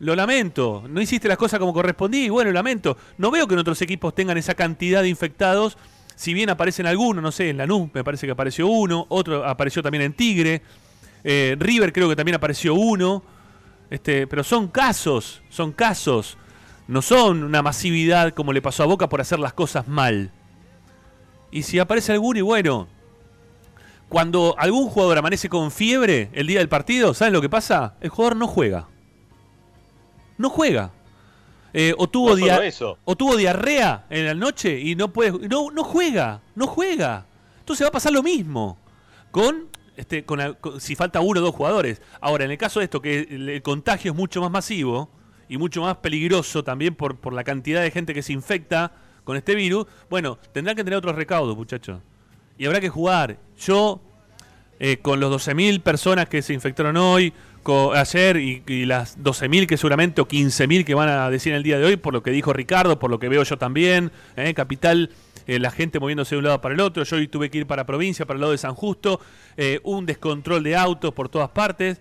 lo 0.00 0.14
lamento, 0.14 0.84
no 0.88 1.00
hiciste 1.00 1.28
las 1.28 1.36
cosas 1.36 1.58
como 1.58 1.72
correspondía, 1.72 2.24
y 2.24 2.28
bueno, 2.28 2.52
lamento. 2.52 2.96
No 3.16 3.30
veo 3.30 3.48
que 3.48 3.54
en 3.54 3.60
otros 3.60 3.82
equipos 3.82 4.14
tengan 4.14 4.38
esa 4.38 4.54
cantidad 4.54 5.02
de 5.02 5.08
infectados 5.08 5.76
Si 6.14 6.34
bien 6.34 6.50
aparecen 6.50 6.86
algunos, 6.86 7.22
no 7.22 7.30
sé, 7.30 7.50
en 7.50 7.58
Lanús 7.58 7.90
me 7.94 8.02
parece 8.02 8.26
que 8.26 8.32
apareció 8.32 8.66
uno, 8.66 9.06
otro 9.08 9.44
apareció 9.44 9.84
también 9.84 10.02
en 10.02 10.12
Tigre, 10.12 10.62
eh, 11.22 11.56
River 11.56 11.92
creo 11.92 12.08
que 12.08 12.16
también 12.16 12.34
apareció 12.34 12.74
uno, 12.74 13.22
este, 13.88 14.26
pero 14.26 14.42
son 14.42 14.66
casos, 14.66 15.42
son 15.48 15.70
casos, 15.70 16.36
no 16.88 17.02
son 17.02 17.44
una 17.44 17.62
masividad 17.62 18.34
como 18.34 18.52
le 18.52 18.60
pasó 18.60 18.82
a 18.82 18.86
Boca 18.86 19.08
por 19.08 19.20
hacer 19.20 19.38
las 19.38 19.52
cosas 19.52 19.86
mal. 19.86 20.32
Y 21.52 21.62
si 21.62 21.78
aparece 21.78 22.10
alguno 22.10 22.40
y 22.40 22.42
bueno, 22.42 22.88
cuando 24.08 24.56
algún 24.58 24.88
jugador 24.88 25.18
amanece 25.18 25.48
con 25.48 25.70
fiebre 25.70 26.30
el 26.32 26.48
día 26.48 26.58
del 26.58 26.68
partido, 26.68 27.14
¿saben 27.14 27.32
lo 27.32 27.40
que 27.40 27.48
pasa? 27.48 27.94
El 28.00 28.10
jugador 28.10 28.36
no 28.36 28.48
juega. 28.48 28.88
No 30.38 30.48
juega. 30.50 30.92
Eh, 31.74 31.94
o, 31.98 32.08
tuvo 32.08 32.34
No 32.36 32.62
eso. 32.62 32.98
o 33.04 33.14
tuvo 33.16 33.36
diarrea 33.36 34.06
en 34.08 34.24
la 34.26 34.34
noche 34.34 34.80
y 34.80 34.96
no 34.96 35.12
puede. 35.12 35.32
No, 35.48 35.70
no 35.70 35.84
juega. 35.84 36.40
No 36.54 36.66
juega. 36.66 37.26
Entonces 37.58 37.84
va 37.84 37.88
a 37.88 37.92
pasar 37.92 38.12
lo 38.12 38.22
mismo. 38.22 38.78
Con. 39.30 39.66
Este, 39.96 40.24
con, 40.24 40.38
la- 40.38 40.54
con- 40.54 40.80
si 40.80 40.94
falta 40.94 41.20
uno 41.20 41.40
o 41.40 41.42
dos 41.42 41.54
jugadores. 41.54 42.00
Ahora, 42.20 42.44
en 42.44 42.52
el 42.52 42.56
caso 42.58 42.78
de 42.80 42.84
esto, 42.84 43.02
que 43.02 43.20
el, 43.30 43.48
el 43.48 43.62
contagio 43.62 44.12
es 44.12 44.16
mucho 44.16 44.40
más 44.40 44.50
masivo 44.50 45.10
y 45.48 45.58
mucho 45.58 45.82
más 45.82 45.96
peligroso 45.96 46.62
también 46.62 46.94
por, 46.94 47.16
por 47.18 47.32
la 47.32 47.42
cantidad 47.42 47.82
de 47.82 47.90
gente 47.90 48.14
que 48.14 48.22
se 48.22 48.32
infecta 48.32 48.92
con 49.24 49.36
este 49.36 49.56
virus, 49.56 49.86
bueno, 50.08 50.38
tendrán 50.52 50.76
que 50.76 50.84
tener 50.84 50.98
otros 50.98 51.16
recaudos, 51.16 51.56
muchachos. 51.56 52.00
Y 52.56 52.64
habrá 52.66 52.80
que 52.80 52.88
jugar. 52.88 53.38
Yo, 53.58 54.00
eh, 54.78 54.98
con 54.98 55.18
los 55.18 55.30
12.000 55.48 55.80
personas 55.82 56.28
que 56.28 56.42
se 56.42 56.54
infectaron 56.54 56.96
hoy, 56.96 57.32
ayer, 57.94 58.36
y, 58.38 58.62
y 58.66 58.84
las 58.86 59.18
12.000 59.18 59.66
que 59.66 59.76
seguramente, 59.76 60.20
o 60.20 60.26
15.000 60.28 60.84
que 60.84 60.94
van 60.94 61.08
a 61.08 61.30
decir 61.30 61.52
en 61.52 61.56
el 61.58 61.62
día 61.62 61.78
de 61.78 61.84
hoy, 61.84 61.96
por 61.96 62.12
lo 62.12 62.22
que 62.22 62.30
dijo 62.30 62.52
Ricardo, 62.52 62.98
por 62.98 63.10
lo 63.10 63.18
que 63.18 63.28
veo 63.28 63.42
yo 63.42 63.58
también, 63.58 64.10
eh, 64.36 64.54
Capital, 64.54 65.10
eh, 65.46 65.58
la 65.58 65.70
gente 65.70 65.98
moviéndose 66.00 66.34
de 66.34 66.38
un 66.38 66.44
lado 66.44 66.60
para 66.60 66.74
el 66.74 66.80
otro, 66.80 67.02
yo 67.04 67.16
hoy 67.16 67.28
tuve 67.28 67.50
que 67.50 67.58
ir 67.58 67.66
para 67.66 67.84
provincia, 67.86 68.26
para 68.26 68.36
el 68.36 68.40
lado 68.40 68.52
de 68.52 68.58
San 68.58 68.74
Justo, 68.74 69.20
eh, 69.56 69.80
un 69.84 70.06
descontrol 70.06 70.62
de 70.62 70.76
autos 70.76 71.12
por 71.14 71.28
todas 71.28 71.50
partes, 71.50 72.00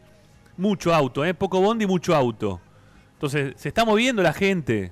mucho 0.58 0.93
auto, 0.93 1.24
eh, 1.26 1.34
poco 1.34 1.62
bondi, 1.62 1.86
mucho 1.86 2.15
auto. 2.15 2.60
Entonces, 3.13 3.54
se 3.58 3.70
está 3.70 3.84
moviendo 3.86 4.22
la 4.22 4.34
gente, 4.34 4.91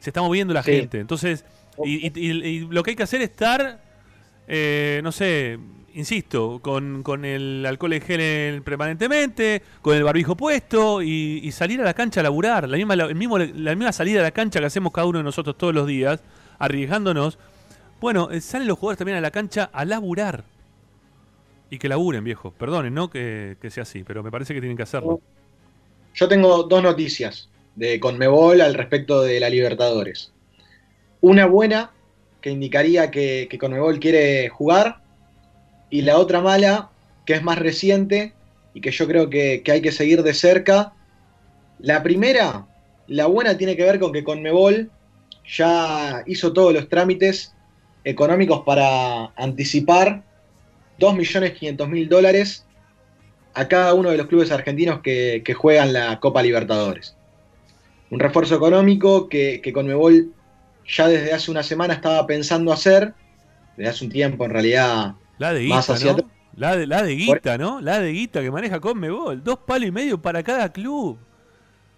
se 0.00 0.10
está 0.10 0.22
moviendo 0.22 0.54
la 0.54 0.62
Sí. 0.62 0.72
gente. 0.72 0.98
Entonces, 1.00 1.44
y, 1.84 2.06
y- 2.06 2.12
y- 2.14 2.46
y 2.46 2.60
lo 2.70 2.82
que 2.82 2.90
hay 2.90 2.96
que 2.96 3.02
hacer 3.02 3.20
es 3.22 3.30
estar 3.30 3.84
eh, 4.48 5.00
no 5.02 5.10
sé, 5.10 5.58
insisto, 5.96 6.60
con, 6.62 7.02
con 7.02 7.24
el 7.24 7.64
alcohol 7.66 7.94
en 7.94 8.02
gel 8.02 8.20
en- 8.20 8.62
permanentemente, 8.62 9.62
con 9.80 9.96
el 9.96 10.04
barbijo 10.04 10.36
puesto 10.36 11.00
y, 11.02 11.50
salir 11.52 11.80
a 11.80 11.84
la 11.84 11.94
cancha 11.94 12.20
a 12.20 12.22
laburar. 12.22 12.68
La 12.68 12.76
misma, 12.76 12.94
la, 12.94 13.06
el 13.06 13.14
mismo, 13.14 13.38
la 13.38 13.74
misma 13.74 13.92
salida 13.92 14.20
a 14.20 14.22
la 14.22 14.30
cancha 14.30 14.60
que 14.60 14.66
hacemos 14.66 14.92
cada 14.92 15.06
uno 15.06 15.18
de 15.18 15.24
nosotros 15.24 15.56
todos 15.56 15.74
los 15.74 15.86
días, 15.86 16.20
arriesgándonos. 16.58 17.38
Bueno, 17.98 18.30
eh, 18.30 18.42
salen 18.42 18.68
los 18.68 18.78
jugadores 18.78 18.98
también 18.98 19.16
a 19.16 19.22
la 19.22 19.30
cancha 19.30 19.70
a 19.72 19.84
laburar. 19.86 20.44
Y 21.70 21.78
que 21.78 21.88
laburen, 21.88 22.22
viejo. 22.22 22.50
Perdonen, 22.52 22.92
¿no? 22.92 23.08
Que, 23.08 23.56
sea 23.70 23.82
así, 23.82 24.04
pero 24.04 24.22
me 24.22 24.30
parece 24.30 24.52
que 24.52 24.60
tienen 24.60 24.76
que 24.76 24.84
hacerlo. 24.84 25.20
Yo 26.14 26.28
tengo 26.28 26.62
dos 26.64 26.82
noticias 26.82 27.48
de 27.74 27.98
Conmebol 27.98 28.60
al 28.60 28.74
respecto 28.74 29.22
de 29.22 29.40
la 29.40 29.48
Libertadores. 29.48 30.30
Una 31.22 31.46
buena, 31.46 31.90
que 32.42 32.50
indicaría 32.50 33.10
que 33.10 33.48
Conmebol 33.58 33.98
quiere 33.98 34.50
jugar, 34.50 35.05
y 35.90 36.02
la 36.02 36.18
otra 36.18 36.40
mala, 36.40 36.90
que 37.24 37.34
es 37.34 37.42
más 37.42 37.58
reciente 37.58 38.34
y 38.74 38.80
que 38.80 38.90
yo 38.90 39.06
creo 39.06 39.30
que, 39.30 39.62
hay 39.66 39.80
que 39.80 39.92
seguir 39.92 40.22
de 40.22 40.34
cerca. 40.34 40.92
La 41.78 42.02
primera, 42.02 42.66
la 43.06 43.26
buena 43.26 43.56
tiene 43.56 43.76
que 43.76 43.84
ver 43.84 43.98
con 43.98 44.12
que 44.12 44.24
Conmebol 44.24 44.90
ya 45.46 46.22
hizo 46.26 46.52
todos 46.52 46.72
los 46.74 46.88
trámites 46.88 47.54
económicos 48.04 48.62
para 48.64 49.32
anticipar 49.36 50.22
2.500.000 50.98 52.08
dólares 52.08 52.64
a 53.54 53.68
cada 53.68 53.94
uno 53.94 54.10
de 54.10 54.18
los 54.18 54.26
clubes 54.26 54.52
argentinos 54.52 55.00
que, 55.00 55.42
que 55.44 55.54
juegan 55.54 55.92
la 55.92 56.20
Copa 56.20 56.42
Libertadores. 56.42 57.16
Un 58.10 58.20
refuerzo 58.20 58.54
económico 58.54 59.28
que, 59.28 59.60
que 59.62 59.72
Conmebol 59.72 60.32
ya 60.86 61.08
desde 61.08 61.32
hace 61.32 61.50
una 61.50 61.62
semana 61.62 61.94
estaba 61.94 62.26
pensando 62.26 62.72
hacer, 62.72 63.14
desde 63.76 63.90
hace 63.90 64.04
un 64.04 64.10
tiempo 64.10 64.44
en 64.44 64.50
realidad. 64.50 65.14
La 65.38 65.52
de 65.52 65.62
guita, 65.62 65.98
¿no? 65.98 66.30
La 66.56 66.76
de, 66.76 66.86
la 66.86 67.02
de 67.02 67.14
guita, 67.14 67.58
¿no? 67.58 67.80
La 67.80 68.00
de 68.00 68.12
guita 68.12 68.40
que 68.40 68.50
maneja 68.50 68.80
Conmebol. 68.80 69.42
Dos 69.44 69.58
palos 69.58 69.88
y 69.88 69.92
medio 69.92 70.20
para 70.20 70.42
cada 70.42 70.72
club. 70.72 71.18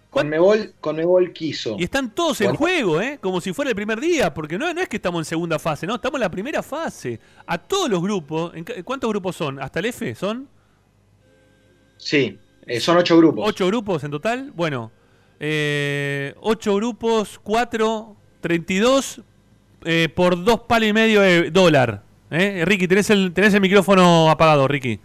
Conmebol, 0.09 0.73
Conmebol 0.81 1.31
quiso. 1.31 1.75
Y 1.77 1.83
están 1.83 2.13
todos 2.13 2.41
en 2.41 2.55
juego, 2.55 2.99
¿eh? 2.99 3.19
Como 3.21 3.39
si 3.39 3.53
fuera 3.53 3.69
el 3.69 3.75
primer 3.75 3.99
día, 3.99 4.33
porque 4.33 4.57
no, 4.57 4.73
no 4.73 4.81
es 4.81 4.89
que 4.89 4.97
estamos 4.97 5.21
en 5.21 5.25
segunda 5.25 5.59
fase, 5.59 5.85
no, 5.85 5.95
estamos 5.95 6.17
en 6.17 6.21
la 6.21 6.31
primera 6.31 6.63
fase. 6.63 7.19
A 7.45 7.57
todos 7.57 7.89
los 7.89 8.01
grupos, 8.01 8.53
¿en 8.55 8.65
¿cuántos 8.83 9.09
grupos 9.09 9.35
son? 9.35 9.61
¿Hasta 9.61 9.79
el 9.79 9.85
F? 9.85 10.15
¿Son? 10.15 10.47
Sí, 11.97 12.39
eh, 12.65 12.79
son 12.79 12.97
ocho 12.97 13.17
grupos. 13.17 13.47
¿Ocho 13.47 13.67
grupos 13.67 14.03
en 14.03 14.11
total? 14.11 14.51
Bueno, 14.55 14.91
eh, 15.39 16.33
ocho 16.41 16.75
grupos, 16.75 17.39
cuatro, 17.41 18.15
32 18.41 19.21
eh, 19.85 20.09
por 20.13 20.43
dos 20.43 20.61
palos 20.61 20.89
y 20.89 20.93
medio 20.93 21.21
de 21.21 21.51
dólar. 21.51 22.03
¿Eh? 22.31 22.63
Ricky, 22.65 22.87
tenés 22.87 23.09
el, 23.09 23.31
tenés 23.33 23.53
el 23.53 23.61
micrófono 23.61 24.29
apagado, 24.29 24.67
Ricky. 24.67 24.99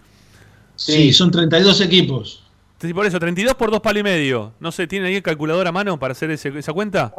Sí, 0.76 1.12
son 1.12 1.30
32 1.30 1.80
equipos. 1.82 2.42
Sí, 2.80 2.92
por 2.92 3.06
eso, 3.06 3.18
32 3.18 3.54
por 3.54 3.70
dos 3.70 3.80
palos 3.80 4.00
y 4.00 4.04
medio. 4.04 4.52
No 4.60 4.70
sé, 4.72 4.86
¿tienen 4.86 5.08
ahí 5.08 5.14
el 5.16 5.22
calculador 5.22 5.66
a 5.66 5.72
mano 5.72 5.98
para 5.98 6.12
hacer 6.12 6.30
ese- 6.30 6.58
esa 6.58 6.72
cuenta? 6.72 7.14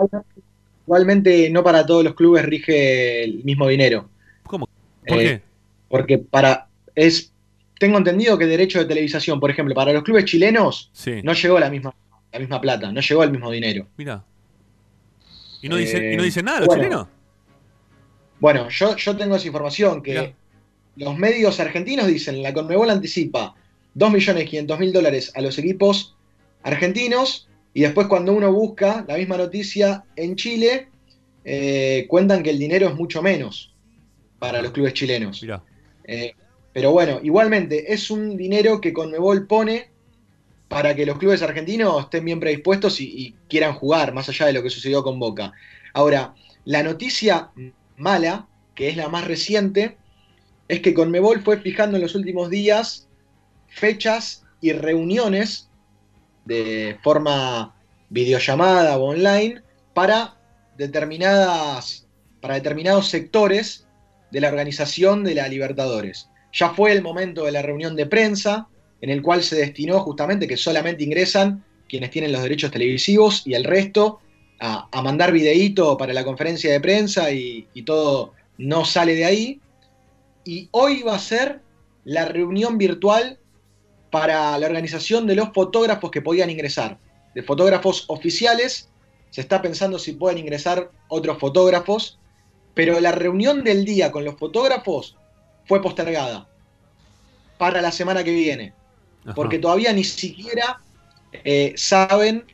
Igualmente 0.86 1.49
no 1.49 1.64
para 1.64 1.86
todos 1.86 2.03
los 2.03 2.14
clubes 2.14 2.45
rige 2.45 3.24
el 3.24 3.43
mismo 3.43 3.68
dinero. 3.68 4.08
¿Cómo? 4.43 4.68
¿Por 5.08 5.20
Eh, 5.20 5.24
qué? 5.24 5.41
Porque 5.89 6.18
para 6.20 6.68
es 6.93 7.32
tengo 7.80 7.97
entendido 7.97 8.38
que 8.38 8.45
derecho 8.45 8.80
de 8.80 8.86
televisación, 8.86 9.39
por 9.39 9.49
ejemplo, 9.49 9.74
para 9.74 9.91
los 9.93 10.03
clubes 10.03 10.26
chilenos 10.26 10.89
Sí. 10.93 11.22
no 11.24 11.34
llegó 11.34 11.60
la 11.60 11.70
misma 11.70 11.93
la 12.32 12.39
misma 12.39 12.60
plata, 12.60 12.91
no 12.91 12.99
llegó 12.99 13.24
el 13.24 13.32
mismo 13.32 13.49
dinero. 13.49 13.88
Mira. 13.95 14.22
¿Y 15.62 15.70
no, 15.70 15.78
dicen, 15.78 16.03
Eh, 16.03 16.14
¿Y 16.14 16.18
no 16.18 16.24
dicen 16.24 16.43
nada 16.45 16.60
los 16.60 16.68
bueno, 16.68 16.84
chilenos? 16.84 17.08
Bueno, 18.40 18.70
yo, 18.70 18.96
yo 18.96 19.16
tengo 19.16 19.36
esa 19.36 19.48
información 19.48 20.02
que 20.02 20.12
Mirá. 20.12 20.34
los 20.98 21.18
medios 21.18 21.60
argentinos 21.60 22.08
dicen, 22.08 22.44
la 22.44 22.54
Conmebol 22.54 22.90
anticipa 22.90 23.56
2.500.000 23.96 24.92
dólares 24.92 25.32
a 25.36 25.42
los 25.42 25.58
equipos 25.58 26.16
argentinos 26.64 27.48
y 27.74 27.82
después 27.82 28.08
cuando 28.08 28.34
uno 28.34 28.52
busca 28.52 29.06
la 29.08 29.18
misma 29.18 29.38
noticia 29.38 30.04
en 30.16 30.36
Chile, 30.36 30.90
eh, 31.44 32.06
cuentan 32.08 32.44
que 32.44 32.50
el 32.50 32.60
dinero 32.60 32.88
es 32.88 32.96
mucho 32.96 33.22
menos 33.22 33.74
para 34.40 34.62
los 34.62 34.72
clubes 34.72 34.94
chilenos. 34.94 35.42
Mirá. 35.42 35.64
Eh, 36.06 36.34
pero 36.74 36.92
bueno, 36.92 37.20
igualmente 37.24 37.94
es 37.94 38.12
un 38.12 38.36
dinero 38.36 38.82
que 38.82 38.94
Conmebol 38.94 39.48
pone 39.48 39.90
para 40.68 40.96
que 40.96 41.06
los 41.06 41.18
clubes 41.18 41.42
argentinos 41.42 42.04
estén 42.04 42.26
bien 42.26 42.40
predispuestos 42.40 43.00
y, 43.00 43.06
y 43.06 43.36
quieran 43.48 43.74
jugar, 43.74 44.14
más 44.14 44.28
allá 44.28 44.48
de 44.48 44.54
lo 44.54 44.64
que 44.64 44.70
sucedió 44.70 45.04
con 45.04 45.20
Boca. 45.20 45.54
Ahora, 45.94 46.34
la 46.66 46.84
noticia 46.84 47.52
mala, 47.98 48.48
que 48.74 48.89
es 48.89 48.98
la 48.98 49.10
más 49.10 49.26
reciente, 49.26 49.98
es 50.68 50.82
que 50.82 50.93
Conmebol 50.93 51.41
fue 51.41 51.60
fijando 51.60 51.98
en 51.98 52.04
los 52.04 52.16
últimos 52.16 52.50
días 52.50 53.08
fechas 53.68 54.43
y 54.62 54.72
reuniones 54.72 55.70
de 56.46 56.98
forma 57.04 57.76
videollamada 58.10 58.98
o 58.98 59.10
online 59.10 59.62
para 59.93 60.38
determinadas 60.78 62.08
para 62.41 62.56
determinados 62.56 63.08
sectores 63.08 63.88
de 64.32 64.39
la 64.39 64.50
organización 64.50 65.24
de 65.24 65.34
la 65.34 65.48
Libertadores. 65.48 66.30
Ya 66.54 66.70
fue 66.70 66.91
el 66.91 67.02
momento 67.02 67.46
de 67.46 67.52
la 67.52 67.64
reunión 67.64 67.96
de 67.96 68.06
prensa, 68.06 68.68
en 69.02 69.10
el 69.10 69.22
cual 69.22 69.41
se 69.43 69.56
destinó 69.56 70.00
justamente 70.02 70.48
que 70.48 70.56
solamente 70.56 71.04
ingresan 71.04 71.64
quienes 71.89 72.12
tienen 72.12 72.32
los 72.32 72.43
derechos 72.43 72.72
televisivos 72.72 73.41
y 73.46 73.56
el 73.56 73.64
resto 73.64 74.20
a, 74.60 74.88
a 74.91 75.01
mandar 75.01 75.32
videíto 75.32 75.97
para 75.97 76.14
la 76.14 76.24
conferencia 76.24 76.72
de 76.72 76.80
prensa 76.80 77.32
y, 77.32 77.68
y 77.74 77.84
todo 77.84 78.34
no 78.58 78.86
sale 78.86 79.16
de 79.16 79.26
ahí. 79.26 79.62
Y 80.43 80.70
hoy 80.72 81.01
va 81.01 81.16
a 81.16 81.20
ser 81.20 81.62
la 82.03 82.26
reunión 82.26 82.78
virtual 82.78 83.39
para 84.12 84.58
la 84.58 84.66
organización 84.68 85.28
de 85.28 85.36
los 85.36 85.49
fotógrafos 85.53 86.12
que 86.12 86.22
podían 86.22 86.49
ingresar, 86.49 86.97
de 87.34 87.43
fotógrafos 87.43 88.06
oficiales. 88.08 88.89
Se 89.32 89.41
está 89.41 89.62
pensando 89.62 89.99
si 89.99 90.14
pueden 90.14 90.38
ingresar 90.38 90.91
otros 91.10 91.38
fotógrafos, 91.39 92.18
pero 92.74 92.99
la 92.99 93.12
reunión 93.12 93.64
del 93.64 93.84
día 93.84 94.12
con 94.12 94.24
los 94.24 94.36
fotógrafos 94.36 95.18
fue 95.66 95.82
postergada 95.82 96.47
para 97.58 97.82
la 97.82 97.91
semana 97.91 98.24
que 98.24 98.32
viene, 98.32 98.74
Ajá. 99.24 99.34
porque 99.34 99.60
todavía 99.60 99.91
ni 99.91 100.03
siquiera 100.03 100.80
eh, 101.43 101.74
saben 101.76 102.45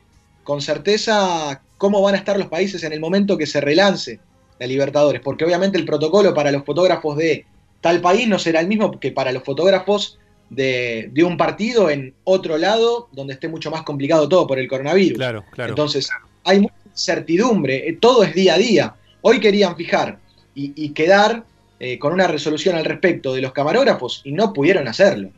con 0.42 0.60
certeza 0.60 1.62
cómo 1.82 2.00
van 2.00 2.14
a 2.14 2.18
estar 2.18 2.38
los 2.38 2.46
países 2.46 2.84
en 2.84 2.92
el 2.92 3.00
momento 3.00 3.36
que 3.36 3.44
se 3.44 3.60
relance 3.60 4.20
la 4.60 4.68
Libertadores, 4.68 5.20
porque 5.20 5.44
obviamente 5.44 5.76
el 5.76 5.84
protocolo 5.84 6.32
para 6.32 6.52
los 6.52 6.64
fotógrafos 6.64 7.16
de 7.16 7.44
tal 7.80 8.00
país 8.00 8.28
no 8.28 8.38
será 8.38 8.60
el 8.60 8.68
mismo 8.68 9.00
que 9.00 9.10
para 9.10 9.32
los 9.32 9.42
fotógrafos 9.42 10.16
de, 10.48 11.10
de 11.12 11.24
un 11.24 11.36
partido 11.36 11.90
en 11.90 12.14
otro 12.22 12.56
lado 12.56 13.08
donde 13.10 13.32
esté 13.32 13.48
mucho 13.48 13.68
más 13.72 13.82
complicado 13.82 14.28
todo 14.28 14.46
por 14.46 14.60
el 14.60 14.68
coronavirus. 14.68 15.18
Claro, 15.18 15.44
claro. 15.50 15.70
Entonces, 15.70 16.08
hay 16.44 16.60
mucha 16.60 16.76
incertidumbre, 16.86 17.88
eh, 17.88 17.98
todo 18.00 18.22
es 18.22 18.32
día 18.32 18.54
a 18.54 18.58
día. 18.58 18.94
Hoy 19.22 19.40
querían 19.40 19.74
fijar 19.74 20.20
y, 20.54 20.72
y 20.76 20.90
quedar 20.90 21.42
eh, 21.80 21.98
con 21.98 22.12
una 22.12 22.28
resolución 22.28 22.76
al 22.76 22.84
respecto 22.84 23.34
de 23.34 23.40
los 23.40 23.50
camarógrafos 23.50 24.20
y 24.22 24.30
no 24.30 24.52
pudieron 24.52 24.86
hacerlo. 24.86 25.30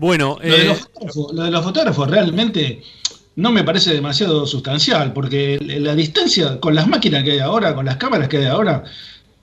Bueno, 0.00 0.36
Lo 0.42 0.48
de, 0.50 0.62
eh, 0.62 0.64
los 0.64 0.88
lo 1.32 1.44
de 1.44 1.50
los 1.52 1.64
fotógrafos 1.64 2.10
realmente 2.10 2.82
no 3.36 3.52
me 3.52 3.64
parece 3.64 3.92
demasiado 3.94 4.46
sustancial, 4.46 5.12
porque 5.12 5.58
la 5.80 5.94
distancia 5.94 6.58
con 6.58 6.74
las 6.74 6.88
máquinas 6.88 7.22
que 7.22 7.32
hay 7.32 7.38
ahora, 7.38 7.74
con 7.74 7.84
las 7.86 7.96
cámaras 7.96 8.28
que 8.28 8.38
hay 8.38 8.46
ahora, 8.46 8.82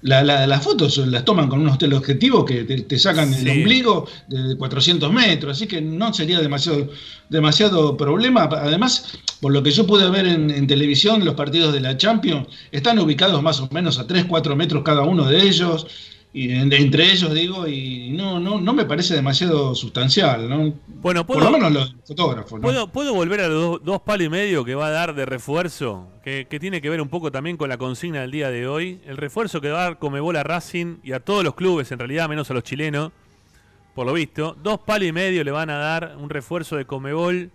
la- 0.02 0.22
la- 0.24 0.46
las 0.48 0.62
fotos 0.64 0.98
las 0.98 1.24
toman 1.24 1.48
con 1.48 1.62
unos 1.62 1.78
teleobjetivos 1.78 2.44
que 2.44 2.66
te, 2.66 2.82
te 2.82 3.00
sacan 3.00 3.34
Sí. 3.34 3.42
el 3.48 3.60
ombligo 3.60 4.06
de 4.28 4.58
400 4.58 5.14
metros, 5.14 5.56
así 5.56 5.66
que 5.68 5.80
no 5.80 6.14
sería 6.14 6.40
demasiado, 6.42 6.90
demasiado 7.30 7.96
problema. 7.96 8.44
Además, 8.52 9.14
por 9.40 9.54
lo 9.54 9.64
que 9.64 9.72
yo 9.72 9.88
pude 9.88 10.10
ver 10.10 10.26
en, 10.28 10.52
en 10.52 10.68
televisión, 10.68 11.24
los 11.24 11.36
partidos 11.36 11.74
de 11.74 11.80
la 11.80 11.96
Champions 11.96 12.48
están 12.72 13.00
ubicados 13.00 13.42
más 13.42 13.62
o 13.62 13.70
menos 13.72 13.98
a 14.00 14.06
3, 14.08 14.26
4 14.26 14.56
metros 14.58 14.84
cada 14.84 15.04
uno 15.04 15.24
de 15.26 15.42
ellos. 15.42 15.88
Y 16.36 16.52
en- 16.52 16.74
entre 16.74 17.12
ellos 17.12 17.32
digo, 17.34 17.68
y 17.68 18.10
no, 18.10 18.40
no, 18.40 18.60
no 18.60 18.74
me 18.74 18.86
parece 18.86 19.14
demasiado 19.14 19.76
sustancial, 19.76 20.50
¿no? 20.50 20.74
bueno, 20.88 21.26
Por 21.28 21.38
¿puedo, 21.38 21.52
lo 21.52 21.58
menos 21.58 21.72
los 21.72 21.96
fotógrafos, 22.08 22.54
¿no? 22.60 22.62
¿puedo, 22.62 22.88
puedo 22.88 23.14
volver 23.14 23.42
a 23.42 23.48
los 23.48 23.62
dos, 23.62 23.82
dos 23.84 24.02
palos 24.02 24.26
y 24.26 24.30
medio 24.30 24.66
que 24.66 24.74
va 24.74 24.88
a 24.88 24.92
dar 24.92 25.14
de 25.14 25.28
refuerzo? 25.28 26.08
Que, 26.24 26.48
que 26.50 26.60
tiene 26.60 26.82
que 26.82 26.90
ver 26.90 27.02
un 27.02 27.10
poco 27.10 27.32
también 27.32 27.56
con 27.56 27.70
la 27.70 27.78
consigna 27.78 28.22
del 28.22 28.32
día 28.32 28.50
de 28.50 28.68
hoy. 28.68 29.00
El 29.06 29.18
refuerzo 29.18 29.62
que 29.62 29.70
va 29.70 29.82
a 29.82 29.84
dar 29.84 30.00
Comebol 30.00 30.36
a 30.36 30.42
Racing 30.44 30.98
y 31.04 31.12
a 31.12 31.20
todos 31.20 31.44
los 31.44 31.54
clubes, 31.54 31.92
en 31.92 32.00
realidad, 32.00 32.28
menos 32.28 32.50
a 32.50 32.56
los 32.56 32.64
chilenos, 32.64 33.12
por 33.94 34.08
lo 34.08 34.14
visto. 34.14 34.58
Dos 34.64 34.80
palos 34.80 35.08
y 35.08 35.12
medio 35.12 35.44
le 35.44 35.52
van 35.52 35.70
a 35.70 35.78
dar 35.78 36.16
un 36.20 36.32
refuerzo 36.32 36.78
de 36.78 36.86
Comebol 36.86 37.52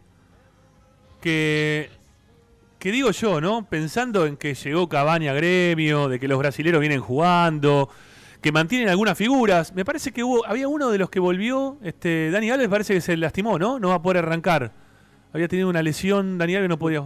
que, 1.20 1.90
que 2.78 2.92
digo 2.92 3.10
yo, 3.10 3.40
¿no? 3.40 3.66
Pensando 3.68 4.26
en 4.26 4.36
que 4.36 4.54
llegó 4.54 4.88
Cavani 4.88 5.28
a 5.28 5.32
gremio, 5.34 6.08
de 6.08 6.20
que 6.20 6.28
los 6.28 6.38
brasileros 6.38 6.80
vienen 6.80 7.00
jugando, 7.00 7.88
que 8.40 8.52
mantienen 8.52 8.88
algunas 8.88 9.16
figuras. 9.18 9.74
Me 9.74 9.84
parece 9.84 10.12
que 10.12 10.22
hubo, 10.22 10.46
había 10.46 10.68
uno 10.68 10.90
de 10.90 10.98
los 10.98 11.10
que 11.10 11.20
volvió, 11.20 11.76
este, 11.82 12.30
Dani 12.30 12.50
Alves 12.50 12.68
parece 12.68 12.94
que 12.94 13.00
se 13.00 13.16
lastimó, 13.16 13.58
¿no? 13.58 13.78
No 13.78 13.88
va 13.88 13.94
a 13.96 14.02
poder 14.02 14.18
arrancar. 14.24 14.72
Había 15.32 15.48
tenido 15.48 15.68
una 15.68 15.82
lesión, 15.82 16.38
Dani 16.38 16.54
Alves 16.54 16.68
no 16.68 16.78
podía. 16.78 17.02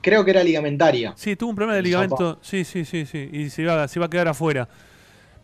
Creo 0.00 0.24
que 0.24 0.30
era 0.30 0.42
ligamentaria. 0.42 1.12
Sí, 1.16 1.36
tuvo 1.36 1.50
un 1.50 1.56
problema 1.56 1.76
de 1.76 1.82
ligamento. 1.82 2.38
Sí, 2.40 2.64
sí, 2.64 2.84
sí, 2.86 3.04
sí. 3.04 3.28
Y 3.30 3.50
se 3.50 3.64
va, 3.64 3.86
se 3.88 4.00
va 4.00 4.06
a 4.06 4.10
quedar 4.10 4.26
afuera. 4.28 4.66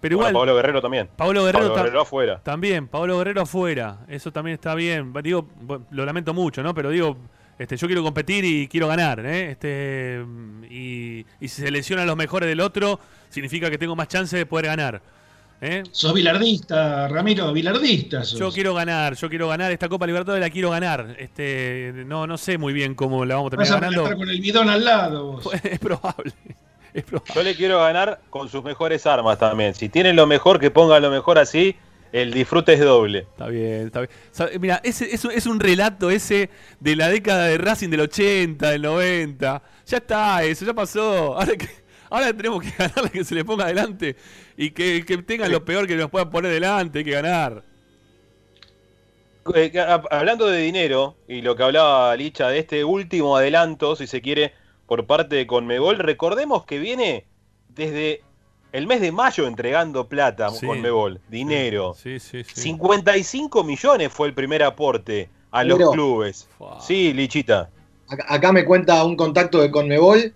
Pero 0.01 0.17
Bueno, 0.17 0.31
igual, 0.31 0.41
Pablo 0.41 0.57
Guerrero 0.57 0.81
también. 0.83 1.09
Pablo 1.15 1.45
Guerrero, 1.45 1.59
Pablo 1.65 1.75
ta- 1.75 1.83
Guerrero 1.83 2.01
afuera. 2.03 2.41
también, 2.43 2.89
Pablo 2.89 3.19
Guerrero 3.19 3.43
afuera. 3.43 3.99
Eso 4.09 4.33
también 4.33 4.55
está 4.55 4.75
bien. 4.75 5.13
Digo, 5.23 5.47
lo 5.91 6.05
lamento 6.07 6.33
mucho, 6.35 6.63
¿no? 6.63 6.75
Pero 6.75 6.91
digo, 6.91 7.17
este, 7.63 7.77
yo 7.77 7.87
quiero 7.87 8.03
competir 8.03 8.45
y 8.45 8.69
quiero 8.69 8.89
ganar, 8.89 9.25
¿eh? 9.25 9.51
Este, 9.53 10.23
y, 10.71 11.25
y 11.41 11.49
si 11.49 11.63
se 11.63 11.71
lesionan 11.71 12.07
los 12.07 12.17
mejores 12.17 12.49
del 12.49 12.61
otro, 12.61 13.01
significa 13.29 13.71
que 13.71 13.79
tengo 13.79 13.97
más 13.97 14.09
chance 14.09 14.37
de 14.37 14.47
poder 14.47 14.67
ganar. 14.67 15.01
¿eh? 15.61 15.83
Sos 15.93 16.13
bilardista, 16.13 17.07
Ramiro, 17.09 17.53
bilardista. 17.53 18.25
sos. 18.25 18.39
Yo 18.39 18.51
quiero 18.51 18.75
ganar, 18.75 19.15
yo 19.15 19.29
quiero 19.29 19.49
ganar 19.49 19.71
esta 19.73 19.89
Copa 19.89 20.07
Libertadores, 20.07 20.41
la 20.45 20.51
quiero 20.51 20.71
ganar. 20.71 21.15
Este, 21.19 21.93
no, 22.07 22.27
no 22.27 22.37
sé 22.37 22.59
muy 22.59 22.73
bien 22.73 22.95
cómo 22.95 23.25
la 23.25 23.37
vamos 23.37 23.53
a 23.53 23.57
Vas 23.57 23.71
a 23.71 23.79
terminar 23.81 23.95
ganando. 24.03 24.17
con 24.19 24.29
el 24.29 24.41
bidón 24.41 24.69
al 24.69 24.85
lado. 24.85 25.33
vos. 25.33 25.49
Es 25.65 25.79
probable. 25.79 26.33
Es 26.93 27.05
probable. 27.05 27.33
Yo 27.35 27.43
le 27.43 27.55
quiero 27.55 27.79
ganar 27.81 28.21
con 28.29 28.49
sus 28.49 28.63
mejores 28.65 29.07
armas 29.07 29.39
también. 29.39 29.75
Si 29.75 29.89
tienen 29.89 30.17
lo 30.17 30.27
mejor, 30.27 30.59
que 30.59 30.71
pongan 30.71 31.01
lo 31.01 31.11
mejor 31.11 31.39
así, 31.39 31.77
el 32.13 32.33
disfrute 32.33 32.75
es 32.75 32.81
doble. 32.81 33.21
Está 33.21 33.49
bien, 33.49 33.87
está 33.87 34.01
bien. 34.01 34.11
Sabe- 34.31 34.59
Mira, 34.59 34.81
ese, 34.85 35.13
es, 35.15 35.25
es 35.25 35.47
un 35.47 35.59
relato 35.61 36.11
ese 36.11 36.51
de 36.79 36.95
la 36.97 37.09
década 37.09 37.47
de 37.47 37.59
Racing 37.59 37.89
del 37.91 38.01
80, 38.03 38.71
del 38.71 38.83
90. 38.83 39.63
Ya 39.87 39.97
está, 39.97 40.45
eso 40.45 40.65
ya 40.67 40.75
pasó. 40.75 41.35
Ahora, 41.39 41.57
que, 41.57 41.69
ahora 42.11 42.33
tenemos 42.37 42.63
que 42.63 42.71
ganarle 42.79 43.11
que 43.11 43.25
se 43.25 43.35
le 43.35 43.45
ponga 43.45 43.65
adelante 43.65 44.17
y 44.57 44.71
que, 44.71 45.05
que 45.07 45.19
tengan 45.23 45.51
lo 45.51 45.65
peor 45.65 45.87
que 45.87 45.97
nos 45.97 46.11
puedan 46.11 46.31
poner 46.31 46.53
delante, 46.53 46.99
hay 47.01 47.05
que 47.05 47.11
ganar. 47.13 47.65
Eh, 49.55 49.73
Hablando 50.11 50.47
de 50.47 50.59
dinero 50.61 51.17
y 51.27 51.43
lo 51.43 51.57
que 51.57 51.65
hablaba 51.65 52.15
Licha 52.17 52.49
de 52.49 52.59
este 52.61 52.85
último 52.85 53.37
adelanto, 53.37 53.97
si 53.97 54.07
se 54.07 54.21
quiere, 54.23 54.53
por 54.87 55.07
parte 55.07 55.35
de 55.35 55.47
Conmebol, 55.49 55.99
recordemos 55.99 56.65
que 56.65 56.79
viene 56.79 57.27
desde 57.69 58.23
el 58.73 58.87
mes 58.87 59.01
de 59.01 59.13
mayo 59.13 59.47
entregando 59.47 60.09
plata 60.09 60.51
Sí. 60.51 60.67
Conmebol, 60.67 61.21
dinero. 61.29 61.95
Sí, 61.95 62.19
sí, 62.19 62.43
sí. 62.45 62.61
55 62.61 63.63
millones 63.65 64.13
fue 64.13 64.29
el 64.29 64.35
primer 64.35 64.63
aporte 64.63 65.29
a 65.51 65.63
los 65.65 65.79
Pero- 65.79 65.91
clubes. 65.91 66.49
Sí, 66.81 67.13
Lichita. 67.13 67.69
Acá, 68.09 68.25
acá 68.29 68.53
me 68.53 68.65
cuenta 68.65 69.05
un 69.05 69.17
contacto 69.17 69.61
de 69.61 69.71
Conmebol 69.71 70.35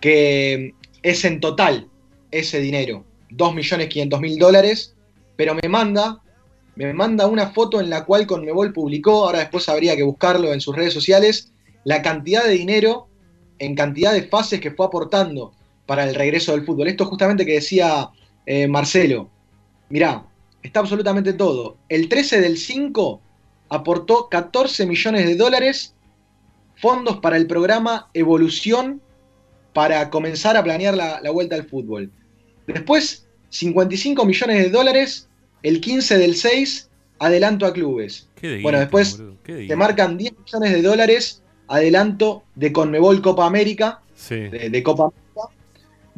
que 0.00 0.74
es 1.02 1.24
en 1.24 1.40
total 1.40 1.88
ese 2.30 2.60
dinero, 2.60 3.04
2.500.000 3.30 4.38
dólares, 4.38 4.94
pero 5.36 5.54
me 5.54 5.68
manda, 5.68 6.20
me 6.76 6.92
manda 6.92 7.26
una 7.26 7.48
foto 7.50 7.80
en 7.80 7.90
la 7.90 8.04
cual 8.04 8.26
Conmebol 8.26 8.72
publicó, 8.72 9.24
ahora 9.24 9.40
después 9.40 9.68
habría 9.68 9.96
que 9.96 10.02
buscarlo 10.02 10.52
en 10.52 10.60
sus 10.60 10.76
redes 10.76 10.92
sociales, 10.92 11.52
la 11.84 12.02
cantidad 12.02 12.44
de 12.44 12.50
dinero 12.52 13.08
en 13.58 13.74
cantidad 13.74 14.12
de 14.12 14.22
fases 14.24 14.60
que 14.60 14.70
fue 14.70 14.86
aportando 14.86 15.52
para 15.88 16.04
el 16.04 16.14
regreso 16.14 16.52
del 16.52 16.66
fútbol. 16.66 16.86
Esto 16.86 17.06
justamente 17.06 17.46
que 17.46 17.54
decía 17.54 18.10
eh, 18.44 18.68
Marcelo. 18.68 19.30
Mirá, 19.88 20.26
está 20.62 20.80
absolutamente 20.80 21.32
todo. 21.32 21.78
El 21.88 22.10
13 22.10 22.42
del 22.42 22.58
5 22.58 23.22
aportó 23.70 24.28
14 24.28 24.84
millones 24.84 25.26
de 25.26 25.34
dólares 25.34 25.94
fondos 26.76 27.16
para 27.20 27.38
el 27.38 27.46
programa 27.46 28.10
Evolución 28.12 29.00
para 29.72 30.10
comenzar 30.10 30.58
a 30.58 30.62
planear 30.62 30.94
la, 30.94 31.22
la 31.22 31.30
vuelta 31.30 31.56
al 31.56 31.64
fútbol. 31.64 32.10
Después, 32.66 33.26
55 33.48 34.26
millones 34.26 34.64
de 34.64 34.68
dólares, 34.68 35.30
el 35.62 35.80
15 35.80 36.18
del 36.18 36.34
6, 36.34 36.90
adelanto 37.18 37.64
a 37.64 37.72
clubes. 37.72 38.28
Qué 38.34 38.60
Bueno, 38.60 38.78
después 38.78 39.22
Te 39.42 39.74
marcan 39.74 40.18
10 40.18 40.34
millones 40.44 40.72
de 40.74 40.82
dólares, 40.82 41.42
adelanto 41.66 42.44
de 42.56 42.74
Conmebol 42.74 43.22
Copa 43.22 43.46
América, 43.46 44.02
Sí. 44.14 44.34
de, 44.34 44.68
de 44.68 44.82
Copa 44.82 45.04
América. 45.04 45.27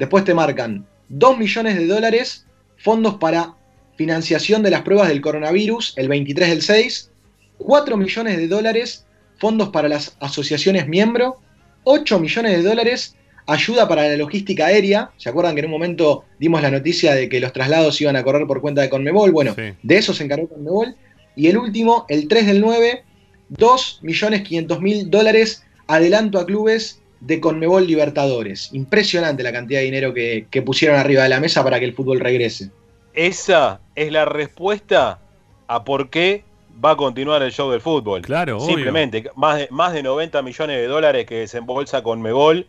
Después 0.01 0.25
te 0.25 0.33
marcan 0.33 0.87
2 1.11 1.37
millones 1.37 1.77
de 1.77 1.87
dólares, 1.87 2.47
fondos 2.79 3.17
para 3.17 3.55
financiación 3.97 4.63
de 4.63 4.71
las 4.71 4.81
pruebas 4.81 5.09
del 5.09 5.21
coronavirus, 5.21 5.93
el 5.99 6.09
23 6.09 6.49
del 6.49 6.63
6. 6.63 7.11
4 7.59 7.99
millones 7.99 8.39
de 8.39 8.49
dólares, 8.49 9.05
fondos 9.37 9.69
para 9.69 9.89
las 9.89 10.17
asociaciones 10.19 10.89
miembro. 10.89 11.37
8 11.85 12.19
millones 12.19 12.57
de 12.57 12.63
dólares, 12.63 13.15
ayuda 13.47 13.87
para 13.89 14.09
la 14.09 14.17
logística 14.17 14.69
aérea. 14.69 15.11
¿Se 15.19 15.29
acuerdan 15.29 15.55
que 15.55 15.61
en 15.61 15.67
un 15.67 15.73
momento 15.73 16.25
dimos 16.39 16.63
la 16.63 16.71
noticia 16.71 17.15
de 17.15 17.29
que 17.29 17.39
los 17.39 17.53
traslados 17.53 18.01
iban 18.01 18.17
a 18.17 18.25
correr 18.25 18.47
por 18.47 18.63
cuenta 18.63 18.81
de 18.81 18.89
Conmebol? 18.89 19.33
Bueno, 19.33 19.55
Sí. 19.55 19.75
de 19.83 19.97
eso 19.99 20.15
se 20.15 20.25
encargó 20.25 20.49
Conmebol. 20.49 20.97
Y 21.37 21.49
el 21.49 21.59
último, 21.59 22.07
el 22.09 22.27
3 22.27 22.47
del 22.47 22.63
9, 22.63 23.05
2.500.000 23.51 25.11
dólares 25.11 25.63
adelanto 25.87 26.39
a 26.39 26.47
clubes 26.47 27.00
de 27.21 27.41
Conmebol 27.41 27.87
Libertadores. 27.87 28.71
Impresionante 28.73 29.43
la 29.43 29.53
cantidad 29.53 29.81
de 29.81 29.85
dinero 29.85 30.15
que, 30.15 30.47
que 30.51 30.63
pusieron 30.63 30.99
arriba 30.99 31.23
de 31.23 31.29
la 31.29 31.41
mesa 31.41 31.63
para 31.63 31.79
que 31.79 31.85
el 31.85 31.95
fútbol 31.95 32.21
regrese. 32.21 32.71
Esa 33.13 33.81
es 33.95 34.11
la 34.13 34.25
respuesta 34.25 35.19
a 35.67 35.85
por 35.85 36.11
qué 36.11 36.45
va 36.83 36.93
a 36.93 36.97
continuar 36.97 37.43
el 37.43 37.53
show 37.53 37.71
del 37.71 37.81
fútbol. 37.81 38.23
Claro, 38.23 38.57
obvio. 38.57 38.75
Simplemente, 38.75 39.31
más 39.37 39.59
de, 39.59 39.69
más 39.71 39.93
de 39.93 40.03
90 40.03 40.43
millones 40.43 40.77
de 40.77 40.87
dólares 40.87 41.27
que 41.27 41.41
desembolsa 41.41 42.03
con 42.03 42.23
Megol. 42.23 42.67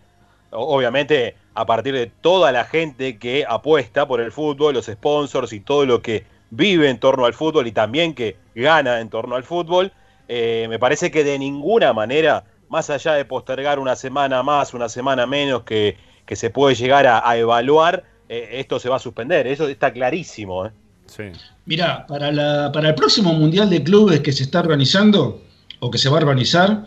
Obviamente, 0.51 1.35
a 1.53 1.65
partir 1.65 1.93
de 1.93 2.07
toda 2.07 2.51
la 2.51 2.65
gente 2.65 3.17
que 3.17 3.45
apuesta 3.47 4.07
por 4.07 4.19
el 4.19 4.31
fútbol, 4.31 4.73
los 4.73 4.87
sponsors 4.87 5.53
y 5.53 5.61
todo 5.61 5.85
lo 5.85 6.01
que 6.01 6.25
vive 6.49 6.89
en 6.89 6.99
torno 6.99 7.25
al 7.25 7.33
fútbol 7.33 7.67
y 7.67 7.71
también 7.71 8.13
que 8.13 8.35
gana 8.53 8.99
en 8.99 9.09
torno 9.09 9.35
al 9.35 9.43
fútbol, 9.43 9.93
eh, 10.27 10.67
me 10.69 10.77
parece 10.77 11.09
que 11.09 11.23
de 11.23 11.39
ninguna 11.39 11.93
manera, 11.93 12.43
más 12.71 12.89
allá 12.89 13.13
de 13.13 13.25
postergar 13.25 13.77
una 13.79 13.95
semana 13.95 14.41
más, 14.43 14.73
una 14.73 14.87
semana 14.89 15.27
menos 15.27 15.63
que, 15.63 15.97
que 16.25 16.35
se 16.35 16.49
puede 16.49 16.73
llegar 16.75 17.05
a, 17.05 17.27
a 17.29 17.37
evaluar, 17.37 18.03
eh, 18.29 18.49
esto 18.53 18.79
se 18.79 18.87
va 18.89 18.95
a 18.95 18.99
suspender. 18.99 19.45
Eso 19.45 19.67
está 19.67 19.91
clarísimo. 19.91 20.65
¿eh? 20.65 20.71
Sí. 21.05 21.23
Mirá, 21.65 22.07
para, 22.07 22.31
la- 22.31 22.71
para 22.71 22.89
el 22.89 22.95
próximo 22.95 23.33
Mundial 23.33 23.69
de 23.69 23.83
Clubes 23.83 24.21
que 24.21 24.31
se 24.31 24.43
está 24.43 24.61
organizando, 24.61 25.41
o 25.81 25.91
que 25.91 25.97
se 25.97 26.07
va 26.09 26.17
a 26.17 26.21
organizar, 26.21 26.85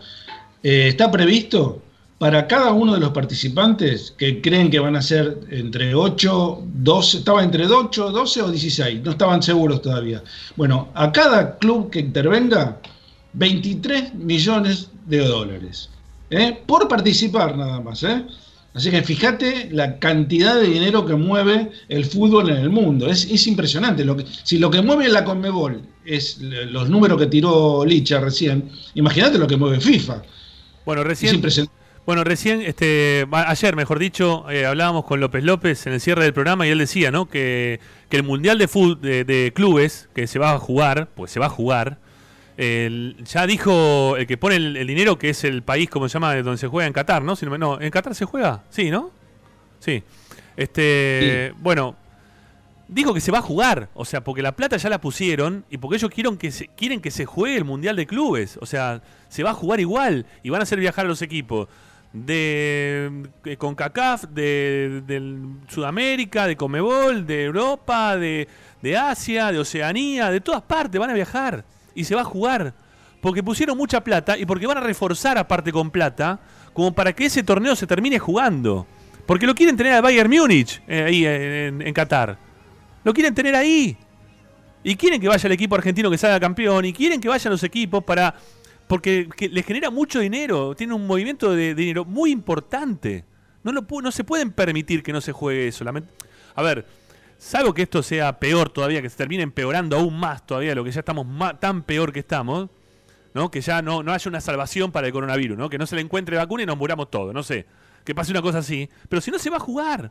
eh, 0.63 0.87
está 0.87 1.11
previsto 1.11 1.81
para 2.17 2.47
cada 2.47 2.71
uno 2.71 2.93
de 2.93 2.99
los 3.01 3.09
participantes 3.11 4.15
que 4.17 4.41
creen 4.41 4.71
que 4.71 4.79
van 4.79 4.95
a 4.95 5.01
ser 5.03 5.37
entre 5.51 5.93
8, 5.93 6.61
12, 6.63 7.17
estaba 7.19 7.43
entre 7.43 7.67
8, 7.67 8.09
12 8.09 8.41
o 8.41 8.49
16, 8.49 9.01
no 9.03 9.11
estaban 9.11 9.43
seguros 9.43 9.81
todavía. 9.81 10.23
Bueno, 10.55 10.87
a 10.95 11.11
cada 11.11 11.57
club 11.59 11.91
que 11.91 11.99
intervenga, 11.99 12.77
23 13.33 14.15
millones 14.15 14.89
de 15.05 15.19
dólares. 15.19 15.89
¿eh? 16.29 16.57
Por 16.65 16.87
participar 16.87 17.57
nada 17.57 17.79
más. 17.79 18.03
¿eh? 18.03 18.25
Así 18.73 18.91
que 18.91 19.01
fíjate 19.01 19.69
la 19.71 19.99
cantidad 19.99 20.55
de 20.59 20.67
dinero 20.67 21.05
que 21.05 21.15
mueve 21.15 21.71
el 21.87 22.05
fútbol 22.05 22.49
en 22.49 22.57
el 22.57 22.69
mundo. 22.69 23.07
Es, 23.07 23.25
es 23.31 23.47
impresionante. 23.47 24.03
Lo 24.03 24.17
que, 24.17 24.25
si 24.43 24.59
lo 24.59 24.69
que 24.69 24.81
mueve 24.81 25.07
la 25.07 25.23
Conmebol 25.23 25.81
es 26.05 26.39
los 26.41 26.89
números 26.89 27.17
que 27.17 27.27
tiró 27.27 27.85
Licha 27.85 28.19
recién, 28.19 28.69
imagínate 28.93 29.37
lo 29.37 29.47
que 29.47 29.57
mueve 29.57 29.79
FIFA. 29.79 30.21
Bueno, 30.85 31.03
recién. 31.03 31.41
Bueno, 32.05 32.23
recién, 32.23 32.61
este, 32.61 33.25
ayer, 33.31 33.75
mejor 33.75 33.97
dicho, 33.97 34.47
eh, 34.51 34.67
hablábamos 34.67 35.05
con 35.05 35.19
López 35.19 35.43
López 35.43 35.87
en 35.87 35.93
el 35.93 35.99
cierre 35.99 36.23
del 36.23 36.33
programa 36.33 36.67
y 36.67 36.69
él 36.69 36.77
decía, 36.77 37.09
¿no? 37.09 37.27
Que, 37.27 37.79
que 38.09 38.17
el 38.17 38.21
mundial 38.21 38.59
de, 38.59 38.67
de, 39.01 39.23
de 39.23 39.51
clubes 39.55 40.07
que 40.13 40.27
se 40.27 40.37
va 40.37 40.51
a 40.51 40.59
jugar, 40.59 41.09
pues 41.15 41.31
se 41.31 41.39
va 41.39 41.47
a 41.47 41.49
jugar. 41.49 41.97
El- 42.57 43.17
ya 43.25 43.45
dijo 43.47 44.15
el 44.17 44.25
que 44.27 44.37
pone 44.37 44.55
el, 44.55 44.77
el 44.77 44.87
dinero 44.87 45.17
que 45.17 45.29
es 45.29 45.43
el 45.43 45.61
país, 45.63 45.89
como 45.89 46.07
se 46.09 46.13
llama, 46.13 46.33
de 46.33 46.43
donde 46.43 46.57
se 46.57 46.67
juega 46.67 46.87
en 46.87 46.93
Qatar, 46.93 47.21
¿no? 47.23 47.35
Si 47.35 47.45
no, 47.45 47.81
en 47.81 47.91
Qatar 47.91 48.15
se 48.15 48.25
juega, 48.25 48.63
sí, 48.69 48.89
¿no? 48.89 49.11
Sí. 49.79 50.03
Este, 50.57 51.53
bueno, 51.59 51.95
dijo 52.87 53.13
que 53.13 53.19
se 53.21 53.31
va 53.31 53.39
a 53.39 53.41
jugar, 53.41 53.89
o 53.93 54.05
sea, 54.05 54.23
porque 54.23 54.41
la 54.41 54.53
plata 54.55 54.77
ya 54.77 54.89
la 54.89 55.01
pusieron 55.01 55.65
y 55.69 55.77
porque 55.77 55.97
ellos 55.97 56.09
quieren 56.11 56.37
que 56.37 56.51
se, 56.51 56.67
quieren 56.69 57.01
que 57.01 57.11
se 57.11 57.25
juegue 57.25 57.57
el 57.57 57.65
mundial 57.65 57.95
de 57.95 58.07
clubes, 58.07 58.57
o 58.61 58.65
sea, 58.65 59.01
se 59.27 59.43
va 59.43 59.51
a 59.51 59.53
jugar 59.53 59.79
igual 59.79 60.25
y 60.43 60.49
van 60.49 60.61
a 60.61 60.63
hacer 60.63 60.79
viajar 60.79 61.05
a 61.05 61.09
los 61.09 61.21
equipos 61.21 61.67
de 62.13 63.11
eh, 63.43 63.57
CONCACAF, 63.57 64.23
de, 64.29 65.01
del 65.05 65.39
Sudamérica, 65.67 66.47
de 66.47 66.55
Comebol, 66.55 67.27
de 67.27 67.43
Europa, 67.43 68.15
de, 68.15 68.47
de 68.81 68.97
Asia, 68.97 69.51
de 69.51 69.59
Oceanía, 69.59 70.31
de 70.31 70.39
todas 70.39 70.61
partes 70.61 70.99
van 70.99 71.09
a 71.09 71.13
viajar 71.13 71.65
y 71.95 72.03
se 72.03 72.13
va 72.13 72.21
a 72.21 72.25
jugar. 72.25 72.73
Porque 73.21 73.41
pusieron 73.41 73.75
mucha 73.77 74.03
plata 74.03 74.37
y 74.37 74.45
porque 74.45 74.67
van 74.67 74.77
a 74.77 74.81
reforzar 74.81 75.37
aparte 75.37 75.71
con 75.71 75.89
plata, 75.89 76.39
como 76.73 76.93
para 76.93 77.13
que 77.13 77.25
ese 77.25 77.41
torneo 77.41 77.75
se 77.75 77.87
termine 77.87 78.19
jugando. 78.19 78.85
Porque 79.25 79.47
lo 79.47 79.55
quieren 79.55 79.75
tener 79.75 79.93
al 79.93 80.03
Bayern 80.03 80.29
Múnich 80.29 80.81
eh, 80.87 81.03
ahí 81.03 81.25
en, 81.25 81.93
Qatar. 81.93 82.37
Lo 83.03 83.13
quieren 83.13 83.33
tener 83.33 83.55
ahí. 83.55 83.97
Y 84.83 84.95
quieren 84.95 85.19
que 85.19 85.27
vaya 85.27 85.47
el 85.47 85.53
equipo 85.53 85.73
argentino 85.73 86.11
que 86.11 86.17
salga 86.17 86.39
campeón. 86.39 86.85
Y 86.85 86.93
quieren 86.93 87.19
que 87.19 87.27
vayan 87.27 87.51
los 87.51 87.63
equipos 87.63 88.03
para. 88.03 88.35
Porque 88.87 89.27
que 89.35 89.49
les 89.49 89.65
genera 89.65 89.89
mucho 89.89 90.19
dinero. 90.19 90.75
Tiene 90.75 90.93
un 90.93 91.07
movimiento 91.07 91.55
de 91.55 91.73
dinero 91.73 92.05
muy 92.05 92.29
importante. 92.29 93.25
No, 93.63 93.71
lo, 93.71 93.83
no 94.03 94.11
se 94.11 94.23
pueden 94.23 94.51
permitir 94.51 95.01
que 95.01 95.11
no 95.11 95.21
se 95.21 95.31
juegue 95.31 95.67
eso. 95.67 95.83
A 96.53 96.61
ver, 96.61 96.85
salvo 97.37 97.73
que 97.73 97.83
esto 97.83 98.03
sea 98.03 98.39
peor 98.39 98.69
todavía, 98.69 99.01
que 99.01 99.09
se 99.09 99.17
termine 99.17 99.43
empeorando 99.43 99.97
aún 99.97 100.19
más 100.19 100.45
todavía 100.45 100.69
de 100.69 100.75
lo 100.75 100.83
que 100.83 100.91
ya 100.91 100.99
estamos 100.99 101.25
tan 101.59 101.83
peor 101.83 102.11
que 102.11 102.19
estamos. 102.19 102.69
¿no? 103.35 103.51
Que 103.51 103.59
ya 103.59 103.81
no, 103.81 104.01
no 104.01 104.13
haya 104.13 104.29
una 104.29 104.39
salvación 104.39 104.93
para 104.93 105.07
el 105.07 105.13
coronavirus, 105.13 105.57
¿no? 105.57 105.69
Que 105.69 105.77
no 105.77 105.85
se 105.85 105.95
le 105.97 106.01
encuentre 106.01 106.37
vacuna 106.37 106.63
y 106.63 106.65
nos 106.65 106.77
muramos 106.77 107.11
todos, 107.11 107.33
no 107.33 107.43
sé. 107.43 107.65
Que 108.05 108.15
pase 108.15 108.31
una 108.31 108.41
cosa 108.41 108.59
así. 108.59 108.89
Pero 109.09 109.21
si 109.21 109.29
no 109.29 109.37
se 109.37 109.49
va 109.49 109.57
a 109.57 109.59
jugar. 109.59 110.09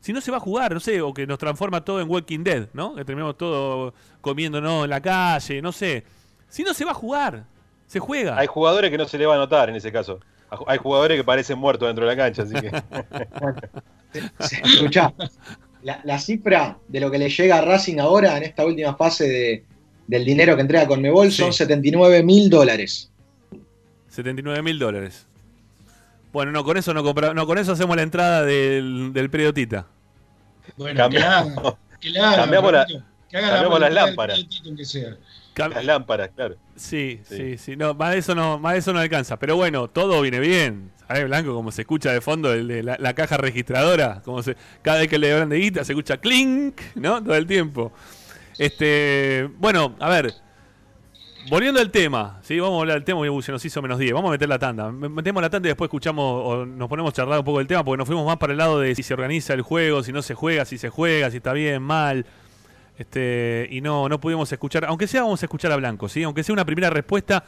Si 0.00 0.12
no 0.12 0.20
se 0.20 0.32
va 0.32 0.38
a 0.38 0.40
jugar, 0.40 0.74
no 0.74 0.80
sé, 0.80 1.00
o 1.00 1.14
que 1.14 1.28
nos 1.28 1.38
transforma 1.38 1.84
todo 1.84 2.00
en 2.00 2.10
Walking 2.10 2.42
Dead, 2.42 2.68
¿no? 2.72 2.96
Que 2.96 3.04
terminamos 3.04 3.36
todo 3.36 3.94
comiéndonos 4.20 4.84
en 4.84 4.90
la 4.90 5.00
calle, 5.00 5.62
no 5.62 5.70
sé. 5.70 6.04
Si 6.48 6.64
no 6.64 6.74
se 6.74 6.84
va 6.84 6.90
a 6.90 6.94
jugar, 6.94 7.44
se 7.86 8.00
juega. 8.00 8.36
Hay 8.36 8.48
jugadores 8.48 8.90
que 8.90 8.98
no 8.98 9.06
se 9.06 9.16
le 9.16 9.26
va 9.26 9.36
a 9.36 9.38
notar 9.38 9.68
en 9.68 9.76
ese 9.76 9.92
caso. 9.92 10.18
Hay 10.66 10.78
jugadores 10.78 11.18
que 11.18 11.24
parecen 11.24 11.58
muertos 11.58 11.88
dentro 11.88 12.04
de 12.04 12.16
la 12.16 12.20
cancha, 12.20 12.42
así 12.42 12.54
que. 12.54 12.82
Escuchá, 14.74 15.14
la, 15.82 16.00
la 16.04 16.18
cifra 16.18 16.78
de 16.88 17.00
lo 17.00 17.10
que 17.10 17.18
le 17.18 17.28
llega 17.30 17.58
a 17.58 17.60
Racing 17.62 17.98
ahora 17.98 18.36
en 18.36 18.42
esta 18.42 18.64
última 18.64 18.94
fase 18.96 19.28
de- 19.28 19.64
del 20.06 20.24
dinero 20.24 20.54
que 20.56 20.62
entrega 20.62 20.86
con 20.86 21.00
Mebol 21.02 21.30
son 21.30 21.52
Sí. 21.52 21.58
79 21.58 22.22
mil 22.22 22.48
dólares. 22.48 23.10
79 24.08 24.62
mil 24.62 24.78
dólares. 24.78 25.26
Bueno, 26.32 26.52
no, 26.52 26.64
con 26.64 26.76
eso 26.76 26.92
no 26.94 27.02
compra, 27.02 27.34
no, 27.34 27.46
con 27.46 27.58
eso 27.58 27.72
hacemos 27.72 27.96
la 27.96 28.02
entrada 28.02 28.42
del, 28.44 29.12
del 29.12 29.30
periodita. 29.30 29.86
Bueno, 30.76 30.98
Cambiamos- 30.98 31.52
que 31.54 31.58
haga, 31.60 31.76
que 32.00 32.10
le 32.10 32.20
haga, 32.20 32.36
cambiamos 32.36 32.72
la- 32.72 32.84
Roberto, 32.84 33.04
que 33.30 33.36
haga 33.36 33.48
cambiamos 33.50 33.80
las 33.80 33.92
lámparas. 33.92 34.36
periodito, 34.38 34.68
aunque 34.68 34.84
sea. 34.84 35.16
Las 35.66 35.84
lámparas, 35.84 36.30
claro. 36.34 36.54
Sí, 36.76 37.20
sí, 37.24 37.36
Sí. 37.36 37.58
sí. 37.58 37.76
No, 37.76 37.94
más 37.94 38.12
de 38.12 38.18
eso 38.18 38.34
no, 38.34 38.58
más 38.58 38.74
de 38.74 38.78
eso 38.78 38.92
no 38.92 39.00
alcanza. 39.00 39.38
Pero 39.38 39.56
bueno, 39.56 39.88
todo 39.88 40.20
viene 40.22 40.38
bien. 40.40 40.92
¿Sabes, 41.08 41.24
Blanco? 41.24 41.54
Como 41.54 41.72
se 41.72 41.82
escucha 41.82 42.12
de 42.12 42.20
fondo 42.20 42.52
el 42.52 42.68
de 42.68 42.82
la, 42.82 42.96
la 43.00 43.14
caja 43.14 43.36
registradora. 43.38 44.20
Como 44.24 44.42
se, 44.42 44.56
cada 44.82 44.98
vez 44.98 45.08
que 45.08 45.18
le 45.18 45.32
hablan 45.32 45.48
de 45.48 45.56
guita 45.58 45.84
se 45.84 45.92
escucha 45.92 46.18
clink, 46.18 46.80
¿no? 46.94 47.22
Todo 47.22 47.34
el 47.34 47.46
tiempo. 47.46 47.92
Este, 48.58 49.48
bueno, 49.58 49.94
a 50.00 50.08
ver. 50.08 50.32
Volviendo 51.50 51.80
al 51.80 51.90
tema, 51.90 52.40
¿sí? 52.42 52.60
Vamos 52.60 52.76
a 52.76 52.80
hablar 52.80 52.96
del 52.96 53.04
tema, 53.04 53.20
se 53.40 53.52
nos 53.52 53.64
hizo 53.64 53.80
menos 53.80 53.98
10. 53.98 54.12
Vamos 54.12 54.28
a 54.28 54.32
meter 54.32 54.48
la 54.48 54.58
tanda. 54.58 54.92
Me- 54.92 55.08
Metemos 55.08 55.40
la 55.42 55.48
tanda 55.48 55.68
y 55.68 55.70
después 55.70 55.88
escuchamos 55.88 56.42
o 56.44 56.66
nos 56.66 56.88
ponemos 56.88 57.10
a 57.10 57.14
charlar 57.14 57.38
un 57.38 57.44
poco 57.44 57.58
del 57.58 57.66
tema 57.66 57.82
porque 57.84 57.96
nos 57.96 58.06
fuimos 58.06 58.26
más 58.26 58.36
para 58.36 58.52
el 58.52 58.58
lado 58.58 58.78
de 58.80 58.94
si 58.94 59.02
se 59.02 59.14
organiza 59.14 59.54
el 59.54 59.62
juego, 59.62 60.02
si 60.02 60.12
no 60.12 60.20
se 60.20 60.34
juega, 60.34 60.66
si 60.66 60.76
se 60.76 60.90
juega, 60.90 61.30
si 61.30 61.38
está 61.38 61.54
bien, 61.54 61.82
mal. 61.82 62.26
Este, 62.98 63.68
y 63.70 63.80
no, 63.80 64.08
no 64.08 64.20
pudimos 64.20 64.50
escuchar, 64.50 64.84
aunque 64.84 65.06
sea 65.06 65.22
vamos 65.22 65.40
a 65.42 65.46
escuchar 65.46 65.70
a 65.70 65.76
Blanco, 65.76 66.08
¿sí? 66.08 66.22
Aunque 66.24 66.42
sea 66.42 66.52
una 66.52 66.64
primera 66.64 66.90
respuesta 66.90 67.44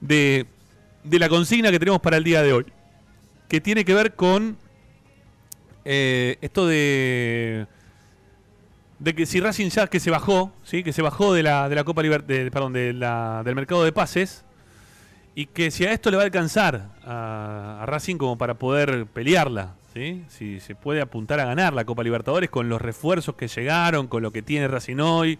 de, 0.00 0.46
de 1.04 1.18
la 1.18 1.28
consigna 1.28 1.70
que 1.70 1.78
tenemos 1.78 2.00
para 2.00 2.16
el 2.16 2.24
día 2.24 2.42
de 2.42 2.52
hoy. 2.52 2.66
Que 3.48 3.60
tiene 3.60 3.84
que 3.84 3.94
ver 3.94 4.14
con 4.16 4.56
eh, 5.84 6.36
esto 6.40 6.66
de 6.66 7.66
de 8.98 9.14
que 9.14 9.26
si 9.26 9.40
Racing 9.40 9.68
ya 9.68 9.86
que 9.88 10.00
se 10.00 10.10
bajó, 10.10 10.52
¿sí? 10.64 10.82
que 10.82 10.92
se 10.92 11.02
bajó 11.02 11.34
de 11.34 11.42
la, 11.42 11.68
de 11.68 11.74
la 11.76 11.84
Copa 11.84 12.02
Liber- 12.02 12.24
de- 12.24 12.50
perdón, 12.50 12.72
de 12.72 12.94
del 12.94 13.54
mercado 13.54 13.84
de 13.84 13.92
pases, 13.92 14.42
y 15.34 15.46
que 15.46 15.70
si 15.70 15.84
a 15.84 15.92
esto 15.92 16.10
le 16.10 16.16
va 16.16 16.22
a 16.22 16.26
alcanzar 16.26 16.88
a 17.04 17.84
Racing 17.86 18.16
como 18.16 18.38
para 18.38 18.54
poder 18.54 19.04
pelearla, 19.06 19.74
si 20.28 20.60
se 20.60 20.74
puede 20.74 21.00
apuntar 21.00 21.40
a 21.40 21.46
ganar 21.46 21.72
la 21.72 21.86
Copa 21.86 22.02
Libertadores 22.02 22.50
con 22.50 22.68
los 22.68 22.80
refuerzos 22.80 23.34
que 23.34 23.48
llegaron, 23.48 24.08
con 24.08 24.22
lo 24.22 24.30
que 24.30 24.42
tiene 24.42 24.68
Racing 24.68 24.98
hoy. 24.98 25.38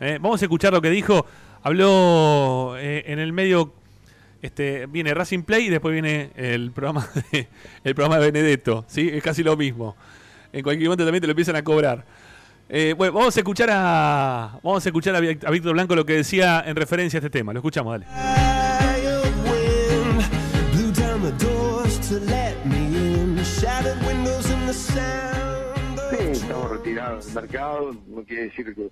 ¿eh? 0.00 0.18
Vamos 0.20 0.40
a 0.40 0.44
escuchar 0.44 0.72
lo 0.72 0.80
que 0.80 0.90
dijo, 0.90 1.26
habló 1.62 2.76
eh, 2.78 3.04
en 3.08 3.18
el 3.18 3.32
medio, 3.32 3.72
este, 4.40 4.86
viene 4.86 5.14
Racing 5.14 5.42
Play 5.42 5.66
y 5.66 5.68
después 5.68 5.92
viene 5.92 6.30
el 6.36 6.70
programa 6.70 7.08
de, 7.32 7.48
el 7.82 7.94
programa 7.96 8.20
de 8.20 8.30
Benedetto, 8.30 8.84
¿sí? 8.86 9.10
es 9.12 9.22
casi 9.22 9.42
lo 9.42 9.56
mismo. 9.56 9.96
En 10.52 10.62
cualquier 10.62 10.88
momento 10.88 11.04
también 11.04 11.20
te 11.20 11.26
lo 11.26 11.32
empiezan 11.32 11.56
a 11.56 11.64
cobrar. 11.64 12.04
Eh, 12.68 12.94
bueno, 12.96 13.14
vamos 13.14 13.36
a 13.36 13.40
escuchar 13.40 13.68
a 13.72 14.60
vamos 14.62 14.84
a 14.86 14.88
escuchar 14.88 15.16
a, 15.16 15.18
a 15.18 15.50
Víctor 15.50 15.72
Blanco 15.72 15.96
lo 15.96 16.06
que 16.06 16.12
decía 16.12 16.62
en 16.64 16.76
referencia 16.76 17.16
a 17.16 17.20
este 17.20 17.30
tema. 17.30 17.52
Lo 17.52 17.58
escuchamos, 17.58 17.98
dale. 17.98 18.06
Sí, 24.78 26.16
estamos 26.30 26.70
retirados 26.70 27.26
del 27.26 27.34
mercado, 27.34 27.92
no 28.06 28.22
quiere 28.22 28.44
decir 28.44 28.74
que, 28.74 28.90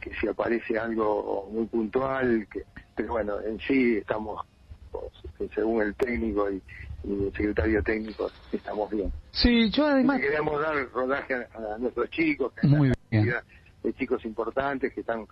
que 0.00 0.14
si 0.20 0.28
aparece 0.28 0.78
algo 0.78 1.48
muy 1.52 1.66
puntual, 1.66 2.46
que, 2.52 2.62
pero 2.94 3.12
bueno, 3.14 3.40
en 3.40 3.58
sí 3.60 3.96
estamos, 3.96 4.46
pues, 4.92 5.50
según 5.54 5.82
el 5.82 5.94
técnico 5.96 6.48
y, 6.50 6.62
y 7.02 7.24
el 7.26 7.32
secretario 7.32 7.82
técnico, 7.82 8.30
estamos 8.52 8.88
bien. 8.90 9.12
Sí, 9.32 9.70
yo 9.70 9.86
además. 9.86 10.18
Y 10.20 10.22
queremos 10.22 10.60
dar 10.60 10.88
rodaje 10.92 11.34
a, 11.34 11.74
a 11.74 11.78
nuestros 11.78 12.08
chicos, 12.10 12.52
Muy 12.62 12.92
bien. 13.10 13.34
de 13.82 13.92
chicos 13.94 14.24
importantes 14.24 14.92
que 14.94 15.00
están 15.00 15.26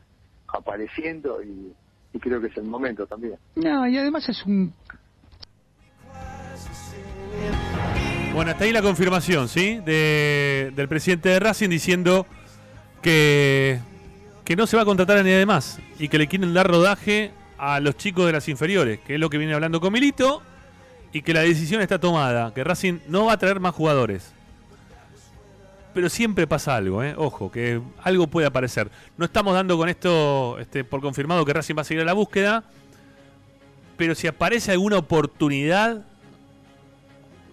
apareciendo 0.49 1.41
y, 1.43 1.73
y 2.13 2.19
creo 2.19 2.41
que 2.41 2.49
es 2.49 2.57
el 2.57 2.65
momento 2.65 3.07
también. 3.07 3.37
No, 3.55 3.87
y 3.87 3.97
además 3.97 4.29
es 4.29 4.45
un. 4.45 4.75
Bueno, 8.35 8.51
hasta 8.51 8.65
ahí 8.65 8.73
la 8.73 8.83
confirmación, 8.83 9.49
¿sí? 9.49 9.81
De- 9.85 10.73
del 10.75 10.89
presidente 10.89 11.29
de 11.29 11.39
Racing 11.39 11.69
diciendo 11.69 12.27
que, 13.03 13.79
que 14.45 14.57
no 14.57 14.67
se 14.67 14.77
va 14.77 14.83
a 14.83 14.87
contratar 14.87 15.19
a 15.19 15.23
nadie 15.23 15.45
más 15.45 15.79
y 15.99 16.09
que 16.09 16.19
le 16.19 16.27
quieren 16.29 16.55
dar 16.55 16.67
rodaje 16.67 17.33
a 17.59 17.79
los 17.81 17.97
chicos 17.97 18.27
de 18.27 18.33
las 18.33 18.49
inferiores, 18.49 19.01
que 19.01 19.15
es 19.15 19.21
lo 19.21 19.29
que 19.29 19.39
viene 19.39 19.53
hablando 19.55 19.81
con 19.81 19.93
Milito, 19.93 20.43
y 21.13 21.21
que 21.23 21.35
la 21.35 21.41
decisión 21.41 21.83
está 21.83 21.99
tomada, 21.99 22.55
que 22.55 22.65
Racing 22.65 23.01
no 23.07 23.27
va 23.27 23.35
a 23.35 23.39
traer 23.39 23.61
más 23.61 23.75
jugadores. 23.75 24.33
Pero 25.93 26.09
siempre 26.09 26.47
pasa 26.47 26.75
algo, 26.75 27.03
¿eh? 27.05 27.15
Ojo, 27.19 27.53
que 27.53 27.83
algo 28.03 28.27
puede 28.29 28.47
aparecer. 28.47 28.91
No 29.19 29.27
estamos 29.27 29.53
dando 29.53 29.77
con 29.77 29.91
esto 29.91 30.59
este, 30.59 30.85
por 30.85 31.03
confirmado 31.03 31.45
que 31.45 31.53
Racing 31.53 31.75
va 31.77 31.83
a 31.83 31.85
seguir 31.85 32.03
a 32.03 32.07
la 32.07 32.15
búsqueda, 32.15 32.65
pero 33.99 34.15
si 34.15 34.27
aparece 34.27 34.73
alguna 34.73 34.97
oportunidad 34.97 36.07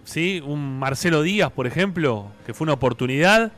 ¿sí? 0.04 0.42
Un 0.44 0.78
Marcelo 0.78 1.22
Díaz, 1.22 1.50
por 1.50 1.66
ejemplo, 1.66 2.26
que 2.46 2.54
fue 2.54 2.64
una 2.64 2.72
oportunidad. 2.74 3.52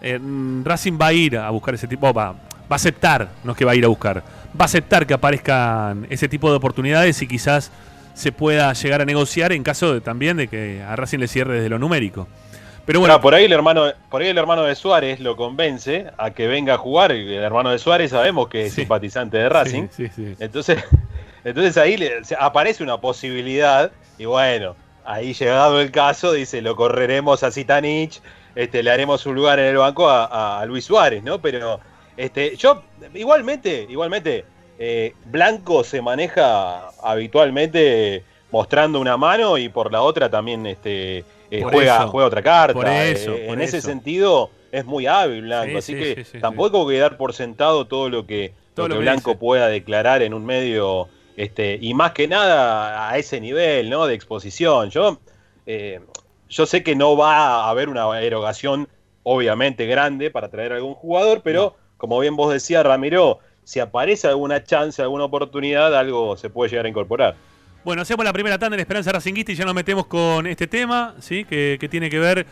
eh, 0.00 0.18
Racing 0.64 0.98
va 1.00 1.08
a 1.08 1.12
ir 1.12 1.36
a 1.38 1.50
buscar 1.50 1.74
ese 1.74 1.88
tipo, 1.88 2.12
va, 2.12 2.32
va 2.32 2.36
a 2.70 2.74
aceptar, 2.76 3.28
no 3.44 3.52
es 3.52 3.58
que 3.58 3.64
va 3.64 3.72
a 3.72 3.74
ir 3.74 3.84
a 3.84 3.88
buscar, 3.88 4.18
va 4.18 4.60
a 4.60 4.64
aceptar 4.64 5.06
que 5.06 5.14
aparezcan 5.14 6.06
ese 6.10 6.28
tipo 6.28 6.50
de 6.50 6.56
oportunidades 6.56 7.20
y 7.22 7.26
quizás 7.26 7.72
se 8.14 8.30
pueda 8.32 8.72
llegar 8.74 9.00
a 9.00 9.04
negociar 9.04 9.52
en 9.52 9.62
caso 9.64 9.94
de, 9.94 10.00
también 10.00 10.36
de 10.36 10.46
que 10.48 10.82
a 10.82 10.94
Racing 10.96 11.18
le 11.18 11.26
cierre 11.28 11.54
desde 11.56 11.68
lo 11.68 11.78
numérico. 11.78 12.28
Pero 12.86 13.00
bueno, 13.00 13.20
por 13.20 13.34
ahí 13.34 13.44
el 13.44 13.52
hermano, 13.52 13.84
por 14.10 14.22
ahí 14.22 14.28
el 14.28 14.38
hermano 14.38 14.62
de 14.62 14.74
Suárez 14.74 15.20
lo 15.20 15.36
convence 15.36 16.06
a 16.16 16.30
que 16.30 16.46
venga 16.46 16.74
a 16.74 16.78
jugar. 16.78 17.12
El 17.12 17.30
hermano 17.34 17.68
de 17.70 17.78
Suárez 17.78 18.12
sabemos 18.12 18.48
que 18.48 18.66
es 18.66 18.72
Sí. 18.72 18.80
simpatizante 18.82 19.36
de 19.36 19.48
Racing. 19.48 19.88
Sí. 19.90 20.08
Entonces, 20.40 20.82
entonces 21.44 21.76
ahí 21.76 21.96
le- 21.98 22.22
aparece 22.40 22.82
una 22.82 22.96
posibilidad 22.98 23.90
y 24.16 24.24
bueno, 24.24 24.74
ahí 25.08 25.32
llegado 25.32 25.80
el 25.80 25.90
caso, 25.90 26.32
dice, 26.32 26.60
lo 26.62 26.76
correremos 26.76 27.42
a 27.42 27.50
Zitanich, 27.50 28.20
este, 28.54 28.82
le 28.82 28.90
haremos 28.90 29.24
un 29.26 29.34
lugar 29.34 29.58
en 29.58 29.66
el 29.66 29.76
banco 29.76 30.08
a, 30.08 30.60
a 30.60 30.66
Luis 30.66 30.84
Suárez, 30.84 31.22
¿no? 31.22 31.40
Pero 31.40 31.80
este, 32.16 32.56
yo, 32.56 32.82
igualmente, 33.14 33.86
igualmente, 33.88 34.44
eh, 34.78 35.14
Blanco 35.26 35.82
se 35.84 36.02
maneja 36.02 36.88
habitualmente 37.02 38.22
mostrando 38.50 39.00
una 39.00 39.16
mano 39.16 39.58
y 39.58 39.68
por 39.68 39.92
la 39.92 40.02
otra 40.02 40.28
también 40.30 40.66
este, 40.66 41.24
eh, 41.50 41.62
juega, 41.62 41.96
eso. 41.98 42.08
juega 42.08 42.26
otra 42.28 42.42
carta. 42.42 42.72
Por 42.74 42.88
eso, 42.88 43.34
Eh, 43.34 43.44
por 43.46 43.54
en 43.54 43.60
ese 43.62 43.78
eso. 43.78 43.88
sentido 43.88 44.50
es 44.72 44.84
muy 44.84 45.06
hábil 45.06 45.42
Blanco, 45.42 45.80
Sí, 45.80 45.94
así 45.94 45.94
sí, 45.94 46.14
que 46.14 46.24
sí, 46.24 46.38
tampoco 46.40 46.88
hay 46.88 46.96
que 46.96 47.00
dar 47.00 47.16
por 47.16 47.32
sentado 47.34 47.86
todo 47.86 48.08
lo 48.08 48.26
que, 48.26 48.52
Todo 48.74 48.88
lo 48.88 48.94
lo 48.96 49.00
que 49.00 49.04
que 49.04 49.10
Blanco 49.10 49.30
dice. 49.30 49.40
pueda 49.40 49.68
declarar 49.68 50.22
en 50.22 50.34
un 50.34 50.44
medio, 50.44 51.08
este, 51.38 51.78
y 51.80 51.94
más 51.94 52.10
que 52.12 52.26
nada 52.26 53.08
a 53.08 53.16
ese 53.16 53.40
nivel 53.40 53.88
¿no? 53.90 54.08
de 54.08 54.14
exposición. 54.14 54.90
Yo, 54.90 55.20
eh, 55.66 56.00
yo 56.48 56.66
sé 56.66 56.82
que 56.82 56.96
no 56.96 57.16
va 57.16 57.62
a 57.62 57.70
haber 57.70 57.88
una 57.88 58.20
erogación 58.20 58.88
obviamente 59.22 59.86
grande 59.86 60.32
para 60.32 60.48
traer 60.48 60.72
a 60.72 60.76
algún 60.76 60.94
jugador, 60.94 61.42
pero 61.44 61.76
como 61.96 62.18
bien 62.18 62.34
vos 62.34 62.52
decías, 62.52 62.84
Ramiro, 62.84 63.38
si 63.62 63.78
aparece 63.78 64.26
alguna 64.26 64.64
chance, 64.64 65.00
alguna 65.00 65.26
oportunidad, 65.26 65.96
algo 65.96 66.36
se 66.36 66.50
puede 66.50 66.70
llegar 66.70 66.86
a 66.86 66.88
incorporar. 66.88 67.36
Bueno, 67.84 68.02
hacemos 68.02 68.24
la 68.24 68.32
primera 68.32 68.58
tanda 68.58 68.74
en 68.74 68.80
Esperanza 68.80 69.12
Racinguista 69.12 69.52
y 69.52 69.54
ya 69.54 69.64
nos 69.64 69.76
metemos 69.76 70.06
con 70.06 70.44
este 70.48 70.66
tema, 70.66 71.14
¿sí? 71.20 71.44
Que, 71.44 71.76
que 71.78 71.88
tiene 71.88 72.10
que 72.10 72.18
ver 72.18 72.46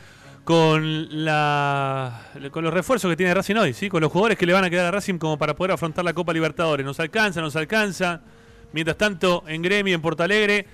con 0.44 1.24
la 1.24 2.22
con 2.52 2.62
los 2.62 2.72
refuerzos 2.72 3.10
que 3.10 3.16
tiene 3.16 3.34
Racing 3.34 3.56
hoy, 3.56 3.72
¿sí? 3.72 3.88
Con 3.88 4.00
los 4.00 4.12
jugadores 4.12 4.38
que 4.38 4.46
le 4.46 4.52
van 4.52 4.62
a 4.62 4.70
quedar 4.70 4.86
a 4.86 4.90
Racing 4.92 5.18
como 5.18 5.36
para 5.36 5.56
poder 5.56 5.72
afrontar 5.72 6.04
la 6.04 6.12
Copa 6.12 6.32
Libertadores. 6.32 6.86
Nos 6.86 7.00
alcanza, 7.00 7.40
nos 7.40 7.56
alcanza. 7.56 8.22
Mientras 8.72 8.96
tanto, 8.96 9.44
en 9.46 9.62
Gremio, 9.62 9.94
en 9.94 10.02
Porto 10.02 10.22
Alegre, 10.22 10.66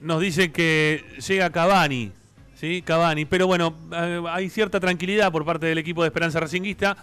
nos 0.00 0.20
dicen 0.20 0.52
que 0.52 1.04
llega 1.26 1.50
Cavani, 1.50 2.12
¿sí? 2.54 2.82
Cavani. 2.82 3.24
Pero 3.24 3.46
bueno, 3.46 3.74
eh, 3.92 4.22
hay 4.28 4.48
cierta 4.50 4.80
tranquilidad 4.80 5.32
por 5.32 5.44
parte 5.44 5.66
del 5.66 5.78
equipo 5.78 6.02
de 6.02 6.08
Esperanza 6.08 6.40
Racinguista 6.40 6.96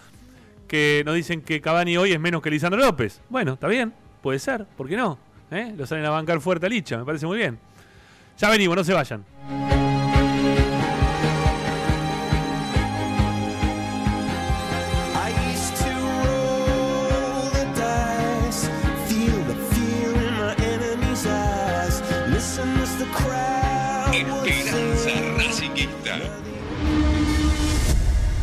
que 0.68 1.02
nos 1.04 1.14
dicen 1.14 1.42
que 1.42 1.60
Cavani 1.60 1.96
hoy 1.96 2.12
es 2.12 2.20
menos 2.20 2.40
que 2.40 2.50
Lisandro 2.50 2.80
López. 2.80 3.20
Bueno, 3.28 3.54
está 3.54 3.68
bien, 3.68 3.92
puede 4.22 4.38
ser, 4.38 4.64
¿por 4.64 4.88
qué 4.88 4.96
no? 4.96 5.18
¿Eh? 5.50 5.74
Lo 5.76 5.86
salen 5.86 6.06
a 6.06 6.10
bancar 6.10 6.40
fuerte 6.40 6.64
a 6.66 6.68
Licha, 6.68 6.96
me 6.96 7.04
parece 7.04 7.26
muy 7.26 7.36
bien. 7.36 7.58
Ya 8.38 8.48
venimos, 8.48 8.76
no 8.76 8.82
se 8.82 8.94
vayan. 8.94 9.81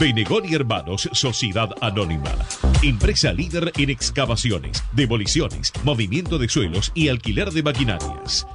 Benegón 0.00 0.48
y 0.48 0.54
Hermanos, 0.54 1.08
Sociedad 1.12 1.68
Anónima. 1.82 2.34
Empresa 2.82 3.34
líder 3.34 3.70
en 3.76 3.90
excavaciones, 3.90 4.82
demoliciones, 4.92 5.74
movimiento 5.84 6.38
de 6.38 6.48
suelos 6.48 6.90
y 6.94 7.08
alquiler 7.08 7.50
de 7.50 7.62
maquinarias. 7.62 8.46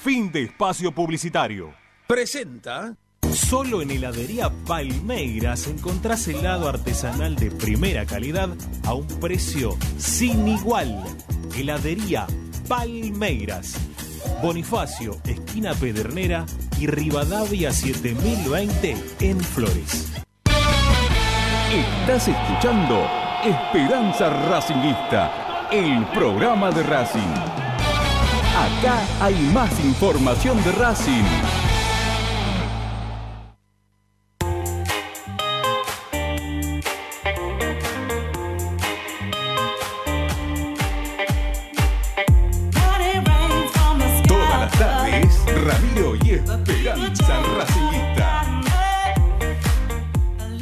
Fin 0.08 0.32
de 0.32 0.44
espacio 0.44 0.90
publicitario. 0.90 1.74
Presenta. 2.06 2.96
Solo 3.30 3.82
en 3.82 3.90
heladería 3.90 4.50
Palmeiras 4.66 5.66
encontrás 5.66 6.26
helado 6.28 6.66
artesanal 6.66 7.36
de 7.36 7.50
primera 7.50 8.06
calidad 8.06 8.48
a 8.86 8.94
un 8.94 9.06
precio 9.20 9.76
sin 9.98 10.48
igual. 10.48 11.04
Heladería 11.54 12.26
Palmeiras. 12.66 13.74
Bonifacio, 14.42 15.18
esquina 15.26 15.74
Pedernera 15.74 16.46
y 16.80 16.86
Rivadavia 16.86 17.70
7020 17.70 18.96
en 19.20 19.40
Flores. 19.40 20.10
Estás 21.70 22.28
escuchando 22.28 23.06
Esperanza 23.44 24.30
Racingista, 24.48 25.68
el 25.70 26.06
programa 26.18 26.70
de 26.70 26.82
Racing. 26.82 27.57
Acá 28.58 29.06
hay 29.20 29.36
más 29.54 29.70
información 29.84 30.60
de 30.64 30.72
Racing. 30.72 31.22
Todas 44.26 44.60
las 44.60 44.72
tardes, 44.76 45.44
Ramiro 45.64 46.16
y 46.24 46.30
Esperanza 46.32 47.40
Racingista. 47.56 48.42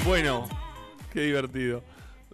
Bueno, 0.05 0.47
qué 1.15 1.21
divertido. 1.23 1.83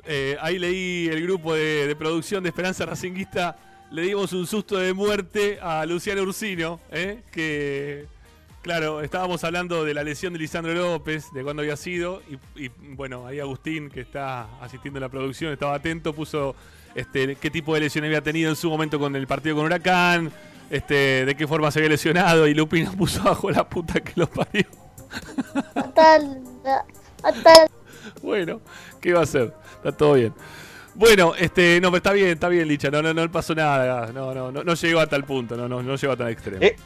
Eh, 0.05 0.37
ahí 0.41 0.59
leí 0.59 1.07
el 1.07 1.23
grupo 1.23 1.55
de, 1.55 1.87
de 1.87 1.95
producción 1.95 2.43
de 2.43 2.49
Esperanza 2.49 2.85
Racinguista 2.85 3.57
le 3.93 4.01
dimos 4.01 4.33
un 4.33 4.47
susto 4.47 4.79
de 4.79 4.95
muerte 4.95 5.59
a 5.61 5.85
Luciano 5.85 6.23
Ursino, 6.23 6.81
¿eh? 6.91 7.21
que, 7.31 8.07
claro, 8.63 9.03
estábamos 9.03 9.45
hablando 9.45 9.85
de 9.85 9.93
la 9.93 10.03
lesión 10.03 10.33
de 10.33 10.39
Lisandro 10.39 10.73
López, 10.73 11.27
de 11.35 11.43
cuándo 11.43 11.61
había 11.61 11.77
sido, 11.77 12.23
y, 12.57 12.65
y, 12.65 12.71
bueno, 12.95 13.27
ahí 13.27 13.39
Agustín, 13.39 13.91
que 13.91 14.01
está 14.01 14.49
asistiendo 14.63 14.97
a 14.97 15.03
la 15.03 15.11
producción, 15.11 15.53
estaba 15.53 15.75
atento, 15.75 16.15
puso 16.15 16.57
este, 16.95 17.37
qué 17.37 17.51
tipo 17.51 17.75
de 17.75 17.81
lesión 17.81 18.07
había 18.07 18.23
tenido 18.23 18.49
en 18.49 18.57
su 18.57 18.71
momento 18.71 18.99
con 18.99 19.15
el 19.15 19.27
partido 19.27 19.57
con 19.57 19.67
Huracán, 19.67 20.33
este, 20.71 21.27
de 21.27 21.35
qué 21.35 21.47
forma 21.47 21.71
se 21.71 21.81
había 21.81 21.91
lesionado, 21.91 22.47
y 22.47 22.55
Lupino 22.55 22.93
puso 22.97 23.21
abajo 23.21 23.51
la 23.51 23.69
puta 23.69 24.01
que 24.01 24.13
lo 24.17 24.27
parió. 24.27 24.65
Bueno, 28.23 28.63
¿qué 29.03 29.13
va 29.13 29.21
a 29.21 29.25
hacer? 29.25 29.53
Está 29.77 29.93
todo 29.93 30.15
bien. 30.15 30.33
Bueno, 30.95 31.35
este, 31.39 31.81
no, 31.81 31.89
pero 31.89 31.97
está 31.99 32.13
bien, 32.13 32.29
está 32.29 32.49
bien, 32.49 32.69
Licha. 32.69 32.91
No, 32.91 33.01
no, 33.03 33.15
no 33.15 33.31
pasó 33.31 33.55
nada. 33.55 34.13
No, 34.13 34.35
no, 34.35 34.53
no, 34.53 34.63
no 34.63 34.75
llegó 34.75 35.01
a 35.01 35.07
tal 35.07 35.25
punto, 35.25 35.57
no, 35.57 35.69
no, 35.69 35.83
no 35.83 35.97
llegó 35.97 36.13
a 36.13 36.17
tan 36.17 36.29
extremo. 36.29 36.63
Eh, 36.63 36.77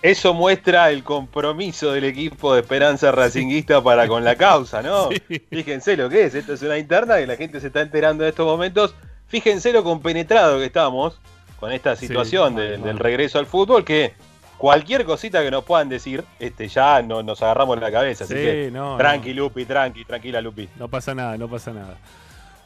eso 0.00 0.32
muestra 0.32 0.90
el 0.90 1.02
compromiso 1.02 1.92
del 1.92 2.04
equipo 2.04 2.54
de 2.54 2.60
Esperanza 2.60 3.10
Racinguista 3.10 3.82
para 3.82 4.06
con 4.06 4.22
la 4.22 4.36
causa, 4.36 4.80
¿no? 4.80 5.08
Sí. 5.28 5.42
Fíjense 5.50 5.96
lo 5.96 6.08
que 6.08 6.24
es, 6.24 6.34
esto 6.36 6.52
es 6.52 6.62
una 6.62 6.78
interna 6.78 7.16
que 7.16 7.26
la 7.26 7.36
gente 7.36 7.60
se 7.60 7.66
está 7.66 7.80
enterando 7.80 8.22
en 8.22 8.28
estos 8.28 8.46
momentos. 8.46 8.94
Fíjense 9.26 9.72
lo 9.72 9.82
compenetrado 9.82 10.58
que 10.58 10.66
estamos 10.66 11.20
con 11.58 11.72
esta 11.72 11.96
situación 11.96 12.54
Sí, 12.54 12.60
del 12.60 12.98
regreso 12.98 13.40
al 13.40 13.46
fútbol, 13.46 13.84
que 13.84 14.14
cualquier 14.56 15.04
cosita 15.04 15.42
que 15.42 15.50
nos 15.50 15.64
puedan 15.64 15.88
decir, 15.88 16.22
este, 16.38 16.68
ya 16.68 17.02
no, 17.02 17.24
nos 17.24 17.42
agarramos 17.42 17.80
la 17.80 17.90
cabeza. 17.90 18.22
Así 18.22 18.34
Sí, 18.34 18.40
que 18.40 18.70
no, 18.72 18.96
tranqui, 18.96 19.34
Lupi, 19.34 19.64
tranqui, 19.64 20.04
tranquila, 20.04 20.40
Lupi. 20.40 20.68
No 20.76 20.86
pasa 20.86 21.12
nada, 21.12 21.36
no 21.36 21.48
pasa 21.48 21.72
nada. 21.72 21.96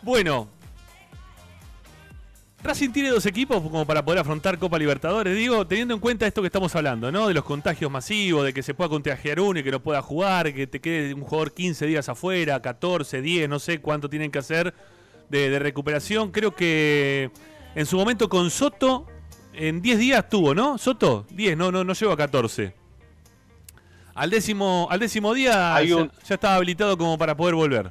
Bueno. 0.02 0.48
Racing 2.62 2.90
tiene 2.90 3.08
dos 3.10 3.26
equipos 3.26 3.60
como 3.60 3.84
para 3.84 4.04
poder 4.04 4.20
afrontar 4.20 4.56
Copa 4.56 4.78
Libertadores. 4.78 5.36
Digo, 5.36 5.66
teniendo 5.66 5.94
en 5.94 6.00
cuenta 6.00 6.26
esto 6.26 6.42
que 6.42 6.46
estamos 6.46 6.74
hablando, 6.76 7.10
¿no? 7.10 7.26
De 7.26 7.34
los 7.34 7.44
contagios 7.44 7.90
masivos, 7.90 8.44
de 8.44 8.54
que 8.54 8.62
se 8.62 8.72
pueda 8.72 8.88
contagiar 8.88 9.40
uno 9.40 9.58
y 9.58 9.64
que 9.64 9.72
no 9.72 9.80
pueda 9.82 10.00
jugar, 10.00 10.54
que 10.54 10.68
te 10.68 10.80
quede 10.80 11.12
un 11.12 11.22
jugador 11.22 11.52
15 11.52 11.86
días 11.86 12.08
afuera, 12.08 12.62
14, 12.62 13.20
10, 13.20 13.48
no 13.48 13.58
sé 13.58 13.80
cuánto 13.80 14.08
tienen 14.08 14.30
que 14.30 14.38
hacer 14.38 14.74
de, 15.28 15.50
de 15.50 15.58
recuperación. 15.58 16.30
Creo 16.30 16.54
que 16.54 17.32
en 17.74 17.86
su 17.86 17.96
momento 17.96 18.28
con 18.28 18.48
Soto, 18.50 19.06
en 19.54 19.82
10 19.82 19.98
días 19.98 20.28
tuvo, 20.28 20.54
¿no? 20.54 20.78
Soto, 20.78 21.26
10, 21.30 21.56
no, 21.56 21.72
no, 21.72 21.82
no 21.82 21.94
llegó 21.94 22.12
a 22.12 22.16
14. 22.16 22.74
Al 24.14 24.30
décimo, 24.30 24.86
al 24.90 25.00
décimo 25.00 25.34
día 25.34 25.82
ya 25.82 26.08
estaba 26.28 26.56
habilitado 26.56 26.96
como 26.96 27.18
para 27.18 27.36
poder 27.36 27.54
volver. 27.54 27.90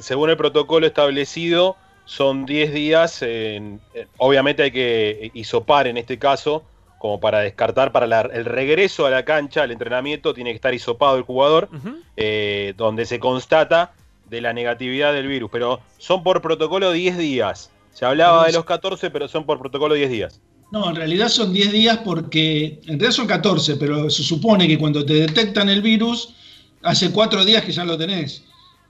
Según 0.00 0.30
el 0.30 0.36
protocolo 0.36 0.86
establecido, 0.86 1.76
son 2.08 2.46
10 2.46 2.72
días. 2.72 3.20
en- 3.22 3.80
eh, 3.94 4.06
obviamente 4.16 4.62
hay 4.62 4.70
que 4.70 5.30
hisopar 5.34 5.86
en 5.86 5.98
este 5.98 6.18
caso, 6.18 6.64
como 6.98 7.20
para 7.20 7.40
descartar 7.40 7.92
para 7.92 8.06
la- 8.06 8.22
el 8.22 8.46
regreso 8.46 9.04
a 9.06 9.10
la 9.10 9.24
cancha, 9.26 9.62
el 9.62 9.70
entrenamiento, 9.72 10.32
tiene 10.32 10.50
que 10.50 10.56
estar 10.56 10.72
hisopado 10.72 11.16
el 11.18 11.22
jugador, 11.22 11.68
eh, 12.16 12.72
donde 12.78 13.04
se 13.04 13.20
constata 13.20 13.92
de 14.28 14.40
la 14.40 14.52
negatividad 14.54 15.12
del 15.12 15.26
virus. 15.28 15.50
Pero 15.52 15.80
son 15.98 16.22
por 16.22 16.40
protocolo 16.40 16.92
10 16.92 17.18
días. 17.18 17.70
Se 17.92 18.06
hablaba 18.06 18.46
de 18.46 18.52
los 18.52 18.64
14, 18.64 19.10
pero 19.10 19.28
son 19.28 19.44
por 19.44 19.58
protocolo 19.58 19.94
10 19.94 20.10
días. 20.10 20.40
No, 20.72 20.88
en 20.88 20.96
realidad 20.96 21.28
son 21.28 21.52
10 21.52 21.70
días 21.72 21.98
porque, 22.04 22.80
en 22.86 22.98
realidad 22.98 23.10
son 23.10 23.26
14, 23.26 23.76
pero 23.76 24.08
se 24.08 24.22
supone 24.22 24.66
que 24.66 24.78
cuando 24.78 25.04
te 25.04 25.14
detectan 25.14 25.68
el 25.68 25.82
virus, 25.82 26.34
hace 26.82 27.10
4 27.12 27.44
días 27.44 27.64
que 27.64 27.72
ya 27.72 27.84
lo 27.84 27.98
tenés. 27.98 28.44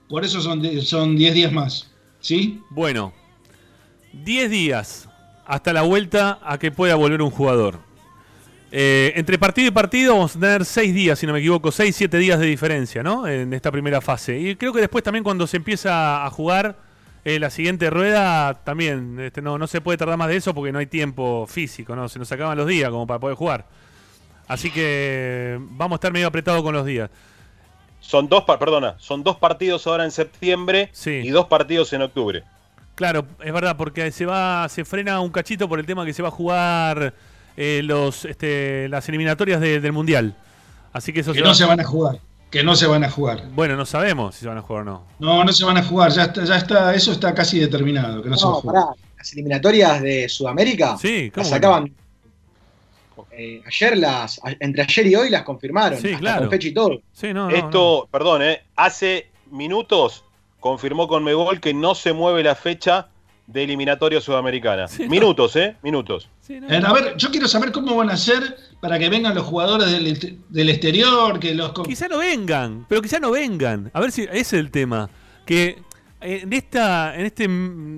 Por 0.07 0.23
eso 0.23 0.41
son, 0.41 0.63
son 0.81 1.15
10 1.17 1.33
días 1.33 1.51
más. 1.51 1.89
¿Sí? 2.19 2.61
Bueno, 2.69 3.13
10 4.13 4.49
días 4.49 5.09
hasta 5.45 5.73
la 5.73 5.81
vuelta 5.81 6.39
a 6.43 6.57
que 6.57 6.71
pueda 6.71 6.95
volver 6.95 7.21
un 7.21 7.31
jugador. 7.31 7.79
Eh, 8.71 9.13
entre 9.15 9.39
partido 9.39 9.67
y 9.67 9.71
partido 9.71 10.13
vamos 10.13 10.35
a 10.35 10.39
tener 10.39 10.63
6 10.63 10.93
días, 10.93 11.17
si 11.17 11.25
no 11.25 11.33
me 11.33 11.39
equivoco, 11.39 11.71
6, 11.71 11.95
7 11.95 12.17
días 12.19 12.39
de 12.39 12.45
diferencia, 12.45 13.01
¿no? 13.01 13.27
En 13.27 13.53
esta 13.53 13.71
primera 13.71 13.99
fase. 13.99 14.37
Y 14.37 14.55
creo 14.55 14.73
que 14.73 14.79
después 14.79 15.03
también 15.03 15.23
cuando 15.23 15.47
se 15.47 15.57
empieza 15.57 16.25
a 16.25 16.29
jugar 16.29 16.77
eh, 17.25 17.39
la 17.39 17.49
siguiente 17.49 17.89
rueda, 17.89 18.63
también 18.63 19.19
este, 19.19 19.41
no, 19.41 19.57
no 19.57 19.65
se 19.65 19.81
puede 19.81 19.97
tardar 19.97 20.17
más 20.17 20.29
de 20.29 20.37
eso 20.37 20.53
porque 20.53 20.71
no 20.71 20.79
hay 20.79 20.85
tiempo 20.85 21.47
físico, 21.47 21.95
¿no? 21.95 22.07
Se 22.09 22.19
nos 22.19 22.31
acaban 22.31 22.57
los 22.57 22.67
días 22.67 22.91
como 22.91 23.07
para 23.07 23.19
poder 23.19 23.35
jugar. 23.35 23.65
Así 24.47 24.71
que 24.71 25.57
vamos 25.59 25.95
a 25.95 25.97
estar 25.97 26.13
medio 26.13 26.27
apretados 26.27 26.61
con 26.63 26.73
los 26.73 26.85
días. 26.85 27.09
Son 28.09 28.27
dos, 28.27 28.43
perdona, 28.43 28.95
son 28.97 29.21
dos 29.23 29.37
partidos 29.37 29.85
ahora 29.85 30.03
en 30.03 30.09
septiembre 30.09 30.89
y 31.05 31.29
dos 31.29 31.45
partidos 31.45 31.93
en 31.93 32.01
octubre. 32.01 32.43
Claro, 32.95 33.27
es 33.43 33.53
verdad, 33.53 33.77
porque 33.77 34.11
se 34.11 34.25
va, 34.25 34.67
se 34.67 34.83
frena 34.83 35.19
un 35.19 35.29
cachito 35.29 35.69
por 35.69 35.79
el 35.79 35.85
tema 35.85 36.03
que 36.07 36.13
se 36.13 36.23
va 36.23 36.29
a 36.29 36.31
jugar 36.31 37.13
eh, 37.55 37.81
los, 37.83 38.25
este, 38.25 38.89
las 38.89 39.07
eliminatorias 39.09 39.61
de- 39.61 39.79
del 39.79 39.91
mundial. 39.91 40.33
Así 40.91 41.13
que 41.13 41.19
eso 41.19 41.33
Que 41.33 41.41
no 41.41 41.53
se 41.53 41.65
van 41.65 41.79
a 41.81 41.83
jugar. 41.83 42.17
Que 42.49 42.63
no 42.63 42.75
se 42.75 42.87
van 42.87 43.03
a 43.03 43.11
jugar. 43.11 43.43
Bueno, 43.53 43.75
no 43.75 43.85
sabemos 43.85 44.33
si 44.33 44.41
se 44.41 44.47
van 44.47 44.57
a 44.57 44.63
jugar 44.63 44.81
o 44.81 44.85
no. 44.85 45.03
No, 45.19 45.43
no 45.43 45.53
se 45.53 45.63
van 45.63 45.77
a 45.77 45.83
jugar. 45.83 46.11
Ya 46.11 46.23
está, 46.23 46.43
ya 46.45 46.57
está, 46.57 46.95
eso 46.95 47.11
está 47.11 47.35
casi 47.35 47.59
determinado. 47.59 48.23
Que 48.23 48.29
no, 48.29 48.37
se 48.37 48.43
va 48.45 48.51
a 48.53 48.55
No, 48.55 48.61
jugar. 48.61 48.83
pará, 48.85 48.95
las 49.19 49.33
eliminatorias 49.33 50.01
de 50.01 50.27
Sudamérica 50.27 50.97
Sí, 50.97 51.25
las 51.25 51.33
¿cómo 51.35 51.45
sacaban. 51.55 51.93
Eh, 53.39 53.61
ayer 53.65 53.97
las, 53.97 54.39
a- 54.43 54.55
entre 54.59 54.83
ayer 54.83 55.07
y 55.07 55.15
hoy 55.15 55.29
las 55.29 55.43
confirmaron. 55.43 55.99
Sí, 55.99 56.13
claro. 56.15 56.41
Con 56.41 56.49
fecha 56.51 56.67
y 56.67 56.73
todo. 56.73 57.01
Sí, 57.13 57.33
no, 57.33 57.49
Esto, 57.49 58.07
perdón, 58.11 58.41
eh, 58.43 58.61
hace 58.75 59.29
minutos 59.51 60.23
confirmó 60.59 61.07
con 61.07 61.23
Megol 61.23 61.59
que 61.59 61.73
no 61.73 61.95
se 61.95 62.11
mueve 62.13 62.43
la 62.43 62.55
fecha 62.55 63.07
de 63.47 63.63
eliminatoria 63.63 64.21
sudamericana. 64.21 64.85
minutos, 65.07 65.55
¿eh? 65.55 65.75
Minutos. 65.81 66.29
Eh, 66.49 66.81
a 66.85 66.93
ver, 66.93 67.15
yo 67.17 67.29
quiero 67.31 67.47
saber 67.47 67.71
cómo 67.71 67.95
van 67.95 68.09
a 68.09 68.13
hacer 68.13 68.57
para 68.79 68.97
que 68.99 69.09
vengan 69.09 69.33
los 69.35 69.45
jugadores 69.45 69.91
del, 69.91 70.39
del 70.49 70.69
exterior, 70.69 71.39
que 71.39 71.53
los... 71.55 71.71
Quizá 71.83 72.07
no 72.07 72.17
vengan, 72.19 72.85
pero 72.89 73.01
quizá 73.01 73.19
no 73.19 73.31
vengan. 73.31 73.89
A 73.93 73.99
ver 74.01 74.11
si 74.11 74.23
ese 74.23 74.37
es 74.39 74.53
el 74.53 74.69
tema. 74.71 75.09
Que 75.45 75.81
en 76.21 76.51
esta 76.53 77.15
en 77.15 77.25
este, 77.25 77.47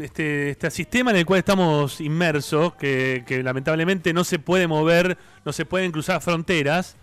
este, 0.05 0.49
este 0.51 0.72
sistema 0.72 1.11
en 1.11 1.17
el 1.17 1.26
cual 1.26 1.39
estamos 1.39 1.99
inmersos, 2.01 2.74
que, 2.76 3.24
que 3.26 3.41
lamentablemente 3.43 4.13
no 4.13 4.24
se 4.24 4.39
puede 4.39 4.67
mover, 4.67 5.17
no 5.45 5.51
se 5.53 5.65
pueden 5.65 5.91
cruzar 5.91 6.22
fronteras 6.22 6.97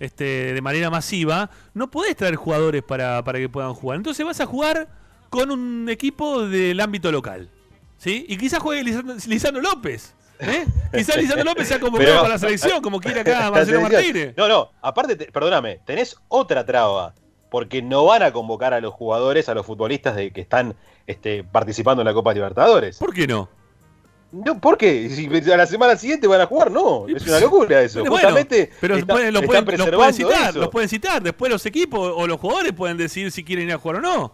este, 0.00 0.54
de 0.54 0.60
manera 0.62 0.90
masiva, 0.90 1.50
no 1.74 1.90
podés 1.90 2.16
traer 2.16 2.36
jugadores 2.36 2.82
para, 2.82 3.22
para 3.22 3.38
que 3.38 3.48
puedan 3.48 3.74
jugar. 3.74 3.96
Entonces 3.98 4.24
vas 4.26 4.40
a 4.40 4.46
jugar 4.46 4.88
con 5.30 5.50
un 5.50 5.88
equipo 5.88 6.46
del 6.46 6.80
ámbito 6.80 7.12
local. 7.12 7.48
¿sí? 7.98 8.24
Y 8.28 8.36
quizás 8.36 8.58
juegue 8.60 8.82
Lisandro, 8.82 9.14
Lisandro 9.26 9.62
López. 9.62 10.14
¿eh? 10.40 10.66
Quizás 10.92 11.16
Lisandro 11.18 11.44
López 11.44 11.68
sea 11.68 11.78
convocado 11.78 12.16
para 12.22 12.28
la 12.30 12.38
selección, 12.38 12.82
como 12.82 12.98
quiere 13.00 13.20
acá 13.20 13.50
Marcelo. 13.52 13.80
Martínez. 13.82 14.34
No, 14.36 14.48
no, 14.48 14.70
aparte, 14.82 15.14
te- 15.16 15.30
perdóname, 15.30 15.80
tenés 15.86 16.16
otra 16.28 16.66
traba, 16.66 17.14
porque 17.52 17.82
no 17.82 18.06
van 18.06 18.22
a 18.22 18.32
convocar 18.32 18.72
a 18.72 18.80
los 18.80 18.94
jugadores, 18.94 19.46
a 19.50 19.54
los 19.54 19.66
futbolistas 19.66 20.16
de, 20.16 20.30
que 20.32 20.40
están 20.40 20.74
este, 21.06 21.44
participando 21.44 22.00
en 22.00 22.06
la 22.06 22.14
Copa 22.14 22.32
Libertadores. 22.32 22.96
¿Por 22.98 23.12
qué 23.12 23.26
no? 23.26 23.46
No, 24.32 24.58
¿Por 24.58 24.78
qué? 24.78 25.10
Si 25.10 25.26
a 25.52 25.56
la 25.58 25.66
semana 25.66 25.94
siguiente 25.96 26.26
van 26.26 26.40
a 26.40 26.46
jugar, 26.46 26.70
no. 26.70 27.06
Es 27.06 27.26
una 27.26 27.38
locura 27.40 27.82
eso. 27.82 28.00
Bueno, 28.00 28.12
Justamente 28.16 28.70
pero 28.80 28.96
está- 28.96 29.12
pueden- 29.12 29.34
los, 29.34 29.42
pueden, 29.44 29.64
los 29.66 29.66
preservando 29.66 29.96
pueden 29.98 30.14
citar, 30.14 30.50
eso. 30.50 30.58
los 30.60 30.68
pueden 30.70 30.88
citar. 30.88 31.22
Después 31.22 31.52
los 31.52 31.66
equipos 31.66 32.14
o 32.16 32.26
los 32.26 32.40
jugadores 32.40 32.72
pueden 32.72 32.96
decidir 32.96 33.30
si 33.30 33.44
quieren 33.44 33.68
ir 33.68 33.74
a 33.74 33.78
jugar 33.78 33.98
o 33.98 34.00
no. 34.00 34.32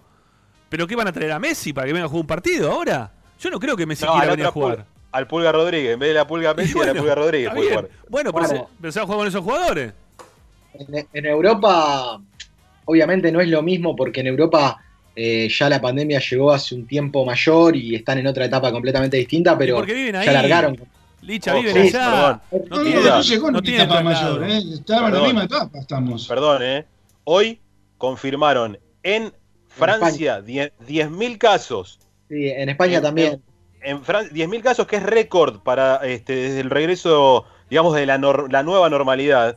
¿Pero 0.69 0.87
qué 0.87 0.95
van 0.95 1.09
a 1.09 1.13
traer 1.13 1.33
a 1.33 1.41
Messi 1.41 1.73
para 1.73 1.89
que 1.89 1.93
venga 1.93 2.07
a 2.07 2.09
jugar 2.09 2.21
un 2.21 2.27
partido 2.29 2.71
ahora? 2.71 3.11
Yo 3.41 3.51
no 3.51 3.59
creo 3.59 3.77
que 3.77 3.85
Messi 3.87 4.05
No, 4.05 4.13
quiera 4.13 4.27
al 4.27 4.31
venir 4.31 4.47
a 4.47 4.53
jugar. 4.53 4.87
Al 5.11 5.27
Pulga 5.27 5.51
Rodríguez, 5.51 5.95
en 5.95 5.99
vez 5.99 6.11
de 6.11 6.15
la 6.15 6.27
Pulga 6.29 6.55
Messi, 6.55 6.75
a 6.75 6.75
la 6.77 6.85
bueno, 6.93 7.01
Pulga 7.01 7.15
Rodríguez 7.17 7.51
puede 7.53 7.69
jugar. 7.71 7.89
Bueno, 8.09 8.33
pero, 8.33 8.47
Claro. 8.47 8.63
se, 8.69 8.73
pero 8.81 8.93
se 8.93 8.99
va 9.01 9.03
a 9.03 9.07
jugar 9.07 9.19
con 9.19 9.27
esos 9.27 9.43
jugadores. 9.43 9.93
En, 10.75 11.09
en 11.13 11.27
Europa, 11.27 12.21
obviamente 12.89 13.31
no 13.31 13.41
es 13.41 13.49
lo 13.49 13.63
mismo 13.63 13.95
porque 13.95 14.21
en 14.21 14.29
Europa 14.29 14.79
eh, 15.15 15.49
ya 15.51 15.69
la 15.69 15.81
pandemia 15.81 16.21
llegó 16.21 16.53
hace 16.53 16.75
un 16.75 16.87
tiempo 16.87 17.25
mayor 17.25 17.77
y 17.77 17.95
están 17.95 18.19
en 18.19 18.27
otra 18.27 18.45
etapa 18.47 18.73
completamente 18.73 19.17
distinta, 19.19 19.57
pero 19.59 19.77
porque 19.77 19.93
viven 19.95 20.17
ahí. 20.17 20.27
ya 20.27 20.33
largaron. 20.33 20.79
Licha, 21.21 21.53
viven 21.55 21.77
allá. 21.77 22.41
perdón. 22.51 22.63
No, 22.71 22.77
no, 22.85 23.01
no 23.17 23.21
llegó 23.23 23.51
no 23.51 23.59
en 23.59 23.65
tiene 23.65 23.83
etapa 23.85 24.03
mayor, 24.03 24.45
¿eh? 24.49 24.59
Estaban 24.75 25.05
en 25.05 25.05
la 25.05 25.11
Perdón. 25.11 25.25
misma 25.27 25.45
etapa, 25.45 25.79
estamos. 25.81 26.27
Perdón, 26.29 26.63
¿eh? 26.63 26.85
Hoy 27.25 27.61
confirmaron 27.99 28.79
en 29.03 29.33
Francia 29.69 30.41
10 30.41 30.73
10.000 30.87 31.39
casos. 31.39 31.99
Sí, 32.29 32.49
en 32.49 32.69
España 32.69 32.97
En- 32.99 33.03
también. 33.03 33.43
En 33.83 34.03
Francia, 34.05 34.33
10.000 34.33 34.63
casos, 34.63 34.87
que 34.87 34.97
es 34.97 35.03
récord 35.03 35.61
para 35.61 35.97
este, 36.05 36.35
desde 36.35 36.61
el 36.61 36.71
regreso, 36.71 37.45
digamos, 37.71 37.95
de 37.95 38.07
la, 38.07 38.19
nor- 38.19 38.51
la 38.51 38.63
nueva 38.63 38.89
normalidad. 38.89 39.57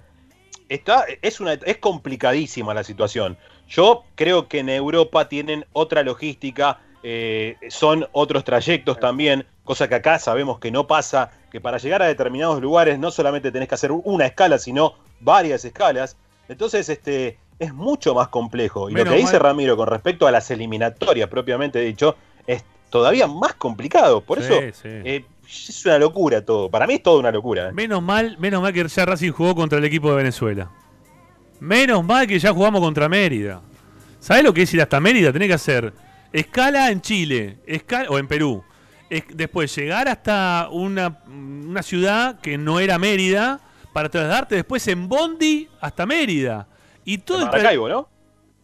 Está, 0.72 1.06
es, 1.22 1.42
una, 1.42 1.54
es 1.54 1.78
complicadísima 1.78 2.74
la 2.74 2.84
situación. 2.86 3.38
Yo 3.68 4.04
creo 4.16 4.48
que 4.48 4.60
en 4.60 4.70
Europa 4.70 5.28
tienen 5.28 5.66
otra 5.74 6.02
logística, 6.02 6.80
eh, 7.04 7.58
son 7.70 8.08
otros 8.14 8.46
trayectos 8.46 8.98
también, 8.98 9.46
cosa 9.66 9.90
que 9.90 9.96
acá 9.96 10.18
sabemos 10.18 10.60
que 10.60 10.72
no 10.72 10.88
pasa, 10.88 11.32
que 11.52 11.60
para 11.60 11.78
llegar 11.78 12.02
a 12.02 12.08
determinados 12.08 12.62
lugares 12.62 12.98
no 13.00 13.12
solamente 13.12 13.52
tenés 13.52 13.68
que 13.68 13.76
hacer 13.76 13.92
una 13.92 14.26
escala, 14.26 14.58
sino 14.60 14.94
varias 15.20 15.66
escalas. 15.66 16.16
Entonces, 16.48 16.88
este, 16.88 17.38
es 17.60 17.74
mucho 17.74 18.16
más 18.16 18.30
complejo. 18.30 18.90
Y 18.90 18.94
Menos 18.94 19.10
lo 19.10 19.12
que 19.16 19.18
dice 19.22 19.34
mal. 19.34 19.42
Ramiro 19.42 19.76
con 19.76 19.88
respecto 19.88 20.26
a 20.26 20.32
las 20.32 20.50
eliminatorias 20.52 21.28
propiamente 21.28 21.80
dicho, 21.82 22.16
es 22.48 22.64
todavía 22.90 23.28
más 23.28 23.56
complicado. 23.56 24.22
Por 24.22 24.42
Sí, 24.42 24.54
eso 24.54 24.82
sí. 24.82 24.90
eh, 24.90 25.26
es 25.52 25.86
una 25.86 25.98
locura 26.00 26.44
todo. 26.44 26.70
Para 26.70 26.88
mí 26.88 26.96
es 26.96 27.04
toda 27.04 27.20
una 27.20 27.32
locura. 27.32 27.70
¿eh? 27.70 27.72
Menos 27.74 28.02
mal, 28.02 28.38
menos 28.40 28.62
mal 28.62 28.74
que 28.74 28.88
ya 28.88 29.06
Racing 29.06 29.32
jugó 29.32 29.56
contra 29.56 29.78
el 29.78 29.86
equipo 29.86 30.10
de 30.12 30.16
Venezuela. 30.18 30.72
Menos 31.60 32.04
mal 32.04 32.26
que 32.28 32.40
ya 32.40 32.52
jugamos 32.54 32.82
contra 32.82 33.08
Mérida. 33.08 33.62
¿Sabés 34.20 34.44
lo 34.44 34.54
que 34.54 34.64
es 34.64 34.74
ir 34.74 34.82
hasta 34.82 35.00
Mérida? 35.00 35.32
Tenés 35.32 35.48
que 35.48 35.54
hacer 35.54 35.94
escala 36.34 36.90
en 36.92 37.02
Chile 37.02 37.58
escala, 37.66 38.10
o 38.10 38.18
en 38.18 38.28
Perú. 38.28 38.64
Es- 39.10 39.24
después 39.34 39.76
llegar 39.76 40.08
hasta 40.08 40.70
una, 40.72 41.20
una 41.28 41.84
ciudad 41.84 42.40
que 42.40 42.58
no 42.58 42.80
era 42.80 42.98
Mérida 42.98 43.60
para 43.94 44.10
trasladarte 44.10 44.56
después 44.56 44.88
en 44.88 45.08
Bondi 45.10 45.68
hasta 45.82 46.06
Mérida. 46.06 46.68
Y 47.04 47.18
todo 47.20 47.42
¿no? 47.90 48.10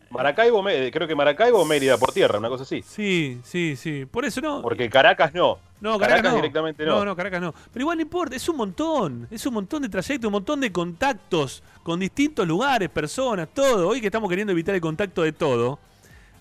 Maracaibo, 0.09 0.63
Me- 0.63 0.91
creo 0.91 1.07
que 1.07 1.15
Maracaibo 1.15 1.59
o 1.59 1.65
Mérida 1.65 1.97
por 1.97 2.11
tierra, 2.13 2.39
una 2.39 2.49
cosa 2.49 2.63
así. 2.63 2.81
Sí, 2.87 3.39
sí, 3.43 3.75
sí. 3.75 4.05
Por 4.05 4.25
eso 4.25 4.41
no. 4.41 4.61
Porque 4.61 4.89
Caracas 4.89 5.33
no. 5.33 5.59
No, 5.81 5.99
Caracas, 5.99 6.31
no. 6.31 6.35
directamente 6.37 6.85
no. 6.85 6.99
No, 6.99 7.05
no, 7.05 7.15
Caracas 7.15 7.41
no. 7.41 7.53
Pero 7.71 7.83
igual 7.83 7.97
no 7.97 8.01
importa, 8.01 8.35
es 8.35 8.47
un 8.49 8.57
montón. 8.57 9.27
Es 9.29 9.45
un 9.45 9.53
montón 9.53 9.81
de 9.83 9.89
trayectos, 9.89 10.27
un 10.27 10.31
montón 10.33 10.59
de 10.61 10.71
contactos 10.71 11.61
con 11.83 11.99
distintos 11.99 12.47
lugares, 12.47 12.89
personas, 12.89 13.47
todo. 13.53 13.89
Hoy 13.89 13.99
que 14.01 14.07
estamos 14.07 14.29
queriendo 14.29 14.51
evitar 14.53 14.73
el 14.73 14.81
contacto 14.81 15.21
de 15.23 15.33
todo. 15.33 15.77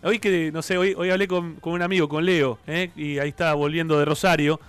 Hoy 0.03 0.19
que, 0.21 0.51
no 0.53 0.62
sé, 0.62 0.79
hoy, 0.79 0.95
hoy 0.97 1.11
hablé 1.11 1.27
con, 1.27 1.55
con 1.57 1.73
un 1.73 1.83
amigo, 1.83 2.09
con 2.09 2.25
Leo, 2.25 2.59
¿eh? 2.67 2.91
y 2.95 3.19
ahí 3.19 3.31
estaba 3.31 3.55
volviendo 3.55 3.99
de 3.99 4.05
Rosario, 4.05 4.61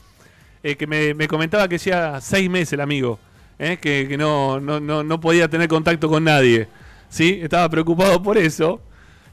eh, 0.64 0.76
que 0.76 0.88
me, 0.88 1.14
me 1.14 1.28
comentaba 1.28 1.68
que 1.68 1.76
hacía 1.76 2.20
seis 2.22 2.50
meses 2.50 2.74
el 2.74 2.82
amigo, 2.82 3.20
¿eh? 3.60 3.78
que, 3.80 4.08
que 4.10 4.18
no, 4.18 4.60
no, 4.60 4.80
no, 4.80 5.04
no 5.04 5.20
podía 5.20 5.48
tener 5.48 5.68
contacto 5.68 6.10
con 6.10 6.24
nadie. 6.24 6.68
¿Sí? 7.10 7.40
Estaba 7.42 7.70
preocupado 7.70 8.22
por 8.22 8.38
eso. 8.38 8.82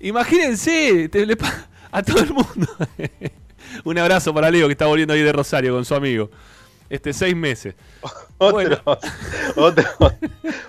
Imagínense, 0.09 1.09
te- 1.09 1.27
le 1.27 1.37
a 1.93 2.03
todo 2.03 2.21
el 2.21 2.33
mundo. 2.33 2.69
Un 3.85 3.99
abrazo 3.99 4.33
para 4.35 4.51
Leo 4.51 4.67
que 4.67 4.73
está 4.73 4.87
volviendo 4.87 5.15
ahí 5.15 5.23
de 5.23 5.33
Rosario 5.33 5.73
con 5.75 5.85
su 5.85 5.95
amigo. 5.95 6.31
Este, 6.91 7.13
seis 7.13 7.35
meses. 7.35 7.75
Otros, 8.39 8.81
otros, 9.57 9.87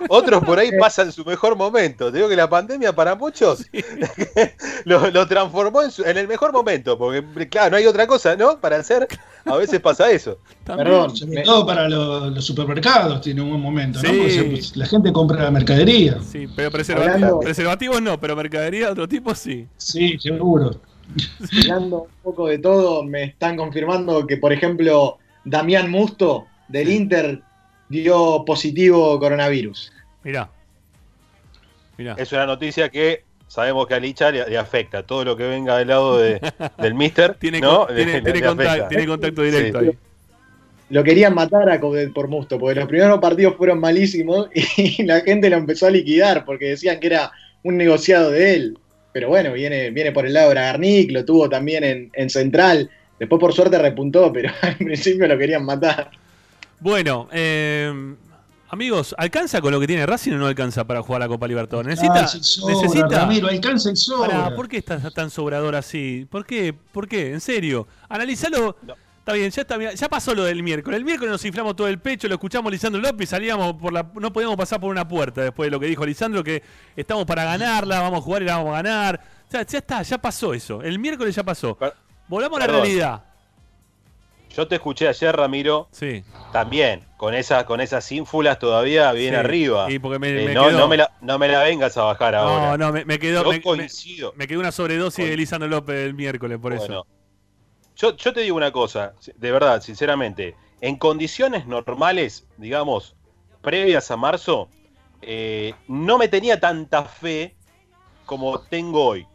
otros 0.08 0.44
por 0.44 0.58
ahí 0.58 0.70
pasan 0.78 1.12
su 1.12 1.24
mejor 1.24 1.56
momento. 1.56 2.10
Te 2.10 2.18
digo 2.18 2.28
que 2.28 2.36
la 2.36 2.48
pandemia 2.48 2.94
para 2.94 3.14
muchos 3.14 3.66
lo, 4.84 5.10
lo 5.10 5.26
transformó 5.26 5.82
en, 5.82 5.90
su- 5.90 6.04
en 6.04 6.16
el 6.16 6.26
mejor 6.28 6.52
momento. 6.52 6.96
Porque, 6.96 7.48
claro, 7.48 7.70
no 7.72 7.76
hay 7.76 7.86
otra 7.86 8.06
cosa, 8.06 8.36
¿no? 8.36 8.58
Para 8.58 8.76
hacer. 8.76 9.06
A 9.44 9.56
veces 9.56 9.78
pasa 9.80 10.10
eso. 10.10 10.38
Perdón, 10.64 11.14
sobre 11.16 11.42
todo 11.42 11.66
para 11.66 11.88
los, 11.88 12.32
los 12.32 12.44
supermercados 12.44 13.20
tiene 13.20 13.42
un 13.42 13.50
buen 13.50 13.60
momento, 13.60 14.00
¿no? 14.02 14.08
Sí. 14.08 14.16
Porque 14.16 14.30
se- 14.32 14.44
pues, 14.44 14.76
la 14.76 14.86
gente 14.86 15.12
compra 15.12 15.50
mercadería. 15.50 16.18
Sí, 16.22 16.46
pero 16.56 16.70
preservati- 16.70 17.12
Hablando- 17.14 17.40
preservativos 17.40 18.02
no, 18.02 18.18
pero 18.18 18.34
mercadería 18.34 18.86
de 18.86 18.92
otro 18.92 19.08
tipo 19.08 19.34
sí. 19.34 19.66
Sí, 19.76 20.18
seguro. 20.18 20.80
Hablando 21.62 22.02
un 22.02 22.08
poco 22.22 22.48
de 22.48 22.58
todo, 22.58 23.04
me 23.04 23.24
están 23.24 23.56
confirmando 23.56 24.26
que, 24.26 24.36
por 24.38 24.52
ejemplo, 24.52 25.18
Damián 25.46 25.90
Musto 25.90 26.46
del 26.68 26.90
Inter 26.90 27.40
dio 27.88 28.44
positivo 28.44 29.18
coronavirus. 29.18 29.92
Mirá. 30.24 30.50
Mirá. 31.96 32.14
Es 32.18 32.32
una 32.32 32.44
noticia 32.46 32.88
que 32.90 33.22
sabemos 33.48 33.86
que 33.86 33.94
a 33.94 34.00
Licha 34.00 34.30
le, 34.30 34.48
le 34.50 34.58
afecta. 34.58 35.02
Todo 35.04 35.24
lo 35.24 35.36
que 35.36 35.44
venga 35.44 35.78
del 35.78 35.88
lado 35.88 36.18
de- 36.18 36.40
del 36.78 36.94
Mister. 36.94 37.34
Tiene, 37.34 37.60
¿no? 37.60 37.86
tiene, 37.86 38.14
le- 38.14 38.22
tiene 38.22 38.40
le 38.40 38.46
contact- 38.46 38.66
afecta. 38.68 38.88
tiene 38.88 39.06
contacto 39.06 39.42
directo 39.42 39.80
Sí. 39.80 39.86
ahí. 39.86 39.98
Lo 40.88 41.02
querían 41.02 41.34
matar 41.34 41.68
a 41.68 41.80
por 41.80 42.28
Musto, 42.28 42.58
porque 42.60 42.78
los 42.78 42.88
primeros 42.88 43.18
partidos 43.18 43.56
fueron 43.56 43.80
malísimos 43.80 44.48
y 44.76 45.02
la 45.04 45.20
gente 45.20 45.50
lo 45.50 45.56
empezó 45.56 45.86
a 45.86 45.90
liquidar 45.90 46.44
porque 46.44 46.66
decían 46.70 47.00
que 47.00 47.06
era 47.08 47.32
un 47.62 47.76
negociado 47.76 48.30
de 48.30 48.54
él. 48.54 48.78
Pero 49.12 49.28
bueno, 49.28 49.52
viene, 49.52 49.90
viene 49.90 50.12
por 50.12 50.26
el 50.26 50.34
lado 50.34 50.48
de 50.48 50.54
Bragarnik, 50.54 51.10
lo 51.10 51.24
tuvo 51.24 51.48
también 51.48 51.82
en, 51.84 52.10
en 52.12 52.30
Central. 52.30 52.90
Después 53.18 53.40
por 53.40 53.52
suerte 53.52 53.78
repuntó, 53.78 54.32
pero 54.32 54.50
al 54.62 54.76
principio 54.76 55.26
lo 55.26 55.38
querían 55.38 55.64
matar. 55.64 56.10
Bueno, 56.80 57.28
eh, 57.32 58.14
amigos, 58.68 59.14
¿alcanza 59.16 59.60
con 59.60 59.72
lo 59.72 59.80
que 59.80 59.86
tiene 59.86 60.04
Racing 60.04 60.32
o 60.32 60.38
no 60.38 60.46
alcanza 60.46 60.86
para 60.86 61.02
jugar 61.02 61.20
la 61.20 61.28
Copa 61.28 61.48
Libertadores? 61.48 61.88
Necesita. 61.88 62.14
Alcanza 62.14 62.36
y 62.36 62.42
sobra, 62.42 62.74
necesita 62.74 63.18
Ramiro, 63.20 63.48
alcanza 63.48 63.90
y 63.90 63.96
sobra. 63.96 64.28
Pará, 64.28 64.54
¿Por 64.54 64.68
qué 64.68 64.76
estás 64.78 65.14
tan 65.14 65.30
sobrador 65.30 65.74
así? 65.74 66.26
¿Por 66.30 66.44
qué? 66.44 66.74
¿Por 66.74 67.08
qué? 67.08 67.32
En 67.32 67.40
serio. 67.40 67.86
Analizalo. 68.08 68.76
Está 69.26 69.34
bien, 69.34 69.50
ya, 69.50 69.62
está, 69.62 69.76
bien, 69.76 69.90
ya 69.90 70.08
pasó 70.08 70.36
lo 70.36 70.44
del 70.44 70.62
miércoles. 70.62 70.98
El 70.98 71.04
miércoles 71.04 71.32
nos 71.32 71.44
inflamos 71.44 71.74
todo 71.74 71.88
el 71.88 71.98
pecho, 71.98 72.28
lo 72.28 72.34
escuchamos 72.34 72.70
Lisandro 72.70 73.02
López, 73.02 73.28
salíamos 73.28 73.74
por 73.74 73.92
la, 73.92 74.08
no 74.14 74.32
podíamos 74.32 74.56
pasar 74.56 74.78
por 74.78 74.88
una 74.88 75.08
puerta 75.08 75.42
después 75.42 75.66
de 75.66 75.72
lo 75.72 75.80
que 75.80 75.86
dijo 75.86 76.06
Lisandro, 76.06 76.44
que 76.44 76.62
estamos 76.94 77.24
para 77.24 77.44
ganarla, 77.44 78.02
vamos 78.02 78.20
a 78.20 78.22
jugar 78.22 78.42
y 78.42 78.44
la 78.44 78.58
vamos 78.58 78.74
a 78.74 78.82
ganar. 78.82 79.20
O 79.48 79.50
sea, 79.50 79.66
ya 79.66 79.78
está, 79.78 80.02
ya 80.02 80.18
pasó 80.18 80.54
eso. 80.54 80.80
El 80.80 81.00
miércoles 81.00 81.34
ya 81.34 81.42
pasó. 81.42 81.76
Volvamos 82.28 82.60
a 82.60 82.66
la 82.66 82.72
realidad. 82.72 83.22
Yo 84.54 84.66
te 84.66 84.76
escuché 84.76 85.06
ayer, 85.08 85.36
Ramiro. 85.36 85.88
Sí. 85.92 86.24
También, 86.52 87.04
con 87.18 87.34
esas, 87.34 87.64
con 87.64 87.80
esas 87.80 88.10
ínfulas 88.10 88.58
todavía 88.58 89.12
bien 89.12 89.34
Sí, 89.34 89.36
arriba. 89.40 89.90
y 89.90 89.98
porque 89.98 90.18
me- 90.18 90.28
Eh, 90.30 90.46
me 90.46 90.54
no, 90.54 90.68
quedó- 90.68 90.78
no, 90.78 90.88
me 90.88 90.96
la, 90.96 91.10
no 91.20 91.38
me 91.38 91.48
la 91.48 91.62
vengas 91.62 91.96
a 91.98 92.04
bajar 92.04 92.34
ahora. 92.34 92.70
No, 92.70 92.78
no, 92.78 92.92
me, 92.92 93.04
me 93.04 93.18
quedó. 93.18 93.52
Yo 93.52 93.60
coincido. 93.62 94.32
me 94.36 94.46
quedó 94.46 94.60
una 94.60 94.72
sobredosis 94.72 95.28
de 95.28 95.36
Lisandro 95.36 95.68
López 95.68 95.96
el 96.06 96.14
miércoles, 96.14 96.58
por 96.58 96.72
eso. 96.72 97.06
Yo, 97.96 98.16
yo 98.16 98.32
te 98.32 98.40
digo 98.40 98.56
una 98.56 98.72
cosa, 98.72 99.14
de 99.34 99.52
verdad, 99.52 99.82
sinceramente. 99.82 100.54
En 100.80 100.96
condiciones 100.96 101.66
normales, 101.66 102.46
digamos, 102.56 103.14
previas 103.62 104.10
a 104.10 104.16
marzo, 104.16 104.68
eh, 105.22 105.74
no 105.88 106.16
me 106.18 106.28
tenía 106.28 106.60
tanta 106.60 107.04
fe 107.04 107.54
como 108.26 108.60
tengo 108.60 109.04
hoy. 109.06 109.26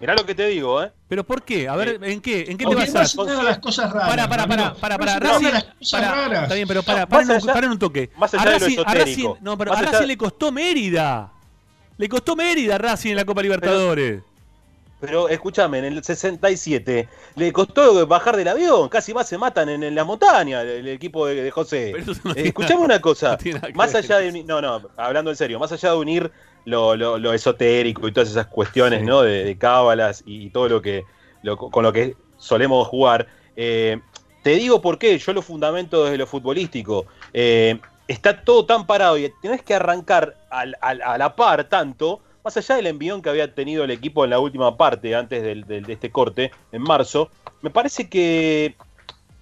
Mirá 0.00 0.14
lo 0.14 0.26
que 0.26 0.34
te 0.34 0.46
digo, 0.48 0.82
¿eh? 0.82 0.92
¿Pero 1.14 1.22
por 1.22 1.44
qué? 1.44 1.68
A 1.68 1.76
ver, 1.76 2.00
¿en 2.02 2.20
qué, 2.20 2.44
en 2.48 2.58
qué 2.58 2.66
te 2.66 2.74
basás? 2.74 3.14
no 3.14 3.40
las 3.44 3.60
cosas 3.60 3.92
raras. 3.92 4.08
Para, 4.08 4.28
para, 4.28 4.48
para, 4.48 4.74
para, 4.74 4.94
No 4.96 5.04
para, 5.04 5.20
Racing, 5.20 5.44
las 5.44 5.62
cosas 5.62 6.00
para, 6.00 6.10
raras. 6.12 6.42
Está 6.42 6.54
bien, 6.56 6.66
pero 6.66 6.82
para, 6.82 7.06
más 7.06 7.28
un, 7.68 7.78
toque. 7.78 8.10
más 8.16 8.34
allá 8.34 8.42
a 8.42 8.52
de 8.54 8.58
lo 8.58 8.66
esotérico, 8.66 9.38
no, 9.40 9.56
pero 9.56 9.72
a 9.72 9.78
allá- 9.78 9.92
Racing 9.92 10.06
le 10.08 10.16
costó 10.16 10.50
Mérida. 10.50 11.30
Le 11.98 12.08
costó 12.08 12.34
Mérida 12.34 12.74
a 12.74 12.78
Racing 12.78 13.10
en 13.10 13.16
la 13.16 13.24
Copa 13.24 13.42
Libertadores. 13.42 14.22
Pero 15.00 15.28
escúchame, 15.28 15.78
en 15.78 15.84
el 15.84 16.02
67 16.02 17.08
le 17.36 17.52
costó 17.52 18.06
bajar 18.06 18.36
del 18.36 18.48
avión, 18.48 18.88
casi 18.88 19.12
más 19.12 19.28
se 19.28 19.36
matan 19.36 19.68
en, 19.68 19.82
en 19.82 19.94
la 19.94 20.04
montaña 20.04 20.62
el, 20.62 20.68
el 20.68 20.88
equipo 20.88 21.26
de, 21.26 21.42
de 21.42 21.50
José. 21.50 21.92
No 22.24 22.30
Eh, 22.32 22.46
escuchame 22.48 22.74
nada- 22.74 22.84
una 22.86 23.00
cosa, 23.00 23.38
no 23.44 23.60
más 23.74 23.94
allá 23.94 24.18
de... 24.18 24.44
No, 24.44 24.60
no, 24.62 24.88
hablando 24.96 25.30
en 25.30 25.36
serio, 25.36 25.58
más 25.58 25.72
allá 25.72 25.90
de 25.90 25.96
unir 25.96 26.32
lo, 26.64 26.96
lo- 26.96 27.18
lo 27.18 27.32
esotérico 27.34 28.08
y 28.08 28.12
todas 28.12 28.30
esas 28.30 28.46
cuestiones, 28.46 29.00
Sí. 29.00 29.06
¿no? 29.06 29.22
De, 29.22 29.44
de 29.44 29.58
cábalas 29.58 30.22
y, 30.26 30.46
y 30.46 30.50
todo 30.50 30.68
lo 30.68 30.80
que... 30.80 31.04
lo- 31.42 31.56
con 31.58 31.82
lo 31.82 31.92
que 31.92 32.16
solemos 32.38 32.88
jugar. 32.88 33.26
eh, 33.56 34.00
te 34.42 34.50
digo 34.56 34.80
por 34.82 34.98
qué, 34.98 35.18
yo 35.18 35.32
lo 35.32 35.40
fundamento 35.42 36.04
desde 36.04 36.18
lo 36.18 36.26
futbolístico. 36.26 37.06
Eh, 37.32 37.78
está 38.08 38.42
todo 38.44 38.66
tan 38.66 38.86
parado 38.86 39.16
y 39.16 39.32
tenés 39.40 39.62
que 39.62 39.74
arrancar 39.74 40.36
al- 40.50 40.76
al- 40.82 41.00
a 41.02 41.16
la 41.18 41.34
par 41.34 41.64
tanto, 41.64 42.20
más 42.44 42.56
allá 42.58 42.76
del 42.76 42.86
envión 42.88 43.22
que 43.22 43.30
había 43.30 43.54
tenido 43.54 43.84
el 43.84 43.90
equipo 43.90 44.22
en 44.24 44.30
la 44.30 44.38
última 44.38 44.76
parte, 44.76 45.14
antes 45.14 45.42
del- 45.42 45.64
del- 45.64 45.84
de 45.84 45.92
este 45.94 46.10
corte, 46.10 46.50
en 46.72 46.82
marzo, 46.82 47.30
me 47.62 47.70
parece 47.70 48.08
que, 48.08 48.76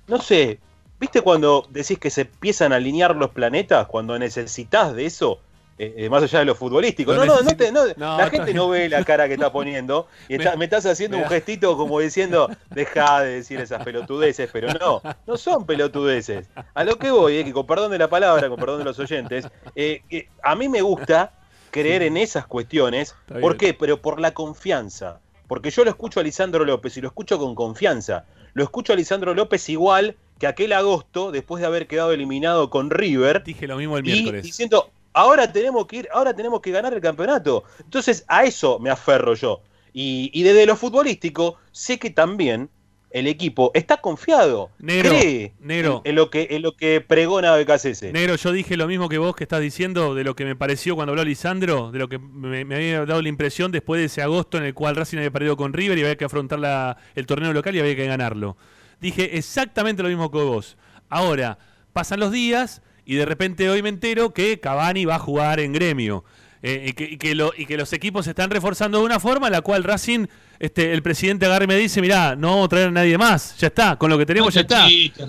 no 0.07 0.19
sé, 0.21 0.61
¿viste 1.01 1.21
cuando 1.21 1.67
decís 1.71 1.99
que 1.99 2.11
se 2.11 2.23
empiezan 2.23 2.73
a 2.73 2.77
alinear 2.77 3.17
los 3.17 3.31
planetas? 3.31 3.89
Cuando 3.89 4.17
necesitas 4.19 4.95
de 4.95 5.07
eso, 5.07 5.41
eh, 5.79 5.95
eh, 5.97 6.09
más 6.11 6.23
allá 6.23 6.41
de 6.41 6.45
lo 6.45 6.55
futbolístico. 6.55 7.13
Lo 7.13 7.25
No, 7.25 7.35
no, 7.39 7.43
no, 7.43 7.57
te- 7.57 7.73
no, 7.73 7.87
la 8.19 8.31
gente 8.31 8.55
no 8.55 8.69
ve 8.69 8.89
la 8.89 9.03
cara 9.05 9.27
que 9.27 9.35
está 9.35 9.51
poniendo 9.51 10.07
y 10.29 10.35
está- 10.37 10.53
Me- 10.53 10.59
me 10.59 10.65
estás 10.67 10.87
haciendo 10.87 11.17
me 11.17 11.25
un 11.25 11.29
gestito 11.29 11.77
como 11.77 11.99
diciendo, 11.99 12.49
deja 12.71 13.23
de 13.23 13.37
decir 13.37 13.59
esas 13.61 13.83
pelotudeces, 13.83 14.49
pero 14.53 14.73
no, 14.75 15.03
no 15.27 15.37
son 15.37 15.67
pelotudeces. 15.67 16.47
A 16.75 16.85
lo 16.85 16.97
que 16.99 17.11
voy, 17.11 17.39
eh, 17.39 17.45
que 17.45 17.53
con 17.53 17.67
perdón 17.67 17.91
de 17.91 17.99
la 17.99 18.09
palabra, 18.09 18.49
con 18.49 18.61
perdón 18.61 18.79
de 18.79 18.85
los 18.85 18.99
oyentes, 19.01 19.49
eh, 19.75 20.03
a 20.45 20.55
mí 20.55 20.69
me 20.69 20.83
gusta 20.83 21.33
creer 21.73 22.03
en 22.03 22.17
esas 22.17 22.47
cuestiones. 22.47 23.17
Está 23.27 23.41
¿Por 23.41 23.57
bien. 23.57 23.73
qué? 23.73 23.75
Pero 23.75 24.01
por 24.01 24.21
la 24.21 24.33
confianza. 24.33 25.21
Porque 25.49 25.71
yo 25.71 25.83
lo 25.85 25.91
escucho 25.91 26.21
a 26.21 26.23
Lisandro 26.23 26.65
López 26.65 26.97
y 26.97 27.01
lo 27.01 27.09
escucho 27.09 27.39
con 27.39 27.57
confianza. 27.57 28.25
Lo 28.55 28.63
escucho 28.63 28.93
a 28.93 28.97
Lisandro 28.97 29.35
López 29.35 29.69
igual 29.69 30.17
que 30.39 30.47
aquel 30.47 30.73
agosto, 30.73 31.33
después 31.33 31.61
de 31.61 31.67
haber 31.67 31.87
quedado 31.89 32.13
eliminado 32.13 32.71
con 32.71 32.91
River, 32.91 33.43
Dije 33.45 33.67
lo 33.67 33.77
mismo 33.77 33.99
el 33.99 34.09
y 34.09 34.13
miércoles. 34.13 34.43
diciendo, 34.45 34.91
ahora 35.13 35.53
tenemos 35.53 35.87
que 35.87 35.97
ir, 35.97 36.09
ahora 36.13 36.35
tenemos 36.35 36.61
que 36.61 36.71
ganar 36.71 36.95
el 36.95 37.01
campeonato. 37.01 37.65
Entonces, 37.81 38.25
a 38.29 38.45
eso 38.45 38.79
me 38.79 38.91
aferro 38.91 39.35
yo. 39.35 39.63
Y, 39.93 40.31
y 40.33 40.43
desde 40.43 40.67
lo 40.67 40.77
futbolístico, 40.77 41.57
sé 41.71 41.99
que 41.99 42.11
también 42.11 42.71
el 43.13 43.27
equipo 43.27 43.71
está 43.75 43.99
confiado, 43.99 44.71
Negro, 44.79 45.11
cree 45.11 45.53
negro. 45.61 46.03
En, 46.05 46.11
en 46.11 46.17
lo 46.17 46.31
que, 46.31 46.49
en 46.51 46.63
lo 46.63 46.77
que 46.77 47.01
pregona 47.01 47.57
BKCS. 47.57 48.05
Negro, 48.13 48.37
yo 48.37 48.53
dije 48.53 48.77
lo 48.77 48.87
mismo 48.87 49.09
que 49.09 49.19
vos 49.19 49.37
que 49.37 49.45
estás 49.45 49.61
diciendo 49.61 50.15
de 50.15 50.25
lo 50.25 50.35
que 50.37 50.45
me 50.45 50.57
pareció 50.57 50.95
cuando 50.95 51.13
habló 51.13 51.25
Lisandro, 51.25 51.91
de 51.93 51.99
lo 51.99 52.09
que 52.09 52.19
me, 52.19 52.65
me 52.65 52.75
había 52.77 53.05
dado 53.05 53.21
la 53.23 53.29
impresión 53.29 53.71
después 53.73 53.99
de 54.01 54.07
ese 54.07 54.23
agosto 54.23 54.57
en 54.59 54.65
el 54.65 54.75
cual 54.75 54.97
Racing 54.97 55.19
había 55.19 55.31
perdido 55.31 55.57
con 55.57 55.73
River 55.73 55.99
y 55.99 56.03
había 56.03 56.17
que 56.17 56.25
afrontar 56.25 56.59
la- 56.59 56.97
el 57.15 57.27
torneo 57.27 57.53
local 57.53 57.75
y 57.77 57.81
había 57.81 57.95
que 57.97 58.07
ganarlo. 58.07 58.57
Dije 59.01 59.37
exactamente 59.37 60.03
lo 60.03 60.09
mismo 60.09 60.31
que 60.31 60.39
vos. 60.39 60.77
Ahora, 61.09 61.59
pasan 61.93 62.21
los 62.21 62.33
días 62.33 62.83
y 63.05 63.17
de 63.17 63.27
repente 63.27 63.69
hoy 63.69 63.83
me 63.83 63.89
entero 63.89 64.33
que 64.33 64.61
Cavani 64.61 65.05
va 65.05 65.17
a 65.17 65.19
jugar 65.19 65.61
en 65.61 65.73
gremio. 65.73 66.25
Eh, 66.65 66.85
y, 66.91 66.93
que, 66.93 67.03
y 67.05 67.17
que 67.17 67.35
lo- 67.35 67.53
y 67.57 67.67
que 67.67 67.77
los 67.77 67.93
equipos 67.93 68.25
se 68.27 68.31
están 68.31 68.49
reforzando 68.51 68.99
de 69.01 69.05
una 69.05 69.19
forma 69.19 69.49
en 69.49 69.53
la 69.53 69.63
cual 69.63 69.83
Racing, 69.83 70.27
este, 70.63 70.93
el 70.93 71.03
presidente 71.03 71.45
agarre 71.45 71.65
y 71.65 71.69
me 71.69 71.77
dice, 71.77 72.01
mirá, 72.01 72.37
no 72.37 72.51
vamos 72.51 72.67
a 72.67 72.69
traer 72.69 72.89
a 72.89 72.91
nadie 72.93 73.19
más, 73.19 73.59
ya 73.59 73.67
está, 73.67 73.97
con 73.97 74.09
lo 74.09 74.17
que 74.17 74.25
tenemos 74.25 74.55
No 74.55 74.61
ya 74.61 74.61
está. 74.63 74.87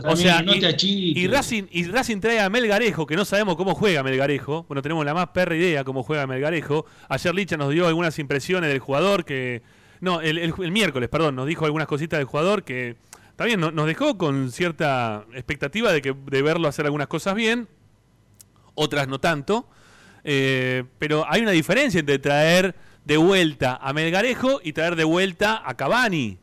o 0.07 0.15
sea, 0.15 0.41
no 0.43 0.53
y, 0.53 1.19
y 1.19 1.27
Racing, 1.27 1.63
y 1.71 1.86
Racing 1.86 2.19
trae 2.19 2.39
a 2.39 2.49
Melgarejo, 2.49 3.05
que 3.07 3.15
no 3.15 3.25
sabemos 3.25 3.55
cómo 3.55 3.73
juega 3.73 4.03
Melgarejo, 4.03 4.63
bueno, 4.67 4.81
tenemos 4.81 5.03
la 5.03 5.13
más 5.13 5.29
perra 5.29 5.55
idea 5.55 5.84
cómo 5.84 6.03
juega 6.03 6.27
Melgarejo. 6.27 6.86
Ayer 7.09 7.34
Licha 7.34 7.57
nos 7.57 7.71
dio 7.71 7.88
algunas 7.88 8.17
impresiones 8.19 8.69
del 8.69 8.79
jugador 8.79 9.25
que... 9.25 9.61
No, 10.01 10.21
el, 10.21 10.38
el- 10.38 10.53
el 10.59 10.71
miércoles, 10.71 11.09
perdón, 11.09 11.36
nos 11.36 11.47
dijo 11.47 11.65
algunas 11.65 11.88
cositas 11.88 12.19
del 12.19 12.27
jugador 12.27 12.63
que... 12.63 12.95
También 13.36 13.59
no- 13.59 13.71
nos 13.71 13.88
dejó 13.88 14.17
con 14.19 14.51
cierta 14.51 15.25
expectativa 15.34 15.91
de, 15.91 16.01
que, 16.03 16.13
de 16.29 16.41
verlo 16.43 16.67
hacer 16.67 16.86
algunas 16.86 17.07
cosas 17.07 17.34
bien, 17.34 17.67
otras 18.75 19.07
no 19.07 19.19
tanto. 19.19 19.67
Eh, 20.23 20.84
pero 20.99 21.25
hay 21.27 21.41
una 21.41 21.51
diferencia 21.51 21.99
entre 21.99 22.19
traer 22.19 22.75
de 23.05 23.17
vuelta 23.17 23.77
a 23.81 23.93
Melgarejo 23.93 24.61
y 24.63 24.73
traer 24.73 24.95
de 24.95 25.03
vuelta 25.03 25.61
a 25.65 25.75
Cavani. 25.75 26.37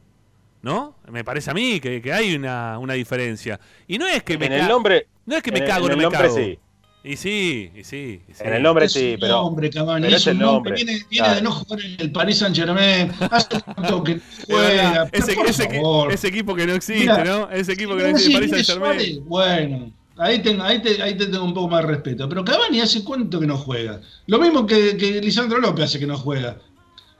¿No? 0.62 0.96
Me 1.10 1.24
parece 1.24 1.50
a 1.50 1.54
mí 1.54 1.80
que, 1.80 2.02
que 2.02 2.12
hay 2.12 2.34
una, 2.34 2.78
una 2.78 2.92
diferencia. 2.92 3.58
Y 3.88 3.96
no 3.96 4.06
es 4.06 4.22
que 4.22 4.36
me 4.36 4.46
En 4.46 4.52
el 4.52 4.68
nombre- 4.68 5.06
No 5.24 5.36
es 5.36 5.42
que 5.42 5.50
me 5.52 5.58
en 5.58 5.64
el- 5.64 5.68
cago, 5.70 5.86
en 5.86 5.88
no 5.88 5.92
el 5.92 5.96
me 5.98 6.02
nombre 6.04 6.20
cago. 6.20 6.36
sí. 6.36 6.58
Y 7.02 7.16
sí, 7.16 7.70
y 7.74 7.82
sí, 7.82 8.20
y 8.28 8.34
sí. 8.34 8.42
En 8.44 8.52
el 8.52 8.62
nombre 8.62 8.84
Es 8.84 8.92
sí, 8.92 9.16
pero. 9.18 9.36
nombre, 9.40 9.70
Cavani, 9.70 10.02
pero 10.04 10.16
es 10.16 10.20
es 10.20 10.26
el 10.26 10.36
un 10.36 10.42
nombre. 10.42 10.74
Viene, 10.74 10.92
viene 11.08 11.24
Claro. 11.24 11.34
de 11.36 11.40
no 11.42 11.50
jugar 11.52 11.80
en 11.80 11.96
el 11.98 12.12
Paris 12.12 12.36
Saint 12.38 12.54
Germain. 12.54 13.10
Hace 13.30 13.48
tanto 13.62 14.04
que 14.04 14.20
juega. 14.46 15.08
ese, 15.10 15.32
por 15.34 15.46
ese 15.48 15.68
ese 16.12 16.28
equipo 16.28 16.54
que 16.54 16.66
no 16.66 16.74
existe, 16.74 17.00
Mira, 17.10 17.24
¿no? 17.24 17.50
Ese 17.50 17.72
equipo 17.72 17.96
que 17.96 18.02
no 18.02 18.08
existe, 18.10 18.28
si 18.28 18.34
Paris 18.34 18.50
Saint 18.50 18.66
Germain. 18.66 18.98
Suárez, 19.00 19.20
Bueno, 19.24 19.92
ahí 20.20 20.40
te, 20.40 20.60
ahí, 20.60 20.80
te, 20.80 21.02
ahí 21.02 21.16
te 21.16 21.26
tengo 21.26 21.44
un 21.44 21.54
poco 21.54 21.68
más 21.68 21.82
de 21.82 21.88
respeto. 21.88 22.28
Pero 22.28 22.44
Cavani 22.44 22.80
hace 22.80 23.02
cuánto 23.02 23.40
que 23.40 23.46
no 23.46 23.56
juega. 23.56 24.00
Lo 24.26 24.38
mismo 24.38 24.66
que, 24.66 24.96
que 24.96 25.20
Lisandro 25.20 25.58
López 25.58 25.86
hace 25.86 25.98
que 25.98 26.06
no 26.06 26.16
juega. 26.16 26.58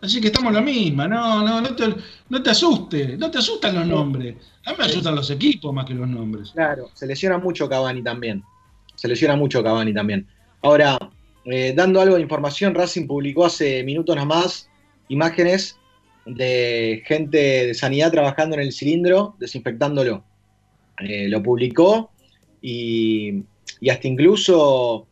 Así 0.03 0.21
que 0.21 0.29
estamos 0.29 0.51
en 0.51 0.55
la 0.55 0.63
misma. 0.63 1.09
No, 1.09 1.43
no, 1.43 1.61
no 1.61 1.75
te, 1.75 1.95
no 2.29 2.43
te 2.43 2.51
asustes. 2.51 3.19
No 3.19 3.31
te 3.31 3.39
asustan 3.39 3.75
los 3.75 3.87
nombres. 3.87 4.37
A 4.65 4.71
mí 4.71 4.77
me 4.79 4.85
asustan 4.85 5.15
los 5.15 5.31
equipos 5.31 5.73
más 5.75 5.85
que 5.87 5.95
los 5.95 6.09
nombres. 6.09 6.51
Claro, 6.53 6.91
se 6.95 7.07
lesiona 7.07 7.39
mucho 7.39 7.69
Cavani 7.69 8.03
también. 8.03 8.43
Se 8.95 9.09
lesiona 9.09 9.37
mucho 9.37 9.63
Cavani 9.63 9.95
también. 9.95 10.27
Ahora, 10.63 10.99
eh, 11.45 11.73
dando 11.75 12.01
algo 12.01 12.17
de 12.17 12.23
información, 12.23 12.75
Racing 12.75 13.07
publicó 13.07 13.47
hace 13.47 13.83
minutos 13.83 14.15
nada 14.15 14.27
más 14.27 14.69
imágenes 15.09 15.77
de 16.27 17.03
gente 17.07 17.67
de 17.67 17.75
sanidad 17.75 18.13
trabajando 18.13 18.57
en 18.57 18.63
el 18.63 18.73
cilindro, 18.73 19.35
desinfectándolo. 19.39 20.23
Eh, 20.99 21.29
lo 21.29 21.43
publicó 21.43 22.11
y, 22.63 23.43
y 23.81 23.89
hasta 23.91 24.09
incluso 24.09 25.07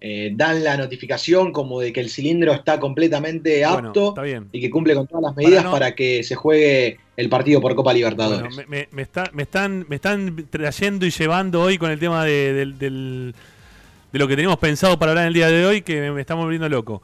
eh, 0.00 0.32
dan 0.34 0.62
la 0.64 0.76
notificación 0.76 1.50
como 1.52 1.80
de 1.80 1.92
que 1.92 2.00
el 2.00 2.10
cilindro 2.10 2.52
está 2.52 2.78
completamente 2.78 3.64
Bueno, 3.66 3.88
apto 3.88 4.14
está 4.22 4.46
y 4.52 4.60
que 4.60 4.68
cumple 4.70 4.94
con 4.94 5.06
todas 5.06 5.22
las 5.24 5.36
medidas 5.36 5.64
no- 5.64 5.70
para 5.72 5.94
que 5.94 6.22
se 6.22 6.34
juegue 6.34 6.98
el 7.16 7.28
partido 7.28 7.60
por 7.60 7.74
Copa 7.74 7.92
Libertadores. 7.94 8.40
Bueno, 8.54 8.56
me, 8.56 8.66
me- 8.66 8.88
me 8.90 9.02
está- 9.02 9.30
me 9.32 9.44
están, 9.44 9.86
me 9.88 9.96
están 9.96 10.46
trayendo 10.50 11.06
y 11.06 11.10
llevando 11.10 11.62
hoy 11.62 11.78
con 11.78 11.90
el 11.90 11.98
tema 11.98 12.24
de, 12.24 12.52
del- 12.52 12.78
del- 12.78 13.34
de 14.12 14.18
lo 14.18 14.28
que 14.28 14.36
teníamos 14.36 14.58
pensado 14.58 14.98
para 14.98 15.12
hablar 15.12 15.24
en 15.24 15.28
el 15.28 15.34
día 15.34 15.48
de 15.48 15.64
hoy, 15.64 15.82
que 15.82 16.10
me, 16.10 16.20
estamos 16.20 16.44
volviendo 16.44 16.68
loco. 16.68 17.00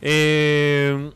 Eh, 0.00 1.10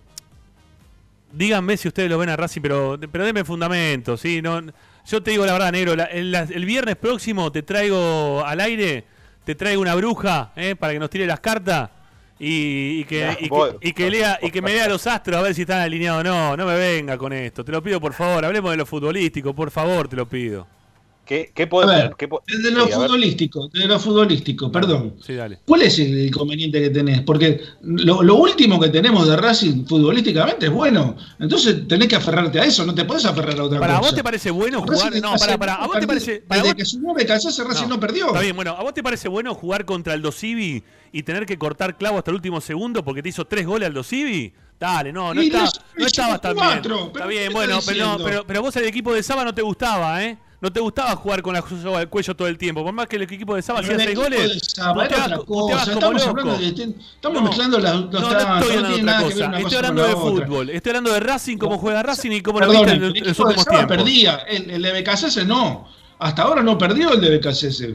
díganme 1.32 1.76
si 1.76 1.88
ustedes 1.88 2.08
lo 2.10 2.18
ven 2.18 2.28
a 2.30 2.36
Racing, 2.36 2.60
pero, 2.62 2.98
pero 3.12 3.24
denme 3.24 3.44
fundamentos. 3.44 4.20
¿sí? 4.20 4.40
No, 4.42 4.62
yo 5.06 5.22
te 5.22 5.30
digo 5.32 5.46
la 5.46 5.52
verdad, 5.52 5.72
negro, 5.72 5.96
la- 5.96 6.04
el, 6.04 6.32
la- 6.32 6.42
el 6.50 6.64
viernes 6.64 6.96
próximo 6.96 7.50
te 7.52 7.62
traigo 7.62 8.44
al 8.44 8.60
aire, 8.60 9.04
te 9.44 9.54
traigo 9.54 9.80
una 9.82 9.94
bruja 9.94 10.52
¿eh? 10.56 10.74
para 10.76 10.92
que 10.92 10.98
nos 10.98 11.10
tire 11.10 11.26
las 11.26 11.40
cartas. 11.40 11.90
Y, 12.38 13.00
y 13.00 13.04
que, 13.04 13.24
y 13.80 13.92
que 13.92 14.10
lea 14.10 14.38
y 14.42 14.50
que 14.50 14.60
me 14.60 14.72
lea 14.74 14.88
los 14.88 15.06
astros 15.06 15.38
a 15.38 15.42
ver 15.42 15.54
si 15.54 15.62
están 15.62 15.80
alineados 15.80 16.20
o 16.20 16.24
no. 16.24 16.54
No 16.56 16.66
me 16.66 16.76
venga 16.76 17.16
con 17.16 17.32
esto. 17.32 17.64
Te 17.64 17.72
lo 17.72 17.82
pido 17.82 17.98
por 17.98 18.12
favor. 18.12 18.44
Hablemos 18.44 18.70
de 18.72 18.76
lo 18.76 18.84
futbolístico, 18.84 19.54
por 19.54 19.70
favor, 19.70 20.06
te 20.06 20.16
lo 20.16 20.28
pido. 20.28 20.66
¿Qué, 21.26 21.50
qué 21.52 21.68
A 21.72 21.86
ver, 21.86 22.14
qué 22.16 22.28
po- 22.28 22.42
desde 22.46 22.70
lo 22.70 22.86
sí, 22.86 22.92
a 22.92 22.98
ver. 22.98 23.08
futbolístico, 23.08 23.68
desde 23.72 23.88
lo 23.88 23.98
futbolístico, 23.98 24.70
perdón. 24.70 25.16
Sí, 25.26 25.34
dale. 25.34 25.58
¿Cuál 25.66 25.82
es 25.82 25.98
el 25.98 26.26
inconveniente 26.28 26.80
que 26.80 26.90
tenés? 26.90 27.22
Porque 27.22 27.60
lo, 27.82 28.22
lo 28.22 28.36
último 28.36 28.78
que 28.78 28.90
tenemos 28.90 29.26
de 29.28 29.36
Racing 29.36 29.84
futbolísticamente 29.86 30.66
es 30.66 30.72
bueno. 30.72 31.16
Entonces 31.40 31.88
tenés 31.88 32.06
que 32.06 32.14
aferrarte 32.16 32.60
a 32.60 32.64
eso, 32.64 32.86
no 32.86 32.94
te 32.94 33.04
podés 33.04 33.24
aferrar 33.24 33.58
a 33.58 33.64
otra 33.64 33.80
¿Para 33.80 33.94
cosa. 33.94 34.06
vos 34.06 34.14
te 34.14 34.22
parece 34.22 34.50
bueno 34.52 34.84
Racing 34.86 34.94
jugar? 35.10 35.22
No, 35.22 35.32
hace 35.32 35.46
para, 35.46 35.58
para. 35.58 35.74
¿A 35.74 35.86
vos 35.88 35.98
te 35.98 36.06
parece, 36.06 36.44
para 36.46 36.60
Desde 36.62 36.74
vos- 36.74 36.76
que 36.78 36.84
su 36.84 37.00
nueve 37.00 37.26
Casase 37.26 37.64
Racing 37.64 37.88
no, 37.88 37.98
perdió. 37.98 38.28
Está 38.28 38.40
bien, 38.40 38.54
bueno, 38.54 38.70
¿a 38.78 38.82
vos 38.84 38.94
te 38.94 39.02
parece 39.02 39.26
bueno 39.28 39.52
jugar 39.54 39.84
contra 39.84 40.14
el 40.14 40.22
Dosivi 40.22 40.84
y 41.12 41.22
tener 41.24 41.44
que 41.44 41.58
cortar 41.58 41.98
clavo 41.98 42.18
hasta 42.18 42.30
el 42.30 42.36
último 42.36 42.60
segundo 42.60 43.04
porque 43.04 43.20
te 43.22 43.30
hizo 43.30 43.44
tres 43.46 43.66
goles 43.66 43.88
al 43.88 43.94
Dosivi? 43.94 44.52
Dale, 44.78 45.12
no, 45.12 45.34
no, 45.34 45.40
está, 45.40 45.64
no 45.98 46.06
estabas 46.06 46.40
tan 46.40 46.54
bien. 46.54 46.80
pero 46.82 47.06
Está 47.06 47.26
bien, 47.26 47.48
¿qué 47.48 47.54
bueno, 47.54 47.78
pero, 47.84 48.06
no, 48.18 48.24
pero, 48.24 48.46
pero 48.46 48.62
vos 48.62 48.76
el 48.76 48.84
equipo 48.84 49.12
de 49.12 49.22
Saba 49.24 49.42
no 49.42 49.52
te 49.54 49.62
gustaba, 49.62 50.22
¿eh? 50.22 50.38
No 50.66 50.72
te 50.72 50.80
gustaba 50.80 51.14
jugar 51.14 51.42
con 51.42 51.54
la 51.54 51.62
soga 51.62 52.00
al 52.00 52.08
cuello 52.08 52.34
todo 52.34 52.48
el 52.48 52.58
tiempo. 52.58 52.82
Por 52.82 52.92
más 52.92 53.06
que 53.06 53.14
el 53.14 53.22
equipo 53.22 53.54
de 53.54 53.62
Saba 53.62 53.78
hacía 53.78 53.96
seis 54.00 54.18
goles, 54.18 54.58
Saba 54.74 55.04
otra 55.04 55.38
cosa. 55.46 55.92
Estamos 55.92 56.26
loco. 56.26 56.28
hablando 56.40 56.58
de- 56.58 56.72
de- 56.72 56.94
estamos 57.14 57.40
No, 57.40 57.48
mezclando 57.48 57.78
las 57.78 57.92
dos 57.92 58.10
No, 58.10 58.20
no 58.20 58.26
estoy 58.26 58.32
no 58.32 58.40
hablando 58.40 58.66
de 58.66 59.00
otra 59.00 59.22
cosa. 59.22 59.44
Estoy 59.44 59.62
cosa 59.62 59.76
hablando 59.76 60.02
de 60.02 60.08
otra. 60.14 60.20
fútbol. 60.46 60.70
Estoy 60.70 60.90
hablando 60.90 61.12
de 61.12 61.20
Racing, 61.20 61.56
cómo 61.58 61.78
juega 61.78 62.02
Racing 62.02 62.30
y 62.32 62.40
cómo 62.40 62.58
lo 62.58 62.66
Perdón, 62.66 62.82
viste 62.84 62.96
el 62.96 63.16
en, 63.16 63.28
los 63.28 63.38
últimos 63.38 63.64
tiempos. 63.64 63.96
perdía. 63.96 64.34
El, 64.48 64.70
el 64.70 64.82
de 64.82 64.92
Becasese 64.92 65.44
no. 65.44 65.86
Hasta 66.18 66.42
ahora 66.42 66.64
no 66.64 66.76
perdió 66.76 67.12
el 67.12 67.20
de 67.20 67.30
Becasese. 67.30 67.94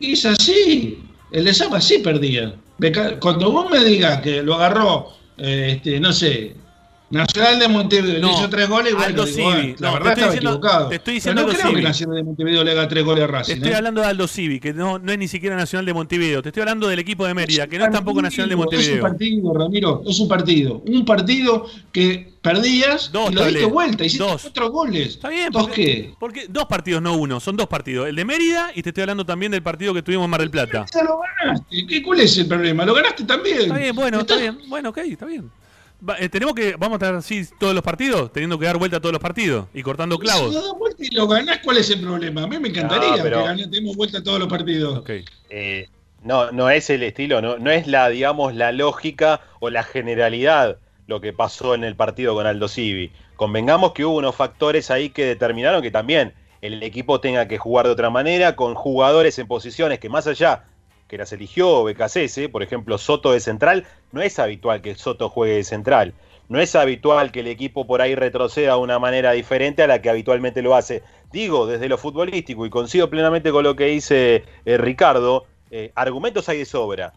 Y 0.00 0.12
es 0.12 0.24
así. 0.24 0.98
El 1.30 1.44
de 1.44 1.52
Saba 1.52 1.78
sí 1.82 1.98
perdía. 1.98 2.54
Cuando 3.20 3.52
vos 3.52 3.70
me 3.70 3.84
digas 3.84 4.22
que 4.22 4.42
lo 4.42 4.54
agarró, 4.54 5.08
eh, 5.36 5.74
este, 5.76 6.00
no 6.00 6.10
sé, 6.10 6.56
Nacional 7.10 7.58
de 7.60 7.68
Montevideo, 7.68 8.20
No, 8.20 8.28
le 8.28 8.34
hizo 8.34 8.48
tres 8.48 8.68
goles, 8.68 8.92
bueno, 8.94 9.06
Aldo 9.06 9.24
digo, 9.26 9.52
Civi. 9.52 9.76
la 9.78 9.88
No, 9.88 9.94
verdad 9.94 10.14
te 10.14 10.20
estaba 10.20 10.32
diciendo- 10.32 10.50
equivocado. 10.50 10.88
te 10.88 10.94
estoy 10.96 11.04
Pero 11.04 11.14
diciendo 11.14 11.42
no 11.42 11.48
Aldo 11.48 11.60
creo 11.60 11.74
que. 11.74 11.82
Nacional 11.82 12.16
de 12.16 12.22
Montevideo 12.24 12.64
le 12.64 12.70
haga 12.72 12.88
tres 12.88 13.04
goles 13.04 13.24
a 13.24 13.26
Te 13.26 13.32
Racing. 13.32 13.52
estoy 13.54 13.70
¿eh? 13.70 13.74
hablando 13.76 14.00
de 14.00 14.06
Aldo 14.08 14.26
Civi, 14.28 14.58
que 14.60 14.72
no, 14.72 14.98
no 14.98 15.12
es 15.12 15.18
ni 15.18 15.28
siquiera 15.28 15.54
Nacional 15.54 15.86
de 15.86 15.94
Montevideo. 15.94 16.42
Te 16.42 16.48
estoy 16.48 16.62
hablando 16.62 16.88
del 16.88 16.98
equipo 16.98 17.26
de 17.26 17.34
Mérida, 17.34 17.66
que 17.68 17.78
no 17.78 17.84
es 17.84 17.92
tampoco 17.92 18.20
Nacional 18.22 18.48
de 18.48 18.54
Es 18.54 18.58
un 18.58 18.64
Montevideo. 18.64 19.02
partido, 19.02 19.54
Ramiro, 19.54 20.02
es 20.06 20.18
un 20.18 20.28
partido. 20.28 20.82
Un 20.86 21.04
partido 21.04 21.66
que 21.92 22.32
perdías 22.42 23.12
Dos, 23.12 23.30
y 23.30 23.34
lo 23.34 23.44
diste 23.46 23.64
vuelta, 23.66 24.04
hiciste 24.04 24.24
Dos. 24.24 24.42
cuatro 24.42 24.70
goles. 24.70 25.06
Está 25.08 25.28
bien, 25.28 25.50
¿Dos 25.52 25.62
porque, 25.66 25.84
qué? 25.84 26.14
porque 26.18 26.46
dos 26.48 26.64
partidos, 26.64 27.00
no 27.00 27.14
uno, 27.16 27.38
son 27.38 27.56
dos 27.56 27.68
partidos. 27.68 28.08
El 28.08 28.16
de 28.16 28.24
Mérida 28.24 28.72
y 28.74 28.82
te 28.82 28.88
estoy 28.90 29.02
hablando 29.02 29.24
también 29.24 29.52
del 29.52 29.62
partido 29.62 29.94
que 29.94 30.02
tuvimos 30.02 30.24
en 30.24 30.30
Mar 30.30 30.40
del 30.40 30.50
Plata. 30.50 30.84
Lo 31.06 31.20
ganaste. 31.40 31.86
¿Qué, 31.86 32.02
¿Cuál 32.02 32.20
es 32.20 32.36
el 32.38 32.46
problema? 32.46 32.84
Lo 32.84 32.94
ganaste 32.94 33.24
también. 33.24 33.60
Está 33.60 33.78
bien, 33.78 33.94
bueno, 33.94 34.20
está 34.20 34.36
bien. 34.36 34.58
Bueno, 34.68 34.88
ok, 34.88 34.98
está 34.98 35.26
bien. 35.26 35.50
Va, 36.06 36.18
eh, 36.18 36.28
tenemos 36.28 36.54
que, 36.54 36.76
vamos 36.76 37.00
a 37.00 37.04
estar 37.06 37.14
así 37.14 37.46
todos 37.58 37.74
los 37.74 37.82
partidos, 37.82 38.30
teniendo 38.32 38.58
que 38.58 38.66
dar 38.66 38.76
vuelta 38.76 38.98
a 38.98 39.00
todos 39.00 39.12
los 39.12 39.22
partidos 39.22 39.66
y 39.72 39.82
cortando 39.82 40.16
Si 40.16 40.20
clavos. 40.22 40.54
lo 40.54 40.62
das 40.62 40.78
vuelta 40.78 41.02
y 41.04 41.10
lo 41.14 41.26
ganás, 41.26 41.60
¿cuál 41.64 41.78
es 41.78 41.88
el 41.90 42.00
problema? 42.00 42.42
A 42.42 42.46
mí 42.46 42.58
me 42.58 42.68
encantaría 42.68 43.16
No, 43.16 43.22
pero- 43.22 43.38
que 43.38 43.44
gané- 43.48 43.66
demos 43.68 43.96
vuelta 43.96 44.18
a 44.18 44.22
todos 44.22 44.38
los 44.38 44.48
partidos. 44.48 45.02
Eh, 45.50 45.88
no, 46.22 46.52
no 46.52 46.68
es 46.68 46.90
el 46.90 47.02
estilo, 47.02 47.40
no, 47.40 47.58
no 47.58 47.70
es 47.70 47.86
la, 47.86 48.08
digamos, 48.10 48.54
la 48.54 48.72
lógica 48.72 49.40
o 49.60 49.70
la 49.70 49.82
generalidad 49.82 50.78
lo 51.06 51.20
que 51.20 51.32
pasó 51.32 51.74
en 51.74 51.84
el 51.84 51.96
partido 51.96 52.34
con 52.34 52.46
Aldo 52.46 52.68
Civi. 52.68 53.12
Convengamos 53.36 53.92
que 53.92 54.04
hubo 54.04 54.16
unos 54.16 54.34
factores 54.34 54.90
ahí 54.90 55.10
que 55.10 55.24
determinaron 55.26 55.82
que 55.82 55.90
también 55.90 56.32
el 56.62 56.82
equipo 56.82 57.20
tenga 57.20 57.46
que 57.46 57.58
jugar 57.58 57.86
de 57.86 57.92
otra 57.92 58.08
manera, 58.10 58.56
con 58.56 58.74
jugadores 58.74 59.38
en 59.38 59.46
posiciones 59.46 59.98
que 59.98 60.08
más 60.08 60.26
allá 60.26 60.64
que 61.14 61.18
las 61.18 61.32
eligió 61.32 61.84
BKCS, 61.84 62.48
por 62.50 62.64
ejemplo 62.64 62.98
Soto 62.98 63.30
de 63.30 63.38
central, 63.38 63.86
no 64.10 64.20
es 64.20 64.40
habitual 64.40 64.82
que 64.82 64.96
Soto 64.96 65.28
juegue 65.28 65.54
de 65.54 65.62
central. 65.62 66.12
No 66.48 66.58
es 66.58 66.74
habitual 66.74 67.30
que 67.30 67.38
el 67.38 67.46
equipo 67.46 67.86
por 67.86 68.02
ahí 68.02 68.16
retroceda 68.16 68.72
de 68.72 68.80
una 68.80 68.98
manera 68.98 69.30
diferente 69.30 69.84
a 69.84 69.86
la 69.86 70.02
que 70.02 70.10
habitualmente 70.10 70.60
lo 70.60 70.74
hace. 70.74 71.04
Digo, 71.30 71.68
desde 71.68 71.88
lo 71.88 71.98
futbolístico, 71.98 72.66
y 72.66 72.70
coincido 72.70 73.10
plenamente 73.10 73.52
con 73.52 73.62
lo 73.62 73.76
que 73.76 73.84
dice 73.84 74.42
eh, 74.64 74.76
Ricardo, 74.76 75.46
eh, 75.70 75.92
argumentos 75.94 76.48
hay 76.48 76.58
de 76.58 76.64
sobra. 76.64 77.12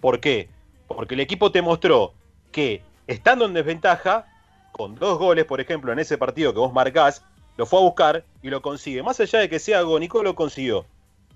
¿Por 0.00 0.20
qué? 0.20 0.48
Porque 0.86 1.14
el 1.14 1.20
equipo 1.20 1.50
te 1.50 1.60
mostró 1.60 2.14
que, 2.52 2.82
estando 3.08 3.46
en 3.46 3.54
desventaja, 3.54 4.28
con 4.70 4.94
dos 4.94 5.18
goles, 5.18 5.44
por 5.44 5.60
ejemplo, 5.60 5.92
en 5.92 5.98
ese 5.98 6.18
partido 6.18 6.52
que 6.52 6.60
vos 6.60 6.72
marcás, 6.72 7.24
lo 7.56 7.66
fue 7.66 7.80
a 7.80 7.82
buscar 7.82 8.24
y 8.42 8.50
lo 8.50 8.62
consigue. 8.62 9.02
Más 9.02 9.18
allá 9.18 9.40
de 9.40 9.48
que 9.48 9.58
sea 9.58 9.80
agónico, 9.80 10.22
lo 10.22 10.36
consiguió. 10.36 10.86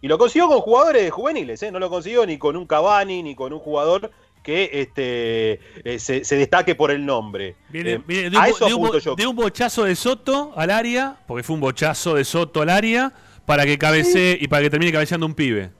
Y 0.04 0.06
lo 0.06 0.18
consiguió 0.18 0.48
con 0.48 0.60
jugadores 0.60 1.10
juveniles, 1.10 1.62
¿eh? 1.62 1.72
no 1.72 1.78
lo 1.78 1.88
consiguió 1.88 2.26
ni 2.26 2.36
con 2.36 2.56
un 2.58 2.66
Cavani, 2.66 3.22
ni 3.22 3.34
con 3.34 3.54
un 3.54 3.58
jugador 3.58 4.10
que 4.42 4.68
este, 4.74 5.60
eh, 5.82 5.98
se, 5.98 6.26
se 6.26 6.36
destaque 6.36 6.74
por 6.74 6.90
el 6.90 7.06
nombre. 7.06 7.56
Viene, 7.70 7.92
Eh, 7.92 8.00
viene 8.06 8.28
de, 8.28 8.36
a 8.36 8.42
un, 8.42 8.46
eso 8.48 8.66
de 8.66 8.74
un 8.74 8.98
yo. 9.00 9.14
de 9.14 9.26
un 9.26 9.34
bochazo 9.34 9.84
de 9.84 9.96
Soto 9.96 10.52
al 10.56 10.68
área, 10.68 11.16
porque 11.26 11.42
fue 11.42 11.54
un 11.54 11.60
bochazo 11.60 12.16
de 12.16 12.24
Soto 12.26 12.60
al 12.60 12.68
área, 12.68 13.14
para 13.46 13.64
que 13.64 13.78
cabecee 13.78 14.36
y 14.38 14.46
para 14.46 14.60
que 14.64 14.68
termine 14.68 14.92
cabeceando 14.92 15.24
un 15.24 15.32
pibe. 15.32 15.70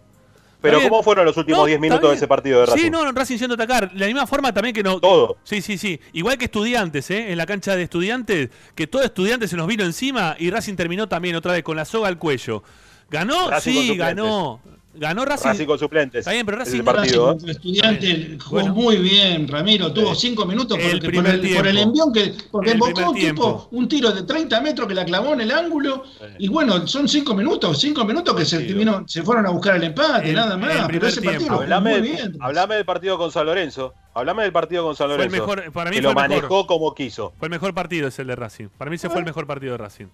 Pero. 0.62 0.81
¿cómo 0.81 1.03
fueron 1.03 1.27
los 1.27 1.37
últimos 1.37 1.59
No, 1.61 1.66
10 1.66 1.77
está 1.77 1.83
minutos 1.83 2.09
de 2.09 2.16
ese 2.16 2.27
partido 2.27 2.61
de 2.61 2.66
Racing? 2.66 2.81
Sí, 2.81 2.89
no, 2.89 3.12
Racing 3.12 3.37
yendo 3.37 3.53
a 3.53 3.57
atacar. 3.57 3.93
De 3.93 3.99
la 3.99 4.07
misma 4.07 4.27
forma 4.27 4.55
también 4.55 4.75
que 4.75 4.83
no. 4.83 5.01
Todo. 5.01 5.37
Sí, 5.45 5.61
sí, 5.61 5.77
sí. 5.77 6.01
Igual 6.14 6.39
que 6.39 6.47
estudiantes, 6.47 7.11
¿eh? 7.11 7.31
En 7.31 7.37
la 7.37 7.45
cancha 7.45 7.77
de 7.77 7.83
estudiantes, 7.83 8.49
que 8.75 8.87
todo 8.87 9.03
estudiantes 9.03 9.51
se 9.51 9.57
nos 9.59 9.66
vino 9.66 9.85
encima 9.85 10.35
y 10.39 10.49
Racing 10.49 10.77
terminó 10.77 11.07
también 11.11 11.37
otra 11.37 11.53
vez 11.53 11.62
con 11.62 11.77
la 11.77 11.85
soga 11.85 12.09
al 12.09 12.16
cuello. 12.16 12.62
¿Ganó? 13.11 13.50
Racing 13.50 13.72
sí, 13.72 13.96
ganó. 13.96 14.61
Ganó 14.96 15.24
Racing. 15.24 15.48
Racing 15.48 15.66
con 15.66 15.76
suplentes. 15.76 16.20
Está 16.20 16.30
bien, 16.30 16.46
pero 16.46 16.57
Racing 16.59 16.76
el 16.76 16.84
partido, 16.84 17.32
¿eh? 17.32 17.50
Estudiante 17.50 18.38
jugó 18.40 18.61
Bueno. 18.61 18.74
muy 18.74 18.96
bien, 18.98 19.48
Ramiro. 19.48 19.92
Tuvo 19.92 20.14
cinco 20.14 20.46
minutos 20.46 20.78
El 20.78 21.00
porque- 21.00 21.16
por, 21.16 21.26
el, 21.26 21.32
por 21.32 21.40
tiempo. 21.42 21.68
el 21.68 21.78
envión 21.78 22.12
que. 22.12 22.34
Porque 22.52 22.70
El 22.70 22.74
embocó 22.74 23.12
tipo, 23.12 23.68
un 23.72 23.88
tiro 23.88 24.12
de 24.12 24.22
30 24.22 24.61
metros 24.61 24.86
que 24.86 24.94
la 24.94 25.05
clavó 25.05 25.32
en 25.32 25.40
el 25.40 25.50
ángulo. 25.50 26.05
Y 26.38 26.46
bueno, 26.46 26.86
son 26.86 27.09
cinco 27.09 27.34
minutos, 27.34 27.80
cinco 27.80 28.05
minutos 28.05 28.36
que 28.36 28.44
se, 28.44 28.61
terminó- 28.61 29.02
se 29.09 29.24
fueron 29.24 29.44
a 29.46 29.50
buscar 29.50 29.74
el 29.74 29.82
empate, 29.82 30.28
El- 30.30 30.36
nada 30.36 30.55
el 30.55 30.61
más. 30.61 30.86
Pero 30.86 31.09
ese 31.09 31.22
partido 31.22 31.55
Hablame, 31.61 31.90
muy 31.98 32.00
del- 32.00 32.16
bien. 32.30 32.36
hablame 32.40 32.74
del 32.76 32.84
partido 32.84 33.18
con 33.18 33.32
San 33.32 33.46
Lorenzo. 33.46 33.94
Hablame 34.14 34.44
del 34.44 34.52
partido 34.52 34.84
con 34.84 34.94
San 34.94 35.09
Fue 35.09 35.16
el 35.16 35.22
Lorenzo. 35.32 35.44
mejor- 35.44 35.72
para 35.72 35.90
mí 35.90 35.96
que 35.96 36.02
fue 36.02 36.12
lo 36.14 36.20
el 36.20 36.28
mejor. 36.28 36.36
manejó 36.42 36.66
como 36.68 36.94
quiso. 36.94 37.32
Fue 37.36 37.46
el 37.46 37.50
mejor 37.50 37.74
partido 37.74 38.07
ese 38.07 38.22
el 38.22 38.28
de 38.28 38.36
Racing. 38.36 38.68
Para 38.78 38.90
mí 38.90 38.94
ese 38.94 39.09
fue 39.11 39.18
el 39.18 39.24
mejor 39.24 39.44
partido 39.48 39.72
de 39.72 39.78
Racing. 39.78 40.07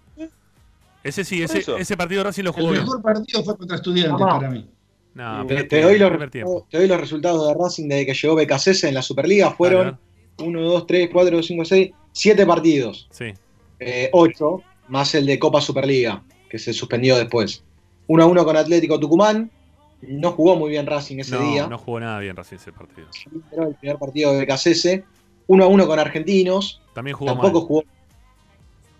Ese 1.02 1.24
sí, 1.24 1.42
ese, 1.42 1.64
ese 1.78 1.96
partido 1.96 2.22
Racing 2.24 2.42
lo 2.44 2.50
El 2.50 2.56
jugó 2.56 2.70
bien. 2.72 2.82
mejor 2.82 3.02
partido 3.02 3.42
fue 3.44 3.56
contra 3.56 3.76
Estudiantes 3.76 4.12
Mamá. 4.18 4.38
para 4.38 4.50
mí. 4.50 4.68
No, 5.14 5.46
Te, 5.46 5.64
te 5.64 5.82
doy 5.82 5.98
los, 5.98 6.30
te 6.30 6.42
doy 6.78 6.86
los 6.86 7.00
resultados 7.00 7.48
de 7.48 7.54
Racing 7.62 7.88
desde 7.88 8.06
que 8.06 8.14
llegó 8.14 8.36
BKCS 8.36 8.84
en 8.84 8.94
la 8.94 9.02
Superliga. 9.02 9.50
Fueron 9.50 9.98
1, 10.38 10.60
2, 10.62 10.86
3, 10.86 11.10
4, 11.12 11.42
5, 11.42 11.64
6, 11.64 11.90
7 12.12 12.46
partidos. 12.46 13.08
Sí. 13.10 13.32
8, 14.12 14.62
más 14.88 15.14
el 15.14 15.26
de 15.26 15.38
Copa 15.38 15.60
Superliga, 15.60 16.22
que 16.48 16.58
se 16.58 16.72
suspendió 16.72 17.16
después. 17.16 17.64
1 18.06 18.22
a 18.22 18.26
1 18.26 18.44
con 18.44 18.56
Atlético 18.56 18.98
Tucumán. 19.00 19.50
No 20.02 20.32
jugó 20.32 20.56
muy 20.56 20.70
bien 20.70 20.86
Racing 20.86 21.18
ese 21.18 21.34
No, 21.36 21.50
día. 21.50 21.66
no 21.66 21.76
jugó 21.78 22.00
nada 22.00 22.18
bien 22.20 22.36
Racing 22.36 22.56
ese 22.56 22.72
partido. 22.72 23.08
Pero 23.50 23.68
el 23.68 23.74
primer 23.74 23.98
partido 23.98 24.32
de 24.32 24.44
BKCS. 24.44 25.02
1 25.46 25.64
a 25.64 25.66
1 25.66 25.86
con 25.86 25.98
Argentinos. 25.98 26.80
También 26.94 27.16
jugó 27.16 27.32
Tampoco 27.32 27.58
mal. 27.60 27.66
jugó, 27.68 27.84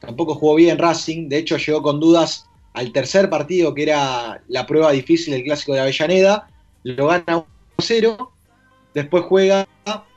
tampoco 0.01 0.35
jugó 0.35 0.55
bien 0.57 0.79
Racing. 0.79 1.29
De 1.29 1.39
hecho, 1.39 1.57
llegó 1.57 1.83
con 1.83 2.01
dudas 2.01 2.47
al 2.73 2.93
tercer 2.93 3.29
partido, 3.31 3.75
que 3.75 3.83
era 3.85 4.43
la 4.49 4.67
prueba 4.67 4.91
difícil 4.93 5.33
del 5.35 5.45
clásico 5.45 5.75
de 5.75 5.81
Avellaneda. 5.81 6.49
Lo 6.83 7.07
gana 7.09 7.25
1 7.29 7.47
a 7.79 7.83
0. 7.83 8.33
Después 8.95 9.25
juega 9.25 9.69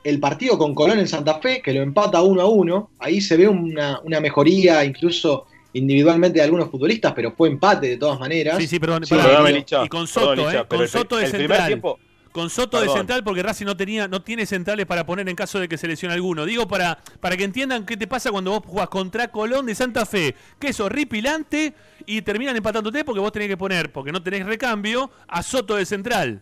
el 0.04 0.20
partido 0.20 0.58
con 0.58 0.74
Colón 0.74 1.00
en 1.00 1.08
Santa 1.08 1.40
Fe, 1.40 1.62
que 1.62 1.74
lo 1.74 1.82
empata 1.82 2.22
1 2.22 2.42
a 2.42 2.46
1. 2.46 2.90
Ahí 3.00 3.22
se 3.22 3.38
ve 3.38 3.48
una, 3.48 4.00
una 4.04 4.20
mejoría, 4.20 4.84
incluso 4.84 5.46
individualmente 5.74 6.40
de 6.40 6.44
algunos 6.46 6.70
futbolistas, 6.70 7.14
pero 7.14 7.32
fue 7.32 7.50
empate 7.50 7.88
de 7.90 7.98
todas 7.98 8.20
maneras. 8.20 8.58
Sí, 8.58 8.68
sí, 8.68 8.80
perdón. 8.80 9.06
Sí, 9.06 9.16
y, 9.16 9.18
con 9.18 9.26
perdón, 9.28 10.08
Soto, 10.08 10.36
Licha, 10.36 10.60
¿eh? 10.62 10.66
Con 10.68 10.82
el- 10.82 10.88
Soto 10.88 11.18
de 11.18 11.26
el 11.26 11.32
primer 11.32 11.48
central. 11.50 11.68
tiempo- 11.68 12.00
Con 12.34 12.50
Soto 12.50 12.82
de 12.82 12.90
central 12.90 13.24
porque 13.24 13.44
Racing 13.44 13.66
no 13.68 13.78
tenía, 13.78 14.08
no 14.08 14.22
tiene 14.24 14.46
centrales 14.48 14.86
para 14.88 15.06
poner 15.06 15.30
en 15.30 15.36
caso 15.36 15.60
de 15.60 15.70
que 15.70 15.78
se 15.78 15.88
lesione 15.88 16.16
alguno. 16.16 16.46
Digo 16.46 16.68
para, 16.68 16.98
para 17.20 17.38
que 17.38 17.44
entiendan 17.44 17.86
qué 17.86 17.96
te 17.96 18.08
pasa 18.08 18.32
cuando 18.32 18.52
vos 18.52 18.64
jugás 18.66 18.90
contra 18.90 19.28
Colón 19.30 19.68
de 19.68 19.76
Santa 19.76 20.06
Fe, 20.06 20.36
que 20.60 20.70
es 20.70 20.80
horripilante 20.80 21.74
y 22.08 22.24
terminan 22.24 22.56
empatándote 22.58 23.06
porque 23.06 23.20
vos 23.20 23.32
tenés 23.32 23.48
que 23.50 23.58
poner, 23.58 23.92
porque 23.92 24.12
no 24.12 24.22
tenés 24.24 24.46
recambio, 24.48 25.12
a 25.28 25.44
Soto 25.44 25.76
de 25.76 25.86
central. 25.86 26.42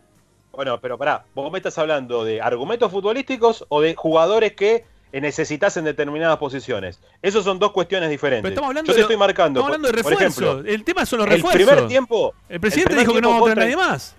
Bueno, 0.50 0.80
pero 0.80 0.96
pará, 0.98 1.24
vos 1.34 1.52
me 1.52 1.58
estás 1.58 1.76
hablando 1.78 2.24
de 2.24 2.40
argumentos 2.40 2.90
futbolísticos 2.90 3.64
o 3.68 3.80
de 3.82 3.94
jugadores 3.94 4.52
que 4.54 4.84
necesitas 5.12 5.76
en 5.76 5.84
determinadas 5.84 6.38
posiciones. 6.38 7.00
Esas 7.20 7.44
son 7.44 7.58
dos 7.58 7.72
cuestiones 7.72 8.08
diferentes. 8.08 8.42
Pero 8.42 8.52
estamos 8.54 8.68
hablando 8.68 8.88
Yo 8.88 8.92
te 8.94 8.96
de- 8.96 9.02
estoy 9.02 9.16
marcando. 9.18 9.60
Estamos 9.60 9.76
hablando 9.76 9.88
de 9.88 9.92
refuerzos. 10.02 10.22
ejemplo, 10.42 10.70
el 10.72 10.84
tema 10.84 11.04
son 11.04 11.18
los 11.18 11.26
el 11.28 11.34
refuerzos. 11.34 11.66
primer 11.66 11.86
tiempo. 11.86 12.34
El 12.48 12.60
presidente 12.60 12.88
primer 12.94 13.06
dijo 13.06 13.14
que 13.14 13.20
no 13.20 13.28
vamos 13.28 13.42
a 13.42 13.50
contra- 13.50 13.64
nadie 13.64 13.76
más. 13.76 14.16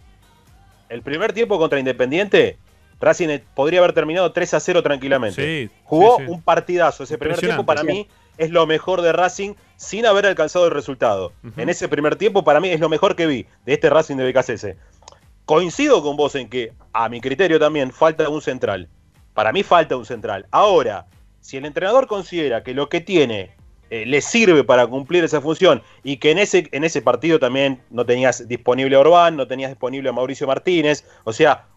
El 0.89 1.01
primer 1.01 1.33
tiempo 1.33 1.57
contra 1.57 1.79
Independiente, 1.79 2.57
Racing 2.99 3.29
eh, 3.29 3.43
podría 3.53 3.79
haber 3.79 3.93
terminado 3.93 4.31
3 4.31 4.53
a 4.53 4.59
0 4.59 4.83
tranquilamente. 4.83 5.67
Sí, 5.67 5.73
Jugó 5.83 6.17
sí, 6.17 6.25
sí. 6.25 6.31
un 6.31 6.41
partidazo. 6.41 7.03
Ese 7.03 7.17
primer 7.17 7.39
tiempo 7.39 7.65
para 7.65 7.83
mí 7.83 8.07
es 8.37 8.49
lo 8.49 8.65
mejor 8.65 9.01
de 9.01 9.11
Racing 9.11 9.53
sin 9.75 10.05
haber 10.05 10.25
alcanzado 10.25 10.65
el 10.65 10.71
resultado. 10.71 11.33
En 11.57 11.69
ese 11.69 11.87
primer 11.87 12.15
tiempo 12.15 12.43
para 12.43 12.59
mí 12.59 12.69
es 12.69 12.79
lo 12.79 12.89
mejor 12.89 13.15
que 13.15 13.27
vi 13.27 13.45
de 13.65 13.73
este 13.73 13.89
Racing 13.89 14.15
de 14.17 14.31
BKCS. 14.31 14.67
Coincido 15.45 16.01
con 16.01 16.15
vos 16.15 16.35
en 16.35 16.49
que, 16.49 16.71
a 16.93 17.09
mi 17.09 17.19
criterio 17.19 17.59
también, 17.59 17.91
falta 17.91 18.29
un 18.29 18.41
central. 18.41 18.87
Para 19.33 19.51
mí 19.51 19.63
falta 19.63 19.97
un 19.97 20.05
central. 20.05 20.47
Ahora, 20.51 21.07
si 21.41 21.57
el 21.57 21.65
entrenador 21.65 22.07
considera 22.07 22.63
que 22.63 22.73
lo 22.73 22.87
que 22.87 23.01
tiene 23.01 23.51
eh, 23.95 24.07
le 24.07 24.21
sirve 24.21 24.63
para 24.63 24.87
cumplir 24.87 25.23
esa 25.23 25.39
función 25.39 25.83
y 26.03 26.17
que 26.17 26.31
en 26.31 26.39
ese, 26.39 26.67
en 26.71 26.83
ese 26.83 27.03
partido 27.03 27.37
también 27.37 27.79
no 27.91 28.07
tenías 28.07 28.47
disponible 28.47 28.95
a 28.95 28.99
Orbán, 29.01 29.37
no 29.37 29.45
tenías 29.45 29.69
disponible 29.69 30.09
a 30.09 30.11
Mauricio 30.11 30.47
Martínez, 30.47 31.05
o 31.25 31.31
sea, 31.31 31.67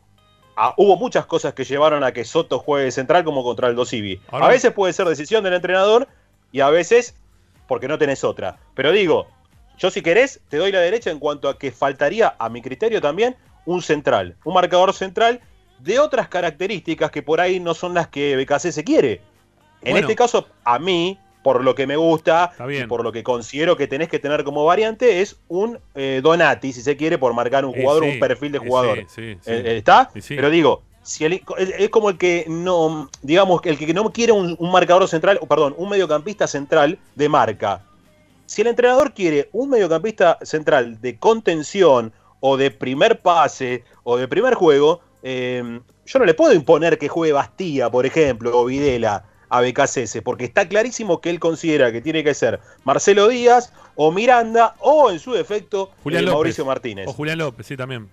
ah, 0.56 0.72
hubo 0.78 0.96
muchas 0.96 1.26
cosas 1.26 1.52
que 1.52 1.64
llevaron 1.64 2.02
a 2.04 2.12
que 2.12 2.24
Soto 2.24 2.58
juegue 2.58 2.90
central 2.90 3.22
como 3.22 3.44
contra 3.44 3.68
el 3.68 3.76
Dosivi. 3.76 4.18
A 4.30 4.48
veces 4.48 4.72
puede 4.72 4.94
ser 4.94 5.06
decisión 5.06 5.44
del 5.44 5.52
entrenador 5.52 6.08
y 6.52 6.60
a 6.60 6.70
veces 6.70 7.14
porque 7.68 7.86
no 7.86 7.98
tenés 7.98 8.24
otra. 8.24 8.60
Pero 8.74 8.92
digo, 8.92 9.26
yo 9.76 9.90
si 9.90 10.00
querés, 10.00 10.40
te 10.48 10.56
doy 10.56 10.72
la 10.72 10.80
derecha 10.80 11.10
en 11.10 11.18
cuanto 11.18 11.50
a 11.50 11.58
que 11.58 11.70
faltaría, 11.70 12.34
a 12.38 12.48
mi 12.48 12.62
criterio 12.62 13.02
también, 13.02 13.36
un 13.66 13.82
central, 13.82 14.36
un 14.42 14.54
marcador 14.54 14.94
central 14.94 15.42
de 15.80 15.98
otras 15.98 16.28
características 16.28 17.10
que 17.10 17.22
por 17.22 17.42
ahí 17.42 17.60
no 17.60 17.74
son 17.74 17.92
las 17.92 18.08
que 18.08 18.36
BKC 18.36 18.72
se 18.72 18.84
quiere. 18.84 19.20
En 19.82 19.92
Bueno. 19.92 19.98
este 19.98 20.16
caso, 20.16 20.48
a 20.64 20.78
mí, 20.78 21.18
por 21.46 21.62
lo 21.62 21.76
que 21.76 21.86
me 21.86 21.94
gusta, 21.96 22.50
y 22.68 22.82
por 22.88 23.04
lo 23.04 23.12
que 23.12 23.22
considero 23.22 23.76
que 23.76 23.86
tenés 23.86 24.08
que 24.08 24.18
tener 24.18 24.42
como 24.42 24.64
variante, 24.64 25.20
es 25.20 25.36
un 25.46 25.78
eh, 25.94 26.18
Donati, 26.20 26.72
si 26.72 26.82
se 26.82 26.96
quiere, 26.96 27.18
por 27.18 27.34
marcar 27.34 27.64
un 27.64 27.72
Eh, 27.72 27.80
jugador, 27.80 28.02
sí, 28.02 28.10
un 28.10 28.18
perfil 28.18 28.50
de 28.50 28.58
eh, 28.58 28.62
jugador. 28.66 28.98
sí, 29.06 29.06
sí, 29.14 29.38
sí. 29.42 29.52
¿Está? 29.52 30.10
Pero 30.28 30.50
digo, 30.50 30.82
si 31.04 31.24
el- 31.24 31.40
es 31.78 31.88
como 31.90 32.10
el 32.10 32.18
que 32.18 32.46
no, 32.48 33.08
digamos, 33.22 33.60
el 33.62 33.78
que 33.78 33.94
no 33.94 34.12
quiere 34.12 34.32
un, 34.32 34.56
un 34.58 34.72
marcador 34.72 35.06
central, 35.06 35.38
perdón, 35.48 35.76
un 35.78 35.88
mediocampista 35.88 36.48
central 36.48 36.98
de 37.14 37.28
marca. 37.28 37.84
Si 38.46 38.62
el 38.62 38.66
entrenador 38.66 39.14
quiere 39.14 39.48
un 39.52 39.70
mediocampista 39.70 40.38
central 40.42 41.00
de 41.00 41.16
contención 41.16 42.12
o 42.40 42.56
de 42.56 42.72
primer 42.72 43.20
pase 43.20 43.84
o 44.02 44.16
de 44.16 44.26
primer 44.26 44.54
juego, 44.54 45.00
eh, 45.22 45.62
yo 46.06 46.18
no 46.18 46.24
le 46.24 46.34
puedo 46.34 46.52
imponer 46.54 46.98
que 46.98 47.06
juegue 47.08 47.32
Bastía, 47.32 47.88
por 47.88 48.04
ejemplo, 48.04 48.50
o 48.58 48.64
Videla 48.64 49.22
a 49.48 49.60
BKCS, 49.60 50.22
porque 50.22 50.44
está 50.44 50.68
clarísimo 50.68 51.20
que 51.20 51.30
él 51.30 51.40
considera 51.40 51.92
que 51.92 52.00
tiene 52.00 52.24
que 52.24 52.34
ser 52.34 52.60
Marcelo 52.84 53.28
Díaz 53.28 53.72
o 53.94 54.12
Miranda 54.12 54.74
o 54.80 55.10
en 55.10 55.18
su 55.18 55.32
defecto 55.32 55.90
Julián 56.02 56.22
eh, 56.22 56.26
López. 56.26 56.34
Mauricio 56.34 56.64
Martínez. 56.64 57.06
O 57.08 57.12
Julián 57.12 57.38
López, 57.38 57.66
sí, 57.66 57.76
también. 57.76 58.08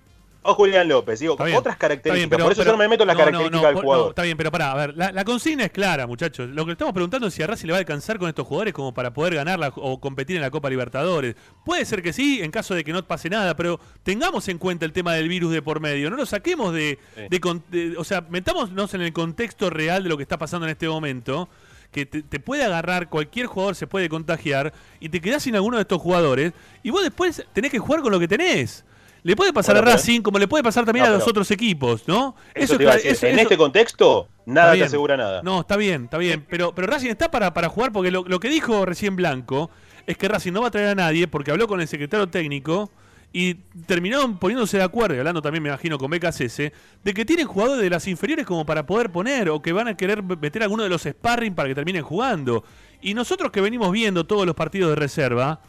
O 0.45 0.53
Julián 0.55 0.87
López, 0.87 1.19
digo, 1.19 1.35
bien, 1.37 1.57
otras 1.57 1.77
características. 1.77 2.15
bien, 2.17 2.29
pero- 2.29 2.43
por 2.43 2.51
eso 2.51 2.61
pero- 2.61 2.71
yo 2.71 2.77
no 2.77 2.83
me 2.83 2.87
meto 2.89 3.03
en 3.03 3.07
la 3.07 3.13
no, 3.13 3.19
no, 3.19 3.25
característica 3.25 3.61
no, 3.61 3.67
del 3.75 3.83
jugador. 3.83 4.05
no, 4.05 4.09
está 4.09 4.21
bien, 4.23 4.37
pero 4.37 4.51
pará, 4.51 4.71
a 4.71 4.75
ver, 4.75 4.97
la, 4.97 5.11
la 5.11 5.23
consigna 5.23 5.63
es 5.65 5.71
clara, 5.71 6.05
muchachos. 6.05 6.49
Lo 6.49 6.65
que 6.65 6.73
estamos 6.73 6.93
preguntando 6.93 7.27
es 7.27 7.33
si 7.33 7.41
a 7.43 7.47
Racing 7.47 7.67
le 7.67 7.71
va 7.73 7.77
a 7.77 7.79
alcanzar 7.79 8.19
con 8.19 8.27
estos 8.29 8.45
jugadores 8.45 8.73
como 8.73 8.93
para 8.93 9.13
poder 9.13 9.35
ganar 9.35 9.57
la- 9.59 9.69
o 9.69 9.99
competir 9.99 10.35
en 10.35 10.41
la 10.41 10.51
Copa 10.51 10.69
Libertadores. 10.69 11.35
Puede 11.65 11.85
ser 11.85 12.01
que 12.03 12.13
sí, 12.13 12.41
en 12.41 12.51
caso 12.51 12.75
de 12.75 12.83
que 12.83 12.91
no 12.93 13.03
pase 13.05 13.29
nada, 13.29 13.55
pero 13.55 13.79
tengamos 14.03 14.47
en 14.49 14.57
cuenta 14.57 14.85
el 14.85 14.91
tema 14.91 15.13
del 15.13 15.29
virus 15.29 15.51
de 15.53 15.61
por 15.61 15.79
medio. 15.79 16.09
No 16.09 16.17
lo 16.17 16.25
saquemos 16.25 16.73
de, 16.73 16.99
Sí. 17.15 17.21
de 17.29 17.61
de- 17.71 17.97
O 17.97 18.03
sea, 18.03 18.21
metámonos 18.29 18.93
en 18.93 19.01
el 19.01 19.13
contexto 19.13 19.69
real 19.69 20.03
de 20.03 20.09
lo 20.09 20.17
que 20.17 20.23
está 20.23 20.37
pasando 20.37 20.65
en 20.65 20.71
este 20.71 20.87
momento. 20.87 21.47
Que 21.91 22.07
te, 22.07 22.23
te 22.23 22.39
puede 22.39 22.63
agarrar, 22.63 23.07
cualquier 23.07 23.45
jugador 23.45 23.75
se 23.75 23.85
puede 23.85 24.09
contagiar 24.09 24.73
y 24.99 25.09
te 25.09 25.21
quedás 25.21 25.43
sin 25.43 25.55
alguno 25.55 25.77
de 25.77 25.81
estos 25.81 26.01
jugadores 26.01 26.51
y 26.81 26.89
vos 26.89 27.03
después 27.03 27.45
tenés 27.53 27.69
que 27.69 27.77
jugar 27.77 28.01
con 28.01 28.11
lo 28.11 28.19
que 28.19 28.27
tenés. 28.27 28.83
Le 29.23 29.35
puede 29.35 29.53
pasar 29.53 29.75
Bueno, 29.75 29.83
a 29.83 29.85
pero- 29.85 29.97
Racing 29.97 30.21
como 30.21 30.37
le 30.37 30.47
puede 30.47 30.63
pasar 30.63 30.83
también 30.85 31.05
No, 31.05 31.13
a 31.13 31.17
los 31.17 31.27
otros 31.27 31.49
equipos, 31.51 32.07
¿no? 32.07 32.35
Eso 32.53 32.73
es 32.75 33.05
eso- 33.05 33.25
en 33.25 33.33
eso- 33.35 33.41
este 33.43 33.57
contexto, 33.57 34.27
nada 34.45 34.73
te 34.73 34.83
asegura 34.83 35.15
nada. 35.17 35.41
No, 35.43 35.61
está 35.61 35.77
bien, 35.77 36.05
está 36.05 36.17
bien. 36.17 36.45
Pero, 36.49 36.75
pero 36.75 36.87
Racing 36.87 37.09
está 37.09 37.31
para, 37.31 37.53
para 37.53 37.69
jugar 37.69 37.91
porque 37.93 38.11
lo, 38.11 38.23
lo 38.27 38.39
que 38.39 38.49
dijo 38.49 38.85
recién 38.85 39.15
Blanco 39.15 39.69
es 40.05 40.17
que 40.17 40.27
Racing 40.27 40.51
no 40.51 40.61
va 40.61 40.67
a 40.67 40.71
traer 40.71 40.89
a 40.89 40.95
nadie 40.95 41.27
porque 41.29 41.51
habló 41.51 41.67
con 41.67 41.79
el 41.79 41.87
secretario 41.87 42.27
técnico 42.27 42.91
y 43.31 43.55
terminaron 43.87 44.37
poniéndose 44.37 44.77
de 44.77 44.83
acuerdo, 44.83 45.15
y 45.15 45.19
hablando 45.19 45.41
también, 45.41 45.63
me 45.63 45.69
imagino, 45.69 45.97
con 45.97 46.11
BKCS, 46.11 46.71
de 47.03 47.13
que 47.15 47.25
tienen 47.25 47.47
jugadores 47.47 47.81
de 47.81 47.89
las 47.89 48.07
inferiores 48.07 48.45
como 48.45 48.63
para 48.65 48.85
poder 48.85 49.11
poner 49.11 49.49
o 49.49 49.59
que 49.61 49.71
van 49.71 49.87
a 49.87 49.97
querer 49.97 50.21
meter 50.21 50.61
alguno 50.61 50.83
de 50.83 50.89
los 50.89 51.01
sparring 51.03 51.55
para 51.55 51.67
que 51.69 51.73
terminen 51.73 52.03
jugando. 52.03 52.63
Y 53.01 53.15
nosotros 53.15 53.51
que 53.51 53.59
venimos 53.61 53.91
viendo 53.91 54.25
todos 54.27 54.45
los 54.45 54.53
partidos 54.53 54.89
de 54.91 54.97
reserva, 54.97 55.61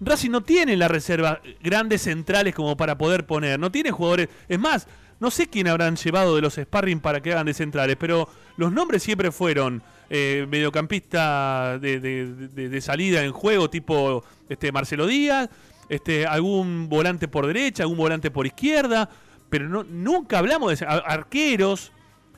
Racing 0.00 0.30
no 0.30 0.42
tiene 0.42 0.74
en 0.74 0.78
la 0.78 0.88
reserva 0.88 1.40
grandes 1.62 2.02
centrales 2.02 2.54
como 2.54 2.76
para 2.76 2.98
poder 2.98 3.26
poner, 3.26 3.58
no 3.58 3.70
tiene 3.72 3.90
jugadores. 3.90 4.28
Es 4.48 4.58
más, 4.58 4.86
no 5.20 5.30
sé 5.30 5.48
quién 5.48 5.68
habrán 5.68 5.96
llevado 5.96 6.36
de 6.36 6.42
los 6.42 6.54
sparring 6.56 7.00
para 7.00 7.20
que 7.22 7.32
hagan 7.32 7.46
de 7.46 7.54
centrales, 7.54 7.96
pero 7.98 8.28
los 8.58 8.70
nombres 8.72 9.02
siempre 9.02 9.30
fueron 9.32 9.82
eh, 10.10 10.46
mediocampista 10.48 11.78
de, 11.78 12.00
de- 12.00 12.26
de- 12.48 12.68
de 12.68 12.80
salida 12.80 13.22
en 13.24 13.32
juego, 13.32 13.68
tipo 13.70 14.24
este 14.48 14.70
Marcelo 14.72 15.06
Díaz, 15.06 15.48
este, 15.88 16.26
algún 16.26 16.88
volante 16.88 17.28
por 17.28 17.46
derecha, 17.46 17.82
algún 17.82 17.98
volante 17.98 18.30
por 18.30 18.46
izquierda, 18.46 19.08
pero 19.48 19.68
no, 19.68 19.84
nunca 19.84 20.38
hablamos 20.38 20.78
de 20.78 20.86
arqueros, 20.86 21.92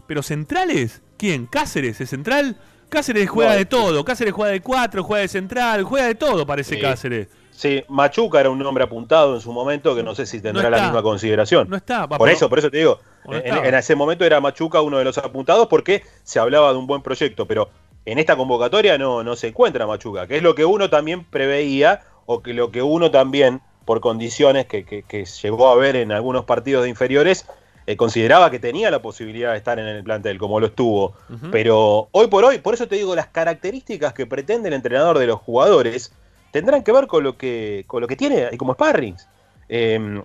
pero 0.06 0.22
centrales, 0.22 1.02
¿quién? 1.18 1.46
Cáceres, 1.46 2.00
¿es 2.00 2.10
central? 2.10 2.56
Cáceres 2.88 3.28
juega 3.28 3.54
de 3.54 3.66
todo, 3.66 4.04
Cáceres 4.04 4.32
juega 4.32 4.52
de 4.52 4.60
cuatro, 4.62 5.02
juega 5.04 5.22
de 5.22 5.28
central, 5.28 5.82
juega 5.82 6.06
de 6.06 6.14
todo, 6.14 6.46
parece 6.46 6.76
Sí. 6.76 6.80
Cáceres. 6.80 7.28
Sí, 7.58 7.82
Machuca 7.88 8.38
era 8.38 8.50
un 8.50 8.58
nombre 8.60 8.84
apuntado 8.84 9.34
en 9.34 9.40
su 9.40 9.50
momento 9.52 9.96
que 9.96 10.04
no 10.04 10.14
sé 10.14 10.26
si 10.26 10.40
tendrá 10.40 10.62
No 10.62 10.70
la 10.70 10.76
misma 10.84 11.02
consideración. 11.02 11.68
No 11.68 11.76
está, 11.76 12.06
va, 12.06 12.16
por 12.16 12.28
eso, 12.36 12.48
por 12.48 12.60
eso 12.60 12.70
te 12.70 12.78
digo, 12.78 13.00
no 13.26 13.32
en, 13.36 13.74
ese 13.74 13.96
momento 13.96 14.24
era 14.24 14.40
Machuca 14.40 14.80
uno 14.80 14.96
de 14.98 15.04
los 15.04 15.18
apuntados 15.18 15.66
porque 15.66 16.04
se 16.22 16.38
hablaba 16.38 16.70
de 16.72 16.78
un 16.78 16.86
buen 16.86 17.02
proyecto, 17.02 17.46
pero 17.46 17.68
en 18.04 18.20
esta 18.20 18.36
convocatoria 18.36 18.96
no, 18.96 19.24
no 19.24 19.34
se 19.34 19.48
encuentra 19.48 19.88
Machuca, 19.88 20.28
que 20.28 20.36
es 20.36 20.42
lo 20.44 20.54
que 20.54 20.64
uno 20.64 20.88
también 20.88 21.24
preveía 21.24 22.02
o 22.26 22.42
que 22.44 22.54
lo 22.54 22.70
que 22.70 22.80
uno 22.80 23.10
también 23.10 23.60
por 23.84 24.00
condiciones 24.00 24.66
que, 24.66 24.84
que- 24.84 25.02
que 25.02 25.24
llegó 25.24 25.68
a 25.68 25.74
ver 25.74 25.96
en 25.96 26.12
algunos 26.12 26.44
partidos 26.44 26.84
de 26.84 26.90
inferiores, 26.90 27.44
eh, 27.88 27.96
consideraba 27.96 28.50
que 28.52 28.58
tenía 28.60 28.90
la 28.92 29.00
posibilidad 29.02 29.50
de 29.50 29.56
estar 29.58 29.78
en 29.80 29.86
el 29.86 30.04
plantel, 30.04 30.38
como 30.38 30.60
lo 30.60 30.66
estuvo. 30.66 31.14
Pero 31.50 32.08
hoy 32.12 32.26
por 32.28 32.44
hoy, 32.44 32.58
por 32.58 32.74
eso 32.74 32.86
te 32.86 32.94
digo, 32.96 33.16
las 33.16 33.26
características 33.28 34.12
que 34.12 34.26
pretende 34.26 34.68
el 34.68 34.74
entrenador 34.74 35.18
de 35.18 35.26
los 35.26 35.40
jugadores 35.40 36.12
tendrán 36.50 36.82
que 36.82 36.92
ver 36.92 37.06
con 37.06 37.24
lo 37.24 37.36
que, 37.36 37.84
con 37.86 38.00
lo 38.00 38.06
que 38.06 38.16
tiene 38.16 38.56
como 38.56 38.74
sparrings. 38.74 39.28
Eh, 39.68 40.22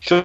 yo, 0.00 0.24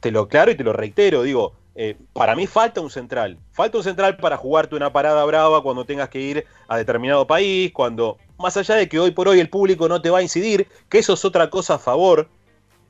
te 0.00 0.10
lo 0.10 0.28
claro 0.28 0.50
y 0.50 0.56
te 0.56 0.64
lo 0.64 0.72
reitero, 0.72 1.22
digo, 1.22 1.54
eh, 1.74 1.96
para 2.12 2.34
mí 2.34 2.46
falta 2.46 2.80
un 2.80 2.90
central. 2.90 3.38
Falta 3.52 3.78
un 3.78 3.84
central 3.84 4.16
para 4.16 4.36
jugarte 4.36 4.74
una 4.74 4.92
parada 4.92 5.24
brava 5.24 5.62
cuando 5.62 5.84
tengas 5.84 6.08
que 6.08 6.20
ir 6.20 6.46
a 6.68 6.76
determinado 6.76 7.26
país, 7.26 7.72
cuando, 7.72 8.18
más 8.38 8.56
allá 8.56 8.74
de 8.74 8.88
que 8.88 8.98
hoy 8.98 9.10
por 9.12 9.28
hoy 9.28 9.40
el 9.40 9.48
público 9.48 9.88
no 9.88 10.02
te 10.02 10.10
va 10.10 10.18
a 10.18 10.22
incidir, 10.22 10.68
que 10.88 10.98
eso 10.98 11.14
es 11.14 11.24
otra 11.24 11.50
cosa 11.50 11.74
a 11.74 11.78
favor, 11.78 12.28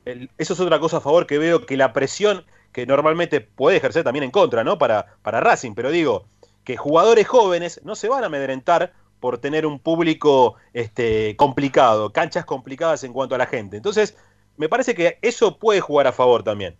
eso 0.05 0.53
es 0.53 0.59
otra 0.59 0.79
cosa 0.79 0.97
a 0.97 1.01
favor 1.01 1.27
que 1.27 1.37
veo 1.37 1.65
que 1.65 1.77
la 1.77 1.93
presión 1.93 2.43
que 2.71 2.85
normalmente 2.85 3.41
puede 3.41 3.77
ejercer 3.77 4.03
también 4.03 4.23
en 4.23 4.31
contra, 4.31 4.63
¿no? 4.63 4.77
Para, 4.77 5.17
para 5.21 5.41
Racing, 5.41 5.73
pero 5.73 5.91
digo, 5.91 6.25
que 6.63 6.77
jugadores 6.77 7.27
jóvenes 7.27 7.81
no 7.83 7.95
se 7.95 8.07
van 8.07 8.23
a 8.23 8.27
amedrentar 8.27 8.93
por 9.21 9.37
tener 9.37 9.65
un 9.65 9.79
público 9.79 10.55
este, 10.73 11.37
complicado, 11.37 12.11
canchas 12.11 12.43
complicadas 12.43 13.05
en 13.05 13.13
cuanto 13.13 13.35
a 13.35 13.37
la 13.37 13.45
gente. 13.45 13.77
Entonces, 13.77 14.17
me 14.57 14.67
parece 14.67 14.95
que 14.95 15.17
eso 15.21 15.57
puede 15.57 15.79
jugar 15.79 16.07
a 16.07 16.11
favor 16.11 16.43
también. 16.43 16.75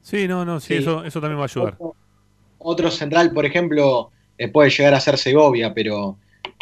Sí, 0.00 0.26
no, 0.26 0.44
no, 0.44 0.58
sí, 0.58 0.68
Sí. 0.68 0.74
Eso, 0.80 1.04
eso 1.04 1.20
también 1.20 1.38
va 1.38 1.44
a 1.44 1.46
ayudar. 1.46 1.76
Otro 2.58 2.90
central, 2.90 3.32
por 3.32 3.44
ejemplo, 3.44 4.10
eh, 4.38 4.48
puede 4.48 4.70
llegar 4.70 4.94
a 4.94 5.00
ser 5.00 5.18
Segovia, 5.18 5.74
pero 5.74 6.16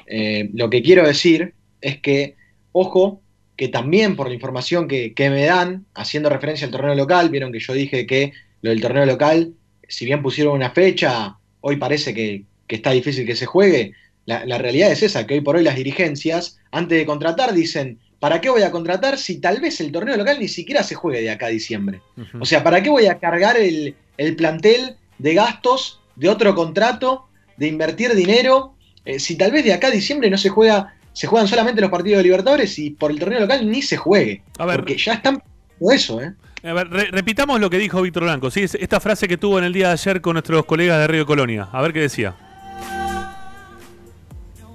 eh, 0.07 0.51
lo 0.52 0.69
que 0.69 0.82
quiero 0.82 1.07
decir 1.07 1.55
es 1.81 2.01
que, 2.01 2.36
ojo, 2.73 3.23
que 3.57 3.69
también 3.69 4.16
por 4.16 4.28
la 4.28 4.35
información 4.35 4.89
que, 4.89 5.15
que 5.15 5.31
me 5.31 5.44
dan, 5.44 5.86
haciendo 5.94 6.28
referencia 6.28 6.66
al 6.66 6.73
torneo 6.73 6.97
local, 6.97 7.31
vieron 7.31 7.52
que 7.52 7.61
yo 7.61 7.73
dije 7.73 8.07
que 8.07 8.32
lo 8.62 8.70
del 8.70 8.81
torneo 8.81 9.07
local, 9.07 9.55
si 9.89 10.07
bien 10.07 10.23
pusieron 10.23 10.55
una 10.55 10.70
fecha, 10.70 11.36
hoy 11.61 11.77
parece 11.77 12.12
que, 12.12 12.44
que 12.66 12.77
está 12.77 12.90
difícil 12.90 13.27
que 13.27 13.36
se 13.36 13.47
juegue. 13.47 13.93
La, 14.31 14.44
la 14.47 14.59
realidad 14.59 14.93
es 14.93 15.02
esa, 15.02 15.27
que 15.27 15.35
hoy 15.35 15.40
por 15.40 15.57
hoy 15.57 15.65
las 15.65 15.74
dirigencias, 15.74 16.59
antes 16.70 16.97
de 16.98 17.05
contratar, 17.05 17.52
dicen, 17.52 17.98
¿para 18.20 18.40
qué 18.40 18.48
voy 18.48 18.62
a 18.62 18.70
contratar 18.70 19.19
si 19.19 19.40
tal 19.40 19.61
vez 19.61 19.81
el 19.81 19.90
torneo 19.90 20.16
local 20.16 20.39
ni 20.39 20.47
siquiera 20.47 20.85
se 20.85 20.94
juegue 20.94 21.20
de 21.20 21.31
acá 21.31 21.47
a 21.47 21.48
diciembre? 21.48 22.01
O 22.39 22.44
sea, 22.44 22.62
¿para 22.62 22.81
qué 22.81 22.90
voy 22.90 23.07
a 23.07 23.19
cargar 23.19 23.57
el, 23.57 23.97
el 24.19 24.36
plantel 24.36 24.94
de 25.19 25.35
gastos, 25.35 25.98
de 26.15 26.28
otro 26.28 26.55
contrato, 26.55 27.27
de 27.57 27.66
invertir 27.66 28.15
dinero? 28.15 28.74
eh, 29.05 29.19
si 29.19 29.35
tal 29.36 29.51
vez 29.51 29.65
de 29.65 29.73
acá 29.73 29.89
a 29.89 29.90
diciembre 29.90 30.31
no 30.31 30.39
se 30.39 30.48
juega, 30.51 30.94
se 31.12 31.27
juegan 31.27 31.48
solamente 31.48 31.81
los 31.81 31.90
partidos 31.90 32.19
de 32.19 32.23
Libertadores 32.24 32.78
y 32.78 32.90
por 32.90 33.11
el 33.11 33.19
torneo 33.19 33.40
local 33.40 33.69
ni 33.69 33.82
se 33.82 33.97
juegue. 33.97 34.43
A 34.59 34.66
ver. 34.66 34.77
Porque 34.77 34.97
ya 34.97 35.15
están 35.15 35.43
eso, 35.90 36.20
¿eh? 36.23 36.35
A 36.62 36.73
ver, 36.74 36.89
re- 36.90 37.09
repitamos 37.11 37.59
lo 37.59 37.69
que 37.70 37.78
dijo 37.78 38.01
Víctor 38.02 38.24
Blanco, 38.24 38.51
¿sí? 38.51 38.62
Es- 38.62 38.74
esta 38.77 39.01
frase 39.01 39.27
que 39.27 39.39
tuvo 39.39 39.59
en 39.59 39.65
el 39.65 39.73
día 39.73 39.86
de 39.89 39.94
ayer 39.94 40.20
con 40.20 40.35
nuestros 40.35 40.66
colegas 40.66 40.98
de 41.01 41.07
Río 41.09 41.24
Colonia. 41.27 41.69
A 41.73 41.81
ver 41.82 41.93
qué 41.94 42.01
decía. 42.01 42.36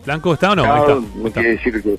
¿Blanco 0.05 0.33
está 0.33 0.51
o 0.51 0.55
no? 0.55 0.63
Ahí 0.63 0.69
está, 0.69 0.85
Claro, 0.85 1.03
no 1.15 1.27
está. 1.27 1.41
quiere 1.41 1.55
decir 1.57 1.83
que, 1.83 1.97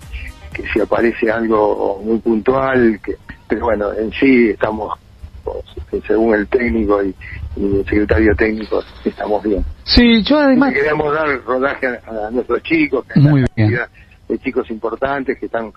que 0.52 0.68
si 0.72 0.80
aparece 0.80 1.30
algo 1.30 2.00
muy 2.04 2.18
puntual, 2.18 3.00
que, 3.04 3.16
pero 3.48 3.64
bueno, 3.66 3.92
en 3.92 4.12
sí 4.12 4.50
estamos, 4.50 4.98
pues, 5.44 6.04
según 6.06 6.34
el 6.34 6.46
técnico 6.48 7.02
y, 7.02 7.14
y 7.56 7.64
el 7.78 7.84
secretario 7.84 8.34
técnico, 8.36 8.82
estamos 9.04 9.42
bien. 9.42 9.64
Sí, 9.84 10.22
yo 10.24 10.38
además. 10.38 10.72
Queremos 10.72 11.12
dar 11.14 11.42
rodaje 11.44 11.86
a, 11.86 12.26
a 12.28 12.30
nuestros 12.30 12.62
chicos, 12.62 13.04
que 13.06 13.18
hay 13.18 13.22
Muy 13.26 13.40
una 13.40 13.48
bien. 13.56 13.68
cantidad 13.70 13.88
de 14.28 14.38
chicos 14.38 14.70
importantes 14.70 15.38
que 15.38 15.46
están 15.46 15.72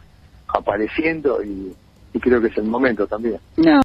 apareciendo 0.47 1.43
y, 1.43 1.73
y 2.13 2.19
creo 2.19 2.41
que 2.41 2.47
es 2.47 2.57
el 2.57 2.63
momento 2.65 3.05
también. 3.07 3.37
No. 3.57 3.79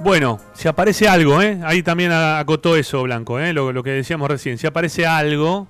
Bueno, 0.00 0.38
si 0.52 0.68
aparece 0.68 1.08
algo, 1.08 1.40
¿eh? 1.40 1.60
Ahí 1.64 1.82
también 1.82 2.12
a- 2.12 2.38
acotó 2.38 2.76
eso, 2.76 3.02
Blanco, 3.04 3.38
¿eh? 3.40 3.52
Lo, 3.54 3.72
lo 3.72 3.82
que 3.82 3.90
decíamos 3.90 4.28
recién. 4.28 4.58
Si 4.58 4.66
aparece 4.66 5.06
algo, 5.06 5.66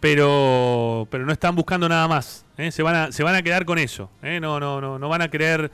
pero, 0.00 1.06
pero 1.10 1.24
no 1.24 1.32
están 1.32 1.54
buscando 1.54 1.88
nada 1.88 2.08
más. 2.08 2.44
¿eh? 2.56 2.72
Se, 2.72 2.82
van 2.82 2.96
a, 2.96 3.12
se 3.12 3.22
van 3.22 3.34
a 3.34 3.42
quedar 3.42 3.64
con 3.64 3.78
eso. 3.78 4.10
¿eh? 4.22 4.40
No, 4.40 4.58
no, 4.58 4.80
no, 4.80 4.98
no 4.98 5.08
van 5.08 5.22
a 5.22 5.28
querer 5.28 5.70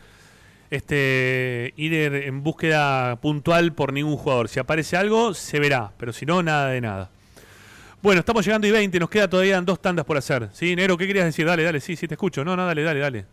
este, 0.70 1.72
ir 1.76 1.94
en 1.94 2.42
búsqueda 2.42 3.16
puntual 3.16 3.72
por 3.72 3.92
ningún 3.92 4.16
jugador. 4.16 4.48
Si 4.48 4.58
aparece 4.58 4.96
algo, 4.96 5.32
se 5.32 5.60
verá, 5.60 5.92
pero 5.96 6.12
si 6.12 6.26
no, 6.26 6.42
nada 6.42 6.68
de 6.68 6.80
nada. 6.80 7.10
Bueno, 8.02 8.20
estamos 8.20 8.44
llegando 8.44 8.66
y 8.66 8.70
20, 8.70 9.00
nos 9.00 9.10
queda 9.10 9.28
todavía 9.28 9.60
dos 9.60 9.80
tandas 9.80 10.04
por 10.04 10.16
hacer. 10.16 10.48
¿Sí, 10.52 10.76
Nero? 10.76 10.96
¿Qué 10.96 11.06
querías 11.06 11.24
decir? 11.24 11.46
Dale, 11.46 11.62
dale, 11.62 11.80
sí, 11.80 11.96
sí, 11.96 12.06
te 12.06 12.14
escucho. 12.14 12.44
No, 12.44 12.56
no, 12.56 12.66
dale, 12.66 12.82
dale, 12.82 13.00
dale. 13.00 13.26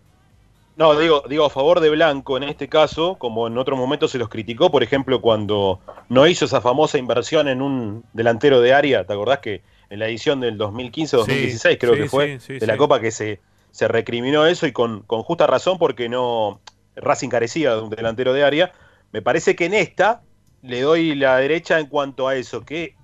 No, 0.75 0.97
digo, 0.97 1.23
digo 1.29 1.45
a 1.45 1.51
favor 1.51 1.79
de 1.79 1.91
Blanco 1.91 2.37
en 2.37 2.43
este 2.43 2.67
caso, 2.67 3.15
como 3.15 3.45
en 3.45 3.57
otros 3.59 3.77
momentos 3.77 4.09
se 4.09 4.17
los 4.17 4.29
criticó, 4.29 4.71
por 4.71 4.81
ejemplo, 4.81 5.21
cuando 5.21 5.79
no 6.09 6.25
hizo 6.25 6.45
esa 6.45 6.61
famosa 6.61 6.97
inversión 6.97 7.47
en 7.47 7.61
un 7.61 8.03
delantero 8.13 8.59
de 8.59 8.73
área, 8.73 9.05
¿te 9.05 9.13
acordás 9.13 9.39
que 9.39 9.61
en 9.93 9.99
la 9.99 10.07
edición 10.07 10.39
del 10.39 10.57
2015-2016 10.57 11.77
creo 11.77 11.93
sí, 11.93 12.01
que 12.01 12.09
fue, 12.09 12.39
sí, 12.39 12.57
de 12.57 12.65
la. 12.65 12.77
Copa 12.77 12.99
que 12.99 13.11
se, 13.11 13.39
se 13.69 13.87
recriminó 13.87 14.47
eso 14.47 14.65
y 14.65 14.71
con, 14.71 15.03
con 15.03 15.21
justa 15.21 15.45
razón 15.45 15.77
porque 15.77 16.09
no 16.09 16.61
Racing 16.95 17.29
carecía 17.29 17.75
de 17.75 17.81
un 17.81 17.91
delantero 17.91 18.33
de 18.33 18.43
área. 18.43 18.73
Me 19.11 19.21
parece 19.21 19.55
que 19.55 19.65
en 19.65 19.75
esta 19.75 20.23
le 20.63 20.81
doy 20.81 21.13
la 21.13 21.37
derecha 21.37 21.79
en 21.79 21.85
cuanto 21.85 22.27
a 22.27 22.35
eso, 22.35 22.61
que 22.61 22.95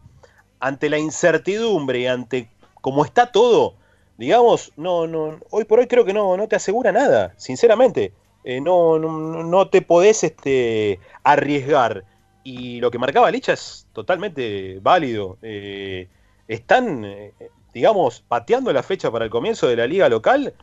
ante 0.60 0.90
la 0.90 0.98
incertidumbre 0.98 2.00
y 2.00 2.08
ante 2.08 2.50
cómo 2.82 3.06
está 3.06 3.32
todo, 3.32 3.76
digamos, 4.18 4.72
no, 4.76 5.06
no, 5.06 5.40
hoy 5.52 5.66
por 5.66 5.78
hoy 5.78 5.86
creo 5.86 6.06
que 6.06 6.14
no, 6.14 6.38
no 6.38 6.48
te 6.48 6.56
asegura 6.56 6.92
nada, 6.92 7.36
sinceramente. 7.38 8.14
Eh, 8.44 8.62
no, 8.62 8.98
no, 8.98 9.44
no 9.44 9.70
te 9.70 9.84
podés 9.84 10.24
este, 10.24 11.00
arriesgar. 11.24 12.04
Y 12.44 12.80
lo 12.80 12.90
que 12.90 12.98
marcaba 12.98 13.30
Licha 13.30 13.54
es 13.54 13.86
totalmente 13.94 14.80
válido. 14.82 15.38
Eh, 15.44 16.08
están, 16.50 17.06
eh, 17.06 17.32
digamos, 17.74 18.24
pateando 18.28 18.74
la 18.74 18.84
fecha 18.84 19.12
para 19.12 19.26
el 19.26 19.32
comienzo 19.32 19.68
de 19.68 19.76
la 19.78 19.88
liga 19.88 20.10
local 20.10 20.54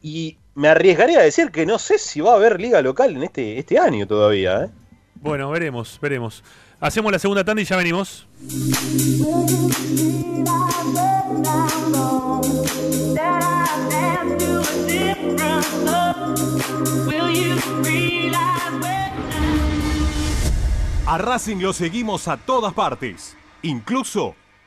y 0.00 0.38
me 0.54 0.68
arriesgaría 0.68 1.18
a 1.18 1.22
decir 1.22 1.50
que 1.50 1.66
no 1.66 1.78
sé 1.78 1.98
si 1.98 2.20
va 2.20 2.32
a 2.32 2.36
haber 2.36 2.60
liga 2.60 2.80
local 2.80 3.16
en 3.16 3.24
este, 3.24 3.58
este 3.58 3.78
año 3.78 4.06
todavía. 4.06 4.64
¿eh? 4.64 4.70
Bueno, 5.16 5.50
veremos, 5.50 5.98
veremos. 6.00 6.44
Hacemos 6.78 7.10
la 7.10 7.18
segunda 7.18 7.44
tanda 7.44 7.62
y 7.62 7.64
ya 7.64 7.76
venimos. 7.76 8.26
A 21.06 21.18
Racing 21.18 21.56
lo 21.56 21.72
seguimos 21.72 22.28
a 22.28 22.36
todas 22.36 22.72
partes, 22.72 23.36
incluso 23.62 24.36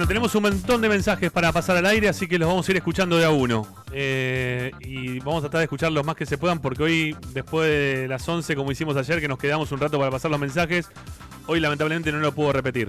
Bueno, 0.00 0.08
tenemos 0.08 0.34
un 0.34 0.44
montón 0.44 0.80
de 0.80 0.88
mensajes 0.88 1.30
para 1.30 1.52
pasar 1.52 1.76
al 1.76 1.84
aire, 1.84 2.08
así 2.08 2.26
que 2.26 2.38
los 2.38 2.48
vamos 2.48 2.66
a 2.66 2.72
ir 2.72 2.78
escuchando 2.78 3.18
de 3.18 3.26
a 3.26 3.30
uno. 3.32 3.66
Eh, 3.92 4.70
y 4.80 5.18
vamos 5.18 5.40
a 5.40 5.40
tratar 5.42 5.58
de 5.58 5.64
escuchar 5.64 5.92
los 5.92 6.06
más 6.06 6.16
que 6.16 6.24
se 6.24 6.38
puedan, 6.38 6.58
porque 6.58 6.82
hoy, 6.82 7.16
después 7.34 7.68
de 7.68 8.08
las 8.08 8.26
11, 8.26 8.56
como 8.56 8.72
hicimos 8.72 8.96
ayer, 8.96 9.20
que 9.20 9.28
nos 9.28 9.38
quedamos 9.38 9.70
un 9.72 9.78
rato 9.78 9.98
para 9.98 10.10
pasar 10.10 10.30
los 10.30 10.40
mensajes, 10.40 10.88
hoy 11.46 11.60
lamentablemente 11.60 12.10
no 12.12 12.18
lo 12.18 12.32
puedo 12.32 12.50
repetir. 12.50 12.88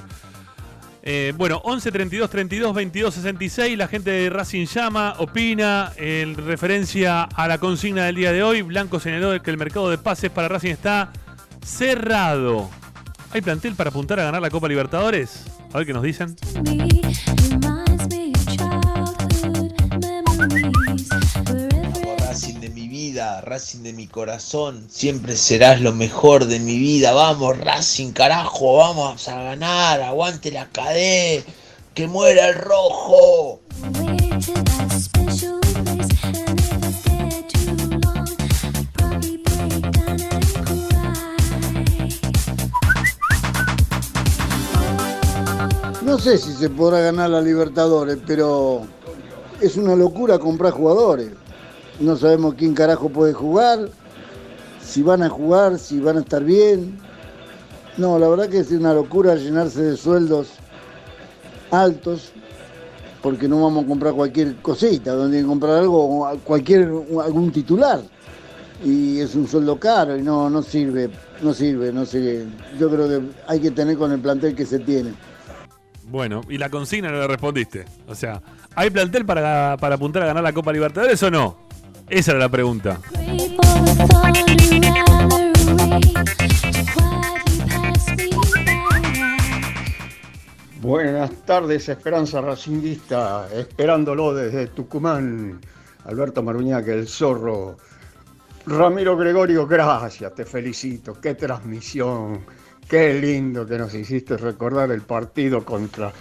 Eh, 1.03 1.33
bueno, 1.35 1.59
11 1.65 1.91
32 1.91 2.29
32 2.29 2.73
22 2.73 3.13
66. 3.13 3.77
La 3.77 3.89
gente 3.89 4.09
de 4.09 4.29
Racing 4.29 4.65
llama, 4.67 5.15
opina. 5.17 5.91
En 5.97 6.35
referencia 6.35 7.23
a 7.23 7.45
la 7.49 7.57
consigna 7.57 8.05
del 8.05 8.15
día 8.15 8.31
de 8.31 8.41
hoy, 8.41 8.61
Blanco 8.61 9.01
señaló 9.01 9.37
que 9.41 9.51
el 9.51 9.57
mercado 9.57 9.89
de 9.89 9.97
pases 9.97 10.31
para 10.31 10.47
Racing 10.47 10.71
está 10.71 11.11
cerrado. 11.61 12.69
¿Hay 13.33 13.41
plantel 13.41 13.75
para 13.75 13.89
apuntar 13.89 14.17
a 14.21 14.23
ganar 14.23 14.41
la 14.41 14.49
Copa 14.49 14.69
Libertadores? 14.69 15.45
A 15.73 15.77
ver 15.77 15.87
qué 15.87 15.93
nos 15.93 16.03
dicen. 16.03 16.35
Racing 23.41 23.83
de 23.83 23.93
mi 23.93 24.07
corazón, 24.07 24.87
siempre 24.89 25.35
serás 25.35 25.79
lo 25.79 25.93
mejor 25.93 26.45
de 26.45 26.59
mi 26.59 26.79
vida. 26.79 27.11
Vamos, 27.11 27.57
Racing, 27.59 28.13
carajo, 28.13 28.77
vamos 28.77 29.27
a 29.27 29.43
ganar, 29.43 30.01
aguante 30.01 30.51
la 30.51 30.67
cadena, 30.69 31.43
que 31.93 32.07
muera 32.07 32.49
el 32.49 32.55
rojo. 32.55 33.61
No 46.01 46.17
sé 46.17 46.39
si 46.39 46.53
se 46.53 46.69
podrá 46.71 47.01
ganar 47.01 47.29
la 47.29 47.39
Libertadores, 47.39 48.17
pero 48.25 48.81
es 49.61 49.77
una 49.77 49.95
locura 49.95 50.39
comprar 50.39 50.73
jugadores. 50.73 51.40
No 52.01 52.17
sabemos 52.17 52.55
quién 52.55 52.73
carajo 52.73 53.09
puede 53.09 53.31
jugar, 53.31 53.87
si 54.83 55.03
van 55.03 55.21
a 55.21 55.29
jugar, 55.29 55.77
si 55.77 55.99
van 55.99 56.17
a 56.17 56.21
estar 56.21 56.43
bien. 56.43 56.97
No, 57.97 58.17
la 58.17 58.27
verdad 58.27 58.49
que 58.49 58.59
es 58.59 58.71
una 58.71 58.93
locura 58.93 59.35
llenarse 59.35 59.83
de 59.83 59.97
sueldos 59.97 60.53
altos, 61.69 62.31
porque 63.21 63.47
no 63.47 63.61
vamos 63.61 63.85
a 63.85 63.87
comprar 63.87 64.13
cualquier 64.13 64.55
cosita, 64.57 65.13
donde 65.13 65.43
comprar 65.45 65.77
algo, 65.77 66.39
cualquier 66.43 66.89
algún 67.23 67.51
titular. 67.51 68.01
Y 68.83 69.19
es 69.19 69.35
un 69.35 69.47
sueldo 69.47 69.79
caro 69.79 70.17
y 70.17 70.23
no, 70.23 70.49
no 70.49 70.63
sirve, 70.63 71.11
no 71.43 71.53
sirve, 71.53 71.93
no 71.93 72.03
sirve. 72.03 72.47
Yo 72.79 72.89
creo 72.89 73.07
que 73.07 73.21
hay 73.47 73.59
que 73.59 73.69
tener 73.69 73.95
con 73.95 74.11
el 74.11 74.19
plantel 74.19 74.55
que 74.55 74.65
se 74.65 74.79
tiene. 74.79 75.13
Bueno, 76.05 76.41
y 76.49 76.57
la 76.57 76.69
consigna 76.69 77.11
no 77.11 77.19
le 77.19 77.27
respondiste. 77.27 77.85
O 78.07 78.15
sea, 78.15 78.41
¿hay 78.73 78.89
plantel 78.89 79.23
para, 79.23 79.77
para 79.79 79.95
apuntar 79.95 80.23
a 80.23 80.25
ganar 80.25 80.41
la 80.41 80.51
Copa 80.51 80.73
Libertadores 80.73 81.21
o 81.21 81.29
no? 81.29 81.70
Esa 82.11 82.31
era 82.31 82.41
la 82.41 82.49
pregunta. 82.49 82.99
Buenas 90.81 91.31
tardes, 91.45 91.87
Esperanza 91.87 92.41
Racinguista, 92.41 93.47
esperándolo 93.53 94.33
desde 94.33 94.67
Tucumán. 94.67 95.61
Alberto 96.03 96.43
Maruñaque, 96.43 96.91
el 96.91 97.07
zorro. 97.07 97.77
Ramiro 98.65 99.15
Gregorio, 99.15 99.65
gracias, 99.65 100.35
te 100.35 100.43
felicito. 100.43 101.13
Qué 101.21 101.35
transmisión, 101.35 102.41
qué 102.89 103.13
lindo 103.13 103.65
que 103.65 103.77
nos 103.77 103.93
hiciste 103.93 104.35
recordar 104.35 104.91
el 104.91 105.03
partido 105.03 105.63
contra 105.63 106.11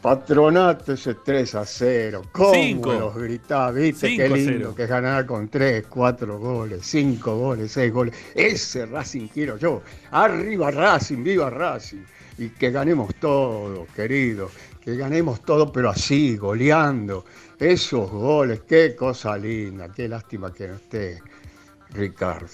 Patronato, 0.00 0.92
ese 0.92 1.14
3 1.14 1.54
a 1.56 1.64
0. 1.64 2.22
¿Cómo 2.32 2.54
Cinco. 2.54 2.92
los 2.92 3.14
gritaba? 3.16 3.72
¿Viste 3.72 4.08
Cinco 4.08 4.22
qué 4.22 4.28
lindo 4.28 4.74
que 4.74 4.86
ganar 4.86 5.26
con 5.26 5.48
3, 5.48 5.86
4 5.88 6.38
goles, 6.38 6.80
5 6.86 7.36
goles, 7.36 7.72
6 7.72 7.92
goles? 7.92 8.14
Ese 8.34 8.86
Racing 8.86 9.28
quiero 9.28 9.56
yo. 9.56 9.82
Arriba 10.10 10.70
Racing, 10.70 11.22
viva 11.22 11.50
Racing. 11.50 12.04
Y 12.38 12.50
que 12.50 12.70
ganemos 12.70 13.14
todo, 13.16 13.86
querido. 13.94 14.50
Que 14.80 14.96
ganemos 14.96 15.40
todo, 15.42 15.72
pero 15.72 15.90
así, 15.90 16.36
goleando. 16.36 17.24
Esos 17.58 18.10
goles, 18.10 18.60
qué 18.68 18.94
cosa 18.94 19.36
linda. 19.36 19.88
Qué 19.88 20.08
lástima 20.08 20.52
que 20.52 20.68
no 20.68 20.74
esté 20.74 21.20
Ricardo. 21.90 22.48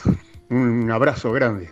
Un 0.49 0.91
abrazo 0.91 1.33
grande. 1.33 1.71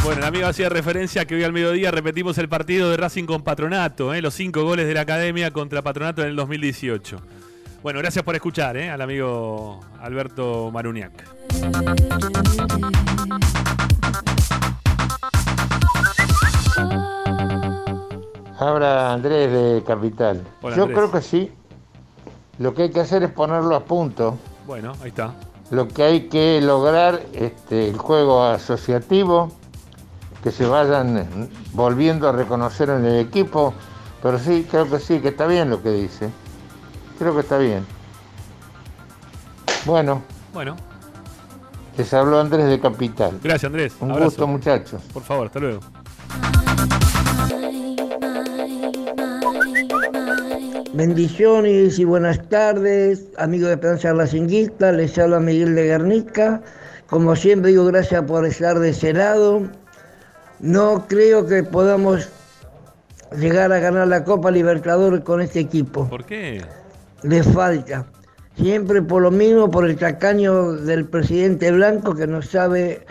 Bueno, 0.00 0.20
el 0.20 0.24
amigo 0.26 0.46
hacía 0.46 0.68
referencia 0.68 1.24
que 1.24 1.34
hoy 1.34 1.44
al 1.44 1.52
mediodía 1.52 1.90
repetimos 1.90 2.36
el 2.38 2.48
partido 2.48 2.90
de 2.90 2.96
Racing 2.96 3.24
con 3.24 3.42
Patronato, 3.42 4.12
¿eh? 4.14 4.22
los 4.22 4.34
cinco 4.34 4.64
goles 4.64 4.86
de 4.86 4.94
la 4.94 5.02
academia 5.02 5.50
contra 5.52 5.82
Patronato 5.82 6.22
en 6.22 6.28
el 6.28 6.36
2018. 6.36 7.20
Bueno, 7.82 8.00
gracias 8.00 8.24
por 8.24 8.34
escuchar 8.34 8.76
¿eh? 8.76 8.90
al 8.90 9.00
amigo 9.00 9.80
Alberto 10.00 10.70
Maruniak. 10.72 11.12
Habla 18.58 19.12
Andrés 19.12 19.50
de 19.52 19.82
Capital. 19.84 20.42
Hola, 20.62 20.76
Yo 20.76 20.82
Andrés. 20.84 20.98
creo 20.98 21.12
que 21.12 21.22
sí. 21.22 21.52
Lo 22.58 22.74
que 22.74 22.82
hay 22.82 22.90
que 22.90 23.00
hacer 23.00 23.22
es 23.22 23.30
ponerlo 23.30 23.74
a 23.74 23.84
punto. 23.84 24.38
Bueno, 24.66 24.92
ahí 25.02 25.08
está. 25.08 25.34
Lo 25.70 25.88
que 25.88 26.02
hay 26.02 26.20
que 26.28 26.60
lograr, 26.60 27.22
este, 27.32 27.88
el 27.88 27.96
juego 27.96 28.42
asociativo, 28.44 29.50
que 30.42 30.50
se 30.50 30.66
vayan 30.66 31.48
volviendo 31.72 32.28
a 32.28 32.32
reconocer 32.32 32.90
en 32.90 33.04
el 33.04 33.20
equipo. 33.20 33.72
Pero 34.22 34.38
sí, 34.38 34.66
creo 34.70 34.88
que 34.88 34.98
sí, 34.98 35.20
que 35.20 35.28
está 35.28 35.46
bien 35.46 35.70
lo 35.70 35.82
que 35.82 35.90
dice. 35.90 36.30
Creo 37.18 37.34
que 37.34 37.40
está 37.40 37.58
bien. 37.58 37.84
Bueno, 39.84 40.22
Bueno, 40.52 40.76
les 41.96 42.12
habló 42.14 42.38
Andrés 42.40 42.66
de 42.66 42.78
Capital. 42.80 43.38
gracias 43.42 43.64
Andrés. 43.64 43.94
Un 44.00 44.10
Abrazo. 44.12 44.30
gusto, 44.30 44.46
muchachos. 44.46 45.02
Por 45.12 45.22
favor, 45.22 45.46
hasta 45.46 45.58
luego. 45.60 45.80
Bendiciones 50.94 51.98
y 51.98 52.04
buenas 52.04 52.48
tardes, 52.48 53.24
amigos 53.38 53.68
de 53.68 53.74
Esperanza 53.74 54.12
Racinguista, 54.12 54.92
les 54.92 55.18
habla 55.18 55.40
Miguel 55.40 55.74
de 55.74 55.84
Guernica. 55.84 56.62
Como 57.08 57.34
siempre 57.34 57.70
digo, 57.70 57.84
gracias 57.86 58.22
por 58.24 58.44
estar 58.46 58.78
de 58.78 58.90
ese 58.90 59.12
lado. 59.12 59.62
No 60.62 61.06
creo 61.08 61.44
que 61.44 61.64
podamos 61.64 62.28
llegar 63.36 63.72
a 63.72 63.80
ganar 63.80 64.06
la 64.06 64.22
Copa 64.22 64.52
Libertadores 64.52 65.22
con 65.22 65.40
este 65.40 65.58
equipo. 65.58 66.08
¿Por 66.08 66.24
qué? 66.24 66.62
Le 67.24 67.42
falta. 67.42 68.06
Siempre 68.56 69.02
por 69.02 69.22
lo 69.22 69.32
mismo, 69.32 69.68
por 69.68 69.90
el 69.90 69.96
tacaño 69.96 70.72
del 70.72 71.06
presidente 71.06 71.72
Blanco 71.72 72.14
que 72.14 72.28
no 72.28 72.42
sabe 72.42 73.04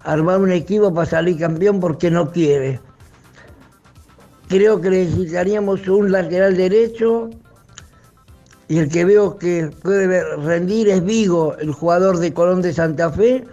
armar 0.00 0.40
un 0.40 0.52
equipo 0.52 0.92
para 0.92 1.08
salir 1.08 1.38
campeón 1.38 1.80
porque 1.80 2.10
no 2.10 2.30
quiere. 2.30 2.78
Creo 4.48 4.78
que 4.78 4.90
necesitaríamos 4.90 5.88
un 5.88 6.12
lateral 6.12 6.58
derecho 6.58 7.30
y 8.68 8.78
el 8.80 8.90
que 8.90 9.06
veo 9.06 9.38
que 9.38 9.70
puede 9.82 10.36
rendir 10.36 10.90
es 10.90 11.02
Vigo, 11.02 11.56
el 11.58 11.72
jugador 11.72 12.18
de 12.18 12.34
Colón 12.34 12.60
de 12.60 12.74
Santa 12.74 13.10
Fe, 13.10 13.44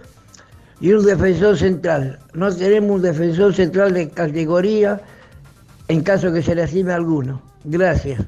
y 0.80 0.92
un 0.92 1.04
defensor 1.04 1.56
central. 1.56 2.18
No 2.34 2.54
tenemos 2.54 2.90
un 2.90 3.02
defensor 3.02 3.54
central 3.54 3.94
de 3.94 4.08
categoría 4.10 5.00
en 5.88 6.02
caso 6.02 6.32
que 6.32 6.42
se 6.42 6.54
le 6.54 6.62
asigne 6.62 6.92
alguno. 6.92 7.42
Gracias. 7.64 8.22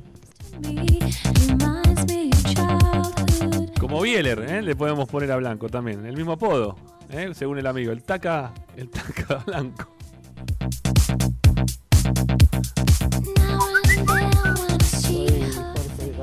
Como 3.80 4.02
Bieler, 4.02 4.40
¿eh? 4.40 4.62
le 4.62 4.76
podemos 4.76 5.08
poner 5.08 5.32
a 5.32 5.36
Blanco 5.36 5.68
también. 5.68 6.04
El 6.04 6.16
mismo 6.16 6.32
apodo, 6.32 6.76
¿eh? 7.10 7.30
según 7.32 7.58
el 7.58 7.66
amigo. 7.66 7.92
El 7.92 8.02
Taca, 8.02 8.52
el 8.76 8.90
Taca 8.90 9.42
Blanco. 9.46 9.98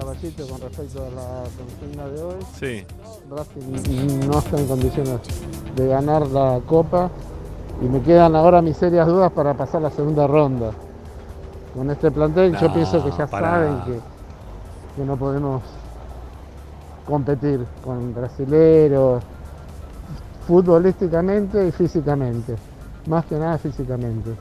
Caballito 0.06 0.48
con 0.48 0.61
respecto 0.61 1.03
a 1.03 1.10
la 1.10 1.44
consigna 1.57 2.06
de 2.06 2.22
hoy. 2.22 2.36
Sí. 2.60 2.86
Racing 3.27 4.30
no 4.30 4.38
está 4.38 4.60
en 4.60 4.68
condiciones 4.68 5.19
de 5.76 5.88
ganar 5.88 6.27
la 6.27 6.61
copa 6.68 7.10
y 7.82 7.86
me 7.86 7.99
quedan 8.02 8.36
ahora 8.36 8.61
mis 8.61 8.77
serias 8.77 9.07
dudas 9.07 9.32
para 9.32 9.56
pasar 9.56 9.82
la 9.82 9.90
segunda 9.90 10.27
ronda. 10.27 10.73
Con 11.73 11.90
este 11.90 12.11
plantel 12.11 12.56
yo 12.56 12.72
pienso 12.72 13.03
que 13.03 13.10
ya 13.18 13.27
saben 13.27 13.82
que, 13.86 13.99
que 14.95 15.06
no 15.06 15.18
podemos 15.18 15.64
competir 17.07 17.65
con 17.84 18.14
brasileros 18.14 19.23
futbolísticamente 20.45 21.68
y 21.68 21.72
físicamente. 21.72 22.56
Más 23.07 23.26
que 23.26 23.40
nada 23.40 23.57
físicamente. 23.57 24.36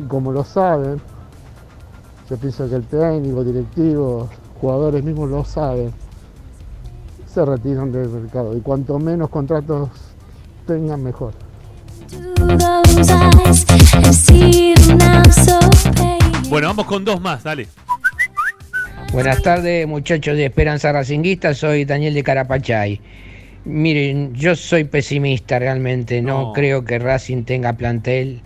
Y 0.00 0.04
como 0.04 0.32
lo 0.32 0.42
saben, 0.42 0.98
yo 2.30 2.36
pienso 2.38 2.66
que 2.66 2.76
el 2.76 2.84
técnico, 2.84 3.44
directivo, 3.44 4.30
jugadores 4.60 5.02
mismos 5.04 5.30
lo 5.30 5.44
saben. 5.44 5.92
Se 7.32 7.44
retiran 7.44 7.92
del 7.92 8.08
mercado 8.08 8.56
y 8.56 8.60
cuanto 8.60 8.98
menos 8.98 9.28
contratos 9.30 9.90
tengan 10.66 11.02
mejor. 11.02 11.32
Bueno, 16.48 16.68
vamos 16.68 16.86
con 16.86 17.04
dos 17.04 17.20
más, 17.20 17.42
dale. 17.42 17.66
Buenas 19.12 19.42
tardes, 19.42 19.86
muchachos 19.86 20.36
de 20.36 20.46
Esperanza 20.46 20.92
Racinguista. 20.92 21.54
Soy 21.54 21.84
Daniel 21.84 22.14
de 22.14 22.22
Carapachay. 22.22 23.00
Miren, 23.64 24.32
yo 24.34 24.54
soy 24.54 24.84
pesimista 24.84 25.58
realmente. 25.58 26.22
No, 26.22 26.40
No. 26.48 26.52
creo 26.52 26.84
que 26.84 26.98
Racing 26.98 27.42
tenga 27.44 27.72
plantel 27.74 28.40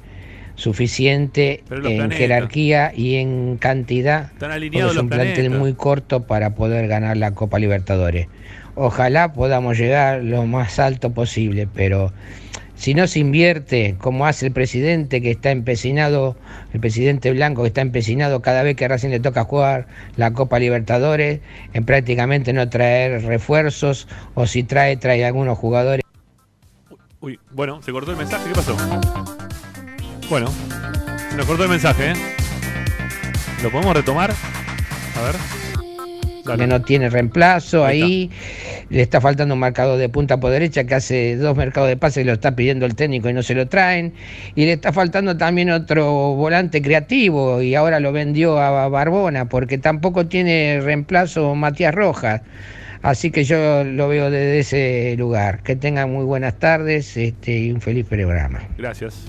suficiente 0.60 1.64
en 1.70 1.82
planetas. 1.82 2.18
jerarquía 2.18 2.92
y 2.94 3.16
en 3.16 3.56
cantidad. 3.56 4.30
Están 4.32 4.52
alineados 4.52 4.92
es 4.92 4.96
los 4.96 5.04
un 5.04 5.10
plantel 5.10 5.34
planetas. 5.34 5.58
muy 5.58 5.72
corto 5.74 6.26
para 6.26 6.54
poder 6.54 6.86
ganar 6.86 7.16
la 7.16 7.32
Copa 7.32 7.58
Libertadores. 7.58 8.28
Ojalá 8.74 9.32
podamos 9.32 9.78
llegar 9.78 10.22
lo 10.22 10.46
más 10.46 10.78
alto 10.78 11.12
posible, 11.12 11.66
pero 11.74 12.12
si 12.74 12.94
no 12.94 13.06
se 13.06 13.18
invierte, 13.18 13.96
como 13.98 14.26
hace 14.26 14.46
el 14.46 14.52
presidente 14.52 15.20
que 15.20 15.30
está 15.30 15.50
empecinado, 15.50 16.36
el 16.72 16.80
presidente 16.80 17.32
Blanco 17.32 17.62
que 17.62 17.68
está 17.68 17.80
empecinado 17.80 18.40
cada 18.40 18.62
vez 18.62 18.76
que 18.76 18.86
Racing 18.86 19.10
le 19.10 19.20
toca 19.20 19.44
jugar 19.44 19.86
la 20.16 20.32
Copa 20.32 20.58
Libertadores, 20.58 21.40
en 21.72 21.84
prácticamente 21.84 22.52
no 22.52 22.68
traer 22.68 23.22
refuerzos, 23.22 24.08
o 24.34 24.46
si 24.46 24.62
trae, 24.62 24.96
trae 24.96 25.24
algunos 25.24 25.58
jugadores. 25.58 26.04
Uy, 27.20 27.38
bueno, 27.50 27.82
se 27.82 27.92
cortó 27.92 28.12
el 28.12 28.16
mensaje, 28.16 28.48
¿qué 28.48 28.54
pasó? 28.54 28.76
Bueno, 30.30 30.46
se 31.28 31.36
nos 31.36 31.44
cortó 31.44 31.64
el 31.64 31.70
mensaje, 31.70 32.12
¿eh? 32.12 32.14
¿Lo 33.64 33.70
podemos 33.72 33.96
retomar? 33.96 34.30
A 34.30 35.22
ver. 35.22 36.56
que 36.56 36.66
no 36.68 36.80
tiene 36.82 37.10
reemplazo 37.10 37.84
ahí, 37.84 38.30
le 38.90 39.02
está 39.02 39.20
faltando 39.20 39.54
un 39.54 39.60
marcador 39.60 39.98
de 39.98 40.08
punta 40.08 40.38
por 40.38 40.52
derecha 40.52 40.84
que 40.84 40.94
hace 40.94 41.36
dos 41.36 41.56
mercados 41.56 41.88
de 41.88 41.96
pase 41.96 42.20
y 42.20 42.24
lo 42.24 42.32
está 42.32 42.54
pidiendo 42.54 42.86
el 42.86 42.94
técnico 42.94 43.28
y 43.28 43.32
no 43.32 43.42
se 43.42 43.56
lo 43.56 43.66
traen, 43.66 44.14
y 44.54 44.66
le 44.66 44.74
está 44.74 44.92
faltando 44.92 45.36
también 45.36 45.68
otro 45.70 46.06
volante 46.36 46.80
creativo 46.80 47.60
y 47.60 47.74
ahora 47.74 47.98
lo 47.98 48.12
vendió 48.12 48.60
a 48.60 48.88
Barbona 48.88 49.48
porque 49.48 49.78
tampoco 49.78 50.26
tiene 50.26 50.80
reemplazo 50.80 51.56
Matías 51.56 51.92
Rojas. 51.92 52.42
Así 53.02 53.30
que 53.30 53.44
yo 53.44 53.82
lo 53.84 54.08
veo 54.08 54.30
desde 54.30 54.58
ese 54.58 55.16
lugar. 55.16 55.62
Que 55.62 55.74
tengan 55.76 56.12
muy 56.12 56.24
buenas 56.24 56.58
tardes 56.58 57.16
este, 57.16 57.52
y 57.58 57.72
un 57.72 57.80
feliz 57.80 58.06
programa. 58.06 58.60
Gracias. 58.76 59.26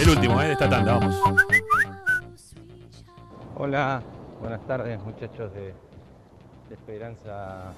El 0.00 0.08
último, 0.10 0.40
¿eh? 0.40 0.46
De 0.46 0.52
esta 0.52 0.68
tanda, 0.68 0.94
vamos. 0.98 1.20
Hola, 3.56 4.02
buenas 4.40 4.66
tardes 4.66 4.98
muchachos 5.02 5.52
de, 5.52 5.60
de 6.68 6.74
Esperanza 6.74 7.72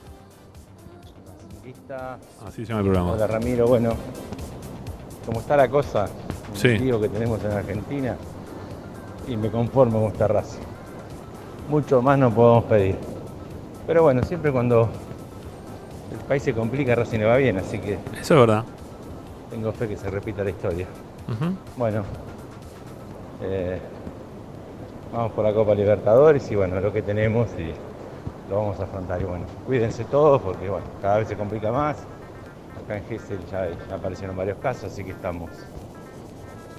Racinguista. 1.51 2.19
Así 2.47 2.64
se 2.64 2.69
llama 2.69 2.81
el 2.81 2.86
programa. 2.86 3.12
Hola 3.12 3.27
Ramiro, 3.27 3.66
bueno, 3.66 3.94
¿cómo 5.27 5.40
está 5.40 5.56
la 5.56 5.69
cosa? 5.69 6.09
Un 6.51 6.56
Sí. 6.56 6.78
que 6.78 7.09
tenemos 7.09 7.43
en 7.44 7.51
Argentina 7.51 8.16
y 9.28 9.36
me 9.36 9.51
conformo 9.51 10.03
con 10.03 10.12
esta 10.12 10.28
raza. 10.28 10.59
Mucho 11.69 12.03
más 12.03 12.19
no 12.19 12.31
podemos 12.31 12.65
pedir. 12.65 12.97
Pero 13.86 14.03
bueno, 14.03 14.23
siempre 14.24 14.53
cuando 14.53 14.89
el 16.12 16.19
país 16.28 16.43
se 16.43 16.53
complica, 16.55 16.94
Racing 16.94 17.19
le 17.20 17.24
va 17.27 17.36
bien, 17.36 17.59
así 17.59 17.78
que 17.78 17.94
Eso 18.20 18.35
es 18.35 18.40
verdad. 18.40 18.65
tengo 19.51 19.73
fe 19.73 19.89
que 19.89 19.97
se 19.97 20.11
repita 20.11 20.44
la 20.44 20.51
historia. 20.51 20.86
Bueno, 21.77 22.03
eh, 23.43 23.78
vamos 25.12 25.32
por 25.32 25.44
la 25.44 25.53
Copa 25.55 25.74
Libertadores 25.74 26.51
y 26.51 26.57
bueno, 26.57 26.81
lo 26.81 26.93
que 26.93 27.03
tenemos 27.03 27.49
y 27.59 27.73
lo 28.51 28.57
vamos 28.57 28.78
a 28.81 28.85
afrontar. 28.85 29.20
Y 29.23 29.24
bueno, 29.24 29.44
cuídense 29.66 30.05
todos 30.05 30.43
porque 30.43 30.69
bueno, 30.69 30.85
cada 31.01 31.19
vez 31.19 31.28
se 31.28 31.36
complica 31.36 31.73
más. 31.73 31.97
Acá 32.85 32.99
en 32.99 33.05
Gessel 33.07 33.39
ya, 33.51 33.69
ya 33.89 33.94
aparecieron 33.94 34.36
varios 34.36 34.59
casos, 34.59 34.85
así 34.93 35.05
que 35.05 35.12
estamos 35.12 35.51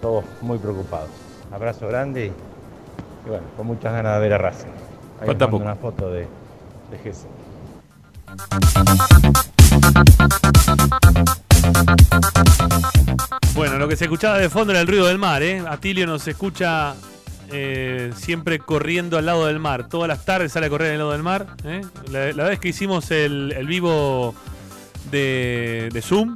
todos 0.01 0.23
muy 0.41 0.57
preocupados. 0.57 1.09
Abrazo 1.53 1.87
grande 1.87 2.25
y, 2.25 2.29
y 2.29 3.29
bueno, 3.29 3.45
con 3.55 3.67
muchas 3.67 3.93
ganas 3.93 4.15
de 4.15 4.21
ver 4.21 4.33
a 4.33 4.37
Racing. 4.39 4.67
Ahí 5.21 5.27
Falta 5.27 5.49
poco. 5.49 5.63
una 5.63 5.75
foto 5.75 6.09
de, 6.09 6.21
de. 6.89 7.13
Bueno, 13.55 13.77
lo 13.77 13.87
que 13.87 13.95
se 13.95 14.05
escuchaba 14.05 14.37
de 14.37 14.49
fondo 14.49 14.71
era 14.71 14.81
el 14.81 14.87
ruido 14.87 15.05
del 15.05 15.17
mar, 15.19 15.43
¿eh? 15.43 15.63
Atilio 15.67 16.07
nos 16.07 16.27
escucha 16.27 16.95
eh, 17.51 18.11
siempre 18.15 18.59
corriendo 18.59 19.17
al 19.17 19.25
lado 19.27 19.45
del 19.45 19.59
mar. 19.59 19.87
Todas 19.87 20.07
las 20.07 20.25
tardes 20.25 20.51
sale 20.51 20.65
a 20.65 20.69
correr 20.69 20.93
al 20.93 20.97
lado 20.97 21.11
del 21.11 21.23
mar. 21.23 21.47
¿eh? 21.63 21.81
La, 22.11 22.31
la 22.33 22.43
vez 22.45 22.59
que 22.59 22.69
hicimos 22.69 23.11
el, 23.11 23.53
el 23.55 23.67
vivo 23.67 24.33
de, 25.11 25.89
de 25.93 26.01
Zoom, 26.01 26.35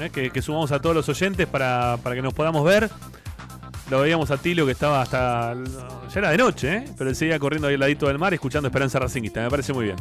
¿eh? 0.00 0.10
que, 0.10 0.30
que 0.30 0.42
sumamos 0.42 0.72
a 0.72 0.80
todos 0.80 0.96
los 0.96 1.08
oyentes 1.08 1.46
para, 1.46 1.98
para 2.02 2.16
que 2.16 2.22
nos 2.22 2.32
podamos 2.32 2.64
ver. 2.64 2.88
Lo 3.90 4.00
veíamos 4.00 4.30
a 4.30 4.36
Tilo 4.36 4.66
que 4.66 4.72
estaba 4.72 5.02
hasta. 5.02 5.54
Ya 6.12 6.18
era 6.20 6.30
de 6.30 6.38
noche, 6.38 6.74
¿eh? 6.76 6.84
pero 6.98 7.08
él 7.10 7.14
seguía 7.16 7.38
corriendo 7.38 7.68
ahí 7.68 7.74
al 7.74 7.80
ladito 7.80 8.08
del 8.08 8.18
mar 8.18 8.34
escuchando 8.34 8.66
Esperanza 8.68 8.98
Racingista. 8.98 9.42
Me 9.42 9.50
parece 9.50 9.72
muy 9.72 9.84
bien. 9.86 9.96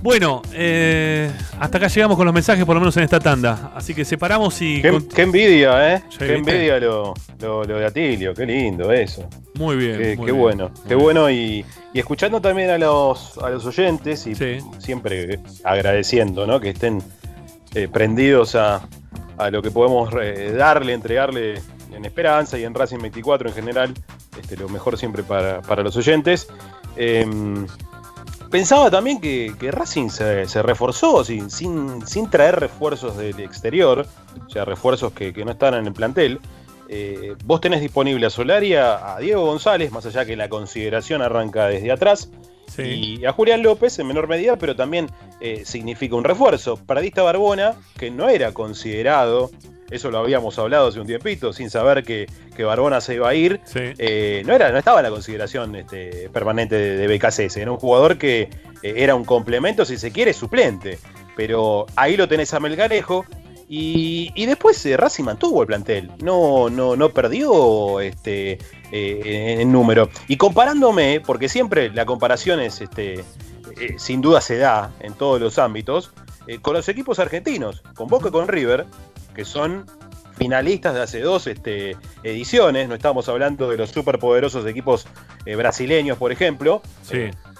Bueno, 0.00 0.42
eh, 0.54 1.28
hasta 1.58 1.76
acá 1.78 1.88
llegamos 1.88 2.16
con 2.16 2.24
los 2.24 2.32
mensajes, 2.32 2.64
por 2.64 2.74
lo 2.74 2.80
menos 2.80 2.96
en 2.96 3.02
esta 3.02 3.18
tanda. 3.18 3.72
Así 3.74 3.94
que 3.94 4.04
separamos 4.04 4.62
y. 4.62 4.80
Qué, 4.80 5.02
qué 5.14 5.22
envidia, 5.22 5.94
¿eh? 5.96 6.02
Sí, 6.08 6.18
qué 6.18 6.36
envidia 6.36 6.78
lo, 6.78 7.14
lo- 7.40 7.64
lo 7.64 7.78
de 7.78 7.84
Atilio, 7.84 8.32
qué 8.32 8.46
lindo 8.46 8.92
eso. 8.92 9.28
Muy 9.54 9.76
bien. 9.76 9.98
Qué, 9.98 10.16
muy 10.16 10.26
qué 10.26 10.32
bien. 10.32 10.36
bueno, 10.42 10.70
qué 10.86 10.94
bueno 10.94 11.28
y, 11.28 11.64
y 11.92 11.98
escuchando 11.98 12.40
también 12.40 12.70
a 12.70 12.78
los, 12.78 13.36
a 13.38 13.50
los 13.50 13.66
oyentes 13.66 14.24
y 14.28 14.34
siempre 14.78 15.40
agradeciendo, 15.64 16.46
¿no? 16.46 16.60
Que 16.60 16.70
estén 16.70 17.02
eh, 17.74 17.88
prendidos 17.92 18.54
a, 18.54 18.80
a 19.36 19.50
lo 19.50 19.60
que 19.62 19.72
podemos 19.72 20.10
eh, 20.22 20.54
darle, 20.56 20.92
entregarle 20.92 21.60
en 21.98 22.06
Esperanza 22.06 22.58
y 22.58 22.64
en 22.64 22.74
Racing 22.74 22.98
24 22.98 23.50
en 23.50 23.54
general, 23.54 23.94
este, 24.40 24.56
lo 24.56 24.68
mejor 24.68 24.96
siempre 24.96 25.22
para, 25.22 25.60
para 25.62 25.82
los 25.82 25.96
oyentes. 25.96 26.48
Em, 26.96 27.66
Pensaba 28.50 28.90
también 28.90 29.20
que, 29.20 29.54
Racing 29.70 30.08
se, 30.08 30.62
reforzó 30.62 31.22
sin, 31.22 31.50
sin, 31.50 32.30
traer 32.30 32.58
refuerzos 32.58 33.18
del 33.18 33.38
exterior, 33.40 34.06
o 34.46 34.50
sea, 34.50 34.64
refuerzos 34.64 35.12
que, 35.12 35.32
no 35.44 35.50
están 35.50 35.74
en 35.74 35.86
el 35.86 35.92
plantel. 35.92 36.40
Eh, 36.88 37.34
vos 37.44 37.60
tenés 37.60 37.82
disponible 37.82 38.24
a 38.24 38.30
Solari, 38.30 38.74
a, 38.74 39.16
a 39.16 39.18
Diego 39.18 39.44
González, 39.44 39.92
más 39.92 40.06
allá 40.06 40.24
que 40.24 40.34
la 40.34 40.48
consideración 40.48 41.20
arranca 41.20 41.66
desde 41.66 41.92
atrás, 41.92 42.30
y 42.76 43.24
a 43.24 43.32
Julián 43.32 43.62
López 43.62 43.98
en 43.98 44.06
menor 44.06 44.28
medida, 44.28 44.56
pero 44.56 44.76
también 44.76 45.08
eh, 45.40 45.62
significa 45.64 46.16
un 46.16 46.24
refuerzo. 46.24 46.76
Perdiste 46.76 47.20
a 47.20 47.24
Barbona, 47.24 47.74
que 47.98 48.10
no 48.10 48.28
era 48.28 48.52
considerado, 48.52 49.50
eso 49.90 50.10
lo 50.10 50.18
habíamos 50.18 50.58
hablado 50.58 50.88
hace 50.88 51.00
un 51.00 51.06
tiempito, 51.06 51.52
sin 51.52 51.70
saber 51.70 52.04
que, 52.04 52.26
que 52.54 52.64
Barbona 52.64 53.00
se 53.00 53.14
iba 53.14 53.28
a 53.28 53.34
ir. 53.34 53.60
Eh, 53.74 54.42
no, 54.44 54.54
era, 54.54 54.70
no 54.70 54.78
estaba 54.78 54.98
en 54.98 55.04
la 55.04 55.10
consideración 55.10 55.74
este, 55.76 56.28
permanente 56.30 56.74
de, 56.76 56.96
de 56.96 57.16
BKCS, 57.16 57.56
era 57.56 57.72
un 57.72 57.78
jugador 57.78 58.18
que 58.18 58.50
eh, 58.82 58.94
era 58.96 59.14
un 59.14 59.24
complemento, 59.24 59.84
si 59.84 59.96
se 59.96 60.12
quiere, 60.12 60.32
suplente. 60.34 60.98
Pero 61.36 61.86
ahí 61.96 62.16
lo 62.16 62.28
tenés 62.28 62.52
a 62.52 62.60
Melgarejo. 62.60 63.24
Y, 63.70 64.32
y 64.34 64.46
después 64.46 64.84
eh, 64.86 64.96
Racing 64.96 65.24
mantuvo 65.24 65.60
el 65.60 65.66
plantel, 65.66 66.10
no, 66.22 66.70
no, 66.70 66.96
no 66.96 67.10
perdió 67.10 68.00
este, 68.00 68.56
eh, 68.90 69.56
en 69.60 69.70
número. 69.70 70.08
Y 70.28 70.36
comparándome, 70.36 71.20
porque 71.24 71.48
siempre 71.48 71.90
la 71.90 72.06
comparación 72.06 72.60
es, 72.60 72.80
este, 72.80 73.20
eh, 73.80 73.94
sin 73.98 74.20
duda 74.20 74.40
se 74.40 74.56
da 74.56 74.92
en 75.00 75.14
todos 75.14 75.40
los 75.40 75.58
ámbitos, 75.58 76.12
eh, 76.46 76.58
con 76.60 76.74
los 76.74 76.88
equipos 76.88 77.18
argentinos, 77.18 77.82
con 77.94 78.08
Boca 78.08 78.28
y 78.28 78.32
con 78.32 78.48
River, 78.48 78.86
que 79.34 79.44
son 79.44 79.84
finalistas 80.38 80.94
de 80.94 81.02
hace 81.02 81.20
dos 81.20 81.46
este, 81.46 81.96
ediciones, 82.22 82.88
no 82.88 82.94
estamos 82.94 83.28
hablando 83.28 83.68
de 83.68 83.76
los 83.76 83.90
superpoderosos 83.90 84.64
equipos 84.66 85.06
brasileños, 85.44 86.16
por 86.16 86.30
ejemplo. 86.30 86.80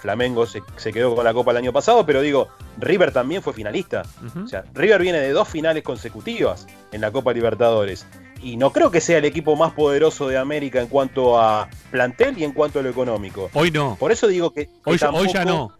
Flamengo 0.01 0.47
se, 0.47 0.63
se 0.77 0.93
quedó 0.93 1.15
con 1.15 1.25
la 1.25 1.35
Copa 1.35 1.51
el 1.51 1.57
año 1.57 1.73
pasado, 1.73 2.07
pero 2.07 2.21
digo, 2.21 2.49
River 2.79 3.13
también 3.13 3.43
fue 3.43 3.53
finalista. 3.53 4.03
O 4.43 4.47
sea, 4.47 4.65
River 4.75 5.03
viene 5.03 5.19
de 5.19 5.33
dos 5.33 5.49
finales 5.49 5.83
consecutivas 5.83 6.67
en 6.93 7.01
la 7.01 7.11
Copa 7.11 7.33
Libertadores. 7.33 8.07
Y 8.41 8.57
no 8.57 8.73
creo 8.73 8.91
que 8.91 9.01
sea 9.01 9.19
el 9.19 9.25
equipo 9.25 9.57
más 9.57 9.73
poderoso 9.73 10.29
de 10.29 10.39
América 10.39 10.81
en 10.81 10.87
cuanto 10.89 11.39
a 11.41 11.69
plantel 11.91 12.39
y 12.39 12.45
en 12.45 12.53
cuanto 12.53 12.79
a 12.79 12.83
lo 12.83 12.89
económico. 12.91 13.51
Hoy 13.55 13.71
no. 13.71 13.97
Por 13.99 14.13
eso 14.13 14.27
digo 14.29 14.51
que. 14.53 14.67
que 14.67 14.73
Hoy 14.85 14.97
ya- 14.99 15.11
hoy 15.11 15.27
ya 15.33 15.45
tampoco- 15.45 15.75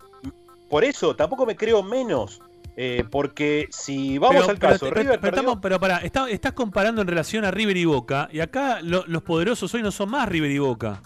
Por 0.69 0.85
eso 0.85 1.17
tampoco 1.17 1.47
me 1.47 1.57
creo 1.57 1.83
menos. 1.83 2.41
eh, 2.81 3.03
porque 3.11 3.67
si 3.71 4.19
vamos 4.19 4.37
Pero- 4.37 4.51
al 4.51 4.59
caso, 4.61 4.87
pero- 4.87 4.95
River 5.01 5.19
pero, 5.21 5.37
perdió- 5.37 5.61
pero 5.61 5.81
pará, 5.81 5.97
está- 5.99 6.31
estás 6.31 6.53
comparando 6.53 7.03
en 7.03 7.09
relación 7.09 7.45
a 7.45 7.51
River 7.51 7.77
y 7.77 7.85
Boca. 7.87 8.29
Y 8.31 8.39
acá 8.39 8.79
lo- 8.83 9.05
los 9.09 9.23
poderosos 9.25 9.75
hoy 9.75 9.83
no 9.83 9.91
son 9.91 10.11
más 10.11 10.29
River 10.29 10.49
y 10.53 10.59
Boca. 10.61 11.03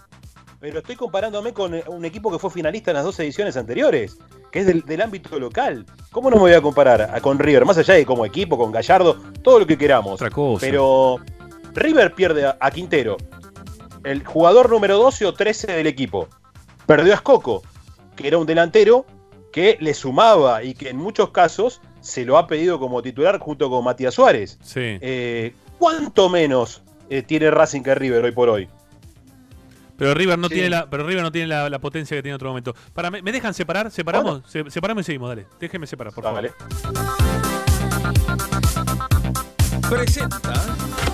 Pero 0.59 0.77
estoy 0.79 0.95
comparándome 0.95 1.51
con 1.51 1.73
eh, 1.73 1.83
un 1.87 2.05
equipo 2.05 2.31
que 2.31 2.37
fue 2.37 2.51
finalista 2.51 2.91
en 2.91 2.95
las 2.97 3.03
dos 3.03 3.19
ediciones 3.19 3.57
anteriores, 3.57 4.17
que 4.51 4.59
es 4.59 4.67
del, 4.67 4.81
del 4.83 5.01
ámbito 5.01 5.39
local. 5.39 5.83
¿Cómo 6.11 6.29
no 6.29 6.35
me 6.35 6.41
voy 6.43 6.53
a 6.53 6.61
comparar 6.61 7.01
a- 7.01 7.19
con 7.21 7.39
River? 7.39 7.65
Más 7.65 7.77
allá 7.79 7.95
de 7.95 8.05
como 8.05 8.23
equipo, 8.23 8.55
con 8.55 8.71
Gallardo, 8.71 9.17
todo 9.41 9.57
lo 9.59 9.65
que 9.65 9.75
queramos. 9.75 10.21
Pero 10.61 11.17
River 11.73 12.13
pierde 12.13 12.45
a, 12.59 12.71
Quintero, 12.71 13.17
el 14.03 14.23
jugador 14.25 14.69
número 14.69 14.97
12 14.97 15.25
o 15.25 15.33
13 15.33 15.71
del 15.73 15.87
equipo. 15.87 16.27
Perdió 16.85 17.13
a 17.13 17.15
Escoco, 17.15 17.63
que 18.15 18.27
era 18.27 18.37
un 18.37 18.45
delantero 18.45 19.05
que 19.51 19.77
le 19.79 19.93
sumaba 19.93 20.63
y 20.63 20.73
que 20.73 20.89
en 20.89 20.97
muchos 20.97 21.29
casos 21.29 21.81
se 22.01 22.25
lo 22.25 22.37
ha 22.37 22.47
pedido 22.47 22.79
como 22.79 23.01
titular 23.01 23.39
junto 23.39 23.69
con 23.69 23.83
Matías 23.83 24.13
Suárez. 24.15 24.57
Sí. 24.61 24.79
Eh, 25.01 25.53
¿Cuánto 25.79 26.29
menos 26.29 26.81
eh, 27.09 27.21
tiene 27.21 27.49
Racing 27.51 27.81
que 27.81 27.95
River 27.95 28.25
hoy 28.25 28.31
por 28.31 28.49
hoy? 28.49 28.67
Pero 29.97 30.13
River 30.15 30.37
no 30.39 30.47
Sí. 30.49 30.55
tiene 30.55 30.69
la, 30.71 30.89
pero 30.89 31.05
River 31.05 31.21
no 31.23 31.31
tiene 31.31 31.47
la, 31.47 31.69
la 31.69 31.79
potencia 31.79 32.17
que 32.17 32.23
tiene 32.23 32.33
en 32.33 32.35
otro 32.35 32.49
momento. 32.49 32.75
Para, 32.93 33.11
¿me, 33.11 33.21
me 33.21 33.31
dejan 33.31 33.53
separar? 33.53 33.91
¿Separamos? 33.91 34.41
Se- 34.47 34.69
separamos 34.69 35.01
y 35.03 35.05
seguimos, 35.05 35.29
dale. 35.29 35.45
Déjenme 35.59 35.87
separar, 35.87 36.13
por 36.13 36.23
favor. 36.23 36.51
Presenta 39.89 40.53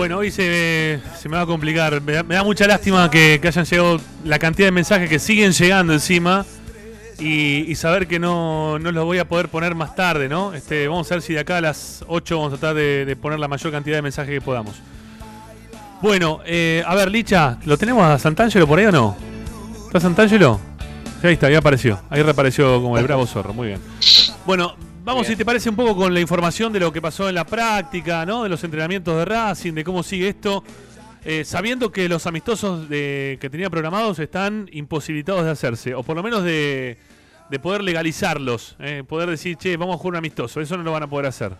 Bueno, 0.00 0.16
hoy 0.16 0.30
se, 0.30 0.98
se 1.20 1.28
me 1.28 1.36
va 1.36 1.42
a 1.42 1.46
complicar. 1.46 2.00
Me 2.00 2.14
da, 2.14 2.22
me 2.22 2.34
da 2.34 2.42
mucha 2.42 2.66
lástima 2.66 3.10
que, 3.10 3.38
que 3.38 3.48
hayan 3.48 3.66
llegado 3.66 4.00
la 4.24 4.38
cantidad 4.38 4.68
de 4.68 4.72
mensajes 4.72 5.10
que 5.10 5.18
siguen 5.18 5.52
llegando 5.52 5.92
encima. 5.92 6.46
Y, 7.18 7.70
y 7.70 7.74
saber 7.74 8.06
que 8.06 8.18
no, 8.18 8.78
no 8.78 8.92
los 8.92 9.04
voy 9.04 9.18
a 9.18 9.28
poder 9.28 9.50
poner 9.50 9.74
más 9.74 9.94
tarde, 9.94 10.26
¿no? 10.26 10.54
Este, 10.54 10.88
vamos 10.88 11.10
a 11.12 11.16
ver 11.16 11.22
si 11.22 11.34
de 11.34 11.40
acá 11.40 11.58
a 11.58 11.60
las 11.60 12.02
8 12.08 12.34
vamos 12.34 12.54
a 12.54 12.56
tratar 12.56 12.76
de, 12.76 13.04
de 13.04 13.14
poner 13.14 13.38
la 13.38 13.46
mayor 13.46 13.70
cantidad 13.70 13.96
de 13.96 14.00
mensajes 14.00 14.32
que 14.32 14.40
podamos. 14.40 14.76
Bueno, 16.00 16.40
eh, 16.46 16.82
a 16.86 16.94
ver, 16.94 17.10
Licha, 17.10 17.58
¿lo 17.66 17.76
tenemos 17.76 18.02
a 18.02 18.18
Santangelo 18.18 18.66
por 18.66 18.78
ahí 18.78 18.86
o 18.86 18.92
no? 18.92 19.18
¿Está 19.84 20.00
Santangelo? 20.00 20.58
Sí, 21.20 21.26
ahí 21.26 21.34
está, 21.34 21.48
ahí 21.48 21.56
apareció. 21.56 22.00
Ahí 22.08 22.22
reapareció 22.22 22.80
como 22.80 22.96
el 22.96 23.04
bravo 23.04 23.26
zorro, 23.26 23.52
muy 23.52 23.66
bien. 23.68 23.80
Bueno, 24.46 24.76
vamos 25.04 25.26
si 25.26 25.36
te 25.36 25.44
parece 25.44 25.68
un 25.70 25.76
poco 25.76 25.96
con 25.96 26.14
la 26.14 26.20
información 26.20 26.72
de 26.72 26.80
lo 26.80 26.92
que 26.92 27.00
pasó 27.00 27.28
en 27.28 27.34
la 27.34 27.44
práctica, 27.44 28.24
¿no? 28.26 28.42
De 28.42 28.48
los 28.48 28.62
entrenamientos 28.64 29.16
de 29.16 29.24
Racing, 29.24 29.72
de 29.72 29.84
cómo 29.84 30.02
sigue 30.02 30.28
esto. 30.28 30.62
Eh, 31.24 31.44
sabiendo 31.44 31.92
que 31.92 32.08
los 32.08 32.26
amistosos 32.26 32.88
de, 32.88 33.36
que 33.40 33.50
tenía 33.50 33.68
programados 33.68 34.18
están 34.18 34.68
imposibilitados 34.72 35.44
de 35.44 35.50
hacerse, 35.50 35.94
o 35.94 36.02
por 36.02 36.16
lo 36.16 36.22
menos 36.22 36.44
de, 36.44 36.96
de 37.50 37.58
poder 37.58 37.82
legalizarlos, 37.82 38.76
eh, 38.78 39.04
poder 39.06 39.28
decir, 39.28 39.56
che, 39.56 39.76
vamos 39.76 39.96
a 39.96 39.98
jugar 39.98 40.12
un 40.12 40.18
amistoso, 40.18 40.60
eso 40.60 40.76
no 40.78 40.82
lo 40.82 40.92
van 40.92 41.02
a 41.02 41.10
poder 41.10 41.26
hacer. 41.26 41.52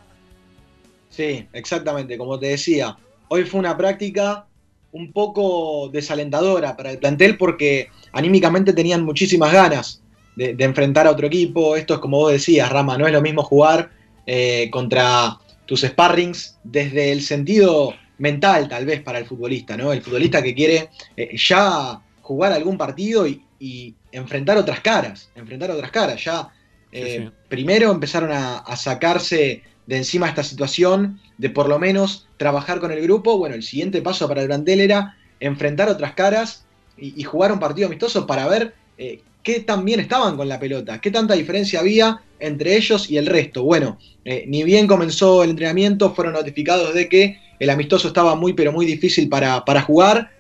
Sí, 1.11 1.47
exactamente, 1.53 2.17
como 2.17 2.39
te 2.39 2.47
decía. 2.47 2.97
Hoy 3.29 3.45
fue 3.45 3.61
una 3.61 3.77
práctica 3.77 4.47
un 4.93 5.13
poco 5.13 5.91
desalentadora 5.93 6.77
para 6.77 6.91
el 6.91 6.99
plantel 6.99 7.37
porque 7.37 7.89
anímicamente 8.13 8.73
tenían 8.73 9.05
muchísimas 9.05 9.53
ganas 9.53 10.03
de, 10.41 10.55
de 10.55 10.65
enfrentar 10.65 11.07
a 11.07 11.11
otro 11.11 11.27
equipo. 11.27 11.77
Esto 11.77 11.95
es 11.95 12.01
como 12.01 12.17
vos 12.19 12.33
decías, 12.33 12.71
Rama, 12.71 12.97
no 12.97 13.07
es 13.07 13.13
lo 13.13 13.21
mismo 13.21 13.43
jugar 13.43 13.91
eh, 14.27 14.71
contra 14.71 15.37
tus 15.67 15.83
sparrings 15.83 16.59
desde 16.65 17.13
el 17.13 17.21
sentido 17.21 17.95
mental, 18.19 18.69
tal 18.69 18.87
vez, 18.87 19.03
para 19.03 19.19
el 19.19 19.27
futbolista, 19.27 19.77
¿no? 19.77 19.93
El 19.93 20.03
futbolista 20.03 20.43
que 20.43 20.55
quiere 20.55 20.89
eh, 21.17 21.37
ya 21.37 22.01
jugar 22.23 22.53
algún 22.53 22.77
partido 22.77 23.27
y, 23.27 23.43
y 23.59 23.95
enfrentar 24.13 24.57
otras 24.57 24.81
caras, 24.81 25.31
enfrentar 25.35 25.71
otras 25.71 25.91
caras. 25.91 26.25
Ya 26.25 26.49
eh, 26.93 27.25
sí. 27.25 27.33
primero 27.49 27.91
empezaron 27.91 28.33
a, 28.33 28.59
a 28.59 28.77
sacarse 28.77 29.63
de 29.87 29.97
encima 29.97 30.29
esta 30.29 30.43
situación 30.43 31.21
de 31.39 31.51
por 31.51 31.69
lo 31.69 31.79
menos 31.79 32.29
trabajar 32.37 32.81
con 32.81 32.93
el 32.93 33.03
grupo. 33.03 33.39
Bueno, 33.39 33.55
el 33.55 33.63
siguiente 33.63 34.01
paso 34.03 34.27
para 34.27 34.41
el 34.43 34.49
plantel 34.49 34.81
era 34.81 35.17
enfrentar 35.41 35.89
otras 35.89 36.13
caras 36.15 36.65
y, 36.97 37.21
y 37.21 37.25
jugar 37.25 37.53
un 37.53 37.59
partido 37.59 37.87
amistoso 37.89 38.27
para 38.27 38.47
ver 38.47 38.75
eh, 38.99 39.23
qué 39.43 39.61
tan 39.61 39.85
bien 39.85 40.01
estaban 40.01 40.37
con 40.37 40.49
la 40.49 40.59
pelota, 40.59 41.01
qué 41.01 41.11
tanta 41.11 41.35
diferencia 41.35 41.81
había 41.81 42.23
entre 42.39 42.77
ellos 42.77 43.11
y 43.11 43.17
el 43.17 43.27
resto. 43.27 43.63
Bueno, 43.63 43.99
eh, 44.25 44.45
ni 44.47 44.65
bien 44.65 44.87
comenzó 44.87 45.43
el 45.43 45.51
entrenamiento, 45.51 46.15
fueron 46.15 46.35
notificados 46.35 46.95
de 46.95 47.09
que 47.09 47.39
el 47.59 47.71
amistoso 47.71 48.09
estaba 48.09 48.35
muy, 48.35 48.55
pero 48.55 48.73
muy 48.73 48.87
difícil 48.87 49.29
para, 49.29 49.65
para 49.65 49.83
jugar. 49.83 50.31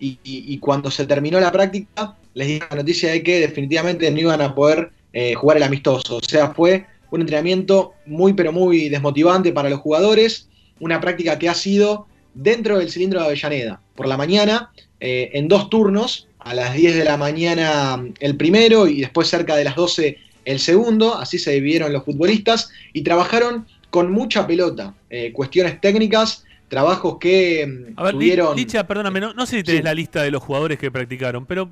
Y, 0.00 0.58
cuando 0.58 0.92
se 0.92 1.06
terminó 1.06 1.40
la 1.40 1.50
práctica, 1.50 2.16
les 2.34 2.46
di 2.46 2.60
la 2.60 2.76
noticia 2.76 3.10
de 3.10 3.20
que 3.20 3.40
definitivamente 3.40 4.08
no 4.12 4.20
iban 4.20 4.40
a 4.40 4.54
poder 4.54 4.92
eh, 5.12 5.34
jugar 5.34 5.56
el 5.56 5.64
amistoso. 5.64 6.18
O 6.18 6.20
sea, 6.20 6.54
fue 6.54 6.86
un 7.10 7.22
entrenamiento 7.22 7.94
muy, 8.06 8.32
pero 8.32 8.52
muy 8.52 8.88
desmotivante 8.90 9.52
para 9.52 9.68
los 9.68 9.80
jugadores. 9.80 10.48
Una 10.78 11.00
práctica 11.00 11.36
que 11.36 11.48
ha 11.48 11.54
sido 11.54 12.06
dentro 12.34 12.78
del 12.78 12.90
cilindro 12.90 13.18
de 13.18 13.26
Avellaneda. 13.26 13.80
Por 13.96 14.06
la 14.06 14.16
mañana, 14.16 14.70
eh, 15.00 15.30
en 15.32 15.48
dos 15.48 15.68
turnos, 15.68 16.27
a 16.48 16.54
las 16.54 16.74
10 16.74 16.96
de 16.96 17.04
la 17.04 17.16
mañana 17.16 18.02
el 18.20 18.36
primero 18.36 18.86
y 18.86 19.00
después 19.00 19.28
cerca 19.28 19.54
de 19.54 19.64
las 19.64 19.76
12 19.76 20.18
el 20.44 20.58
segundo, 20.58 21.16
así 21.18 21.38
se 21.38 21.52
dividieron 21.52 21.92
los 21.92 22.04
futbolistas 22.04 22.70
y 22.94 23.02
trabajaron 23.02 23.66
con 23.90 24.10
mucha 24.10 24.46
pelota, 24.46 24.94
eh, 25.10 25.30
cuestiones 25.32 25.78
técnicas, 25.80 26.44
trabajos 26.68 27.18
que 27.18 27.66
mm, 27.66 27.98
A 28.00 28.04
ver, 28.04 28.12
tuvieron... 28.12 28.56
Licha, 28.56 28.86
perdóname, 28.86 29.20
no, 29.20 29.34
no 29.34 29.44
sé 29.46 29.58
si 29.58 29.62
tenés 29.62 29.80
Sí. 29.80 29.84
la 29.84 29.94
lista 29.94 30.22
de 30.22 30.30
los 30.30 30.42
jugadores 30.42 30.78
que 30.78 30.90
practicaron, 30.90 31.44
pero 31.44 31.68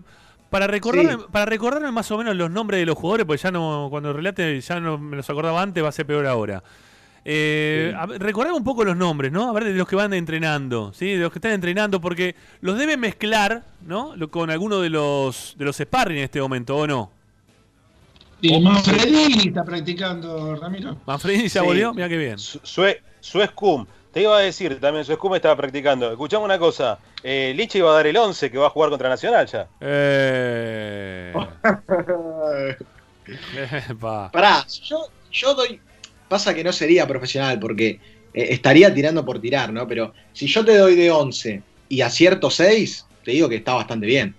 para 0.51 0.67
recordarme, 0.67 1.25
para 1.33 1.47
recordarme 1.47 1.91
más 1.91 2.11
o 2.11 2.19
menos 2.19 2.37
los 2.37 2.51
nombres 2.51 2.81
de 2.81 2.87
los 2.87 2.97
jugadores, 2.97 3.27
porque 3.27 3.43
ya 3.43 3.51
no, 3.51 3.89
cuando 3.91 4.13
relate, 4.13 4.61
ya 4.61 4.79
no 4.79 4.99
me 4.99 5.17
los 5.17 5.29
acordaba 5.31 5.61
antes, 5.63 5.83
va 5.83 5.89
a 5.89 5.93
ser 5.93 6.07
peor 6.07 6.27
ahora. 6.27 6.63
Eh, 7.29 7.93
a 7.99 8.07
recordame 8.07 8.57
un 8.57 8.63
poco 8.63 8.85
los 8.85 8.97
nombres, 8.97 9.33
¿no? 9.33 9.49
A 9.51 9.53
ver, 9.53 9.65
de 9.65 9.73
los 9.75 9.89
que 9.89 9.97
van 9.97 10.15
entrenando, 10.15 10.93
¿sí? 10.93 11.11
De 11.15 11.17
los 11.19 11.33
que 11.33 11.39
están 11.39 11.51
entrenando, 11.53 12.01
porque 12.01 12.37
los 12.61 12.79
deben 12.79 13.01
mezclar, 13.01 13.65
¿no? 13.85 14.15
Lo- 14.15 14.31
Con 14.31 14.49
alguno 14.49 14.81
de 14.81 14.91
los 14.91 15.55
de 15.59 15.65
los 15.65 15.77
sparring 15.77 16.19
en 16.19 16.25
este 16.25 16.41
momento, 16.41 16.77
¿o 16.77 16.87
no? 16.87 17.11
Y 18.41 18.61
Manfredini 18.61 19.49
está 19.49 19.65
practicando, 19.65 20.55
Ramiro. 20.55 20.99
Manfredini 21.05 21.49
ya 21.49 21.63
Sí. 21.63 21.67
volvió, 21.67 21.93
mira 21.95 22.09
qué 22.09 22.17
bien. 22.17 22.39
Sue, 22.39 23.03
Suezcum, 23.19 23.87
te 24.13 24.23
iba 24.23 24.37
a 24.37 24.41
decir 24.43 24.79
también, 24.79 25.05
Suezcum 25.05 25.35
estaba 25.35 25.57
practicando. 25.57 26.11
Escuchame 26.13 26.45
una 26.45 26.59
cosa, 26.61 26.99
eh, 27.25 27.53
Licha 27.57 27.79
iba 27.79 27.91
a 27.91 27.95
dar 27.95 28.07
el 28.07 28.17
11 28.17 28.53
que 28.53 28.59
va 28.59 28.69
a 28.69 28.71
jugar 28.71 28.91
contra 28.91 29.09
Nacional 29.09 29.47
ya. 29.47 29.67
Eh... 29.81 31.33
Pará, 34.01 34.65
yo, 34.85 35.09
yo 35.33 35.55
doy. 35.55 35.81
Pasa 36.29 36.55
que 36.55 36.65
no 36.65 36.73
sería 36.73 37.07
profesional 37.07 37.59
porque 37.61 38.01
eh, 38.35 38.49
estaría 38.51 38.93
tirando 38.93 39.25
por 39.25 39.41
tirar, 39.41 39.73
¿no? 39.73 39.87
Pero 39.87 40.13
si 40.33 40.47
yo 40.47 40.65
te 40.65 40.77
doy 40.77 40.95
de 40.97 41.11
11 41.11 41.63
y 41.89 42.01
acierto 42.01 42.51
6, 42.51 43.07
te 43.25 43.31
digo 43.33 43.49
que 43.49 43.57
está 43.57 43.75
bastante 43.75 44.07
bien. 44.07 44.35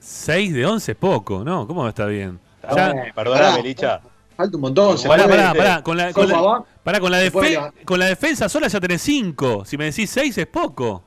6 0.00 0.52
de 0.54 0.66
11 0.66 0.92
es 0.92 0.98
poco, 0.98 1.42
¿no? 1.44 1.66
¿Cómo 1.66 1.88
está 1.88 2.06
bien? 2.06 2.38
Está 2.62 2.92
bien, 2.92 3.12
perdóname, 3.14 3.40
Perdóname, 3.42 3.62
Licha. 3.68 4.00
Falta 4.36 4.56
un 4.56 4.60
montón. 4.60 4.98
se 4.98 5.08
Pará, 5.08 5.26
pará, 5.26 5.54
pará, 5.54 5.82
con 5.82 5.96
la, 5.96 6.12
con 6.12 6.28
¿Cómo 6.28 6.56
la- 6.58 6.64
pará, 6.84 7.00
con 7.00 7.10
la 7.10 7.20
Se 7.20 7.30
puede 7.30 7.46
defe- 7.48 7.50
levantar. 7.52 7.84
con 7.84 7.98
la 7.98 8.06
defensa 8.06 8.48
sola 8.50 8.68
ya 8.68 8.80
tenés 8.80 9.00
5. 9.02 9.64
Si 9.64 9.78
me 9.78 9.86
decís 9.86 10.10
6 10.10 10.36
es 10.36 10.46
poco. 10.46 11.02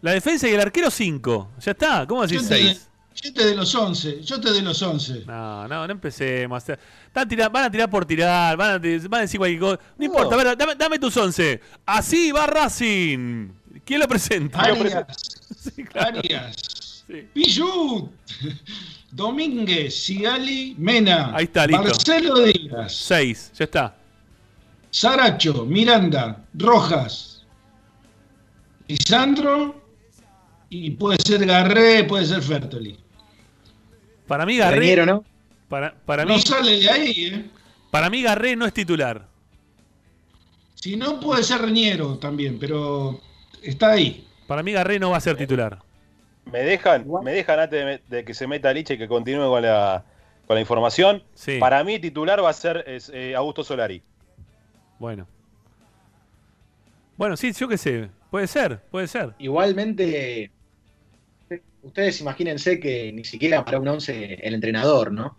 La 0.00 0.12
defensa 0.12 0.48
y 0.48 0.52
el 0.52 0.60
arquero 0.60 0.90
5. 0.90 1.50
Ya 1.60 1.72
está, 1.72 2.06
¿cómo 2.06 2.22
decís 2.26 2.42
Yo 2.42 2.48
te, 2.48 2.54
6? 2.62 2.87
Yo 3.22 3.32
te 3.32 3.46
de 3.46 3.54
los 3.54 3.74
11, 3.74 4.22
yo 4.22 4.40
te 4.40 4.52
de 4.52 4.62
los 4.62 4.80
11. 4.82 5.24
No, 5.26 5.66
no, 5.68 5.86
no 5.86 5.92
empecemos. 5.92 6.62
Están 6.68 7.28
van 7.52 7.64
a 7.64 7.70
tirar 7.70 7.90
por 7.90 8.04
tirar, 8.04 8.56
van 8.56 8.70
a, 8.70 8.78
de- 8.78 8.98
van 9.08 9.18
a 9.18 9.22
decir 9.22 9.38
cualquier 9.38 9.60
cosa. 9.60 9.80
No 9.96 10.04
importa, 10.04 10.34
a 10.34 10.38
ver, 10.38 10.56
dame, 10.56 10.74
dame 10.76 10.98
tus 10.98 11.16
11. 11.16 11.60
Así 11.86 12.32
va 12.32 12.46
Racing. 12.46 13.48
¿Quién 13.84 14.00
lo 14.00 14.08
presenta? 14.08 14.60
Arias, 14.60 15.06
Arias, 15.94 17.04
Pichut, 17.32 18.10
Domínguez, 19.10 19.94
Sigali, 20.04 20.74
Mena. 20.78 21.34
Ahí 21.34 21.44
está, 21.44 21.66
listo. 21.66 21.82
Marcelo 21.82 22.34
Díaz, 22.40 22.94
6, 22.94 23.52
ya 23.54 23.64
está. 23.64 23.96
Saracho, 24.90 25.64
Miranda, 25.66 26.44
Rojas, 26.54 27.42
Lisandro 28.86 29.82
y 30.70 30.90
puede 30.92 31.18
ser 31.24 31.44
Garré, 31.46 32.04
puede 32.04 32.26
ser 32.26 32.42
Fertoli. 32.42 32.98
Para 34.28 34.46
mí 34.46 34.56
Garré. 34.58 34.78
Reñero, 34.78 35.06
¿no? 35.06 35.24
Para, 35.68 35.94
para 36.06 36.24
no 36.24 36.34
mí, 36.34 36.40
sale 36.40 36.78
de 36.78 36.88
ahí, 36.90 37.26
¿eh? 37.32 37.44
para 37.90 38.08
mí 38.08 38.22
Garré 38.22 38.54
no 38.56 38.64
es 38.66 38.72
titular. 38.72 39.26
Si 40.76 40.96
no, 40.96 41.18
puede 41.18 41.42
ser 41.42 41.60
Reñero 41.60 42.18
también, 42.18 42.58
pero 42.58 43.20
está 43.62 43.92
ahí. 43.92 44.26
Para 44.46 44.62
mí 44.62 44.72
Garré 44.72 44.98
no 44.98 45.10
va 45.10 45.16
a 45.16 45.20
ser 45.20 45.36
titular. 45.36 45.78
¿Me 46.50 46.60
dejan, 46.60 47.04
me 47.22 47.32
dejan 47.32 47.58
antes 47.60 47.78
de, 47.80 47.84
me- 47.84 48.02
de 48.16 48.24
que 48.24 48.32
se 48.32 48.46
meta 48.46 48.72
Licha 48.72 48.94
y 48.94 48.98
que 48.98 49.08
continúe 49.08 49.48
con 49.48 49.60
la, 49.62 50.04
con 50.46 50.54
la 50.54 50.60
información? 50.60 51.22
Sí. 51.34 51.58
Para 51.58 51.82
mí 51.84 51.98
titular 51.98 52.42
va 52.42 52.50
a 52.50 52.54
ser 52.54 52.84
es, 52.86 53.10
eh, 53.12 53.34
Augusto 53.34 53.64
Solari. 53.64 54.02
Bueno. 54.98 55.26
Bueno, 57.16 57.36
sí, 57.36 57.52
yo 57.52 57.68
qué 57.68 57.76
sé. 57.76 58.08
Puede 58.30 58.46
ser, 58.46 58.80
puede 58.90 59.08
ser. 59.08 59.34
Igualmente, 59.38 60.50
ustedes 61.88 62.20
imagínense 62.20 62.78
que 62.78 63.12
ni 63.12 63.24
siquiera 63.24 63.64
para 63.64 63.80
un 63.80 63.88
11 63.88 64.38
el 64.42 64.54
entrenador, 64.54 65.12
¿no? 65.12 65.36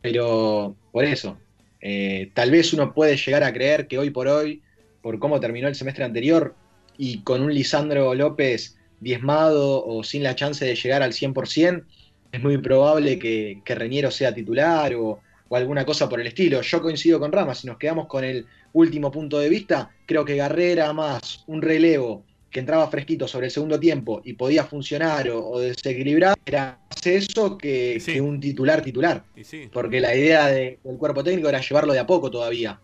Pero 0.00 0.76
por 0.90 1.04
eso, 1.04 1.38
eh, 1.80 2.30
tal 2.34 2.50
vez 2.50 2.72
uno 2.72 2.92
puede 2.92 3.16
llegar 3.16 3.44
a 3.44 3.52
creer 3.52 3.86
que 3.86 3.98
hoy 3.98 4.10
por 4.10 4.28
hoy, 4.28 4.62
por 5.00 5.18
cómo 5.18 5.40
terminó 5.40 5.68
el 5.68 5.74
semestre 5.74 6.04
anterior 6.04 6.54
y 6.98 7.22
con 7.22 7.42
un 7.42 7.54
Lisandro 7.54 8.14
López 8.14 8.76
diezmado 9.00 9.84
o 9.84 10.04
sin 10.04 10.22
la 10.22 10.34
chance 10.34 10.64
de 10.64 10.76
llegar 10.76 11.02
al 11.02 11.12
100%, 11.12 11.84
es 12.32 12.42
muy 12.42 12.58
probable 12.58 13.18
que, 13.18 13.60
que 13.64 13.74
Reñero 13.74 14.10
sea 14.10 14.34
titular 14.34 14.94
o, 14.94 15.20
o 15.48 15.56
alguna 15.56 15.84
cosa 15.84 16.08
por 16.08 16.20
el 16.20 16.26
estilo. 16.26 16.62
Yo 16.62 16.80
coincido 16.80 17.20
con 17.20 17.32
Rama, 17.32 17.54
si 17.54 17.66
nos 17.66 17.78
quedamos 17.78 18.06
con 18.06 18.24
el 18.24 18.46
último 18.72 19.10
punto 19.10 19.38
de 19.38 19.48
vista, 19.48 19.90
creo 20.06 20.24
que 20.24 20.36
Garrera 20.36 20.92
más 20.92 21.44
un 21.46 21.60
relevo 21.60 22.24
que 22.52 22.60
entraba 22.60 22.86
fresquito 22.88 23.26
sobre 23.26 23.46
el 23.46 23.50
segundo 23.52 23.80
tiempo 23.80 24.20
y 24.24 24.34
podía 24.34 24.64
funcionar 24.64 25.28
o, 25.30 25.48
o 25.48 25.58
desequilibrar, 25.58 26.36
era 26.46 26.78
más 26.88 27.06
eso 27.06 27.56
que, 27.58 27.94
que 28.12 28.20
un 28.20 28.38
titular 28.40 28.82
titular. 28.82 29.24
Porque 29.72 30.00
la 30.00 30.14
idea 30.14 30.46
de- 30.48 30.78
del 30.84 30.96
cuerpo 30.98 31.24
técnico 31.24 31.48
era 31.48 31.60
llevarlo 31.60 31.92
de 31.94 31.98
a 32.00 32.06
poco 32.06 32.30
todavía. 32.30 32.78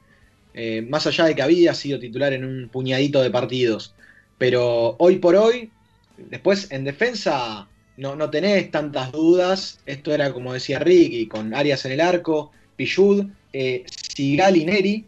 Eh, 0.54 0.82
más 0.82 1.06
allá 1.06 1.26
de 1.26 1.34
que 1.36 1.42
había 1.42 1.74
sido 1.74 1.98
titular 2.00 2.32
en 2.32 2.44
un 2.44 2.68
puñadito 2.70 3.20
de 3.22 3.30
partidos. 3.30 3.94
Pero 4.38 4.96
hoy 4.98 5.16
por 5.16 5.36
hoy, 5.36 5.70
después 6.16 6.70
en 6.72 6.84
defensa 6.84 7.68
no, 7.98 8.16
no 8.16 8.30
tenés 8.30 8.70
tantas 8.70 9.12
dudas. 9.12 9.80
Esto 9.84 10.14
era 10.14 10.32
como 10.32 10.54
decía 10.54 10.78
Ricky, 10.78 11.26
con 11.26 11.54
Arias 11.54 11.84
en 11.84 11.92
el 11.92 12.00
arco, 12.00 12.52
Pichud, 12.76 13.26
eh, 13.52 13.84
Sigali 14.14 14.64
Neri. 14.64 15.04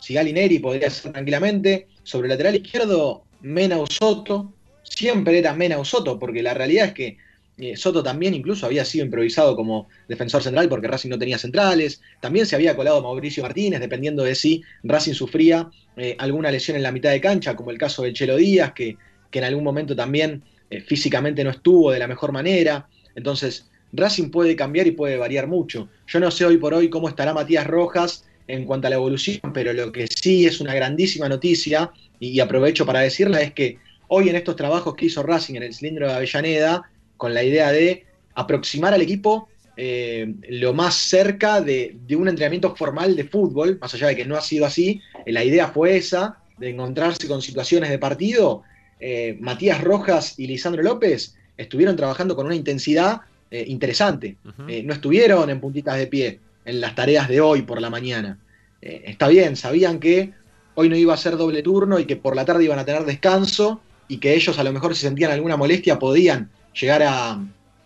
Sigali 0.00 0.32
Neri 0.32 0.58
podría 0.60 0.88
ser 0.88 1.12
tranquilamente. 1.12 1.88
Sobre 2.04 2.26
el 2.26 2.30
lateral 2.30 2.54
izquierdo, 2.56 3.24
Mena 3.40 3.78
Soto. 3.88 4.52
Siempre 4.82 5.38
era 5.38 5.54
Mena 5.54 5.82
Soto, 5.84 6.18
porque 6.18 6.42
la 6.42 6.54
realidad 6.54 6.86
es 6.86 6.92
que 6.94 7.18
eh, 7.58 7.76
Soto 7.76 8.02
también 8.02 8.34
incluso 8.34 8.66
había 8.66 8.84
sido 8.84 9.04
improvisado 9.04 9.56
como 9.56 9.88
defensor 10.08 10.42
central 10.42 10.68
porque 10.68 10.86
Racing 10.86 11.10
no 11.10 11.18
tenía 11.18 11.38
centrales. 11.38 12.00
También 12.20 12.46
se 12.46 12.54
había 12.54 12.76
colado 12.76 13.02
Mauricio 13.02 13.42
Martínez, 13.42 13.80
dependiendo 13.80 14.22
de 14.22 14.34
si 14.34 14.62
Racing 14.84 15.14
sufría 15.14 15.68
eh, 15.96 16.14
alguna 16.18 16.50
lesión 16.50 16.76
en 16.76 16.84
la 16.84 16.92
mitad 16.92 17.10
de 17.10 17.20
cancha, 17.20 17.56
como 17.56 17.70
el 17.70 17.78
caso 17.78 18.02
del 18.02 18.14
Chelo 18.14 18.36
Díaz, 18.36 18.72
que, 18.72 18.96
que 19.30 19.38
en 19.40 19.44
algún 19.44 19.64
momento 19.64 19.96
también 19.96 20.44
eh, 20.70 20.80
físicamente 20.80 21.42
no 21.42 21.50
estuvo 21.50 21.90
de 21.90 21.98
la 21.98 22.06
mejor 22.06 22.30
manera. 22.30 22.88
Entonces, 23.16 23.68
Racing 23.92 24.30
puede 24.30 24.54
cambiar 24.54 24.86
y 24.86 24.92
puede 24.92 25.16
variar 25.16 25.48
mucho. 25.48 25.88
Yo 26.06 26.20
no 26.20 26.30
sé 26.30 26.44
hoy 26.44 26.58
por 26.58 26.74
hoy 26.74 26.88
cómo 26.88 27.08
estará 27.08 27.34
Matías 27.34 27.66
Rojas 27.66 28.27
en 28.48 28.64
cuanto 28.64 28.86
a 28.86 28.90
la 28.90 28.96
evolución, 28.96 29.52
pero 29.52 29.72
lo 29.72 29.92
que 29.92 30.06
sí 30.08 30.46
es 30.46 30.60
una 30.60 30.74
grandísima 30.74 31.28
noticia, 31.28 31.92
y, 32.18 32.40
aprovecho 32.40 32.84
para 32.84 33.00
decirla, 33.00 33.40
es 33.42 33.52
que 33.52 33.78
hoy 34.08 34.30
en 34.30 34.36
estos 34.36 34.56
trabajos 34.56 34.94
que 34.96 35.06
hizo 35.06 35.22
Racing 35.22 35.54
en 35.54 35.62
el 35.62 35.74
cilindro 35.74 36.08
de 36.08 36.14
Avellaneda, 36.14 36.82
con 37.16 37.34
la 37.34 37.44
idea 37.44 37.70
de 37.70 38.06
aproximar 38.34 38.94
al 38.94 39.02
equipo 39.02 39.48
eh, 39.76 40.34
lo 40.48 40.72
más 40.72 40.94
cerca 40.94 41.60
de, 41.60 41.96
de 42.06 42.16
un 42.16 42.26
entrenamiento 42.26 42.74
formal 42.74 43.14
de 43.14 43.24
fútbol, 43.24 43.78
más 43.80 43.94
allá 43.94 44.08
de 44.08 44.16
que 44.16 44.24
no 44.24 44.36
ha 44.36 44.40
sido 44.40 44.64
así, 44.64 45.00
eh, 45.24 45.30
la 45.30 45.44
idea 45.44 45.68
fue 45.68 45.96
esa, 45.96 46.38
de 46.56 46.70
encontrarse 46.70 47.28
con 47.28 47.42
situaciones 47.42 47.90
de 47.90 47.98
partido. 47.98 48.62
Eh, 48.98 49.36
Matías 49.40 49.80
Rojas 49.84 50.38
y 50.38 50.46
Lisandro 50.46 50.82
López 50.82 51.36
estuvieron 51.56 51.94
trabajando 51.94 52.34
con 52.34 52.46
una 52.46 52.56
intensidad 52.56 53.20
interesante. 53.50 54.36
No 54.84 54.92
estuvieron 54.92 55.48
en 55.48 55.58
puntitas 55.58 55.96
de 55.96 56.06
pie 56.06 56.38
en 56.68 56.80
las 56.80 56.94
tareas 56.94 57.28
de 57.28 57.40
hoy 57.40 57.62
por 57.62 57.80
la 57.80 57.90
mañana. 57.90 58.38
Eh, 58.82 59.02
está 59.06 59.28
bien, 59.28 59.56
sabían 59.56 59.98
que 59.98 60.32
hoy 60.74 60.88
no 60.88 60.96
iba 60.96 61.14
a 61.14 61.16
ser 61.16 61.36
doble 61.36 61.62
turno 61.62 61.98
y 61.98 62.04
que 62.04 62.16
por 62.16 62.36
la 62.36 62.44
tarde 62.44 62.64
iban 62.64 62.78
a 62.78 62.84
tener 62.84 63.04
descanso 63.04 63.80
y 64.06 64.18
que 64.18 64.34
ellos 64.34 64.58
a 64.58 64.64
lo 64.64 64.72
mejor 64.72 64.94
si 64.94 65.02
sentían 65.02 65.32
alguna 65.32 65.56
molestia 65.56 65.98
podían 65.98 66.50
llegar 66.78 67.02
a, 67.02 67.32
a, 67.32 67.42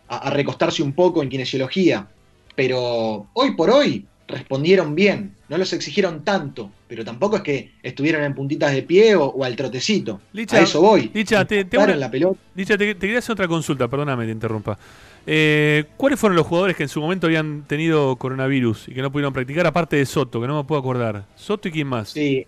a 0.08 0.30
recostarse 0.30 0.82
un 0.82 0.92
poco 0.92 1.22
en 1.22 1.28
kinesiología. 1.28 2.06
Pero 2.54 3.28
hoy 3.32 3.52
por 3.56 3.70
hoy 3.70 4.06
respondieron 4.28 4.94
bien, 4.94 5.34
no 5.48 5.58
los 5.58 5.72
exigieron 5.72 6.22
tanto, 6.24 6.70
pero 6.88 7.04
tampoco 7.04 7.36
es 7.36 7.42
que 7.42 7.72
estuvieron 7.82 8.22
en 8.24 8.34
puntitas 8.34 8.72
de 8.72 8.82
pie 8.82 9.16
o, 9.16 9.24
o 9.26 9.44
al 9.44 9.56
trotecito. 9.56 10.20
Licha, 10.32 10.56
a 10.56 10.60
eso 10.60 10.80
voy. 10.80 11.10
Licha, 11.14 11.44
te, 11.46 11.64
te, 11.64 11.78
una- 11.78 11.96
la 11.96 12.10
pelota. 12.10 12.38
Licha, 12.54 12.76
te- 12.76 12.94
te 12.94 13.00
quería 13.00 13.18
hacer 13.18 13.32
otra 13.32 13.48
consulta, 13.48 13.88
perdóname, 13.88 14.26
te 14.26 14.32
interrumpa. 14.32 14.78
Eh, 15.26 15.84
¿Cuáles 15.96 16.18
fueron 16.18 16.36
los 16.36 16.46
jugadores 16.46 16.76
que 16.76 16.82
en 16.82 16.88
su 16.88 17.00
momento 17.00 17.26
habían 17.28 17.62
tenido 17.62 18.16
coronavirus 18.16 18.88
y 18.88 18.94
que 18.94 19.02
no 19.02 19.12
pudieron 19.12 19.32
practicar, 19.32 19.66
aparte 19.66 19.96
de 19.96 20.06
Soto, 20.06 20.40
que 20.40 20.46
no 20.48 20.56
me 20.56 20.64
puedo 20.64 20.80
acordar? 20.80 21.26
¿Soto 21.36 21.68
y 21.68 21.72
quién 21.72 21.86
más? 21.86 22.10
Sí, 22.10 22.44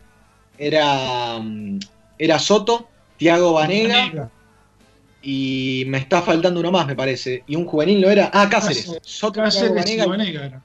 era, 0.59 1.40
era 2.18 2.38
Soto, 2.38 2.88
Tiago 3.16 3.52
Vanega 3.52 4.30
y 5.22 5.84
me 5.86 5.98
está 5.98 6.20
faltando 6.22 6.60
uno 6.60 6.70
más, 6.72 6.86
me 6.86 6.96
parece. 6.96 7.44
Y 7.46 7.56
un 7.56 7.64
juvenil 7.64 8.01
no 8.01 8.10
era. 8.10 8.30
Ah, 8.32 8.48
Cáceres. 8.51 8.84
Cáceres, 8.84 9.02
Soto, 9.05 9.40
Cáceres 9.40 9.84
Thiago 9.84 10.14
y 10.14 10.16
Vanega. 10.18 10.62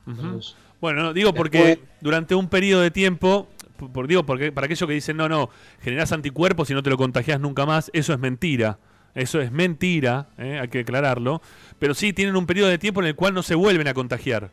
Bueno, 0.81 1.03
no, 1.03 1.13
digo 1.13 1.33
porque 1.33 1.79
durante 2.01 2.35
un 2.35 2.47
periodo 2.49 2.81
de 2.81 2.89
tiempo, 2.91 3.47
por, 3.77 3.91
por- 3.91 4.07
digo 4.07 4.25
porque 4.25 4.51
para 4.51 4.65
aquellos 4.65 4.87
que 4.87 4.93
dicen 4.93 5.17
no, 5.17 5.29
no, 5.29 5.49
generás 5.81 6.11
anticuerpos 6.11 6.69
y 6.69 6.73
no 6.73 6.81
te 6.81 6.89
lo 6.89 6.97
contagias 6.97 7.39
nunca 7.39 7.65
más, 7.65 7.91
eso 7.93 8.13
es 8.13 8.19
mentira. 8.19 8.79
Eso 9.15 9.41
es 9.41 9.51
mentira, 9.51 10.27
¿eh? 10.37 10.59
hay 10.59 10.67
que 10.67 10.79
aclararlo. 10.79 11.41
Pero 11.79 11.93
sí 11.93 12.13
tienen 12.13 12.35
un 12.35 12.45
periodo 12.45 12.69
de 12.69 12.77
tiempo 12.77 13.01
en 13.01 13.07
el 13.07 13.15
cual 13.15 13.33
no 13.33 13.43
se 13.43 13.55
vuelven 13.55 13.87
a 13.87 13.93
contagiar. 13.93 14.51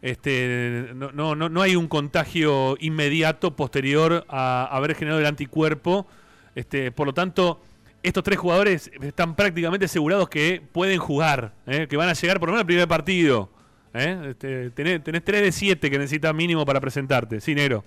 Este, 0.00 0.90
no, 0.94 1.10
no, 1.10 1.34
no, 1.34 1.48
no 1.48 1.62
hay 1.62 1.74
un 1.74 1.88
contagio 1.88 2.76
inmediato 2.80 3.56
posterior 3.56 4.24
a 4.28 4.68
haber 4.70 4.94
generado 4.94 5.20
el 5.20 5.26
anticuerpo. 5.26 6.06
Este, 6.54 6.92
por 6.92 7.06
lo 7.06 7.14
tanto, 7.14 7.60
estos 8.02 8.22
tres 8.22 8.38
jugadores 8.38 8.90
están 9.02 9.34
prácticamente 9.34 9.86
asegurados 9.86 10.28
que 10.28 10.62
pueden 10.72 10.98
jugar, 10.98 11.52
¿eh? 11.66 11.86
que 11.88 11.96
van 11.96 12.08
a 12.08 12.12
llegar 12.12 12.38
por 12.38 12.48
lo 12.48 12.52
menos 12.52 12.62
al 12.62 12.66
primer 12.66 12.88
partido. 12.88 13.50
¿eh? 13.94 14.28
Este, 14.30 14.70
tenés, 14.70 15.02
tenés 15.02 15.24
3 15.24 15.42
de 15.42 15.52
7 15.52 15.90
que 15.90 15.98
necesitas 15.98 16.34
mínimo 16.34 16.64
para 16.64 16.80
presentarte. 16.80 17.40
Sí, 17.40 17.54
negro. 17.54 17.84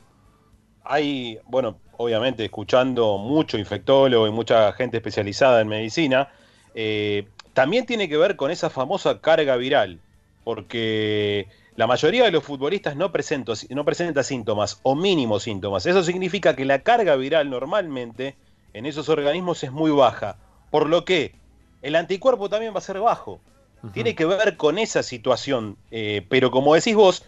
Hay, 0.83 1.39
bueno, 1.45 1.77
obviamente 1.97 2.43
escuchando 2.45 3.17
mucho 3.17 3.57
infectólogo 3.57 4.27
y 4.27 4.31
mucha 4.31 4.71
gente 4.73 4.97
especializada 4.97 5.61
en 5.61 5.67
medicina, 5.67 6.29
eh, 6.73 7.27
también 7.53 7.85
tiene 7.85 8.07
que 8.09 8.17
ver 8.17 8.35
con 8.35 8.49
esa 8.49 8.69
famosa 8.69 9.19
carga 9.19 9.55
viral, 9.57 9.99
porque 10.43 11.47
la 11.75 11.87
mayoría 11.87 12.23
de 12.23 12.31
los 12.31 12.43
futbolistas 12.43 12.95
no, 12.95 13.11
presento- 13.11 13.53
no 13.69 13.85
presenta 13.85 14.23
síntomas 14.23 14.79
o 14.83 14.95
mínimos 14.95 15.43
síntomas. 15.43 15.85
Eso 15.85 16.03
significa 16.03 16.55
que 16.55 16.65
la 16.65 16.79
carga 16.79 17.15
viral 17.15 17.49
normalmente 17.49 18.35
en 18.73 18.85
esos 18.85 19.09
organismos 19.09 19.63
es 19.63 19.71
muy 19.71 19.91
baja, 19.91 20.37
por 20.71 20.89
lo 20.89 21.05
que 21.05 21.35
el 21.81 21.95
anticuerpo 21.95 22.49
también 22.49 22.73
va 22.73 22.79
a 22.79 22.81
ser 22.81 22.99
bajo. 22.99 23.39
Tiene 23.93 24.13
que 24.13 24.25
ver 24.25 24.57
con 24.57 24.77
esa 24.77 25.01
situación, 25.01 25.75
eh, 25.89 26.23
pero 26.29 26.51
como 26.51 26.75
decís 26.75 26.95
vos, 26.95 27.23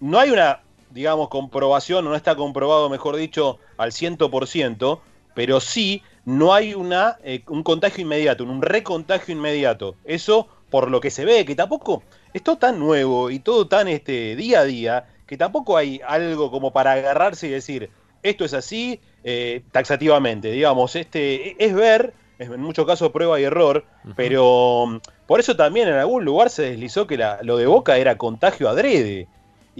no 0.00 0.18
hay 0.18 0.30
una, 0.30 0.60
digamos, 0.90 1.28
comprobación, 1.28 2.06
o 2.06 2.10
no 2.10 2.16
está 2.16 2.34
comprobado, 2.36 2.88
mejor 2.90 3.16
dicho, 3.16 3.58
al 3.76 3.92
100%, 3.92 5.00
pero 5.34 5.60
sí 5.60 6.02
no 6.24 6.52
hay 6.54 6.74
una, 6.74 7.18
eh, 7.22 7.42
un 7.48 7.62
contagio 7.62 8.02
inmediato, 8.02 8.44
un 8.44 8.62
recontagio 8.62 9.34
inmediato. 9.34 9.96
Eso 10.04 10.48
por 10.70 10.90
lo 10.90 11.00
que 11.00 11.10
se 11.10 11.24
ve, 11.24 11.44
que 11.44 11.54
tampoco 11.54 12.02
es 12.34 12.42
todo 12.42 12.58
tan 12.58 12.78
nuevo 12.78 13.30
y 13.30 13.38
todo 13.38 13.66
tan 13.68 13.88
este, 13.88 14.36
día 14.36 14.60
a 14.60 14.64
día, 14.64 15.08
que 15.26 15.36
tampoco 15.36 15.76
hay 15.76 16.00
algo 16.06 16.50
como 16.50 16.72
para 16.72 16.92
agarrarse 16.92 17.46
y 17.46 17.50
decir, 17.50 17.90
esto 18.22 18.44
es 18.44 18.52
así 18.52 19.00
eh, 19.24 19.62
taxativamente, 19.72 20.50
digamos, 20.50 20.94
este 20.96 21.62
es 21.64 21.74
ver, 21.74 22.12
es 22.38 22.50
en 22.50 22.60
muchos 22.60 22.86
casos 22.86 23.10
prueba 23.12 23.40
y 23.40 23.44
error, 23.44 23.84
pero 24.16 24.86
mm, 24.86 24.98
por 25.26 25.40
eso 25.40 25.56
también 25.56 25.88
en 25.88 25.94
algún 25.94 26.24
lugar 26.24 26.50
se 26.50 26.62
deslizó 26.62 27.06
que 27.06 27.16
la- 27.16 27.38
lo 27.42 27.56
de 27.56 27.66
Boca 27.66 27.96
era 27.96 28.18
contagio 28.18 28.68
adrede. 28.68 29.26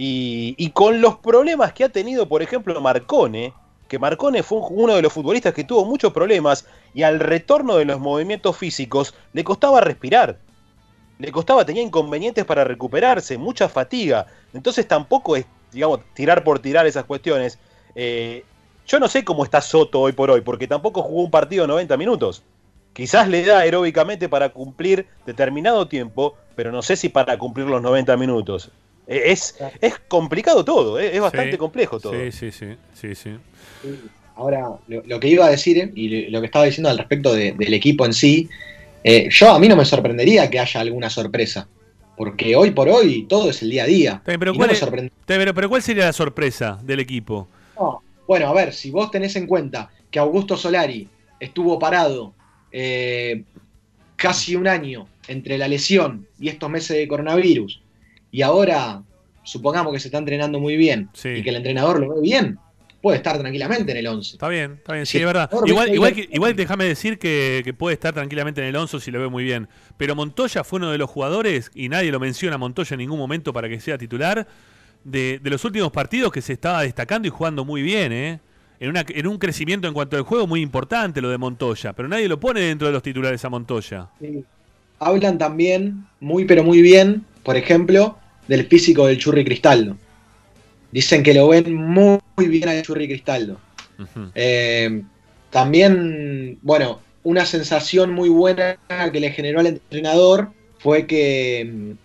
Y, 0.01 0.69
con 0.71 1.01
los 1.01 1.17
problemas 1.17 1.73
que 1.73 1.83
ha 1.83 1.89
tenido, 1.89 2.29
por 2.29 2.41
ejemplo, 2.41 2.79
Marcone, 2.79 3.53
que 3.89 3.99
Marcone 3.99 4.43
fue 4.43 4.59
un- 4.59 4.67
uno 4.83 4.95
de 4.95 5.01
los 5.01 5.11
futbolistas 5.11 5.53
que 5.53 5.65
tuvo 5.65 5.83
muchos 5.83 6.13
problemas 6.13 6.65
y 6.93 7.03
al 7.03 7.19
retorno 7.19 7.75
de 7.75 7.83
los 7.83 7.99
movimientos 7.99 8.55
físicos 8.55 9.13
le 9.33 9.43
costaba 9.43 9.81
respirar. 9.81 10.37
Le 11.17 11.31
costaba, 11.33 11.65
tenía 11.65 11.83
inconvenientes 11.83 12.45
para 12.45 12.63
recuperarse, 12.63 13.37
mucha 13.37 13.67
fatiga. 13.67 14.27
Entonces 14.53 14.87
tampoco 14.87 15.35
es, 15.35 15.45
digamos, 15.73 15.99
tirar 16.13 16.45
por 16.45 16.59
tirar 16.59 16.87
esas 16.87 17.03
cuestiones. 17.03 17.59
Eh, 17.95 18.45
yo 18.87 18.99
no 19.01 19.09
sé 19.09 19.25
cómo 19.25 19.43
está 19.43 19.61
Soto 19.61 19.99
hoy 19.99 20.13
por 20.13 20.31
hoy, 20.31 20.41
porque 20.41 20.67
tampoco 20.67 21.01
jugó 21.03 21.23
un 21.23 21.31
partido 21.31 21.67
90 21.67 21.97
minutos. 21.97 22.43
Quizás 22.93 23.27
le 23.27 23.45
da 23.45 23.59
aeróbicamente 23.59 24.29
para 24.29 24.49
cumplir 24.49 25.07
determinado 25.25 25.89
tiempo, 25.89 26.35
pero 26.55 26.71
no 26.71 26.81
sé 26.81 26.95
si 26.95 27.09
para 27.09 27.37
cumplir 27.37 27.67
los 27.67 27.81
90 27.81 28.15
minutos. 28.15 28.71
Eh, 29.09 29.31
Es, 29.31 29.55
es 29.81 29.95
complicado 30.07 30.63
todo, 30.63 30.99
eh, 30.99 31.09
es 31.15 31.19
bastante 31.21 31.51
Sí, 31.53 31.57
complejo 31.57 31.99
todo. 31.99 32.13
Sí, 32.13 32.31
sí, 32.31 32.51
sí, 32.51 32.67
sí, 32.93 33.15
sí. 33.15 33.31
Ahora, 34.35 34.69
lo, 34.87 35.01
lo 35.05 35.19
que 35.19 35.27
iba 35.27 35.45
a 35.45 35.49
decir 35.49 35.77
eh, 35.79 35.91
y 35.95 36.29
lo- 36.29 36.39
que 36.39 36.45
estaba 36.45 36.65
diciendo 36.65 36.89
al 36.89 36.97
respecto 36.97 37.33
de- 37.33 37.51
del 37.53 37.73
equipo 37.73 38.05
en 38.05 38.13
sí, 38.13 38.47
eh, 39.03 39.27
yo 39.31 39.51
a 39.51 39.59
mí 39.59 39.67
no 39.67 39.75
me 39.75 39.83
sorprendería 39.83 40.49
que 40.49 40.59
haya 40.59 40.79
alguna 40.79 41.09
sorpresa. 41.09 41.67
Porque 42.15 42.55
hoy 42.55 42.71
por 42.71 42.87
hoy 42.89 43.25
todo 43.27 43.49
es 43.49 43.61
el 43.61 43.69
día 43.69 43.83
a 43.83 43.87
día. 43.87 44.21
Pero, 44.23 44.51
Y 44.51 44.57
no 44.57 44.65
¿cuál 44.65 44.71
es- 44.71 44.85
pero, 45.25 45.53
pero 45.53 45.69
¿cuál 45.69 45.81
sería 45.81 46.05
la 46.05 46.13
sorpresa 46.13 46.79
del 46.83 46.99
equipo? 46.99 47.47
No, 47.77 48.01
Bueno, 48.27 48.47
a 48.47 48.53
ver, 48.53 48.73
si 48.73 48.91
vos 48.91 49.09
tenés 49.09 49.35
en 49.37 49.47
cuenta 49.47 49.89
que 50.11 50.19
Augusto 50.19 50.55
Solari 50.55 51.07
estuvo 51.39 51.79
parado 51.79 52.33
eh, 52.71 53.43
casi 54.15 54.55
un 54.55 54.67
año 54.67 55.07
entre 55.27 55.57
la 55.57 55.67
lesión 55.67 56.27
y 56.39 56.49
estos 56.49 56.69
meses 56.69 56.97
de 56.97 57.07
coronavirus, 57.07 57.81
y 58.31 58.41
ahora 58.41 59.01
supongamos 59.43 59.93
que 59.93 59.99
se 59.99 60.07
está 60.09 60.17
entrenando 60.17 60.59
muy 60.59 60.77
bien 60.77 61.09
y 61.23 61.41
que 61.41 61.49
el 61.49 61.55
entrenador 61.55 61.99
lo 61.99 62.15
ve 62.15 62.21
bien, 62.21 62.57
puede 63.01 63.17
estar 63.17 63.39
tranquilamente 63.39 63.91
en 63.93 63.97
el 63.97 64.07
11. 64.07 64.33
Está 64.33 64.49
bien, 64.49 64.73
está 64.73 64.93
bien, 64.93 65.05
sí, 65.05 65.13
Sí, 65.13 65.17
es 65.19 65.25
verdad. 65.25 65.49
Igual, 65.65 65.93
igual, 65.93 66.13
ahí- 66.13 66.15
que- 66.27 66.29
igual 66.35 66.55
déjame 66.55 66.83
decir 66.85 67.17
que, 67.17 67.61
que 67.63 67.73
puede 67.73 67.93
estar 67.93 68.13
tranquilamente 68.13 68.61
en 68.61 68.67
el 68.67 68.75
11 68.75 68.99
si 68.99 69.09
lo 69.09 69.19
ve 69.21 69.29
muy 69.29 69.43
bien. 69.43 69.67
Pero 69.97 70.15
Montoya 70.15 70.63
fue 70.63 70.77
uno 70.77 70.91
de 70.91 70.97
los 70.97 71.09
jugadores, 71.09 71.71
y 71.73 71.87
nadie 71.89 72.11
lo 72.11 72.19
menciona 72.19 72.55
a 72.55 72.57
Montoya 72.57 72.93
en 72.95 72.99
ningún 72.99 73.17
momento 73.17 73.53
para 73.53 73.69
que 73.69 73.79
sea 73.79 73.97
titular, 73.97 74.45
de, 75.05 75.39
de 75.41 75.49
los 75.49 75.63
últimos 75.63 75.91
partidos 75.93 76.31
que 76.31 76.41
se 76.41 76.51
estaba 76.53 76.81
destacando 76.83 77.25
y 77.27 77.31
jugando 77.31 77.63
muy 77.63 77.81
bien, 77.81 78.11
¿eh? 78.11 78.39
En, 78.81 78.89
una- 78.89 79.05
en 79.07 79.27
un 79.27 79.37
crecimiento 79.37 79.87
en 79.87 79.93
cuanto 79.93 80.17
al 80.17 80.23
juego 80.23 80.45
muy 80.45 80.61
importante 80.61 81.21
lo 81.21 81.29
de 81.29 81.37
Montoya, 81.37 81.93
pero 81.93 82.07
nadie 82.09 82.27
lo 82.27 82.37
pone 82.39 82.59
dentro 82.61 82.87
de 82.87 82.93
los 82.93 83.01
titulares 83.01 83.43
a 83.45 83.49
Montoya. 83.49 84.09
Sí. 84.19 84.43
Hablan 84.99 85.37
también 85.37 86.05
muy 86.19 86.43
pero 86.43 86.63
muy 86.65 86.81
bien, 86.81 87.23
por 87.43 87.57
ejemplo, 87.57 88.17
del 88.47 88.67
físico 88.67 89.07
del 89.07 89.17
Churri 89.17 89.43
Cristaldo. 89.45 89.97
Dicen 90.91 91.23
que 91.23 91.33
lo 91.33 91.47
ven 91.47 91.73
muy, 91.73 92.19
muy 92.35 92.47
bien 92.47 92.67
al 92.67 92.81
Churri 92.81 93.07
Cristaldo. 93.07 93.59
Eh, 94.33 95.03
también, 95.49 96.57
bueno, 96.61 97.01
una 97.23 97.45
sensación 97.45 98.11
muy 98.11 98.29
buena 98.29 98.77
que 99.11 99.19
le 99.19 99.31
generó 99.31 99.59
al 99.59 99.67
entrenador 99.67 100.51
fue 100.79 101.05
que, 101.05 101.95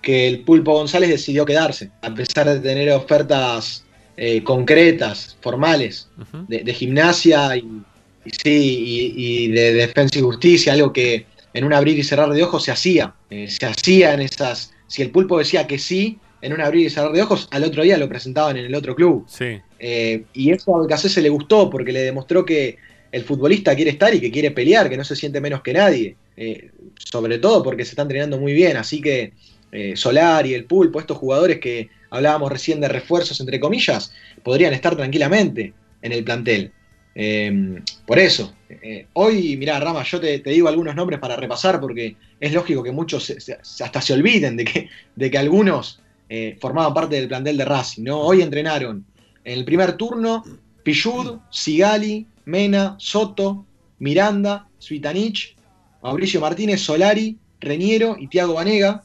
que 0.00 0.28
el 0.28 0.40
Pulpo 0.40 0.72
González 0.72 1.10
decidió 1.10 1.44
quedarse, 1.44 1.90
a 2.02 2.14
pesar 2.14 2.48
de 2.48 2.60
tener 2.60 2.90
ofertas 2.90 3.84
eh, 4.16 4.42
concretas, 4.42 5.36
formales, 5.40 6.08
de, 6.48 6.62
de 6.62 6.74
gimnasia 6.74 7.56
y, 7.56 7.82
y 8.24 8.30
sí, 8.30 9.14
y, 9.16 9.44
y 9.44 9.48
de 9.48 9.74
defensa 9.74 10.18
y 10.18 10.22
justicia, 10.22 10.72
algo 10.72 10.92
que 10.92 11.26
en 11.52 11.64
un 11.64 11.72
abrir 11.72 11.98
y 11.98 12.02
cerrar 12.02 12.30
de 12.30 12.42
ojos 12.42 12.64
se 12.64 12.72
hacía. 12.72 13.14
Eh, 13.30 13.48
se 13.48 13.66
hacía 13.66 14.14
en 14.14 14.20
esas. 14.20 14.72
Si 14.86 15.02
el 15.02 15.10
pulpo 15.10 15.38
decía 15.38 15.66
que 15.66 15.78
sí, 15.78 16.18
en 16.42 16.52
un 16.52 16.60
abrir 16.60 16.86
y 16.86 16.90
cerrar 16.90 17.12
de 17.12 17.22
ojos, 17.22 17.48
al 17.50 17.64
otro 17.64 17.82
día 17.82 17.98
lo 17.98 18.08
presentaban 18.08 18.56
en 18.56 18.66
el 18.66 18.74
otro 18.74 18.94
club. 18.94 19.26
Sí. 19.28 19.60
Eh, 19.78 20.24
y 20.32 20.50
eso 20.50 20.76
a 20.76 20.82
Becasese 20.82 21.20
le 21.22 21.28
gustó 21.28 21.68
porque 21.68 21.92
le 21.92 22.02
demostró 22.02 22.44
que 22.44 22.78
el 23.12 23.24
futbolista 23.24 23.74
quiere 23.74 23.90
estar 23.90 24.14
y 24.14 24.20
que 24.20 24.30
quiere 24.30 24.50
pelear, 24.50 24.88
que 24.88 24.96
no 24.96 25.04
se 25.04 25.16
siente 25.16 25.40
menos 25.40 25.62
que 25.62 25.72
nadie. 25.72 26.16
Eh, 26.36 26.70
sobre 26.96 27.38
todo 27.38 27.62
porque 27.62 27.84
se 27.84 27.90
está 27.90 28.02
entrenando 28.02 28.38
muy 28.38 28.52
bien. 28.52 28.76
Así 28.76 29.00
que 29.00 29.32
eh, 29.72 29.96
Solar 29.96 30.46
y 30.46 30.54
el 30.54 30.64
Pulpo, 30.64 31.00
estos 31.00 31.18
jugadores 31.18 31.58
que 31.58 31.88
hablábamos 32.10 32.50
recién 32.50 32.80
de 32.80 32.88
refuerzos, 32.88 33.40
entre 33.40 33.60
comillas, 33.60 34.12
podrían 34.42 34.72
estar 34.72 34.96
tranquilamente 34.96 35.74
en 36.02 36.12
el 36.12 36.24
plantel. 36.24 36.72
Eh, 37.14 37.82
por 38.06 38.18
eso, 38.18 38.54
eh, 38.68 39.06
hoy, 39.14 39.56
mirá, 39.56 39.80
Rama, 39.80 40.02
yo 40.04 40.20
te, 40.20 40.38
te 40.38 40.50
digo 40.50 40.68
algunos 40.68 40.94
nombres 40.94 41.18
para 41.18 41.36
repasar 41.36 41.80
porque 41.80 42.16
es 42.38 42.52
lógico 42.52 42.82
que 42.82 42.92
muchos 42.92 43.24
se- 43.24 43.40
se- 43.40 43.58
hasta 43.84 44.00
se 44.00 44.12
olviden 44.12 44.56
de 44.56 44.64
que, 44.64 44.88
de 45.16 45.30
que 45.30 45.38
algunos 45.38 46.00
eh, 46.28 46.56
formaban 46.60 46.94
parte 46.94 47.16
del 47.16 47.26
plantel 47.28 47.56
de 47.56 47.64
Racing. 47.64 48.04
¿no? 48.04 48.20
Hoy 48.20 48.42
entrenaron 48.42 49.04
en 49.44 49.58
el 49.58 49.64
primer 49.64 49.94
turno 49.94 50.44
Pillud, 50.84 51.38
Sigali, 51.50 52.26
Mena, 52.44 52.94
Soto, 52.98 53.66
Miranda, 53.98 54.68
Suitanich, 54.78 55.56
Mauricio 56.02 56.40
Martínez, 56.40 56.80
Solari, 56.80 57.36
Reñero 57.60 58.16
y 58.18 58.28
Tiago 58.28 58.54
Vanega. 58.54 59.02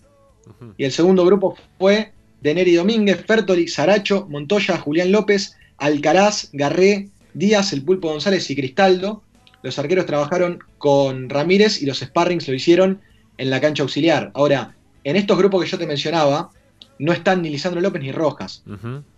Y 0.78 0.84
el 0.86 0.92
segundo 0.92 1.26
grupo 1.26 1.58
fue 1.80 2.14
Deneri 2.42 2.76
Domínguez, 2.76 3.26
Fertoli, 3.26 3.68
Saracho, 3.68 4.28
Montoya, 4.30 4.78
Julián 4.78 5.12
López, 5.12 5.58
Alcaraz, 5.78 6.50
Garré, 6.54 7.10
Díaz, 7.36 7.74
El 7.74 7.84
Pulpo 7.84 8.10
González 8.10 8.50
y 8.50 8.56
Cristaldo. 8.56 9.22
Los 9.62 9.78
arqueros 9.78 10.06
trabajaron 10.06 10.60
con 10.78 11.30
Ramírez 11.30 11.82
y 11.82 11.86
los 11.86 12.00
sparrings 12.00 12.48
lo 12.48 12.54
hicieron 12.54 13.02
en 13.38 13.50
la 13.50 13.62
cancha 13.62 13.84
auxiliar. 13.84 14.32
Ahora, 14.34 14.76
en 15.04 15.16
estos 15.16 15.38
grupos 15.38 15.64
que 15.64 15.70
yo 15.70 15.78
te 15.78 15.86
mencionaba, 15.86 16.50
no 16.98 17.12
están 17.12 17.42
ni 17.42 17.50
Lisandro 17.50 17.82
López 17.82 18.02
ni 18.02 18.12
Rojas. 18.12 18.64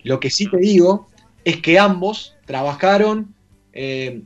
Lo 0.03 0.19
que 0.19 0.29
sí 0.29 0.49
te 0.49 0.57
digo 0.57 1.09
es 1.45 1.57
que 1.57 1.79
ambos 1.79 2.35
trabajaron 2.45 3.33
eh, 3.73 4.21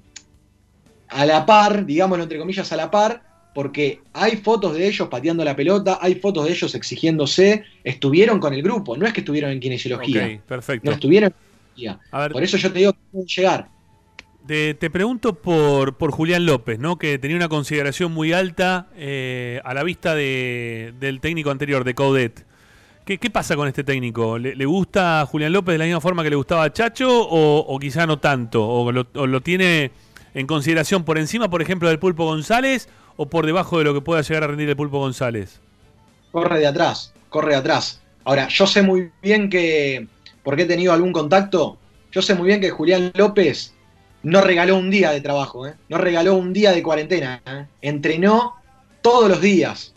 a 1.09 1.25
la 1.25 1.45
par, 1.45 1.85
digámoslo 1.85 2.23
entre 2.23 2.39
comillas, 2.39 2.71
a 2.71 2.77
la 2.77 2.89
par, 2.89 3.23
porque 3.53 4.01
hay 4.13 4.37
fotos 4.37 4.73
de 4.73 4.87
ellos 4.87 5.09
pateando 5.09 5.43
la 5.43 5.55
pelota, 5.55 5.99
hay 6.01 6.15
fotos 6.15 6.45
de 6.45 6.51
ellos 6.51 6.73
exigiéndose, 6.73 7.63
estuvieron 7.83 8.39
con 8.39 8.53
el 8.53 8.63
grupo, 8.63 8.95
no 8.95 9.05
es 9.05 9.13
que 9.13 9.19
estuvieron 9.19 9.51
en 9.51 9.59
kinesiología. 9.59 10.41
Perfecto. 10.47 10.89
No 10.89 10.93
estuvieron 10.93 11.29
en 11.29 11.35
kinesiología. 11.75 12.31
Por 12.31 12.43
eso 12.43 12.57
yo 12.57 12.71
te 12.71 12.79
digo 12.79 12.93
que 12.93 12.99
pueden 13.11 13.27
llegar. 13.27 13.67
Te, 14.47 14.73
pregunto 14.89 15.35
por, 15.35 15.95
por 15.95 16.11
Julián 16.11 16.45
López, 16.45 16.77
¿no? 16.79 16.97
que 16.97 17.17
tenía 17.19 17.37
una 17.37 17.47
consideración 17.47 18.11
muy 18.11 18.33
alta 18.33 18.87
eh, 18.95 19.61
a 19.63 19.73
la 19.73 19.83
vista 19.83 20.13
de- 20.15 20.93
del 20.99 21.21
técnico 21.21 21.51
anterior, 21.51 21.83
de 21.83 21.95
Coudet. 21.95 22.45
¿Qué, 23.05 23.17
pasa 23.29 23.55
con 23.55 23.67
este 23.67 23.83
técnico? 23.83 24.37
¿Le, 24.37 24.55
le 24.55 24.65
gusta 24.65 25.21
a 25.21 25.25
Julián 25.25 25.51
López 25.53 25.73
de 25.73 25.79
la 25.79 25.85
misma 25.85 26.01
forma 26.01 26.23
que 26.23 26.29
le 26.29 26.35
gustaba 26.37 26.63
a 26.63 26.71
Chacho 26.73 27.09
o, 27.09 27.59
o 27.59 27.79
quizá 27.79 28.05
no 28.07 28.19
tanto? 28.19 28.65
¿O 28.67 28.91
lo, 28.91 29.07
o 29.15 29.27
lo 29.27 29.41
tiene 29.41 29.91
en 30.33 30.47
consideración 30.47 31.03
por 31.03 31.17
encima, 31.17 31.49
por 31.49 31.61
ejemplo, 31.61 31.89
del 31.89 31.99
Pulpo 31.99 32.25
González 32.25 32.87
o 33.17 33.27
por 33.29 33.45
debajo 33.45 33.77
de 33.79 33.83
lo 33.85 33.93
que 33.93 34.01
pueda 34.01 34.21
llegar 34.21 34.43
a 34.43 34.47
rendir 34.47 34.69
el 34.69 34.75
Pulpo 34.75 34.99
González? 34.99 35.59
corre 36.31 36.59
de 36.59 36.67
atrás, 36.67 37.13
corre 37.29 37.51
de 37.51 37.55
atrás. 37.57 38.01
Ahora, 38.23 38.47
yo 38.47 38.67
sé 38.67 38.81
muy 38.81 39.11
bien 39.21 39.49
que, 39.49 40.07
porque 40.43 40.63
he 40.63 40.65
tenido 40.65 40.93
algún 40.93 41.11
contacto, 41.11 41.77
yo 42.11 42.21
sé 42.21 42.35
muy 42.35 42.47
bien 42.47 42.61
que 42.61 42.69
Julián 42.69 43.11
López 43.15 43.73
no 44.23 44.41
regaló 44.41 44.77
un 44.77 44.89
día 44.89 45.11
de 45.11 45.21
trabajo, 45.21 45.67
¿eh? 45.67 45.73
no 45.89 45.97
regaló 45.97 46.35
un 46.35 46.53
día 46.53 46.71
de 46.71 46.83
cuarentena, 46.83 47.41
¿eh? 47.45 47.65
entrenó 47.81 48.55
todos 49.01 49.29
los 49.29 49.41
días, 49.41 49.93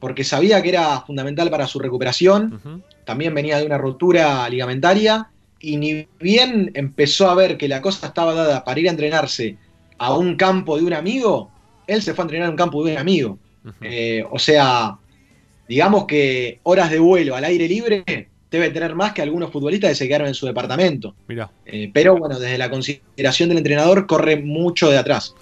porque 0.00 0.24
sabía 0.24 0.62
que 0.62 0.70
era 0.70 1.00
fundamental 1.02 1.50
para 1.50 1.66
su 1.66 1.78
recuperación, 1.78 2.82
también 3.04 3.34
venía 3.34 3.58
de 3.58 3.66
una 3.66 3.78
rotura 3.78 4.48
ligamentaria, 4.48 5.30
y 5.60 5.76
ni 5.76 6.06
bien 6.20 6.70
empezó 6.74 7.30
a 7.30 7.34
ver 7.34 7.56
que 7.56 7.68
la 7.68 7.80
cosa 7.80 8.08
estaba 8.08 8.34
dada 8.34 8.64
para 8.64 8.80
ir 8.80 8.88
a 8.88 8.90
entrenarse 8.90 9.56
a 9.98 10.14
un 10.14 10.36
campo 10.36 10.76
de 10.76 10.84
un 10.84 10.92
amigo, 10.92 11.50
él 11.86 12.02
se 12.02 12.12
fue 12.12 12.22
a 12.22 12.26
entrenar 12.26 12.48
a 12.48 12.50
un 12.50 12.56
campo 12.56 12.84
de 12.84 12.92
un 12.92 12.98
amigo. 12.98 13.38
Eh, 13.80 14.24
o 14.30 14.38
sea, 14.38 14.98
digamos 15.66 16.04
que 16.04 16.60
horas 16.64 16.90
de 16.90 16.98
vuelo 16.98 17.34
al 17.34 17.44
aire 17.44 17.66
libre 17.66 18.28
debe 18.56 18.70
tener 18.70 18.94
más 18.94 19.12
que 19.12 19.22
algunos 19.22 19.50
futbolistas 19.50 19.90
que 19.90 19.94
se 19.94 20.06
quedaron 20.06 20.28
en 20.28 20.34
su 20.34 20.46
departamento. 20.46 21.14
Mirá. 21.28 21.50
Eh, 21.66 21.90
pero 21.92 22.16
bueno, 22.16 22.38
desde 22.38 22.58
la 22.58 22.70
consideración 22.70 23.48
del 23.48 23.58
entrenador 23.58 24.06
corre 24.06 24.36
mucho 24.36 24.90
de 24.90 24.98
atrás. 24.98 25.34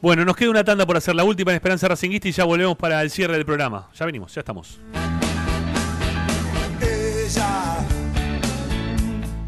Bueno, 0.00 0.24
nos 0.24 0.36
queda 0.36 0.50
una 0.50 0.64
tanda 0.64 0.84
por 0.84 0.96
hacer 0.96 1.14
la 1.14 1.24
última 1.24 1.50
en 1.50 1.56
Esperanza 1.56 1.88
Racinguista 1.88 2.28
y 2.28 2.32
ya 2.32 2.44
volvemos 2.44 2.76
para 2.76 3.00
el 3.00 3.10
cierre 3.10 3.34
del 3.34 3.46
programa. 3.46 3.88
Ya 3.94 4.04
venimos, 4.04 4.34
ya 4.34 4.40
estamos. 4.40 4.78
Ella 6.82 7.78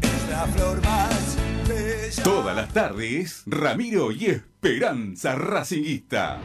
es 0.01 0.29
la 0.29 0.47
flor 0.55 0.81
más 0.81 1.37
bella. 1.67 2.23
Todas 2.23 2.55
las 2.55 2.73
tardes, 2.73 3.43
Ramiro 3.45 4.11
y 4.11 4.25
Esperanza 4.25 5.35
Racinguista. 5.35 6.39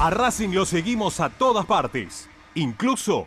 A 0.00 0.10
Racing 0.10 0.50
lo 0.50 0.64
seguimos 0.64 1.18
a 1.18 1.28
todas 1.28 1.66
partes, 1.66 2.28
incluso 2.54 3.26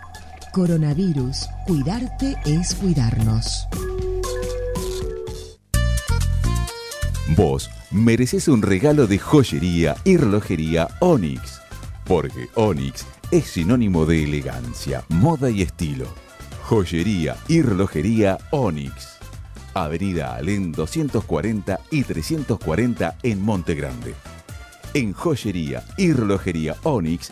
Coronavirus. 0.51 1.47
Cuidarte 1.65 2.35
es 2.45 2.75
cuidarnos. 2.75 3.67
Vos 7.37 7.69
mereces 7.89 8.49
un 8.49 8.61
regalo 8.61 9.07
de 9.07 9.17
joyería 9.17 9.95
y 10.03 10.17
relojería 10.17 10.89
Onyx, 10.99 11.61
porque 12.05 12.49
Onyx 12.55 13.05
es 13.31 13.45
sinónimo 13.45 14.05
de 14.05 14.25
elegancia, 14.25 15.05
moda 15.07 15.49
y 15.49 15.61
estilo. 15.61 16.07
Joyería 16.63 17.37
y 17.47 17.61
relojería 17.61 18.37
Onyx. 18.51 19.19
Avenida 19.73 20.35
Alén 20.35 20.73
240 20.73 21.79
y 21.91 22.03
340 22.03 23.17
en 23.23 23.41
Monte 23.41 23.73
Grande. 23.73 24.15
En 24.93 25.13
joyería 25.13 25.85
y 25.97 26.11
relojería 26.11 26.75
Onyx 26.83 27.31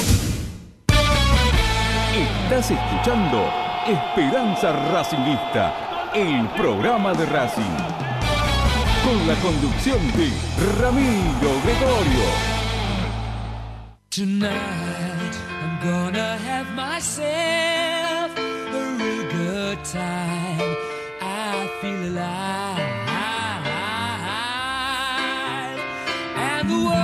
Estás 2.51 2.71
escuchando 2.71 3.49
Esperanza 3.87 4.73
Racingista, 4.91 6.11
el 6.13 6.49
programa 6.49 7.13
de 7.13 7.25
Racing. 7.27 7.77
Con 9.05 9.25
la 9.25 9.35
conducción 9.35 9.99
de 10.17 10.29
Ramiro 10.81 11.61
Gregorio. 11.63 12.27
Tonight 14.09 14.51
I'm 15.61 15.79
gonna 15.81 16.37
have 16.45 16.69
myself 16.75 18.37
a 18.37 18.97
real 18.99 19.23
good 19.31 19.79
time. 19.85 20.75
I 21.21 21.69
feel 21.79 22.03
alive. 22.11 22.81
And 26.35 26.69
the 26.69 26.75
world, 26.75 27.00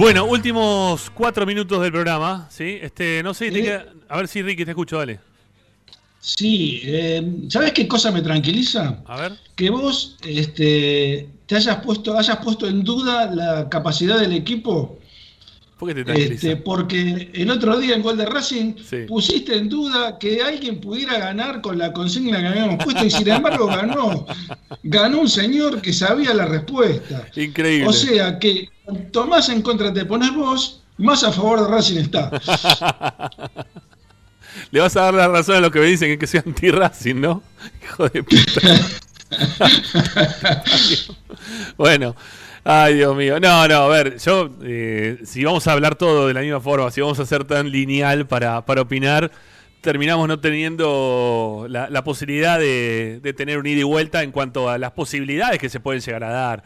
Bueno, 0.00 0.24
últimos 0.24 1.10
cuatro 1.10 1.44
minutos 1.44 1.82
del 1.82 1.92
programa, 1.92 2.48
¿sí? 2.50 2.78
Este, 2.80 3.22
no 3.22 3.34
sé, 3.34 3.50
te 3.50 3.62
queda- 3.62 3.84
a 4.08 4.16
ver 4.16 4.28
si 4.28 4.40
Ricky 4.40 4.64
te 4.64 4.70
escucho, 4.70 4.96
dale. 4.96 5.20
Sí, 6.18 6.80
eh, 6.84 7.22
¿sabes 7.50 7.72
qué 7.72 7.86
cosa 7.86 8.10
me 8.10 8.22
tranquiliza? 8.22 9.02
A 9.04 9.20
ver. 9.20 9.32
Que 9.54 9.68
vos 9.68 10.16
este, 10.26 11.28
te 11.44 11.54
hayas 11.54 11.76
puesto, 11.84 12.18
hayas 12.18 12.38
puesto 12.38 12.66
en 12.66 12.82
duda 12.82 13.30
la 13.30 13.68
capacidad 13.68 14.18
del 14.18 14.32
equipo. 14.32 14.98
¿Por 15.78 15.90
qué 15.90 15.94
te 15.96 16.04
tranquiliza? 16.04 16.32
Este, 16.34 16.56
porque 16.56 17.30
el 17.34 17.50
otro 17.50 17.78
día 17.78 17.94
en 17.94 18.00
Gol 18.00 18.16
de 18.16 18.24
Racing 18.24 18.76
Sí. 18.82 19.04
pusiste 19.06 19.54
en 19.54 19.68
duda 19.68 20.18
que 20.18 20.40
alguien 20.42 20.80
pudiera 20.80 21.18
ganar 21.18 21.60
con 21.60 21.76
la 21.76 21.92
consigna 21.92 22.40
que 22.40 22.46
habíamos 22.46 22.82
puesto 22.82 23.04
y 23.04 23.10
sin 23.10 23.28
embargo 23.28 23.66
ganó. 23.66 24.24
Ganó 24.82 25.20
un 25.20 25.28
señor 25.28 25.82
que 25.82 25.92
sabía 25.92 26.32
la 26.32 26.46
respuesta. 26.46 27.26
Increíble. 27.36 27.86
O 27.86 27.92
sea 27.92 28.38
que 28.38 28.68
cuanto 28.90 29.26
más 29.26 29.48
en 29.48 29.62
contra 29.62 29.92
te 29.92 30.04
pones 30.04 30.34
vos, 30.34 30.82
más 30.98 31.22
a 31.24 31.32
favor 31.32 31.62
de 31.62 31.68
Racing 31.68 31.98
está. 31.98 32.30
Le 34.72 34.80
vas 34.80 34.96
a 34.96 35.02
dar 35.02 35.14
la 35.14 35.28
razón 35.28 35.56
a 35.56 35.60
los 35.60 35.70
que 35.70 35.78
me 35.80 35.86
dicen 35.86 36.08
que, 36.10 36.18
que 36.18 36.26
soy 36.26 36.42
anti-Racing, 36.44 37.20
¿no? 37.20 37.42
Hijo 37.82 38.08
de 38.08 38.22
puta. 38.22 38.60
bueno, 41.76 42.16
ay 42.64 42.94
Dios 42.94 43.16
mío. 43.16 43.38
No, 43.38 43.68
no, 43.68 43.74
a 43.76 43.88
ver, 43.88 44.18
yo, 44.18 44.50
eh, 44.62 45.18
si 45.24 45.44
vamos 45.44 45.66
a 45.66 45.72
hablar 45.72 45.94
todo 45.94 46.26
de 46.26 46.34
la 46.34 46.40
misma 46.40 46.60
forma, 46.60 46.90
si 46.90 47.00
vamos 47.00 47.18
a 47.20 47.26
ser 47.26 47.44
tan 47.44 47.70
lineal 47.70 48.26
para, 48.26 48.66
para 48.66 48.82
opinar, 48.82 49.30
terminamos 49.80 50.26
no 50.28 50.40
teniendo 50.40 51.66
la, 51.68 51.88
la 51.88 52.02
posibilidad 52.04 52.58
de, 52.58 53.20
de 53.22 53.32
tener 53.32 53.58
un 53.58 53.66
ida 53.66 53.80
y 53.80 53.84
vuelta 53.84 54.22
en 54.22 54.32
cuanto 54.32 54.68
a 54.68 54.78
las 54.78 54.90
posibilidades 54.92 55.58
que 55.58 55.68
se 55.68 55.80
pueden 55.80 56.02
llegar 56.02 56.24
a 56.24 56.30
dar. 56.30 56.64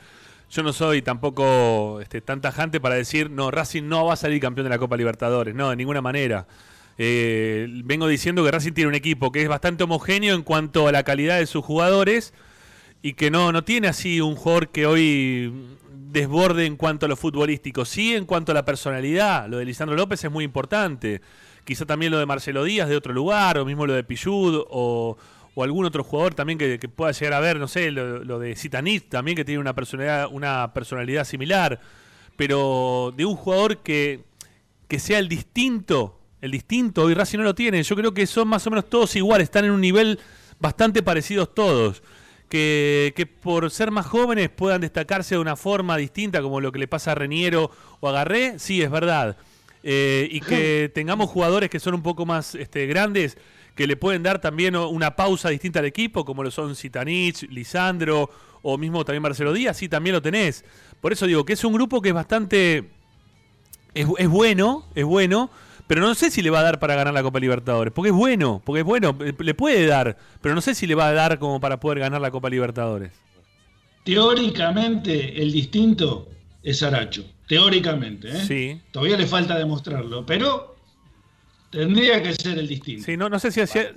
Yo 0.55 0.63
no 0.63 0.73
soy 0.73 1.03
tampoco 1.03 2.01
este, 2.01 2.21
tan 2.21 2.41
tajante 2.41 2.81
para 2.81 2.95
decir, 2.95 3.29
no, 3.29 3.51
Racing 3.51 3.89
no 3.89 4.07
va 4.07 4.13
a 4.13 4.17
salir 4.17 4.41
campeón 4.41 4.67
de 4.67 4.71
la 4.71 4.79
Copa 4.79 4.97
Libertadores, 4.97 5.53
no, 5.53 5.71
de 5.71 5.77
ninguna 5.77 6.01
manera. 6.01 6.47
Eh, 6.97 7.67
vengo 7.85 8.07
diciendo 8.07 8.45
que 8.45 8.53
Racing 8.53 8.73
tiene 8.73 8.87
un 8.87 8.95
equipo 8.95 9.33
que 9.33 9.43
es 9.43 9.49
bastante 9.49 9.83
homogéneo 9.83 10.37
en 10.37 10.43
cuanto 10.43 10.87
a 10.87 10.93
la 10.93 11.03
calidad 11.03 11.41
de 11.41 11.47
sus 11.47 11.65
jugadores 11.65 12.35
y 13.03 13.15
que 13.15 13.33
no, 13.33 13.51
no 13.51 13.65
tiene 13.65 13.89
así 13.89 14.21
un 14.21 14.37
jugador 14.37 14.69
que 14.69 14.87
hoy 14.87 15.53
desborde 15.91 16.67
en 16.67 16.77
cuanto 16.77 17.07
a 17.07 17.09
lo 17.09 17.17
futbolístico, 17.17 17.85
sí 17.85 18.15
en 18.15 18.25
cuanto 18.25 18.53
a 18.53 18.55
la 18.55 18.65
personalidad. 18.65 19.49
Lo 19.49 19.59
de 19.59 19.65
Lisandro 19.65 19.97
López 19.97 20.23
es 20.23 20.31
muy 20.31 20.45
importante. 20.45 21.21
Quizá 21.65 21.85
también 21.85 22.13
lo 22.13 22.19
de 22.19 22.27
Marcelo 22.27 22.63
Díaz 22.63 22.89
de 22.89 22.97
otro 22.97 23.13
lugar, 23.13 23.59
o 23.59 23.65
mismo 23.65 23.87
lo 23.87 23.95
de 23.95 24.05
Pillud, 24.05 24.65
o, 24.71 25.17
o 25.55 25.63
algún 25.63 25.85
otro 25.85 26.03
jugador 26.03 26.35
también 26.35 26.59
que, 26.59 26.79
pueda 26.89 27.13
llegar 27.13 27.35
a 27.35 27.41
ver, 27.41 27.59
no 27.59 27.69
sé, 27.69 27.91
lo, 27.91 28.25
lo 28.25 28.39
de 28.39 28.57
Zitanit 28.57 29.09
también 29.09 29.37
que 29.37 29.45
tiene 29.45 29.61
una 29.61 29.75
personalidad, 29.75 30.29
una 30.31 30.73
personalidad 30.73 31.25
similar. 31.25 31.81
Pero 32.37 33.13
de 33.17 33.25
un 33.25 33.37
jugador 33.37 33.79
que, 33.79 34.25
que 34.89 34.99
sea 34.99 35.19
el 35.19 35.29
distinto, 35.29 36.19
el 36.41 36.51
distinto, 36.51 37.03
hoy 37.03 37.15
Racing 37.15 37.39
no 37.39 37.45
lo 37.45 37.55
tiene. 37.55 37.83
Yo 37.83 37.95
creo 37.97 38.13
que 38.13 38.27
son 38.27 38.49
más 38.49 38.67
o 38.67 38.71
menos 38.71 38.89
todos 38.89 39.15
iguales, 39.17 39.45
están 39.45 39.65
en 39.65 39.71
un 39.71 39.81
nivel 39.81 40.19
bastante 40.59 41.03
parecidos 41.03 41.55
todos. 41.55 42.03
Que, 42.49 43.13
que 43.17 43.27
por 43.27 43.71
ser 43.71 43.91
más 43.91 44.07
jóvenes 44.07 44.49
puedan 44.49 44.81
destacarse 44.81 45.35
de 45.35 45.41
una 45.41 45.57
forma 45.57 45.97
distinta, 45.97 46.43
como 46.43 46.61
lo 46.61 46.71
que 46.71 46.79
le 46.79 46.87
pasa 46.87 47.13
a 47.13 47.15
Reniero 47.15 47.71
o 48.01 48.09
a 48.09 48.13
Garré, 48.13 48.59
sí, 48.59 48.83
es 48.83 48.91
verdad. 48.91 49.37
Eh, 49.83 50.29
y 50.31 50.41
que 50.41 50.91
tengamos 50.95 51.31
jugadores 51.31 51.69
que 51.69 51.81
son 51.81 51.95
un 51.95 52.03
poco 52.03 52.25
más 52.25 52.55
este, 52.55 52.87
grandes, 52.87 53.37
que 53.75 53.87
le 53.87 53.97
pueden 53.97 54.23
dar 54.23 54.41
también 54.41 54.77
una 54.77 55.17
pausa 55.17 55.49
distinta 55.49 55.81
al 55.81 55.87
equipo, 55.87 56.25
como 56.25 56.43
lo 56.43 56.51
son 56.51 56.77
Zitanich, 56.77 57.49
Lisandro 57.51 58.31
o 58.63 58.79
mismo 58.79 59.05
también 59.05 59.23
Marcelo 59.23 59.53
Díaz, 59.53 59.77
sí, 59.77 59.89
también 59.89 60.15
lo 60.15 60.23
tenés. 60.23 60.65
Por 61.01 61.13
eso 61.13 61.27
digo 61.27 61.45
que 61.45 61.53
es 61.53 61.65
un 61.65 61.73
grupo 61.73 62.01
que 62.01 62.09
es 62.09 62.15
bastante 62.15 62.91
es, 63.95 64.07
es 64.19 64.29
bueno, 64.29 64.85
es 64.95 65.05
bueno, 65.05 65.51
pero 65.87 66.01
no 66.01 66.15
sé 66.15 66.31
si 66.31 66.43
le 66.43 66.51
va 66.51 66.61
a 66.61 66.63
dar 66.63 66.79
para 66.79 66.95
ganar 66.95 67.15
la 67.15 67.23
Copa 67.23 67.39
Libertadores. 67.39 67.93
Porque 67.93 68.11
es 68.11 68.15
bueno, 68.15 68.61
porque 68.65 68.81
es 68.81 68.87
bueno, 68.87 69.17
eh, 69.21 69.35
le 69.39 69.55
puede 69.55 69.87
dar, 69.87 70.17
pero 70.41 70.55
no 70.55 70.61
sé 70.61 70.75
si 70.75 70.87
le 70.87 70.95
va 70.95 71.09
a 71.09 71.13
dar 71.13 71.39
como 71.39 71.61
para 71.61 71.81
poder 71.81 72.01
ganar 72.01 72.21
la 72.21 72.31
Copa 72.31 72.51
Libertadores. 72.51 73.13
Teóricamente, 74.05 75.41
el 75.41 75.53
distinto 75.53 76.29
es 76.63 76.83
Aracho. 76.83 77.25
Teóricamente, 77.47 78.31
¿eh? 78.31 78.45
Sí. 78.47 78.81
Todavía 78.91 79.17
le 79.17 79.27
falta 79.27 79.59
demostrarlo, 79.59 80.25
pero 80.27 80.74
tendría 81.75 82.23
que 82.23 82.35
ser 82.35 82.59
el 82.59 82.69
distinto. 82.69 83.05
Sí, 83.05 83.17
no, 83.17 83.29
no 83.29 83.39
sé 83.39 83.51
si 83.51 83.61
hacía. 83.61 83.93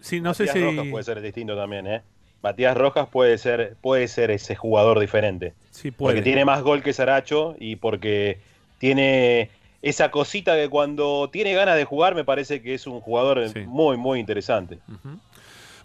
Sí, 0.00 0.20
no 0.20 0.34
sé 0.34 0.44
Matías 0.44 0.54
si. 0.54 0.76
Rojas 0.76 0.90
puede 0.90 1.04
ser 1.04 1.20
distinto 1.20 1.56
también, 1.56 1.86
¿eh? 1.86 2.02
Matías 2.42 2.76
Rojas 2.76 3.08
puede 3.10 3.38
ser, 3.38 3.76
puede 3.80 4.06
ser 4.08 4.30
ese 4.30 4.54
jugador 4.54 5.00
diferente. 5.00 5.54
Sí, 5.70 5.90
puede. 5.90 6.16
Porque 6.16 6.22
tiene 6.22 6.44
más 6.44 6.62
gol 6.62 6.82
que 6.82 6.92
Saracho 6.92 7.56
y 7.58 7.76
porque 7.76 8.38
tiene 8.78 9.50
esa 9.82 10.10
cosita 10.10 10.56
que 10.56 10.68
cuando 10.68 11.30
tiene 11.32 11.54
ganas 11.54 11.76
de 11.76 11.84
jugar 11.84 12.14
me 12.14 12.24
parece 12.24 12.62
que 12.62 12.74
es 12.74 12.86
un 12.86 13.00
jugador 13.00 13.40
muy, 13.66 13.96
muy 13.96 14.20
interesante. 14.20 14.78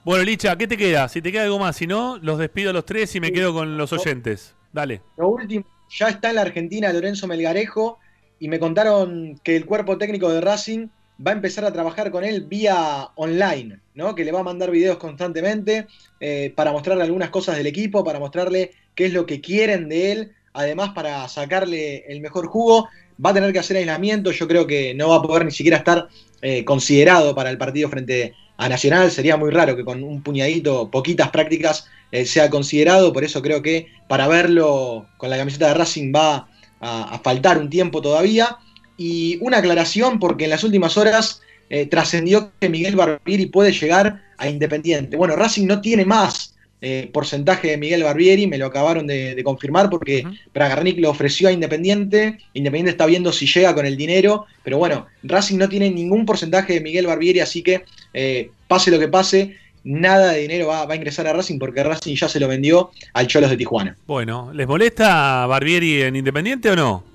Bueno, 0.04 0.24
Licha, 0.24 0.56
¿qué 0.56 0.68
te 0.68 0.78
queda? 0.78 1.08
Si 1.08 1.22
te 1.22 1.32
queda 1.32 1.44
algo 1.44 1.60
más, 1.60 1.76
si 1.76 1.88
no, 1.88 2.18
los 2.18 2.40
despido 2.40 2.72
a 2.72 2.74
los 2.74 2.86
tres 2.86 3.16
y 3.16 3.20
me 3.20 3.32
quedo 3.32 3.54
con 3.54 3.78
los 3.78 3.94
oyentes. 3.94 4.56
Dale. 4.74 5.02
Lo 5.18 5.30
último, 5.30 5.66
ya 5.90 6.10
está 6.10 6.30
en 6.30 6.36
la 6.36 6.42
Argentina 6.42 6.92
Lorenzo 6.92 7.28
Melgarejo 7.28 8.00
y 8.40 8.48
me 8.48 8.60
contaron 8.60 9.40
que 9.44 9.56
el 9.56 9.66
cuerpo 9.66 9.98
técnico 9.98 10.30
de 10.30 10.42
Racing 10.42 10.88
va 11.26 11.32
a 11.32 11.36
empezar 11.36 11.66
a 11.66 11.74
trabajar 11.74 12.12
con 12.12 12.24
él 12.24 12.46
vía 12.46 13.10
online, 13.16 13.80
¿no? 13.96 14.16
Que 14.16 14.26
le 14.26 14.32
va 14.32 14.40
a 14.40 14.44
mandar 14.44 14.72
videos 14.72 14.98
constantemente 14.98 15.88
eh, 16.20 16.52
para 16.56 16.72
mostrarle 16.72 17.04
algunas 17.04 17.30
cosas 17.30 17.58
del 17.58 17.68
equipo, 17.68 18.04
para 18.04 18.20
mostrarle 18.20 18.72
qué 18.96 19.06
es 19.06 19.14
lo 19.14 19.26
que 19.26 19.42
quieren 19.42 19.90
de 19.90 20.12
él, 20.12 20.32
además 20.54 20.92
para 20.94 21.28
sacarle 21.28 22.06
el 22.08 22.22
mejor 22.22 22.48
jugo. 22.48 22.88
Va 23.24 23.32
a 23.32 23.34
tener 23.34 23.54
que 23.54 23.60
hacer 23.60 23.78
aislamiento, 23.78 24.32
yo 24.32 24.48
creo 24.48 24.66
que 24.66 24.96
no 24.96 25.10
va 25.10 25.18
a 25.18 25.22
poder 25.22 25.46
ni 25.46 25.52
siquiera 25.52 25.78
estar 25.78 26.08
eh, 26.42 26.66
considerado 26.66 27.36
para 27.36 27.52
el 27.52 27.58
partido 27.58 27.88
frente 27.90 28.34
a 28.58 28.68
Nacional. 28.68 29.12
Sería 29.12 29.38
muy 29.38 29.52
raro 29.52 29.76
que 29.76 29.86
con 29.86 30.04
un 30.04 30.24
puñadito, 30.24 30.90
poquitas 30.90 31.30
prácticas, 31.30 31.88
eh, 32.12 32.26
sea 32.26 32.50
considerado. 32.50 33.14
Por 33.14 33.24
eso 33.24 33.42
creo 33.44 33.62
que 33.62 33.88
para 34.08 34.28
verlo 34.28 35.06
con 35.18 35.30
la 35.30 35.38
camiseta 35.38 35.68
de 35.68 35.74
Racing 35.76 36.12
va 36.16 36.48
a, 36.80 37.16
a 37.16 37.20
faltar 37.20 37.60
un 37.60 37.70
tiempo 37.70 38.02
todavía. 38.02 38.58
Y 39.04 39.40
una 39.42 39.58
aclaración, 39.58 40.20
porque 40.20 40.44
en 40.44 40.52
las 40.52 40.64
últimas 40.64 40.96
horas 40.96 41.42
eh, 41.72 41.88
trascendió 41.88 42.52
que 42.60 42.70
Miguel 42.70 42.96
Barbieri 42.96 43.48
puede 43.48 43.72
llegar 43.72 44.22
a 44.38 44.48
Independiente. 44.48 45.18
Bueno, 45.18 45.36
Racing 45.36 45.66
no 45.66 45.82
tiene 45.82 46.06
más 46.06 46.54
eh, 46.82 47.10
porcentaje 47.12 47.70
de 47.70 47.78
Miguel 47.78 48.04
Barbieri, 48.04 48.46
me 48.46 48.60
lo 48.60 48.68
acabaron 48.68 49.08
de, 49.08 49.34
de 49.34 49.44
confirmar 49.44 49.90
porque 49.90 50.24
Bragarnik 50.54 51.00
lo 51.00 51.10
ofreció 51.10 51.50
a 51.50 51.52
Independiente. 51.52 52.38
Independiente 52.54 52.92
está 52.92 53.08
viendo 53.08 53.32
si 53.32 53.48
llega 53.48 53.74
con 53.74 53.88
el 53.88 53.98
dinero, 53.98 54.46
pero 54.64 54.78
bueno, 54.78 55.08
Racing 55.24 55.58
no 55.58 55.68
tiene 55.68 55.90
ningún 55.90 56.24
porcentaje 56.24 56.74
de 56.74 56.82
Miguel 56.82 57.08
Barbieri, 57.08 57.40
así 57.40 57.64
que 57.64 57.84
eh, 58.14 58.52
pase 58.68 58.92
lo 58.92 59.00
que 59.00 59.08
pase, 59.08 59.58
nada 59.84 60.34
de 60.34 60.42
dinero 60.42 60.68
va, 60.68 60.86
va 60.86 60.94
a 60.94 60.96
ingresar 60.96 61.26
a 61.26 61.34
Racing 61.34 61.58
porque 61.58 61.84
Racing 61.84 62.16
ya 62.16 62.30
se 62.30 62.40
lo 62.40 62.48
vendió 62.48 62.92
al 63.14 63.26
Cholos 63.26 63.50
de 63.50 63.58
Tijuana. 63.58 63.98
Bueno, 64.06 64.52
¿les 64.54 64.68
molesta 64.68 65.48
Barbieri 65.48 66.04
en 66.04 66.16
Independiente 66.16 66.70
o 66.70 66.76
no? 66.76 67.11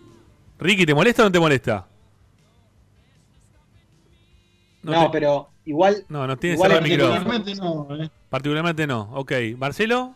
Ricky, 0.58 0.86
¿te 0.86 0.94
molesta 0.94 1.22
o 1.22 1.26
no 1.26 1.32
te 1.32 1.40
molesta? 1.40 1.86
No, 4.82 5.04
te- 5.06 5.10
pero 5.10 5.48
igual. 5.64 6.04
No, 6.08 6.26
no 6.26 6.36
tiene 6.36 6.54
igual 6.54 6.70
cerrado 6.72 6.86
el 6.86 6.90
micrófono. 6.92 7.24
Particularmente 7.24 7.56
no, 7.96 8.04
eh. 8.04 8.10
Particularmente 8.30 8.86
no. 8.86 9.00
Ok. 9.14 9.32
¿Marcelo? 9.58 10.14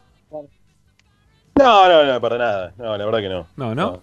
No, 1.59 1.89
no, 1.89 2.05
no, 2.05 2.21
para 2.21 2.39
nada. 2.39 2.73
No, 2.79 2.97
la 2.97 3.05
verdad 3.05 3.21
que 3.21 3.29
no. 3.29 3.47
No, 3.57 3.75
¿no? 3.75 4.03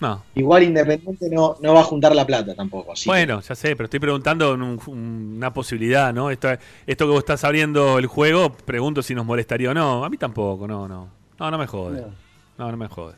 No. 0.00 0.22
Igual 0.36 0.62
Independiente 0.62 1.28
no, 1.28 1.56
no 1.60 1.74
va 1.74 1.80
a 1.80 1.84
juntar 1.84 2.14
la 2.14 2.24
plata 2.24 2.54
tampoco. 2.54 2.92
Así 2.92 3.04
que- 3.04 3.10
Bueno, 3.10 3.40
ya 3.40 3.54
sé, 3.56 3.74
pero 3.74 3.86
estoy 3.86 3.98
preguntando 3.98 4.54
en 4.54 4.62
un- 4.62 4.80
una 5.36 5.52
posibilidad, 5.52 6.14
¿no? 6.14 6.30
Esto, 6.30 6.50
esto 6.86 7.04
que 7.04 7.10
vos 7.10 7.18
estás 7.18 7.42
abriendo 7.42 7.98
el 7.98 8.06
juego, 8.06 8.52
pregunto 8.52 9.02
si 9.02 9.14
nos 9.16 9.26
molestaría 9.26 9.72
o 9.72 9.74
no. 9.74 10.04
A 10.04 10.08
mí 10.08 10.16
tampoco, 10.16 10.68
no, 10.68 10.86
no. 10.86 11.08
No, 11.40 11.50
no 11.50 11.58
me 11.58 11.66
jode. 11.66 12.06
No, 12.56 12.70
no 12.70 12.76
me 12.76 12.86
jode. 12.86 13.14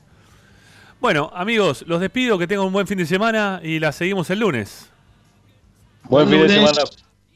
Bueno, 1.00 1.30
amigos, 1.34 1.82
los 1.86 1.98
despido, 1.98 2.38
que 2.38 2.46
tengan 2.46 2.66
un 2.66 2.74
buen 2.74 2.86
fin 2.86 2.98
de 2.98 3.06
semana 3.06 3.60
y 3.64 3.78
la 3.78 3.90
seguimos 3.90 4.28
el 4.28 4.40
lunes. 4.40 4.90
Buen 6.04 6.28
fin 6.28 6.42
de 6.42 6.48
semana. 6.50 6.82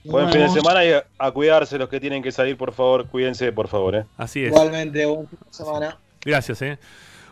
Buen 0.05 0.31
fin 0.31 0.43
de 0.43 0.49
semana 0.51 0.85
y 0.85 0.93
a, 0.93 1.05
a 1.19 1.31
cuidarse 1.31 1.79
los 1.79 1.89
que 1.89 1.99
tienen 1.99 2.23
que 2.23 2.31
salir, 2.31 2.59
por 2.59 2.75
favor. 2.75 3.07
Cuídense, 3.07 3.51
por 3.53 3.69
favor, 3.69 3.97
eh. 3.97 4.05
Así 4.19 4.43
es. 4.45 4.49
Igualmente, 4.49 5.07
buen 5.07 5.27
fin 5.29 5.39
de 5.47 5.55
semana. 5.55 5.97
Gracias, 6.23 6.61
eh. 6.61 6.79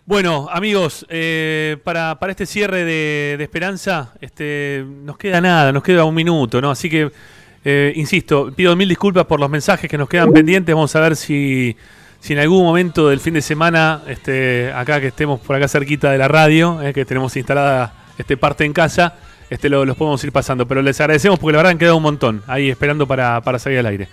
Bueno, 0.06 0.48
amigos, 0.50 1.04
eh, 1.10 1.76
para, 1.84 2.18
para 2.18 2.32
este 2.32 2.46
cierre 2.46 2.78
de, 2.84 3.34
de 3.36 3.44
Esperanza, 3.44 4.14
este, 4.22 4.86
nos 4.86 5.18
queda 5.18 5.40
nada, 5.42 5.70
nos 5.70 5.82
queda 5.82 6.04
un 6.04 6.14
minuto, 6.14 6.62
¿no? 6.62 6.70
Así 6.70 6.88
que, 6.88 7.12
eh, 7.62 7.92
insisto, 7.94 8.50
pido 8.56 8.74
mil 8.74 8.88
disculpas 8.88 9.26
por 9.26 9.38
los 9.38 9.50
mensajes 9.50 9.90
que 9.90 9.98
nos 9.98 10.08
quedan 10.08 10.32
pendientes. 10.32 10.74
Vamos 10.74 10.96
a 10.96 11.00
ver 11.00 11.14
si, 11.14 11.76
si 12.22 12.32
en 12.32 12.38
algún 12.38 12.62
momento 12.64 13.08
del 13.10 13.20
fin 13.20 13.34
de 13.34 13.42
semana, 13.42 14.00
este, 14.06 14.72
acá 14.72 15.00
que 15.00 15.08
estemos 15.08 15.40
por 15.40 15.56
acá 15.56 15.66
cerquita 15.68 16.10
de 16.10 16.16
la 16.18 16.28
radio, 16.28 16.80
eh, 16.80 16.94
que 16.94 17.04
tenemos 17.04 17.36
instalada 17.36 17.92
este 18.16 18.36
parte 18.36 18.64
en 18.64 18.72
casa, 18.72 19.14
este, 19.50 19.68
lo- 19.68 19.84
los 19.84 19.96
podemos 19.96 20.22
ir 20.24 20.30
pasando. 20.32 20.66
Pero 20.66 20.80
les 20.82 20.98
agradecemos 21.00 21.38
porque 21.38 21.52
la 21.52 21.58
verdad 21.58 21.72
han 21.72 21.78
quedado 21.78 21.96
un 21.96 22.02
montón 22.04 22.42
ahí 22.46 22.70
esperando 22.70 23.06
para, 23.06 23.40
para 23.42 23.58
salir 23.58 23.78
al 23.80 23.86
aire. 23.86 24.08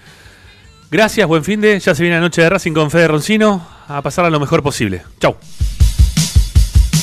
Gracias, 0.91 1.27
buen 1.27 1.43
fin 1.43 1.61
de. 1.61 1.79
Ya 1.79 1.93
se 1.93 2.01
viene 2.01 2.15
la 2.17 2.21
noche 2.21 2.41
de 2.41 2.49
Racing 2.49 2.73
con 2.73 2.89
Fede 2.89 3.07
Roncino. 3.07 3.65
A 3.87 4.01
pasarla 4.01 4.29
lo 4.31 4.39
mejor 4.39 4.63
posible. 4.63 5.03
Chau. 5.19 5.35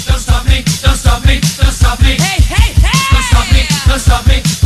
Don't 0.07 0.19
stop 0.21 0.45
me, 0.47 0.65
don't 0.83 0.97
stop 0.97 1.25
me, 1.25 1.35
don't 1.41 1.73
stop 1.73 2.01
me. 2.01 2.11
Hey, 2.11 2.43
hey, 2.49 2.75
hey! 2.83 2.91
Don't 3.13 3.25
stop 3.25 3.53
me, 3.53 3.63
don't 3.87 4.01
stop 4.01 4.27
me. 4.27 4.66